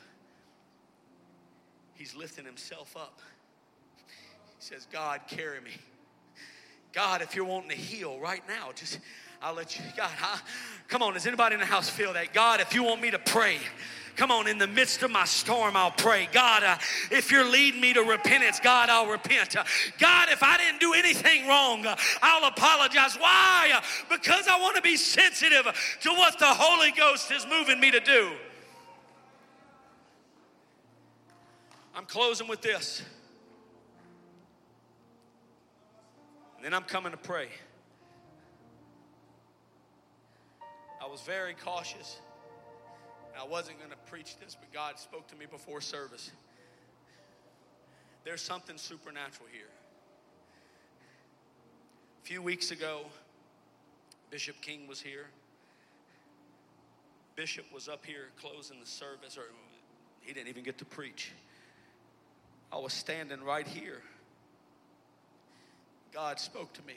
He's 1.96 2.16
lifting 2.16 2.46
himself 2.46 2.96
up. 2.96 3.20
He 3.98 4.64
says, 4.64 4.88
God, 4.90 5.20
carry 5.28 5.60
me. 5.60 5.72
God, 6.98 7.22
if 7.22 7.36
you're 7.36 7.46
wanting 7.46 7.70
to 7.70 7.76
heal 7.76 8.18
right 8.18 8.42
now, 8.48 8.72
just 8.74 8.98
I'll 9.40 9.54
let 9.54 9.78
you. 9.78 9.86
God, 9.96 10.10
huh? 10.18 10.40
come 10.88 11.04
on. 11.04 11.14
Does 11.14 11.28
anybody 11.28 11.54
in 11.54 11.60
the 11.60 11.68
house 11.68 11.88
feel 11.88 12.12
that? 12.14 12.34
God, 12.34 12.60
if 12.60 12.74
you 12.74 12.82
want 12.82 13.04
me 13.04 13.12
to 13.12 13.20
pray, 13.20 13.60
Come 14.16 14.32
on, 14.32 14.48
in 14.48 14.58
the 14.58 14.66
midst 14.66 15.04
of 15.04 15.12
my 15.12 15.26
storm, 15.26 15.76
I'll 15.76 15.92
pray. 15.92 16.28
God, 16.32 16.64
uh, 16.64 16.78
if 17.12 17.30
you're 17.30 17.48
leading 17.48 17.80
me 17.80 17.94
to 17.94 18.02
repentance, 18.02 18.60
God, 18.60 18.90
I'll 18.90 19.06
repent. 19.06 19.56
Uh, 19.56 19.64
God, 20.00 20.30
if 20.32 20.42
I 20.42 20.58
didn't 20.58 20.80
do 20.80 20.94
anything 20.94 21.48
wrong, 21.48 21.86
uh, 21.86 21.96
I'll 22.24 22.48
apologize. 22.48 23.16
Why? 23.16 23.74
Uh, 23.76 23.82
because 24.10 24.48
I 24.48 24.60
want 24.60 24.76
to 24.76 24.82
be 24.82 24.98
sensitive 24.98 25.68
to 26.02 26.10
what 26.10 26.40
the 26.40 26.48
Holy 26.48 26.90
Ghost 26.94 27.32
is 27.32 27.46
moving 27.48 27.80
me 27.80 27.92
to 27.92 28.00
do. 28.00 28.32
I'm 31.96 32.06
closing 32.06 32.48
with 32.48 32.64
this. 32.64 33.04
Then 36.68 36.74
I'm 36.74 36.84
coming 36.84 37.14
to 37.14 37.18
pray. 37.18 37.48
I 41.02 41.08
was 41.08 41.22
very 41.22 41.54
cautious. 41.54 42.20
I 43.42 43.48
wasn't 43.48 43.78
going 43.78 43.92
to 43.92 44.12
preach 44.12 44.38
this, 44.38 44.58
but 44.60 44.74
God 44.74 45.00
spoke 45.00 45.30
to 45.30 45.38
me 45.38 45.46
before 45.50 45.80
service. 45.80 46.30
There's 48.26 48.42
something 48.42 48.78
supernatural 48.78 49.48
here. 49.50 49.70
A 52.22 52.28
few 52.28 52.42
weeks 52.42 52.72
ago, 52.72 53.06
Bishop 54.30 54.60
King 54.60 54.88
was 54.90 55.00
here. 55.00 55.28
Bishop 57.38 57.64
was 57.74 57.88
up 57.88 58.06
here 58.06 58.26
closing 58.42 58.82
the 58.82 58.86
service, 58.86 59.38
or 59.38 59.44
he 60.20 60.34
didn't 60.34 60.50
even 60.50 60.64
get 60.64 60.78
to 60.80 60.86
preach. 60.86 61.32
I 62.74 62.78
was 62.78 62.92
standing 62.92 63.42
right 63.42 63.66
here. 63.66 64.02
God 66.18 66.40
spoke 66.40 66.74
to 66.74 66.82
me. 66.88 66.96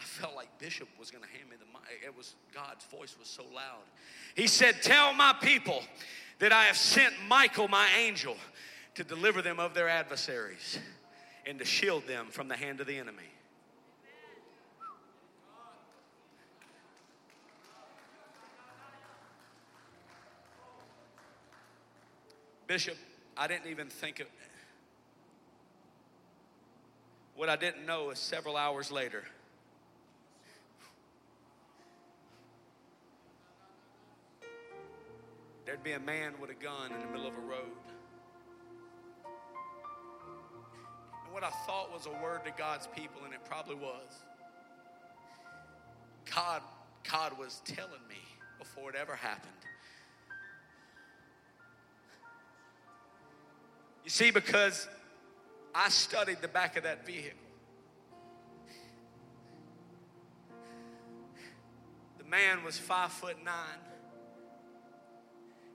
I 0.00 0.04
felt 0.04 0.36
like 0.36 0.56
Bishop 0.60 0.86
was 1.00 1.10
going 1.10 1.24
to 1.24 1.30
hand 1.30 1.50
me 1.50 1.56
the 1.58 1.66
mic. 1.66 2.00
It 2.06 2.16
was 2.16 2.36
God's 2.54 2.84
voice 2.84 3.16
was 3.18 3.26
so 3.26 3.42
loud. 3.52 3.82
He 4.36 4.46
said, 4.46 4.82
"Tell 4.82 5.12
my 5.12 5.32
people 5.32 5.82
that 6.38 6.52
I 6.52 6.66
have 6.66 6.76
sent 6.76 7.12
Michael, 7.26 7.66
my 7.66 7.88
angel, 7.96 8.36
to 8.94 9.02
deliver 9.02 9.42
them 9.42 9.58
of 9.58 9.74
their 9.74 9.88
adversaries 9.88 10.78
and 11.44 11.58
to 11.58 11.64
shield 11.64 12.06
them 12.06 12.28
from 12.30 12.46
the 12.46 12.56
hand 12.56 12.80
of 12.80 12.86
the 12.86 12.96
enemy." 12.96 13.24
Bishop, 22.68 22.96
I 23.36 23.48
didn't 23.48 23.66
even 23.66 23.88
think 23.90 24.20
of 24.20 24.28
what 27.38 27.48
I 27.48 27.54
didn't 27.54 27.86
know 27.86 28.10
is 28.10 28.18
several 28.18 28.56
hours 28.56 28.90
later, 28.90 29.22
there'd 35.64 35.84
be 35.84 35.92
a 35.92 36.00
man 36.00 36.32
with 36.40 36.50
a 36.50 36.54
gun 36.54 36.92
in 36.92 37.00
the 37.00 37.06
middle 37.06 37.28
of 37.28 37.34
a 37.34 37.46
road. 37.48 37.78
And 41.24 41.32
what 41.32 41.44
I 41.44 41.50
thought 41.64 41.92
was 41.92 42.06
a 42.06 42.22
word 42.24 42.44
to 42.44 42.50
God's 42.58 42.88
people, 42.88 43.22
and 43.24 43.32
it 43.32 43.44
probably 43.48 43.76
was, 43.76 44.24
God, 46.34 46.60
God 47.08 47.38
was 47.38 47.62
telling 47.64 48.02
me 48.08 48.16
before 48.58 48.90
it 48.90 48.96
ever 48.96 49.14
happened. 49.14 49.52
You 54.02 54.10
see, 54.10 54.32
because 54.32 54.88
I 55.80 55.90
studied 55.90 56.38
the 56.42 56.48
back 56.48 56.76
of 56.76 56.82
that 56.82 57.06
vehicle. 57.06 57.38
The 62.18 62.24
man 62.24 62.64
was 62.64 62.76
five 62.76 63.12
foot 63.12 63.36
nine. 63.44 63.78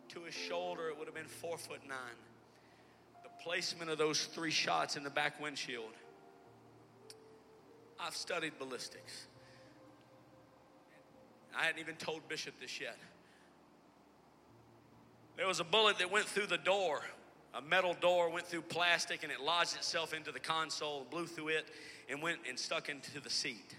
To 0.10 0.24
his 0.24 0.34
shoulder, 0.34 0.90
it 0.90 1.00
would 1.00 1.08
have 1.08 1.16
been 1.16 1.24
four 1.24 1.58
foot 1.58 1.80
nine. 1.88 2.18
The 3.24 3.30
placement 3.42 3.90
of 3.90 3.98
those 3.98 4.26
three 4.26 4.52
shots 4.52 4.98
in 4.98 5.04
the 5.04 5.10
back 5.10 5.42
windshield. 5.42 5.94
I've 7.98 8.16
studied 8.16 8.60
ballistics. 8.60 9.28
I 11.58 11.64
hadn't 11.64 11.80
even 11.80 11.96
told 11.96 12.28
Bishop 12.28 12.56
this 12.60 12.82
yet. 12.82 12.98
There 15.38 15.48
was 15.48 15.62
a 15.62 15.64
bullet 15.64 15.98
that 16.00 16.12
went 16.12 16.26
through 16.26 16.48
the 16.48 16.58
door 16.58 17.04
a 17.54 17.62
metal 17.62 17.96
door 18.02 18.30
went 18.30 18.48
through 18.48 18.62
plastic 18.62 19.24
and 19.24 19.32
it 19.32 19.40
lodged 19.40 19.76
itself 19.76 20.14
into 20.14 20.32
the 20.32 20.40
console, 20.40 21.06
blew 21.10 21.28
through 21.28 21.50
it, 21.50 21.68
and 22.10 22.22
went 22.22 22.40
and 22.48 22.58
stuck 22.58 22.90
into 22.90 23.20
the 23.20 23.30
seat. 23.30 23.76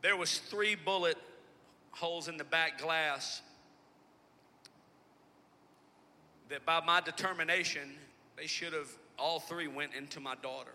There 0.00 0.16
was 0.16 0.38
three 0.38 0.74
bullet 0.74 1.18
holes 1.90 2.28
in 2.28 2.36
the 2.36 2.44
back 2.44 2.80
glass 2.80 3.42
that 6.48 6.64
by 6.64 6.80
my 6.84 7.00
determination, 7.00 7.90
they 8.36 8.46
should 8.46 8.72
have 8.72 8.88
all 9.18 9.40
three 9.40 9.66
went 9.66 9.94
into 9.94 10.20
my 10.20 10.34
daughter. 10.36 10.70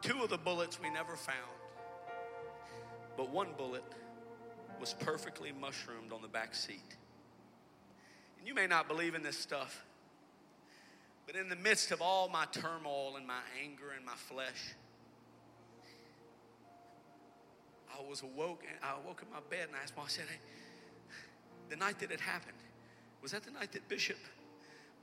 Two 0.00 0.22
of 0.22 0.30
the 0.30 0.38
bullets 0.38 0.80
we 0.80 0.88
never 0.88 1.16
found, 1.16 1.36
but 3.16 3.28
one 3.30 3.48
bullet 3.58 3.82
was 4.80 4.94
perfectly 5.00 5.52
mushroomed 5.60 6.12
on 6.12 6.22
the 6.22 6.28
back 6.28 6.54
seat. 6.54 6.96
You 8.46 8.54
may 8.54 8.68
not 8.68 8.86
believe 8.86 9.16
in 9.16 9.24
this 9.24 9.36
stuff, 9.36 9.84
but 11.26 11.34
in 11.34 11.48
the 11.48 11.56
midst 11.56 11.90
of 11.90 12.00
all 12.00 12.28
my 12.28 12.44
turmoil 12.52 13.16
and 13.16 13.26
my 13.26 13.40
anger 13.60 13.90
and 13.96 14.06
my 14.06 14.14
flesh, 14.14 14.76
I 17.90 18.08
was 18.08 18.22
awoke. 18.22 18.62
I 18.84 18.94
woke 19.04 19.22
in 19.26 19.32
my 19.32 19.40
bed 19.50 19.66
and 19.66 19.76
I 19.76 19.82
asked 19.82 19.94
said, 20.12 20.26
hey, 20.28 20.38
the 21.70 21.74
night 21.74 21.98
that 21.98 22.12
it 22.12 22.20
happened, 22.20 22.56
was 23.20 23.32
that 23.32 23.42
the 23.42 23.50
night 23.50 23.72
that 23.72 23.88
Bishop 23.88 24.18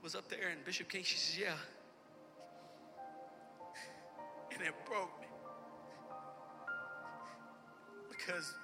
was 0.02 0.14
up 0.14 0.30
there 0.30 0.48
and 0.50 0.64
Bishop 0.64 0.88
King? 0.88 1.04
She 1.04 1.18
says, 1.18 1.38
yeah. 1.38 1.52
And 4.54 4.62
it 4.62 4.72
broke 4.86 5.20
me. 5.20 5.26
Because 8.08 8.54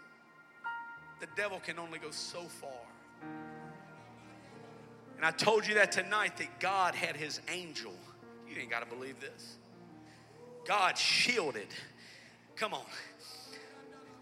the 1.21 1.27
devil 1.37 1.61
can 1.61 1.79
only 1.79 1.99
go 1.99 2.11
so 2.11 2.41
far. 2.45 2.71
And 5.21 5.27
I 5.27 5.33
told 5.33 5.67
you 5.67 5.75
that 5.75 5.93
tonight 5.93 6.39
that 6.39 6.61
God 6.61 6.95
had 6.95 7.15
his 7.15 7.43
angel. 7.53 7.93
You 8.49 8.59
ain't 8.59 8.71
got 8.71 8.81
to 8.81 8.97
believe 8.97 9.21
this. 9.21 9.59
God 10.67 10.97
shielded. 10.97 11.67
Come 12.57 12.73
on. 12.73 12.87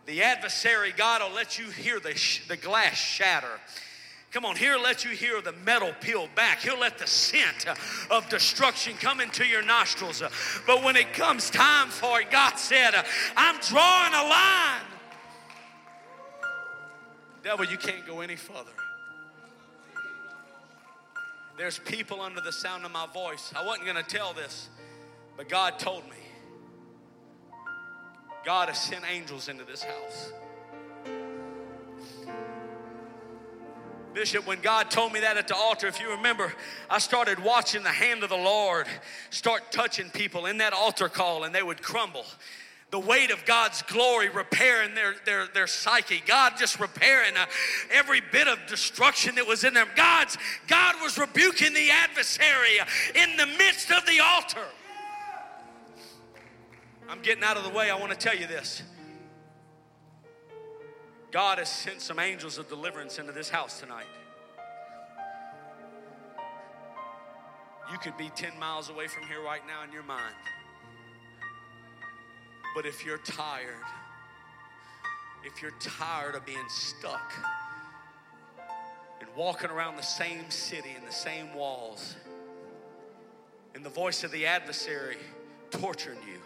The 0.07 0.25
adversary, 0.25 0.93
God 0.97 1.23
will 1.23 1.37
let 1.37 1.57
you 1.57 1.67
hear 1.67 2.01
the, 2.01 2.17
sh- 2.17 2.49
the 2.49 2.57
glass 2.57 2.97
shatter. 2.97 3.61
Come 4.33 4.45
on, 4.45 4.57
he'll 4.57 4.83
let 4.83 5.05
you 5.05 5.13
hear 5.13 5.41
the 5.41 5.53
metal 5.65 5.93
peel 6.01 6.29
back. 6.35 6.63
He'll 6.63 6.81
let 6.81 6.99
the 6.99 7.07
scent 7.07 7.67
of 8.11 8.29
destruction 8.29 8.95
come 9.01 9.21
into 9.21 9.45
your 9.45 9.63
nostrils. 9.63 10.21
But 10.67 10.83
when 10.83 10.97
it 10.97 11.13
comes 11.13 11.49
time 11.49 11.91
for 11.91 12.21
it, 12.23 12.33
God 12.33 12.59
said, 12.59 12.95
I'm 13.37 13.61
drawing 13.61 14.15
a 14.15 14.29
line. 14.29 14.81
Devil, 17.45 17.67
you 17.67 17.79
can't 17.79 18.05
go 18.05 18.19
any 18.19 18.35
further. 18.35 18.73
There's 21.59 21.81
people 21.81 22.21
under 22.21 22.41
the 22.41 22.53
sound 22.53 22.85
of 22.85 22.93
my 22.93 23.07
voice. 23.13 23.53
I 23.55 23.67
wasn't 23.67 23.85
going 23.85 24.03
to 24.03 24.09
tell 24.09 24.33
this, 24.33 24.69
but 25.37 25.49
God 25.49 25.81
told 25.81 26.05
me. 26.05 26.17
God 28.45 28.69
has 28.69 28.81
sent 28.81 29.05
angels 29.11 29.49
into 29.49 29.65
this 29.65 29.83
house. 29.83 30.33
Bishop, 34.15 34.47
when 34.47 34.61
God 34.61 34.91
told 34.91 35.13
me 35.13 35.21
that 35.21 35.37
at 35.37 35.49
the 35.49 35.57
altar, 35.57 35.89
if 35.89 36.01
you 36.01 36.11
remember, 36.13 36.55
I 36.89 36.99
started 36.99 37.41
watching 37.41 37.83
the 37.83 37.91
hand 37.91 38.23
of 38.23 38.31
the 38.31 38.37
Lord 38.37 38.87
start 39.31 39.73
touching 39.73 40.11
people 40.11 40.47
in 40.47 40.59
that 40.59 40.73
altar 40.73 41.09
call 41.09 41.43
and 41.43 41.53
they 41.53 41.63
would 41.63 41.83
crumble. 41.83 42.25
The 42.91 42.99
weight 42.99 43.31
of 43.31 43.45
God's 43.45 43.83
glory 43.83 44.31
repairing 44.31 44.95
their, 44.95 45.15
their, 45.27 45.47
their 45.49 45.67
psyche. 45.67 46.23
God 46.27 46.55
just 46.57 46.81
repairing 46.81 47.37
uh, 47.37 47.45
every 47.93 48.23
bit 48.33 48.49
of 48.49 48.59
destruction 48.67 49.35
that 49.35 49.47
was 49.47 49.63
in 49.63 49.75
them. 49.75 49.89
God's, 49.95 50.39
God 50.69 50.95
was 51.03 51.19
rebuking 51.19 51.75
the 51.75 51.91
adversary 51.91 52.79
in 53.15 53.37
the 53.37 53.47
midst 53.47 53.91
of 53.91 54.07
the 54.07 54.21
altar. 54.21 54.65
I'm 57.09 57.21
getting 57.21 57.45
out 57.45 57.57
of 57.57 57.65
the 57.65 57.71
way. 57.71 57.91
I 57.91 57.97
want 57.97 58.13
to 58.13 58.19
tell 58.19 58.37
you 58.37 58.47
this. 58.47 58.83
God 61.31 61.59
has 61.59 61.69
sent 61.69 62.01
some 62.01 62.19
angels 62.19 62.57
of 62.57 62.69
deliverance 62.69 63.19
into 63.19 63.33
this 63.33 63.51
house 63.51 63.81
tonight. 63.81 64.07
You 67.91 67.99
could 67.99 68.17
be 68.17 68.31
10 68.31 68.59
miles 68.59 68.91
away 68.91 69.09
from 69.09 69.25
here 69.25 69.43
right 69.43 69.63
now 69.67 69.83
in 69.83 69.93
your 69.93 70.03
mind. 70.03 70.35
But 72.75 72.87
if 72.87 73.05
you're 73.05 73.19
tired, 73.19 73.75
if 75.45 75.63
you're 75.63 75.75
tired 75.81 76.35
of 76.35 76.45
being 76.47 76.69
stuck 76.69 77.33
and 79.21 79.29
walking 79.37 79.71
around 79.71 79.97
the 79.97 80.03
same 80.03 80.51
city 80.51 80.91
and 80.97 81.07
the 81.07 81.13
same 81.13 81.55
walls, 81.55 82.17
and 83.75 83.85
the 83.85 83.91
voice 83.91 84.25
of 84.25 84.31
the 84.33 84.47
adversary 84.47 85.17
torturing 85.71 86.19
you, 86.27 86.39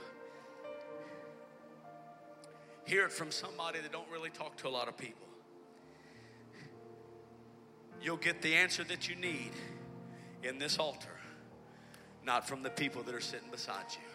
hear 2.85 3.05
it 3.05 3.13
from 3.13 3.31
somebody 3.31 3.81
that 3.81 3.93
don't 3.93 4.11
really 4.11 4.31
talk 4.31 4.57
to 4.59 4.69
a 4.69 4.71
lot 4.71 4.89
of 4.89 4.97
people. 4.97 5.27
You'll 8.03 8.17
get 8.17 8.43
the 8.43 8.55
answer 8.55 8.85
that 8.85 9.09
you 9.09 9.17
need 9.17 9.53
in 10.43 10.59
this 10.59 10.79
altar, 10.79 11.21
not 12.25 12.49
from 12.49 12.63
the 12.63 12.71
people 12.71 13.03
that 13.05 13.15
are 13.15 13.21
sitting 13.21 13.51
beside 13.51 13.85
you. 13.93 14.12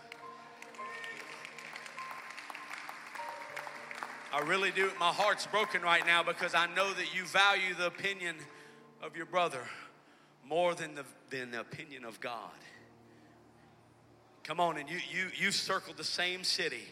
I 4.37 4.41
really 4.41 4.69
do. 4.69 4.91
My 4.99 5.11
heart's 5.11 5.47
broken 5.47 5.81
right 5.81 6.05
now 6.05 6.21
because 6.21 6.53
I 6.53 6.67
know 6.75 6.93
that 6.93 7.15
you 7.15 7.25
value 7.25 7.73
the 7.73 7.87
opinion 7.87 8.35
of 9.01 9.17
your 9.17 9.25
brother 9.25 9.61
more 10.47 10.75
than 10.75 10.93
the, 10.93 11.03
than 11.31 11.49
the 11.49 11.61
opinion 11.61 12.05
of 12.05 12.19
God. 12.19 12.51
Come 14.43 14.59
on, 14.59 14.77
and 14.77 14.87
you, 14.87 14.99
you, 15.11 15.29
you 15.35 15.51
circled 15.51 15.97
the 15.97 16.03
same 16.03 16.43
city 16.43 16.83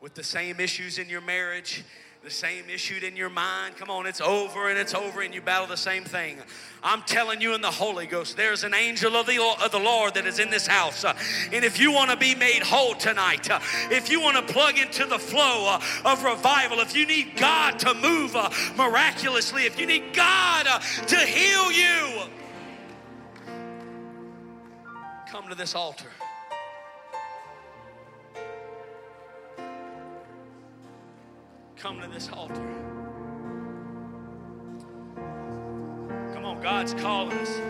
with 0.00 0.14
the 0.14 0.24
same 0.24 0.60
issues 0.60 0.96
in 0.96 1.10
your 1.10 1.20
marriage, 1.20 1.84
the 2.22 2.30
same 2.30 2.68
issue 2.68 2.98
in 3.04 3.16
your 3.16 3.30
mind. 3.30 3.76
Come 3.76 3.90
on, 3.90 4.06
it's 4.06 4.20
over 4.20 4.68
and 4.68 4.78
it's 4.78 4.92
over, 4.92 5.20
and 5.20 5.32
you 5.32 5.40
battle 5.40 5.68
the 5.68 5.76
same 5.76 6.02
thing. 6.02 6.38
I'm 6.82 7.02
telling 7.02 7.40
you 7.40 7.54
in 7.54 7.60
the 7.60 7.70
Holy 7.70 8.06
Ghost, 8.06 8.36
there's 8.36 8.64
an 8.64 8.74
angel 8.74 9.14
of 9.14 9.26
the, 9.26 9.38
of 9.64 9.70
the 9.70 9.78
Lord 9.78 10.14
that 10.14 10.26
is 10.26 10.40
in 10.40 10.50
this 10.50 10.66
house. 10.66 11.04
Uh, 11.04 11.16
and 11.52 11.64
if 11.64 11.78
you 11.78 11.92
want 11.92 12.10
to 12.10 12.16
be 12.16 12.34
made 12.34 12.62
whole 12.62 12.94
tonight, 12.94 13.48
uh, 13.48 13.60
if 13.90 14.10
you 14.10 14.20
want 14.20 14.36
to 14.36 14.52
plug 14.52 14.78
into 14.78 15.04
the 15.06 15.18
flow 15.18 15.66
uh, 15.68 15.80
of 16.04 16.24
revival, 16.24 16.80
if 16.80 16.94
you 16.94 17.06
need 17.06 17.36
God 17.36 17.78
to 17.80 17.94
move 17.94 18.34
miraculously, 18.76 19.64
if 19.64 19.78
you 19.78 19.86
need 19.86 20.12
God 20.12 20.66
to 21.06 21.16
heal 21.16 21.70
you, 21.70 22.22
come 25.30 25.48
to 25.48 25.54
this 25.54 25.76
altar. 25.76 26.08
Come 31.78 32.00
to 32.00 32.08
this 32.08 32.28
altar. 32.30 32.54
Come 36.34 36.44
on, 36.44 36.60
God's 36.60 36.92
calling 36.94 37.38
us. 37.38 37.60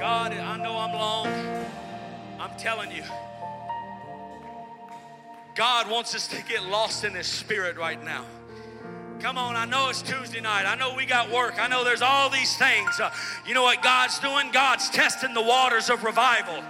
God, 0.00 0.32
I 0.32 0.56
know 0.56 0.78
I'm 0.78 0.92
long. 0.94 1.26
I'm 2.40 2.56
telling 2.58 2.90
you. 2.90 3.02
God 5.54 5.90
wants 5.90 6.14
us 6.14 6.28
to 6.28 6.42
get 6.44 6.62
lost 6.64 7.04
in 7.04 7.14
His 7.14 7.26
Spirit 7.26 7.76
right 7.76 8.02
now. 8.02 8.24
Come 9.20 9.36
on, 9.36 9.56
I 9.56 9.66
know 9.66 9.90
it's 9.90 10.00
Tuesday 10.00 10.40
night. 10.40 10.64
I 10.64 10.76
know 10.76 10.94
we 10.94 11.04
got 11.04 11.30
work. 11.30 11.60
I 11.60 11.68
know 11.68 11.84
there's 11.84 12.02
all 12.02 12.30
these 12.30 12.56
things. 12.56 13.00
Uh, 13.00 13.10
you 13.46 13.52
know 13.52 13.64
what 13.64 13.82
God's 13.82 14.18
doing? 14.20 14.52
God's 14.52 14.88
testing 14.88 15.34
the 15.34 15.42
waters 15.42 15.90
of 15.90 16.04
revival. 16.04 16.62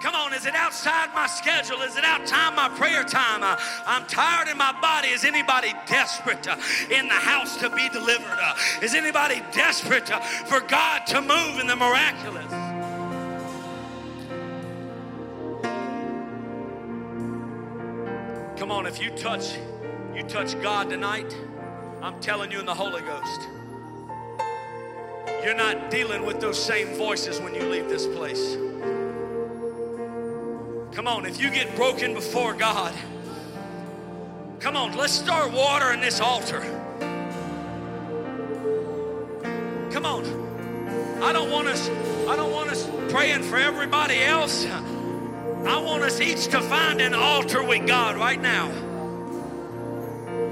Come 0.00 0.14
on, 0.14 0.32
is 0.32 0.46
it 0.46 0.54
outside 0.54 1.12
my 1.12 1.26
schedule? 1.26 1.82
Is 1.82 1.96
it 1.96 2.04
out 2.04 2.24
time 2.24 2.54
my 2.54 2.68
prayer 2.68 3.02
time? 3.02 3.42
Uh, 3.42 3.56
I'm 3.84 4.06
tired 4.06 4.46
in 4.48 4.56
my 4.56 4.72
body. 4.80 5.08
Is 5.08 5.24
anybody 5.24 5.74
desperate 5.86 6.46
uh, 6.46 6.56
in 6.90 7.08
the 7.08 7.14
house 7.14 7.56
to 7.58 7.70
be 7.70 7.88
delivered? 7.88 8.38
Uh, 8.40 8.54
is 8.80 8.94
anybody 8.94 9.42
desperate 9.52 10.08
for 10.46 10.60
God 10.60 11.04
to 11.08 11.20
move 11.20 11.58
in 11.58 11.66
the 11.66 11.74
miraculous? 11.74 12.52
Come 18.56 18.70
on, 18.70 18.86
if 18.86 19.00
you 19.00 19.10
touch, 19.10 19.56
you 20.14 20.22
touch 20.24 20.60
God 20.60 20.90
tonight, 20.90 21.36
I'm 22.02 22.20
telling 22.20 22.52
you 22.52 22.60
in 22.60 22.66
the 22.66 22.74
Holy 22.74 23.02
Ghost, 23.02 23.48
you're 25.44 25.54
not 25.54 25.90
dealing 25.90 26.24
with 26.24 26.40
those 26.40 26.62
same 26.62 26.88
voices 26.96 27.40
when 27.40 27.54
you 27.54 27.62
leave 27.62 27.88
this 27.88 28.06
place. 28.06 28.56
Come 30.92 31.06
on, 31.06 31.26
if 31.26 31.40
you 31.40 31.50
get 31.50 31.74
broken 31.76 32.14
before 32.14 32.54
God, 32.54 32.94
come 34.60 34.76
on, 34.76 34.96
let's 34.96 35.12
start 35.12 35.52
watering 35.52 36.00
this 36.00 36.20
altar. 36.20 36.60
Come 39.90 40.04
on. 40.04 40.48
I 41.22 41.32
don't 41.32 41.50
want 41.50 41.68
us 41.68 41.88
I 42.28 42.36
don't 42.36 42.52
want 42.52 42.70
us 42.70 42.88
praying 43.08 43.42
for 43.42 43.56
everybody 43.56 44.22
else. 44.22 44.66
I 44.66 45.80
want 45.80 46.02
us 46.02 46.20
each 46.20 46.48
to 46.48 46.60
find 46.60 47.00
an 47.00 47.14
altar 47.14 47.62
with 47.62 47.86
God 47.86 48.16
right 48.16 48.40
now. 48.40 48.87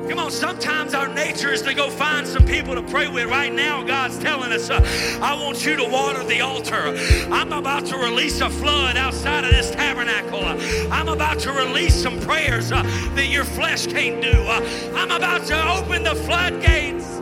Come 0.08 0.20
on, 0.20 0.30
sometimes 0.30 0.94
our 0.94 1.08
nature 1.08 1.52
is 1.52 1.62
to 1.62 1.74
go 1.74 1.90
find 1.90 2.24
some 2.26 2.46
people 2.46 2.76
to 2.76 2.82
pray 2.82 3.08
with. 3.08 3.28
Right 3.28 3.52
now, 3.52 3.82
God's 3.82 4.16
telling 4.20 4.52
us, 4.52 4.70
uh, 4.70 4.80
I 5.20 5.34
want 5.34 5.66
you 5.66 5.74
to 5.74 5.84
water 5.84 6.22
the 6.22 6.42
altar. 6.42 6.96
I'm 7.32 7.52
about 7.52 7.86
to 7.86 7.96
release 7.96 8.40
a 8.40 8.48
flood 8.48 8.96
outside 8.96 9.44
of 9.44 9.50
this 9.50 9.72
tabernacle. 9.72 10.44
I'm 10.92 11.08
about 11.08 11.40
to 11.40 11.52
release 11.52 12.00
some 12.00 12.20
prayers 12.20 12.70
uh, 12.70 12.82
that 13.14 13.26
your 13.26 13.44
flesh 13.44 13.88
can't 13.88 14.22
do. 14.22 14.30
Uh, 14.30 14.92
I'm 14.94 15.10
about 15.10 15.44
to 15.46 15.72
open 15.72 16.04
the 16.04 16.14
floodgates. 16.14 17.20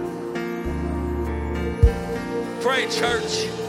Pray, 2.63 2.87
church. 2.91 3.64